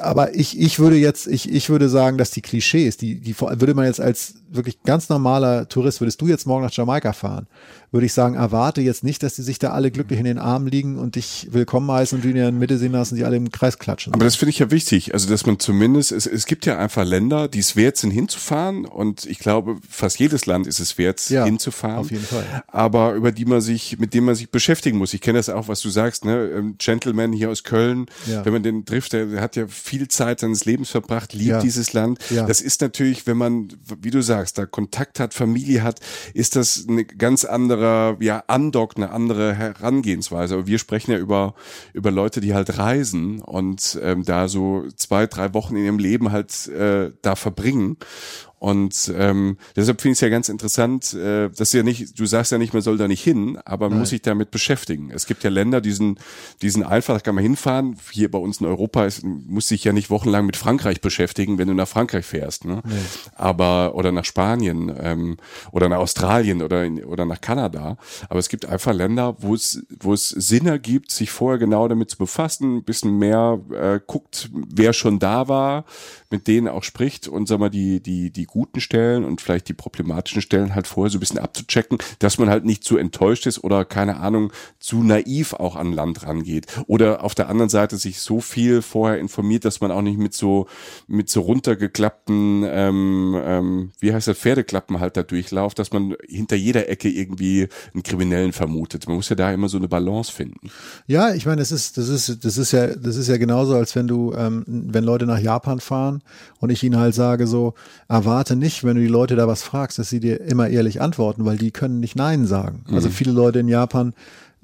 aber 0.00 0.34
ich, 0.34 0.58
ich 0.58 0.78
würde 0.78 0.96
jetzt, 0.96 1.26
ich, 1.26 1.50
ich 1.50 1.68
würde 1.68 1.88
sagen, 1.88 2.18
dass 2.18 2.30
die 2.30 2.42
Klischees, 2.42 2.96
die, 2.96 3.20
die 3.20 3.38
würde 3.38 3.74
man 3.74 3.84
jetzt 3.84 4.00
als 4.00 4.34
wirklich 4.48 4.82
ganz 4.82 5.08
normaler 5.08 5.68
Tourist, 5.68 6.00
würdest 6.00 6.20
du 6.20 6.28
jetzt 6.28 6.46
morgen 6.46 6.64
nach 6.64 6.72
Jamaika 6.72 7.12
fahren, 7.12 7.46
würde 7.90 8.06
ich 8.06 8.12
sagen, 8.12 8.34
erwarte 8.34 8.80
jetzt 8.80 9.04
nicht, 9.04 9.22
dass 9.22 9.36
die 9.36 9.42
sich 9.42 9.58
da 9.58 9.70
alle 9.70 9.90
glücklich 9.90 10.18
in 10.18 10.24
den 10.24 10.38
Armen 10.38 10.66
liegen 10.66 10.98
und 10.98 11.16
dich 11.16 11.48
willkommen 11.50 11.90
heißen 11.90 12.16
und 12.16 12.24
du 12.24 12.28
in 12.28 12.36
der 12.36 12.52
Mitte 12.52 12.78
sehen 12.78 12.92
lassen, 12.92 13.16
die 13.16 13.24
alle 13.24 13.36
im 13.36 13.50
Kreis 13.50 13.78
klatschen. 13.78 14.14
Aber 14.14 14.24
das 14.24 14.36
finde 14.36 14.50
ich 14.50 14.58
ja 14.58 14.70
wichtig. 14.70 15.12
Also, 15.14 15.28
dass 15.28 15.46
man 15.46 15.58
zumindest, 15.58 16.12
es, 16.12 16.26
es 16.26 16.46
gibt 16.46 16.66
ja 16.66 16.78
einfach 16.78 17.04
Länder, 17.04 17.48
die 17.48 17.58
es 17.58 17.76
wert 17.76 17.96
sind 17.96 18.10
hinzufahren 18.10 18.84
und 18.84 19.26
ich 19.26 19.38
glaube, 19.38 19.76
fast 19.88 20.18
jedes 20.18 20.46
Land 20.46 20.66
ist 20.66 20.80
es 20.80 20.96
wert 20.98 21.28
ja, 21.28 21.44
hinzufahren. 21.44 21.98
Auf 21.98 22.10
jeden 22.10 22.24
Fall. 22.24 22.44
Aber 22.68 23.12
über 23.14 23.32
die 23.32 23.44
man 23.44 23.60
sich, 23.60 23.98
mit 23.98 24.14
dem 24.14 24.24
man 24.24 24.34
sich 24.34 24.50
beschäftigen 24.50 24.98
muss. 24.98 25.12
Ich 25.14 25.20
kenne 25.20 25.38
das 25.38 25.48
auch, 25.48 25.68
was 25.68 25.80
du 25.80 25.90
sagst, 25.90 26.24
ne? 26.24 26.48
Ähm, 26.48 26.76
Gentleman 26.78 27.32
hier 27.32 27.50
aus 27.50 27.62
Köln, 27.62 28.06
ja. 28.26 28.44
wenn 28.44 28.52
man 28.52 28.62
den 28.62 28.84
trifft, 28.84 29.12
der, 29.12 29.40
hat 29.40 29.56
ja 29.56 29.66
viel 29.82 30.08
Zeit 30.08 30.40
seines 30.40 30.64
Lebens 30.64 30.90
verbracht, 30.90 31.32
liebt 31.32 31.50
ja. 31.50 31.60
dieses 31.60 31.92
Land. 31.92 32.18
Ja. 32.30 32.46
Das 32.46 32.60
ist 32.60 32.80
natürlich, 32.80 33.26
wenn 33.26 33.36
man, 33.36 33.68
wie 34.00 34.10
du 34.10 34.22
sagst, 34.22 34.58
da 34.58 34.66
Kontakt 34.66 35.20
hat, 35.20 35.34
Familie 35.34 35.82
hat, 35.82 36.00
ist 36.34 36.56
das 36.56 36.86
eine 36.88 37.04
ganz 37.04 37.44
anderer, 37.44 38.16
ja, 38.20 38.44
Andock, 38.46 38.96
eine 38.96 39.10
andere 39.10 39.54
Herangehensweise. 39.54 40.54
Aber 40.54 40.66
wir 40.66 40.78
sprechen 40.78 41.12
ja 41.12 41.18
über, 41.18 41.54
über 41.92 42.10
Leute, 42.10 42.40
die 42.40 42.54
halt 42.54 42.78
reisen 42.78 43.40
und 43.40 43.98
ähm, 44.02 44.24
da 44.24 44.48
so 44.48 44.84
zwei, 44.96 45.26
drei 45.26 45.52
Wochen 45.54 45.76
in 45.76 45.84
ihrem 45.84 45.98
Leben 45.98 46.32
halt 46.32 46.68
äh, 46.68 47.10
da 47.22 47.36
verbringen. 47.36 47.96
Und 48.62 49.12
ähm, 49.18 49.56
deshalb 49.74 50.00
finde 50.00 50.12
ich 50.12 50.18
es 50.18 50.20
ja 50.20 50.28
ganz 50.28 50.48
interessant, 50.48 51.14
äh, 51.14 51.50
dass 51.50 51.72
ja 51.72 51.82
nicht, 51.82 52.16
du 52.20 52.26
sagst 52.26 52.52
ja 52.52 52.58
nicht, 52.58 52.72
man 52.72 52.80
soll 52.80 52.96
da 52.96 53.08
nicht 53.08 53.20
hin, 53.20 53.58
aber 53.64 53.86
man 53.86 53.94
Nein. 53.94 54.00
muss 54.02 54.10
sich 54.10 54.22
damit 54.22 54.52
beschäftigen. 54.52 55.10
Es 55.12 55.26
gibt 55.26 55.42
ja 55.42 55.50
Länder, 55.50 55.80
die 55.80 55.90
sind, 55.90 56.20
die 56.62 56.70
sind 56.70 56.84
einfach, 56.84 57.14
da 57.14 57.20
kann 57.20 57.34
man 57.34 57.42
hinfahren. 57.42 57.96
Hier 58.12 58.30
bei 58.30 58.38
uns 58.38 58.60
in 58.60 58.68
Europa 58.68 59.04
ist, 59.04 59.24
muss 59.24 59.66
sich 59.66 59.82
ja 59.82 59.92
nicht 59.92 60.10
wochenlang 60.10 60.46
mit 60.46 60.56
Frankreich 60.56 61.00
beschäftigen, 61.00 61.58
wenn 61.58 61.66
du 61.66 61.74
nach 61.74 61.88
Frankreich 61.88 62.24
fährst. 62.24 62.64
Ne? 62.64 62.82
Nee. 62.84 62.94
Aber 63.34 63.96
oder 63.96 64.12
nach 64.12 64.24
Spanien 64.24 64.94
ähm, 64.96 65.38
oder 65.72 65.88
nach 65.88 65.98
Australien 65.98 66.62
oder 66.62 66.84
in, 66.84 67.04
oder 67.04 67.24
nach 67.24 67.40
Kanada. 67.40 67.96
Aber 68.28 68.38
es 68.38 68.48
gibt 68.48 68.66
einfach 68.66 68.94
Länder, 68.94 69.34
wo 69.40 69.56
es 69.56 69.84
wo 69.98 70.14
es 70.14 70.28
Sinn 70.28 70.68
ergibt, 70.68 71.10
sich 71.10 71.32
vorher 71.32 71.58
genau 71.58 71.88
damit 71.88 72.10
zu 72.10 72.16
befassen, 72.16 72.76
ein 72.76 72.84
bisschen 72.84 73.18
mehr 73.18 73.58
äh, 73.72 73.98
guckt, 74.06 74.50
wer 74.52 74.92
schon 74.92 75.18
da 75.18 75.48
war, 75.48 75.84
mit 76.30 76.46
denen 76.46 76.68
auch 76.68 76.84
spricht 76.84 77.26
und 77.26 77.48
sag 77.48 77.58
mal 77.58 77.68
die 77.68 78.00
die 78.00 78.30
die 78.30 78.51
guten 78.52 78.82
Stellen 78.82 79.24
und 79.24 79.40
vielleicht 79.40 79.68
die 79.68 79.72
problematischen 79.72 80.42
Stellen 80.42 80.74
halt 80.74 80.86
vorher 80.86 81.10
so 81.10 81.16
ein 81.16 81.20
bisschen 81.20 81.38
abzuchecken, 81.38 81.96
dass 82.18 82.36
man 82.36 82.50
halt 82.50 82.66
nicht 82.66 82.84
zu 82.84 82.98
enttäuscht 82.98 83.46
ist 83.46 83.64
oder 83.64 83.86
keine 83.86 84.18
Ahnung, 84.18 84.52
zu 84.78 85.02
naiv 85.02 85.54
auch 85.54 85.74
an 85.74 85.92
Land 85.92 86.26
rangeht. 86.26 86.66
Oder 86.86 87.24
auf 87.24 87.34
der 87.34 87.48
anderen 87.48 87.70
Seite 87.70 87.96
sich 87.96 88.20
so 88.20 88.40
viel 88.42 88.82
vorher 88.82 89.18
informiert, 89.18 89.64
dass 89.64 89.80
man 89.80 89.90
auch 89.90 90.02
nicht 90.02 90.18
mit 90.18 90.34
so, 90.34 90.66
mit 91.06 91.30
so 91.30 91.40
runtergeklappten, 91.40 92.64
ähm, 92.68 93.40
ähm, 93.42 93.92
wie 94.00 94.12
heißt 94.12 94.28
das, 94.28 94.36
Pferdeklappen 94.36 95.00
halt 95.00 95.16
da 95.16 95.22
durchlauft, 95.22 95.78
dass 95.78 95.90
man 95.92 96.14
hinter 96.28 96.56
jeder 96.56 96.90
Ecke 96.90 97.08
irgendwie 97.08 97.68
einen 97.94 98.02
Kriminellen 98.02 98.52
vermutet. 98.52 99.06
Man 99.06 99.16
muss 99.16 99.30
ja 99.30 99.36
da 99.36 99.50
immer 99.50 99.70
so 99.70 99.78
eine 99.78 99.88
Balance 99.88 100.30
finden. 100.30 100.70
Ja, 101.06 101.32
ich 101.32 101.46
meine, 101.46 101.62
das 101.62 101.72
ist, 101.72 101.96
das 101.96 102.08
ist, 102.08 102.44
das 102.44 102.58
ist 102.58 102.72
ja, 102.72 102.88
das 102.88 103.16
ist 103.16 103.28
ja 103.28 103.38
genauso, 103.38 103.74
als 103.76 103.96
wenn 103.96 104.08
du, 104.08 104.34
ähm, 104.34 104.64
wenn 104.66 105.04
Leute 105.04 105.24
nach 105.24 105.38
Japan 105.38 105.80
fahren 105.80 106.22
und 106.60 106.68
ich 106.68 106.82
ihnen 106.82 106.98
halt 106.98 107.14
sage 107.14 107.46
so, 107.46 107.72
erwarte 108.08 108.41
erwarte 108.42 108.56
nicht, 108.56 108.82
wenn 108.82 108.96
du 108.96 109.02
die 109.02 109.08
Leute 109.08 109.36
da 109.36 109.46
was 109.46 109.62
fragst, 109.62 110.00
dass 110.00 110.10
sie 110.10 110.18
dir 110.18 110.40
immer 110.40 110.68
ehrlich 110.68 111.00
antworten, 111.00 111.44
weil 111.44 111.58
die 111.58 111.70
können 111.70 112.00
nicht 112.00 112.16
Nein 112.16 112.46
sagen. 112.46 112.84
Also 112.90 113.08
mhm. 113.08 113.12
viele 113.12 113.32
Leute 113.32 113.60
in 113.60 113.68
Japan 113.68 114.14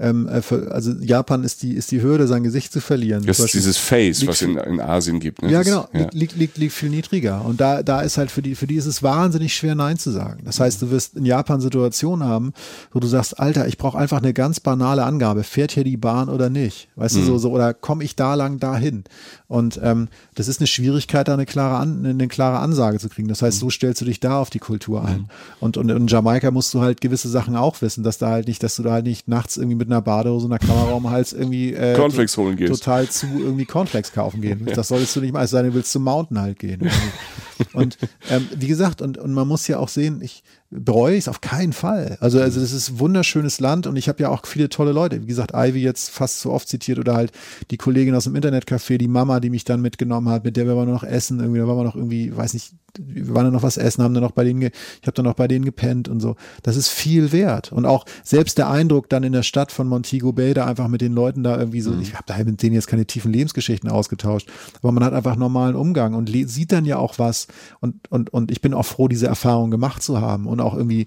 ähm, 0.00 0.28
äh, 0.28 0.42
also 0.70 0.92
Japan 1.00 1.42
ist 1.42 1.62
die, 1.62 1.72
ist 1.72 1.90
die 1.90 2.02
Hürde, 2.02 2.28
sein 2.28 2.44
Gesicht 2.44 2.72
zu 2.72 2.80
verlieren. 2.80 3.26
Das 3.26 3.40
ist 3.40 3.54
dieses 3.54 3.78
Face, 3.78 4.24
was 4.26 4.42
in, 4.42 4.56
in 4.56 4.80
Asien 4.80 5.18
gibt. 5.18 5.42
Ne? 5.42 5.50
Ja, 5.50 5.62
genau, 5.62 5.88
ja. 5.92 6.08
Liegt, 6.12 6.36
liegt, 6.36 6.56
liegt 6.56 6.72
viel 6.72 6.88
niedriger. 6.88 7.44
Und 7.44 7.60
da, 7.60 7.82
da 7.82 8.00
ist 8.02 8.16
halt 8.16 8.30
für 8.30 8.40
die, 8.40 8.54
für 8.54 8.68
die 8.68 8.76
ist 8.76 8.86
es 8.86 9.02
wahnsinnig 9.02 9.54
schwer, 9.54 9.74
Nein 9.74 9.98
zu 9.98 10.10
sagen. 10.10 10.42
Das 10.44 10.60
heißt, 10.60 10.82
du 10.82 10.90
wirst 10.92 11.16
in 11.16 11.24
Japan 11.24 11.60
Situationen 11.60 12.26
haben, 12.26 12.52
wo 12.92 13.00
du 13.00 13.08
sagst, 13.08 13.40
Alter, 13.40 13.66
ich 13.66 13.76
brauche 13.76 13.98
einfach 13.98 14.18
eine 14.18 14.32
ganz 14.32 14.60
banale 14.60 15.02
Angabe. 15.02 15.42
Fährt 15.42 15.72
hier 15.72 15.84
die 15.84 15.96
Bahn 15.96 16.28
oder 16.28 16.48
nicht? 16.48 16.88
Weißt 16.94 17.16
mhm. 17.16 17.20
du, 17.20 17.26
so, 17.26 17.38
so, 17.38 17.50
oder 17.50 17.74
komme 17.74 18.04
ich 18.04 18.14
da 18.14 18.34
lang 18.34 18.60
dahin? 18.60 19.02
Und 19.48 19.80
ähm, 19.82 20.08
das 20.38 20.46
ist 20.46 20.60
eine 20.60 20.68
Schwierigkeit, 20.68 21.26
da 21.26 21.34
eine 21.34 21.46
klare, 21.46 21.78
An 21.78 22.06
eine 22.06 22.28
klare 22.28 22.60
Ansage 22.60 23.00
zu 23.00 23.08
kriegen. 23.08 23.26
Das 23.26 23.42
heißt, 23.42 23.56
mhm. 23.56 23.60
so 23.60 23.70
stellst 23.70 24.00
du 24.00 24.04
dich 24.04 24.20
da 24.20 24.38
auf 24.38 24.50
die 24.50 24.60
Kultur 24.60 25.04
ein. 25.04 25.22
Mhm. 25.22 25.26
Und, 25.58 25.76
und 25.76 25.88
in 25.88 26.06
Jamaika 26.06 26.52
musst 26.52 26.72
du 26.74 26.80
halt 26.80 27.00
gewisse 27.00 27.28
Sachen 27.28 27.56
auch 27.56 27.82
wissen, 27.82 28.04
dass 28.04 28.18
da 28.18 28.28
halt 28.28 28.46
nicht, 28.46 28.62
dass 28.62 28.76
du 28.76 28.84
da 28.84 28.92
halt 28.92 29.04
nicht 29.04 29.26
nachts 29.26 29.56
irgendwie 29.56 29.74
mit 29.74 29.88
einer 29.88 30.00
Badehose 30.00 30.46
und 30.46 30.52
einer 30.52 30.60
Kamera 30.60 30.92
um 30.92 31.10
Hals 31.10 31.32
irgendwie 31.32 31.72
äh, 31.74 31.96
Cornflakes 31.96 32.36
holen 32.36 32.54
gehst. 32.54 32.72
total 32.72 33.08
zu 33.08 33.26
irgendwie 33.26 33.64
Cornflakes 33.64 34.12
kaufen 34.12 34.40
gehen. 34.40 34.64
Ja. 34.64 34.76
Das 34.76 34.88
solltest 34.88 35.16
du 35.16 35.20
nicht 35.20 35.32
mal, 35.32 35.42
es 35.42 35.50
sei 35.50 35.62
denn, 35.62 35.72
du 35.72 35.74
willst 35.74 35.90
zum 35.90 36.04
Mountain 36.04 36.40
halt 36.40 36.60
gehen. 36.60 36.88
und 37.72 37.98
ähm, 38.30 38.46
wie 38.54 38.68
gesagt, 38.68 39.02
und, 39.02 39.18
und 39.18 39.32
man 39.32 39.48
muss 39.48 39.66
ja 39.66 39.80
auch 39.80 39.88
sehen, 39.88 40.20
ich, 40.22 40.44
bereue 40.70 41.14
ich 41.14 41.20
es 41.20 41.28
auf 41.28 41.40
keinen 41.40 41.72
Fall. 41.72 42.18
Also, 42.20 42.40
also 42.40 42.60
das 42.60 42.72
ist 42.72 42.90
ein 42.90 42.98
wunderschönes 42.98 43.58
Land 43.58 43.86
und 43.86 43.96
ich 43.96 44.08
habe 44.08 44.22
ja 44.22 44.28
auch 44.28 44.44
viele 44.46 44.68
tolle 44.68 44.92
Leute. 44.92 45.22
Wie 45.22 45.26
gesagt, 45.26 45.52
Ivy 45.54 45.80
jetzt 45.80 46.10
fast 46.10 46.40
so 46.40 46.52
oft 46.52 46.68
zitiert 46.68 46.98
oder 46.98 47.14
halt 47.14 47.32
die 47.70 47.78
Kollegin 47.78 48.14
aus 48.14 48.24
dem 48.24 48.36
Internetcafé, 48.36 48.98
die 48.98 49.08
Mama, 49.08 49.40
die 49.40 49.50
mich 49.50 49.64
dann 49.64 49.80
mitgenommen 49.80 50.28
hat, 50.28 50.44
mit 50.44 50.56
der 50.56 50.66
wir 50.66 50.76
waren 50.76 50.90
noch 50.90 51.04
essen, 51.04 51.40
irgendwie, 51.40 51.60
da 51.60 51.66
waren 51.66 51.78
wir 51.78 51.84
noch 51.84 51.96
irgendwie, 51.96 52.36
weiß 52.36 52.52
nicht, 52.52 52.74
wir 52.98 53.34
waren 53.34 53.44
dann 53.44 53.52
noch 53.52 53.62
was 53.62 53.76
essen, 53.76 54.02
haben 54.02 54.14
dann 54.14 54.22
noch 54.22 54.32
bei 54.32 54.44
denen, 54.44 54.62
ich 54.62 54.70
habe 55.02 55.12
dann 55.12 55.24
noch 55.24 55.34
bei 55.34 55.46
denen 55.46 55.64
gepennt 55.64 56.08
und 56.08 56.20
so. 56.20 56.36
Das 56.62 56.76
ist 56.76 56.88
viel 56.88 57.32
wert. 57.32 57.72
Und 57.72 57.86
auch 57.86 58.04
selbst 58.24 58.58
der 58.58 58.70
Eindruck 58.70 59.08
dann 59.08 59.22
in 59.22 59.32
der 59.32 59.42
Stadt 59.42 59.72
von 59.72 59.88
Montego 59.88 60.32
Bay, 60.32 60.54
da 60.54 60.66
einfach 60.66 60.88
mit 60.88 61.00
den 61.00 61.12
Leuten 61.12 61.42
da 61.42 61.58
irgendwie 61.58 61.80
so, 61.80 61.90
mhm. 61.90 62.00
ich 62.00 62.14
habe 62.14 62.24
da 62.26 62.36
mit 62.38 62.62
denen 62.62 62.74
jetzt 62.74 62.86
keine 62.86 63.06
tiefen 63.06 63.32
Lebensgeschichten 63.32 63.90
ausgetauscht, 63.90 64.48
aber 64.82 64.92
man 64.92 65.04
hat 65.04 65.12
einfach 65.12 65.36
normalen 65.36 65.76
Umgang 65.76 66.14
und 66.14 66.28
sieht 66.28 66.72
dann 66.72 66.84
ja 66.84 66.98
auch 66.98 67.18
was 67.18 67.46
und, 67.80 68.10
und, 68.10 68.30
und 68.30 68.50
ich 68.50 68.60
bin 68.60 68.74
auch 68.74 68.86
froh, 68.86 69.08
diese 69.08 69.26
Erfahrung 69.26 69.70
gemacht 69.70 70.02
zu 70.02 70.20
haben 70.20 70.46
und 70.46 70.57
auch 70.60 70.74
irgendwie 70.74 71.06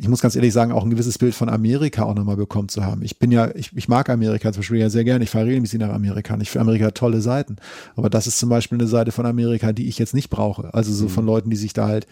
ich 0.00 0.08
muss 0.08 0.22
ganz 0.22 0.36
ehrlich 0.36 0.52
sagen, 0.52 0.70
auch 0.70 0.84
ein 0.84 0.90
gewisses 0.90 1.18
Bild 1.18 1.34
von 1.34 1.48
Amerika 1.48 2.04
auch 2.04 2.14
nochmal 2.14 2.36
bekommen 2.36 2.68
zu 2.68 2.84
haben. 2.84 3.02
Ich 3.02 3.18
bin 3.18 3.32
ja, 3.32 3.52
ich, 3.56 3.76
ich 3.76 3.88
mag 3.88 4.08
Amerika 4.08 4.52
zum 4.52 4.60
Beispiel 4.60 4.78
ja 4.78 4.90
sehr 4.90 5.02
gerne. 5.02 5.24
Ich 5.24 5.30
fahre 5.30 5.46
regelmäßig 5.46 5.80
nach 5.80 5.92
Amerika. 5.92 6.38
Ich 6.40 6.50
finde 6.50 6.62
Amerika 6.62 6.92
tolle 6.92 7.20
Seiten. 7.20 7.56
Aber 7.96 8.08
das 8.08 8.28
ist 8.28 8.38
zum 8.38 8.48
Beispiel 8.48 8.78
eine 8.78 8.86
Seite 8.86 9.10
von 9.10 9.26
Amerika, 9.26 9.72
die 9.72 9.88
ich 9.88 9.98
jetzt 9.98 10.14
nicht 10.14 10.30
brauche. 10.30 10.72
Also 10.72 10.92
so 10.92 11.06
mhm. 11.06 11.08
von 11.08 11.26
Leuten, 11.26 11.50
die 11.50 11.56
sich 11.56 11.72
da 11.72 11.88
halt 11.88 12.06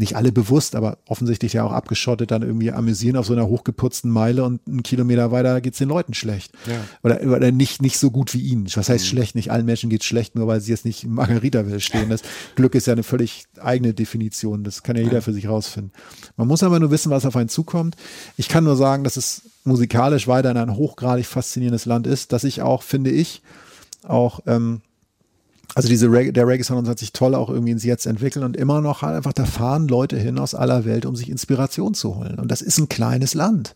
nicht 0.00 0.16
alle 0.16 0.32
bewusst, 0.32 0.74
aber 0.74 0.98
offensichtlich 1.06 1.52
ja 1.52 1.62
auch 1.62 1.72
abgeschottet, 1.72 2.30
dann 2.30 2.42
irgendwie 2.42 2.72
amüsieren 2.72 3.16
auf 3.16 3.26
so 3.26 3.34
einer 3.34 3.46
hochgeputzten 3.46 4.10
Meile 4.10 4.44
und 4.44 4.60
einen 4.66 4.82
Kilometer 4.82 5.30
weiter 5.30 5.60
geht's 5.60 5.78
den 5.78 5.88
Leuten 5.88 6.14
schlecht. 6.14 6.52
Ja. 6.66 6.80
Oder, 7.02 7.20
oder 7.22 7.52
nicht, 7.52 7.82
nicht 7.82 7.98
so 7.98 8.10
gut 8.10 8.32
wie 8.32 8.40
ihnen. 8.40 8.66
Was 8.74 8.88
heißt 8.88 9.06
schlecht? 9.06 9.34
Nicht 9.34 9.50
allen 9.50 9.66
Menschen 9.66 9.90
geht's 9.90 10.06
schlecht, 10.06 10.34
nur 10.34 10.46
weil 10.46 10.60
sie 10.60 10.70
jetzt 10.70 10.86
nicht 10.86 11.04
im 11.04 11.14
Margaritaville 11.14 11.80
stehen. 11.80 12.08
Das 12.08 12.22
Glück 12.56 12.74
ist 12.74 12.86
ja 12.86 12.94
eine 12.94 13.02
völlig 13.02 13.44
eigene 13.60 13.92
Definition. 13.92 14.64
Das 14.64 14.82
kann 14.82 14.96
ja 14.96 15.02
jeder 15.02 15.22
für 15.22 15.34
sich 15.34 15.48
rausfinden. 15.48 15.92
Man 16.36 16.48
muss 16.48 16.62
aber 16.62 16.80
nur 16.80 16.90
wissen, 16.90 17.10
was 17.10 17.26
auf 17.26 17.36
einen 17.36 17.50
zukommt. 17.50 17.96
Ich 18.36 18.48
kann 18.48 18.64
nur 18.64 18.76
sagen, 18.76 19.04
dass 19.04 19.18
es 19.18 19.42
musikalisch 19.64 20.26
weiterhin 20.26 20.56
ein 20.56 20.76
hochgradig 20.76 21.26
faszinierendes 21.26 21.84
Land 21.84 22.06
ist, 22.06 22.32
dass 22.32 22.44
ich 22.44 22.62
auch, 22.62 22.82
finde 22.82 23.10
ich, 23.10 23.42
auch 24.02 24.40
ähm, 24.46 24.80
also 25.74 25.88
diese 25.88 26.10
Reg 26.10 26.34
der 26.34 26.46
Reggae-Sound 26.46 26.88
hat 26.88 26.98
sich 26.98 27.12
toll 27.12 27.34
auch 27.34 27.48
irgendwie 27.48 27.72
ins 27.72 27.84
Jetzt 27.84 28.06
entwickelt 28.06 28.44
und 28.44 28.56
immer 28.56 28.80
noch 28.80 29.02
halt 29.02 29.16
einfach, 29.16 29.32
da 29.32 29.44
fahren 29.44 29.88
Leute 29.88 30.16
hin 30.16 30.38
aus 30.38 30.54
aller 30.54 30.84
Welt, 30.84 31.06
um 31.06 31.16
sich 31.16 31.30
Inspiration 31.30 31.94
zu 31.94 32.16
holen. 32.16 32.38
Und 32.38 32.50
das 32.50 32.62
ist 32.62 32.78
ein 32.78 32.88
kleines 32.88 33.34
Land. 33.34 33.74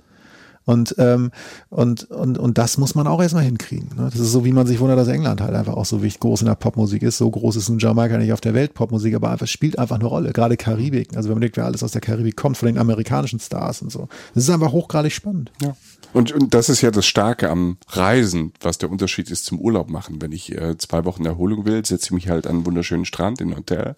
Und, 0.66 0.94
ähm, 0.98 1.30
und, 1.68 2.10
und, 2.10 2.38
und 2.38 2.58
das 2.58 2.78
muss 2.78 2.94
man 2.94 3.06
auch 3.06 3.20
erstmal 3.20 3.44
hinkriegen. 3.44 3.90
Ne? 3.96 4.08
Das 4.10 4.18
ist 4.18 4.32
so, 4.32 4.44
wie 4.44 4.52
man 4.52 4.66
sich 4.66 4.80
wundert, 4.80 4.98
dass 4.98 5.08
England 5.08 5.40
halt 5.40 5.54
einfach 5.54 5.74
auch 5.74 5.84
so 5.84 6.02
wichtig 6.02 6.20
groß 6.20 6.40
in 6.42 6.46
der 6.46 6.54
Popmusik 6.54 7.02
ist. 7.02 7.18
So 7.18 7.30
groß 7.30 7.56
ist 7.56 7.68
ein 7.68 7.78
Jamaika 7.78 8.16
nicht 8.16 8.32
auf 8.32 8.40
der 8.40 8.54
Welt 8.54 8.72
Popmusik, 8.74 9.14
aber 9.14 9.30
einfach 9.30 9.46
spielt 9.46 9.78
einfach 9.78 9.96
eine 9.96 10.06
Rolle. 10.06 10.32
Gerade 10.32 10.56
Karibik. 10.56 11.16
Also 11.16 11.28
wenn 11.28 11.34
man 11.34 11.42
denkt, 11.42 11.56
wer 11.56 11.66
alles 11.66 11.82
aus 11.82 11.92
der 11.92 12.00
Karibik 12.00 12.36
kommt, 12.36 12.56
von 12.56 12.66
den 12.66 12.78
amerikanischen 12.78 13.40
Stars 13.40 13.82
und 13.82 13.92
so. 13.92 14.08
Das 14.34 14.44
ist 14.44 14.50
einfach 14.50 14.72
hochgradig 14.72 15.12
spannend. 15.12 15.52
Ja. 15.62 15.76
Und, 16.14 16.32
und 16.32 16.54
das 16.54 16.68
ist 16.68 16.80
ja 16.80 16.90
das 16.92 17.06
Starke 17.06 17.50
am 17.50 17.76
Reisen, 17.88 18.52
was 18.60 18.78
der 18.78 18.90
Unterschied 18.90 19.30
ist 19.30 19.44
zum 19.44 19.58
Urlaub 19.58 19.90
machen. 19.90 20.22
Wenn 20.22 20.32
ich 20.32 20.52
äh, 20.52 20.78
zwei 20.78 21.04
Wochen 21.04 21.26
Erholung 21.26 21.66
will, 21.66 21.84
setze 21.84 22.06
ich 22.06 22.10
mich 22.12 22.28
halt 22.28 22.46
an 22.46 22.56
einen 22.56 22.66
wunderschönen 22.66 23.04
Strand 23.04 23.40
in 23.40 23.50
ein 23.50 23.56
Hotel. 23.56 23.96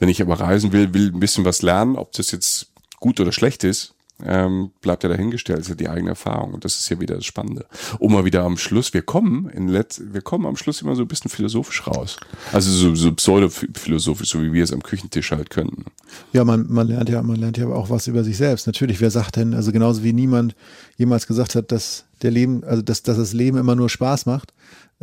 Wenn 0.00 0.08
ich 0.08 0.20
aber 0.20 0.40
reisen 0.40 0.72
will, 0.72 0.92
will 0.92 1.12
ein 1.14 1.20
bisschen 1.20 1.44
was 1.44 1.62
lernen, 1.62 1.96
ob 1.96 2.12
das 2.12 2.32
jetzt 2.32 2.72
gut 2.98 3.20
oder 3.20 3.32
schlecht 3.32 3.62
ist, 3.62 3.93
ähm, 4.24 4.70
bleibt 4.80 5.02
ja 5.02 5.08
dahingestellt, 5.08 5.60
ist 5.60 5.68
ja 5.68 5.74
die 5.74 5.88
eigene 5.88 6.10
Erfahrung. 6.10 6.54
Und 6.54 6.64
das 6.64 6.76
ist 6.76 6.88
ja 6.88 7.00
wieder 7.00 7.16
das 7.16 7.24
Spannende. 7.24 7.66
Um 7.98 8.12
mal 8.12 8.24
wieder 8.24 8.42
am 8.42 8.56
Schluss, 8.56 8.94
wir 8.94 9.02
kommen 9.02 9.48
in 9.50 9.68
Letz 9.68 10.00
wir 10.12 10.22
kommen 10.22 10.46
am 10.46 10.56
Schluss 10.56 10.82
immer 10.82 10.96
so 10.96 11.02
ein 11.02 11.08
bisschen 11.08 11.30
philosophisch 11.30 11.86
raus. 11.86 12.16
Also 12.52 12.70
so, 12.70 12.94
so 12.94 13.12
pseudo-philosophisch, 13.12 14.30
so 14.30 14.42
wie 14.42 14.52
wir 14.52 14.64
es 14.64 14.72
am 14.72 14.82
Küchentisch 14.82 15.30
halt 15.32 15.50
können. 15.50 15.84
Ja, 16.32 16.44
man, 16.44 16.66
man 16.68 16.88
lernt 16.88 17.08
ja, 17.08 17.22
man 17.22 17.36
lernt 17.36 17.58
ja 17.58 17.66
auch 17.68 17.90
was 17.90 18.06
über 18.06 18.24
sich 18.24 18.36
selbst. 18.36 18.66
Natürlich, 18.66 19.00
wer 19.00 19.10
sagt 19.10 19.36
denn, 19.36 19.54
also 19.54 19.72
genauso 19.72 20.02
wie 20.02 20.12
niemand 20.12 20.54
jemals 20.96 21.26
gesagt 21.26 21.54
hat, 21.54 21.72
dass 21.72 22.04
der 22.22 22.30
Leben, 22.30 22.64
also 22.64 22.82
dass, 22.82 23.02
dass 23.02 23.16
das 23.16 23.32
Leben 23.32 23.58
immer 23.58 23.74
nur 23.74 23.88
Spaß 23.88 24.26
macht, 24.26 24.52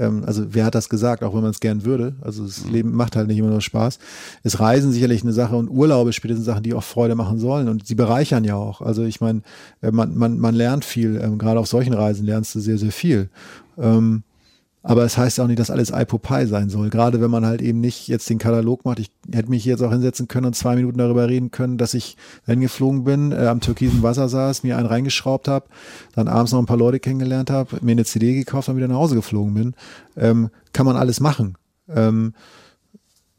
ähm, 0.01 0.23
also 0.25 0.45
wer 0.49 0.65
hat 0.65 0.75
das 0.75 0.89
gesagt, 0.89 1.23
auch 1.23 1.33
wenn 1.33 1.41
man 1.41 1.51
es 1.51 1.59
gern 1.59 1.85
würde? 1.85 2.15
Also 2.21 2.43
das 2.43 2.65
mhm. 2.65 2.71
Leben 2.71 2.91
macht 2.91 3.15
halt 3.15 3.27
nicht 3.27 3.37
immer 3.37 3.49
nur 3.49 3.61
Spaß. 3.61 3.99
Ist 4.43 4.59
Reisen 4.59 4.91
sicherlich 4.91 5.21
eine 5.21 5.33
Sache 5.33 5.55
und 5.55 5.69
Urlaube 5.69 6.11
spätestens 6.11 6.45
Sachen, 6.45 6.63
die 6.63 6.73
auch 6.73 6.83
Freude 6.83 7.15
machen 7.15 7.39
sollen 7.39 7.69
und 7.69 7.85
sie 7.85 7.95
bereichern 7.95 8.43
ja 8.43 8.55
auch. 8.55 8.81
Also 8.81 9.03
ich 9.03 9.21
meine, 9.21 9.41
äh, 9.81 9.91
man, 9.91 10.17
man, 10.17 10.39
man 10.39 10.55
lernt 10.55 10.83
viel, 10.83 11.21
ähm, 11.23 11.37
gerade 11.37 11.59
auf 11.59 11.67
solchen 11.67 11.93
Reisen 11.93 12.25
lernst 12.25 12.55
du 12.55 12.59
sehr, 12.59 12.77
sehr 12.77 12.91
viel. 12.91 13.29
Ähm, 13.77 14.23
aber 14.83 15.03
es 15.03 15.17
heißt 15.17 15.39
auch 15.39 15.47
nicht, 15.47 15.59
dass 15.59 15.69
alles 15.69 15.91
Eye 15.91 16.05
sein 16.47 16.69
soll. 16.69 16.89
Gerade 16.89 17.21
wenn 17.21 17.29
man 17.29 17.45
halt 17.45 17.61
eben 17.61 17.79
nicht 17.79 18.07
jetzt 18.07 18.29
den 18.29 18.39
Katalog 18.39 18.83
macht. 18.83 18.99
Ich 18.99 19.11
hätte 19.31 19.49
mich 19.49 19.63
jetzt 19.63 19.83
auch 19.83 19.91
hinsetzen 19.91 20.27
können 20.27 20.47
und 20.47 20.55
zwei 20.55 20.75
Minuten 20.75 20.97
darüber 20.97 21.27
reden 21.27 21.51
können, 21.51 21.77
dass 21.77 21.93
ich 21.93 22.17
hingeflogen 22.45 23.03
bin, 23.03 23.31
äh, 23.31 23.47
am 23.47 23.59
türkisen 23.59 24.01
Wasser 24.01 24.27
saß, 24.27 24.63
mir 24.63 24.77
einen 24.77 24.87
reingeschraubt 24.87 25.47
habe, 25.47 25.67
dann 26.15 26.27
abends 26.27 26.51
noch 26.51 26.59
ein 26.59 26.65
paar 26.65 26.77
Leute 26.77 26.99
kennengelernt 26.99 27.51
habe, 27.51 27.77
mir 27.81 27.91
eine 27.91 28.05
CD 28.05 28.33
gekauft 28.33 28.69
und 28.69 28.77
wieder 28.77 28.87
nach 28.87 28.95
Hause 28.95 29.15
geflogen 29.15 29.53
bin. 29.53 29.75
Ähm, 30.17 30.49
kann 30.73 30.87
man 30.87 30.95
alles 30.95 31.19
machen. 31.19 31.57
Ähm, 31.87 32.33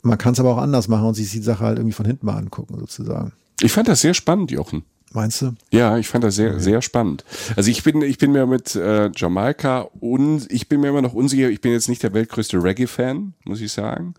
man 0.03 0.19
kann 0.19 0.35
es 0.35 0.41
aber 0.41 0.51
auch 0.51 0.59
anders 0.59 0.89
machen 0.89 1.07
und 1.07 1.15
sich 1.15 1.31
die 1.31 1.41
Sache 1.41 1.65
halt 1.65 1.79
irgendwie 1.79 1.95
von 1.95 2.07
hinten 2.07 2.27
mal 2.27 2.37
angucken, 2.37 2.77
sozusagen. 2.79 3.33
Ich 3.61 3.73
fand 3.73 3.89
das 3.89 4.01
sehr 4.01 4.15
spannend, 4.15 4.51
Jochen. 4.51 4.85
Meinst 5.13 5.43
du? 5.43 5.53
Ja, 5.71 5.99
ich 5.99 6.09
fand 6.09 6.25
das 6.25 6.37
sehr, 6.37 6.53
okay. 6.53 6.61
sehr 6.61 6.83
spannend. 6.83 7.25
Also 7.57 7.71
ich 7.71 7.83
bin, 7.83 8.01
ich 8.03 8.19
bin 8.19 8.33
mir 8.33 8.47
mit 8.47 8.75
äh, 8.75 9.11
Jamaika 9.15 9.89
und 10.01 10.51
ich 10.51 10.69
bin 10.69 10.81
mir 10.81 10.89
immer 10.89 11.03
noch 11.03 11.13
unsicher. 11.13 11.51
Ich 11.51 11.61
bin 11.61 11.73
jetzt 11.73 11.89
nicht 11.89 12.03
der 12.03 12.15
weltgrößte 12.15 12.63
Reggae-Fan, 12.63 13.35
muss 13.45 13.61
ich 13.61 13.73
sagen. 13.73 14.15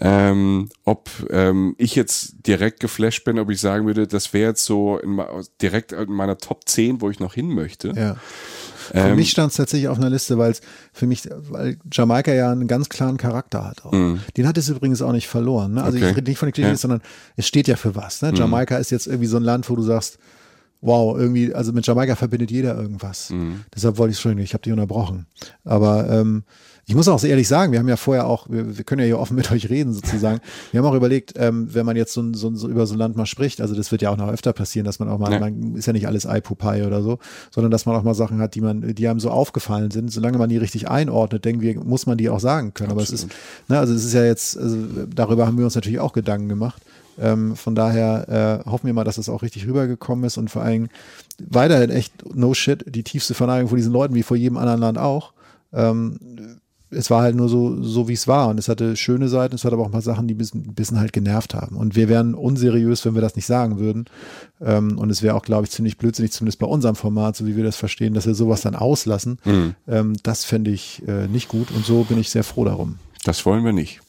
Ähm, 0.00 0.68
ob 0.84 1.10
ähm, 1.30 1.74
ich 1.76 1.96
jetzt 1.96 2.46
direkt 2.46 2.80
geflasht 2.80 3.24
bin, 3.24 3.38
ob 3.38 3.50
ich 3.50 3.60
sagen 3.60 3.86
würde, 3.86 4.06
das 4.06 4.32
wäre 4.32 4.50
jetzt 4.50 4.64
so 4.64 4.98
in, 4.98 5.20
direkt 5.60 5.92
in 5.92 6.12
meiner 6.12 6.38
Top 6.38 6.68
10, 6.68 7.00
wo 7.00 7.10
ich 7.10 7.18
noch 7.18 7.34
hin 7.34 7.48
möchte. 7.54 7.92
Ja. 7.96 8.16
Für 8.92 8.98
ähm, 8.98 9.16
mich 9.16 9.30
stand 9.30 9.50
es 9.50 9.56
tatsächlich 9.56 9.88
auf 9.88 9.98
einer 9.98 10.10
Liste, 10.10 10.38
weil 10.38 10.52
es 10.52 10.60
für 10.92 11.06
mich, 11.06 11.28
weil 11.50 11.78
Jamaika 11.92 12.32
ja 12.32 12.50
einen 12.50 12.68
ganz 12.68 12.88
klaren 12.88 13.16
Charakter 13.16 13.64
hat. 13.64 13.84
Auch. 13.84 13.92
Mm. 13.92 14.16
Den 14.36 14.46
hat 14.46 14.58
es 14.58 14.68
übrigens 14.68 15.02
auch 15.02 15.12
nicht 15.12 15.28
verloren. 15.28 15.74
Ne? 15.74 15.82
Also 15.82 15.98
okay. 15.98 16.10
ich 16.10 16.16
rede 16.16 16.30
nicht 16.30 16.38
von 16.38 16.48
den 16.48 16.54
Klischees, 16.54 16.82
ja. 16.82 16.88
sondern 16.88 17.00
es 17.36 17.46
steht 17.46 17.68
ja 17.68 17.76
für 17.76 17.94
was. 17.94 18.22
Ne? 18.22 18.32
Mm. 18.32 18.36
Jamaika 18.36 18.76
ist 18.78 18.90
jetzt 18.90 19.06
irgendwie 19.06 19.26
so 19.26 19.36
ein 19.36 19.42
Land, 19.42 19.68
wo 19.68 19.76
du 19.76 19.82
sagst, 19.82 20.18
wow, 20.80 21.16
irgendwie, 21.18 21.54
also 21.54 21.72
mit 21.72 21.86
Jamaika 21.86 22.14
verbindet 22.16 22.50
jeder 22.50 22.76
irgendwas. 22.76 23.30
Mm. 23.30 23.60
Deshalb 23.74 23.98
wollte 23.98 24.12
ich 24.12 24.16
es 24.16 24.22
schon, 24.22 24.38
ich 24.38 24.54
habe 24.54 24.62
dich 24.62 24.72
unterbrochen. 24.72 25.26
Aber 25.64 26.08
ähm, 26.08 26.44
ich 26.88 26.94
muss 26.94 27.06
auch 27.06 27.22
ehrlich 27.22 27.46
sagen, 27.46 27.72
wir 27.72 27.80
haben 27.80 27.88
ja 27.88 27.98
vorher 27.98 28.26
auch, 28.26 28.48
wir, 28.48 28.78
wir 28.78 28.82
können 28.82 29.00
ja 29.00 29.04
hier 29.04 29.18
offen 29.18 29.34
mit 29.34 29.52
euch 29.52 29.68
reden 29.68 29.92
sozusagen. 29.92 30.40
Wir 30.72 30.80
haben 30.80 30.86
auch 30.86 30.94
überlegt, 30.94 31.34
ähm, 31.36 31.68
wenn 31.74 31.84
man 31.84 31.96
jetzt 31.96 32.14
so, 32.14 32.32
so, 32.32 32.54
so 32.54 32.66
über 32.66 32.86
so 32.86 32.94
ein 32.94 32.98
Land 32.98 33.14
mal 33.14 33.26
spricht, 33.26 33.60
also 33.60 33.74
das 33.74 33.92
wird 33.92 34.00
ja 34.00 34.08
auch 34.08 34.16
noch 34.16 34.30
öfter 34.30 34.54
passieren, 34.54 34.86
dass 34.86 34.98
man 34.98 35.10
auch 35.10 35.18
mal, 35.18 35.30
ja. 35.30 35.38
man 35.38 35.74
ist 35.76 35.84
ja 35.84 35.92
nicht 35.92 36.06
alles 36.06 36.26
Eipupai 36.26 36.86
oder 36.86 37.02
so, 37.02 37.18
sondern 37.50 37.70
dass 37.70 37.84
man 37.84 37.94
auch 37.94 38.02
mal 38.04 38.14
Sachen 38.14 38.40
hat, 38.40 38.54
die 38.54 38.62
man, 38.62 38.94
die 38.94 39.06
einem 39.06 39.20
so 39.20 39.30
aufgefallen 39.30 39.90
sind. 39.90 40.10
Solange 40.10 40.38
man 40.38 40.48
die 40.48 40.56
richtig 40.56 40.88
einordnet, 40.88 41.44
denken 41.44 41.60
wir, 41.60 41.78
muss 41.84 42.06
man 42.06 42.16
die 42.16 42.30
auch 42.30 42.40
sagen 42.40 42.72
können. 42.72 42.92
Absolut. 42.92 43.08
Aber 43.08 43.14
es 43.14 43.22
ist, 43.22 43.36
ne, 43.68 43.78
also 43.78 43.92
es 43.92 44.06
ist 44.06 44.14
ja 44.14 44.24
jetzt, 44.24 44.56
also 44.56 44.78
darüber 45.14 45.46
haben 45.46 45.58
wir 45.58 45.66
uns 45.66 45.74
natürlich 45.74 46.00
auch 46.00 46.14
Gedanken 46.14 46.48
gemacht. 46.48 46.82
Ähm, 47.18 47.54
von 47.54 47.74
daher 47.74 48.64
äh, 48.64 48.70
hoffen 48.70 48.86
wir 48.86 48.94
mal, 48.94 49.04
dass 49.04 49.18
es 49.18 49.28
auch 49.28 49.42
richtig 49.42 49.66
rübergekommen 49.66 50.24
ist 50.24 50.38
und 50.38 50.48
vor 50.50 50.62
allem 50.62 50.88
weiterhin 51.38 51.90
echt 51.90 52.34
no 52.34 52.54
shit 52.54 52.82
die 52.86 53.02
tiefste 53.02 53.34
Verneigung 53.34 53.68
vor 53.68 53.76
diesen 53.76 53.92
Leuten 53.92 54.14
wie 54.14 54.22
vor 54.22 54.38
jedem 54.38 54.56
anderen 54.56 54.80
Land 54.80 54.96
auch. 54.96 55.34
Ähm, 55.74 56.18
es 56.90 57.10
war 57.10 57.22
halt 57.22 57.36
nur 57.36 57.48
so, 57.48 57.82
so 57.82 58.08
wie 58.08 58.14
es 58.14 58.26
war. 58.26 58.48
Und 58.48 58.58
es 58.58 58.68
hatte 58.68 58.96
schöne 58.96 59.28
Seiten, 59.28 59.54
es 59.54 59.64
hatte 59.64 59.74
aber 59.74 59.82
auch 59.82 59.88
ein 59.88 59.92
paar 59.92 60.02
Sachen, 60.02 60.26
die 60.26 60.34
ein 60.34 60.38
bisschen, 60.38 60.62
ein 60.62 60.74
bisschen 60.74 60.98
halt 60.98 61.12
genervt 61.12 61.54
haben. 61.54 61.76
Und 61.76 61.96
wir 61.96 62.08
wären 62.08 62.34
unseriös, 62.34 63.04
wenn 63.04 63.14
wir 63.14 63.20
das 63.22 63.36
nicht 63.36 63.46
sagen 63.46 63.78
würden. 63.78 64.06
Ähm, 64.60 64.98
und 64.98 65.10
es 65.10 65.22
wäre 65.22 65.34
auch, 65.34 65.42
glaube 65.42 65.64
ich, 65.64 65.70
ziemlich 65.70 65.98
blödsinnig, 65.98 66.32
zumindest 66.32 66.58
bei 66.58 66.66
unserem 66.66 66.96
Format, 66.96 67.36
so 67.36 67.46
wie 67.46 67.56
wir 67.56 67.64
das 67.64 67.76
verstehen, 67.76 68.14
dass 68.14 68.26
wir 68.26 68.34
sowas 68.34 68.62
dann 68.62 68.74
auslassen. 68.74 69.38
Mhm. 69.44 69.74
Ähm, 69.86 70.16
das 70.22 70.44
fände 70.44 70.70
ich 70.70 71.02
äh, 71.06 71.28
nicht 71.28 71.48
gut. 71.48 71.70
Und 71.70 71.84
so 71.84 72.04
bin 72.04 72.18
ich 72.18 72.30
sehr 72.30 72.44
froh 72.44 72.64
darum. 72.64 72.98
Das 73.24 73.44
wollen 73.44 73.64
wir 73.64 73.72
nicht. 73.72 74.00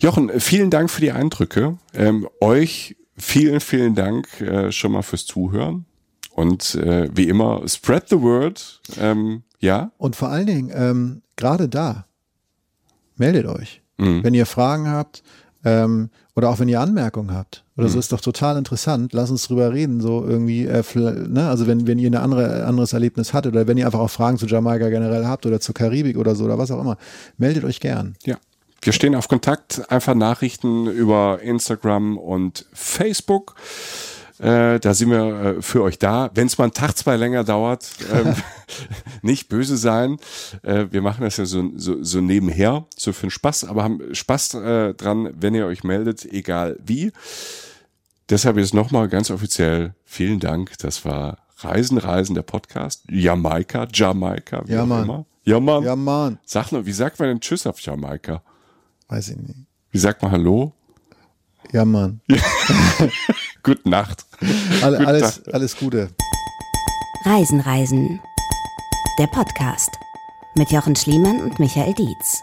Jochen, 0.00 0.30
vielen 0.40 0.70
Dank 0.70 0.90
für 0.90 1.00
die 1.00 1.12
Eindrücke. 1.12 1.78
Ähm, 1.94 2.28
euch 2.40 2.96
vielen, 3.16 3.60
vielen 3.60 3.94
Dank 3.94 4.40
äh, 4.40 4.72
schon 4.72 4.92
mal 4.92 5.02
fürs 5.02 5.26
Zuhören. 5.26 5.86
Und 6.34 6.74
äh, 6.74 7.08
wie 7.14 7.28
immer, 7.28 7.62
spread 7.68 8.08
the 8.08 8.20
word. 8.20 8.80
Ähm, 8.98 9.44
ja. 9.60 9.92
Und 9.98 10.16
vor 10.16 10.28
allen 10.28 10.46
Dingen, 10.46 10.72
ähm, 10.74 11.22
gerade 11.36 11.68
da, 11.68 12.06
meldet 13.16 13.46
euch. 13.46 13.82
Mhm. 13.98 14.24
Wenn 14.24 14.34
ihr 14.34 14.46
Fragen 14.46 14.88
habt 14.88 15.22
ähm, 15.64 16.10
oder 16.34 16.50
auch 16.50 16.58
wenn 16.58 16.68
ihr 16.68 16.80
Anmerkungen 16.80 17.32
habt 17.32 17.64
oder 17.76 17.86
mhm. 17.86 17.92
so, 17.92 17.98
ist 17.98 18.12
doch 18.12 18.20
total 18.20 18.56
interessant. 18.56 19.12
Lass 19.12 19.30
uns 19.30 19.46
drüber 19.46 19.72
reden. 19.72 20.00
So 20.00 20.24
irgendwie, 20.26 20.66
äh, 20.66 20.82
ne? 20.94 21.48
also 21.48 21.66
wenn, 21.66 21.86
wenn 21.86 21.98
ihr 21.98 22.10
ein 22.10 22.16
andere, 22.16 22.64
anderes 22.64 22.92
Erlebnis 22.92 23.32
hattet 23.32 23.52
oder 23.52 23.66
wenn 23.66 23.78
ihr 23.78 23.86
einfach 23.86 24.00
auch 24.00 24.10
Fragen 24.10 24.38
zu 24.38 24.46
Jamaika 24.46 24.88
generell 24.88 25.26
habt 25.26 25.46
oder 25.46 25.60
zur 25.60 25.74
Karibik 25.74 26.16
oder 26.16 26.34
so 26.34 26.44
oder 26.44 26.58
was 26.58 26.70
auch 26.70 26.80
immer, 26.80 26.96
meldet 27.38 27.64
euch 27.64 27.80
gern. 27.80 28.16
Ja. 28.24 28.36
Wir 28.82 28.92
stehen 28.92 29.14
auf 29.14 29.28
Kontakt, 29.28 29.90
einfach 29.90 30.14
Nachrichten 30.14 30.86
über 30.86 31.40
Instagram 31.40 32.18
und 32.18 32.66
Facebook. 32.74 33.54
Äh, 34.38 34.80
da 34.80 34.94
sind 34.94 35.10
wir 35.10 35.56
äh, 35.58 35.62
für 35.62 35.82
euch 35.82 35.98
da. 35.98 36.30
Wenn 36.34 36.48
es 36.48 36.58
mal 36.58 36.64
einen 36.64 36.72
Tag, 36.72 36.96
zwei 36.96 37.16
länger 37.16 37.44
dauert, 37.44 37.88
ähm, 38.12 38.34
nicht 39.22 39.48
böse 39.48 39.76
sein. 39.76 40.16
Äh, 40.62 40.86
wir 40.90 41.02
machen 41.02 41.22
das 41.22 41.36
ja 41.36 41.44
so, 41.44 41.70
so, 41.76 42.02
so 42.02 42.20
nebenher, 42.20 42.86
so 42.96 43.12
für 43.12 43.26
den 43.26 43.30
Spaß, 43.30 43.64
aber 43.64 43.84
haben 43.84 44.14
Spaß 44.14 44.54
äh, 44.54 44.94
dran, 44.94 45.30
wenn 45.38 45.54
ihr 45.54 45.66
euch 45.66 45.84
meldet, 45.84 46.24
egal 46.24 46.76
wie. 46.84 47.12
Deshalb 48.28 48.56
jetzt 48.56 48.74
nochmal 48.74 49.08
ganz 49.08 49.30
offiziell 49.30 49.94
vielen 50.04 50.40
Dank. 50.40 50.78
Das 50.78 51.04
war 51.04 51.38
Reisen, 51.58 51.98
Reisen, 51.98 52.34
der 52.34 52.42
Podcast. 52.42 53.04
Jamaika, 53.08 53.86
Jamaika, 53.92 54.66
wie 54.66 54.72
ja, 54.72 54.84
Mann. 54.84 55.04
immer. 55.04 55.26
Ja, 55.44 55.60
Mann. 55.60 55.84
Ja, 55.84 55.94
Mann. 55.94 56.38
Sag 56.44 56.72
nur, 56.72 56.86
wie 56.86 56.92
sagt 56.92 57.20
man 57.20 57.28
denn 57.28 57.40
Tschüss 57.40 57.66
auf 57.66 57.78
Jamaika? 57.80 58.42
Weiß 59.08 59.28
ich 59.28 59.36
nicht. 59.36 59.58
Wie 59.90 59.98
sagt 59.98 60.22
man 60.22 60.32
Hallo? 60.32 60.72
Ja, 61.72 61.84
Mann. 61.84 62.20
Gute 63.64 63.88
Nacht. 63.88 64.26
Alle, 64.82 64.98
Gute 64.98 65.08
alles, 65.08 65.22
Nacht. 65.22 65.54
alles 65.54 65.76
Gute. 65.76 66.10
Reisen, 67.24 67.60
Reisen. 67.60 68.20
Der 69.18 69.26
Podcast 69.26 69.98
mit 70.54 70.70
Jochen 70.70 70.94
Schliemann 70.94 71.40
und 71.40 71.58
Michael 71.58 71.94
Dietz. 71.94 72.42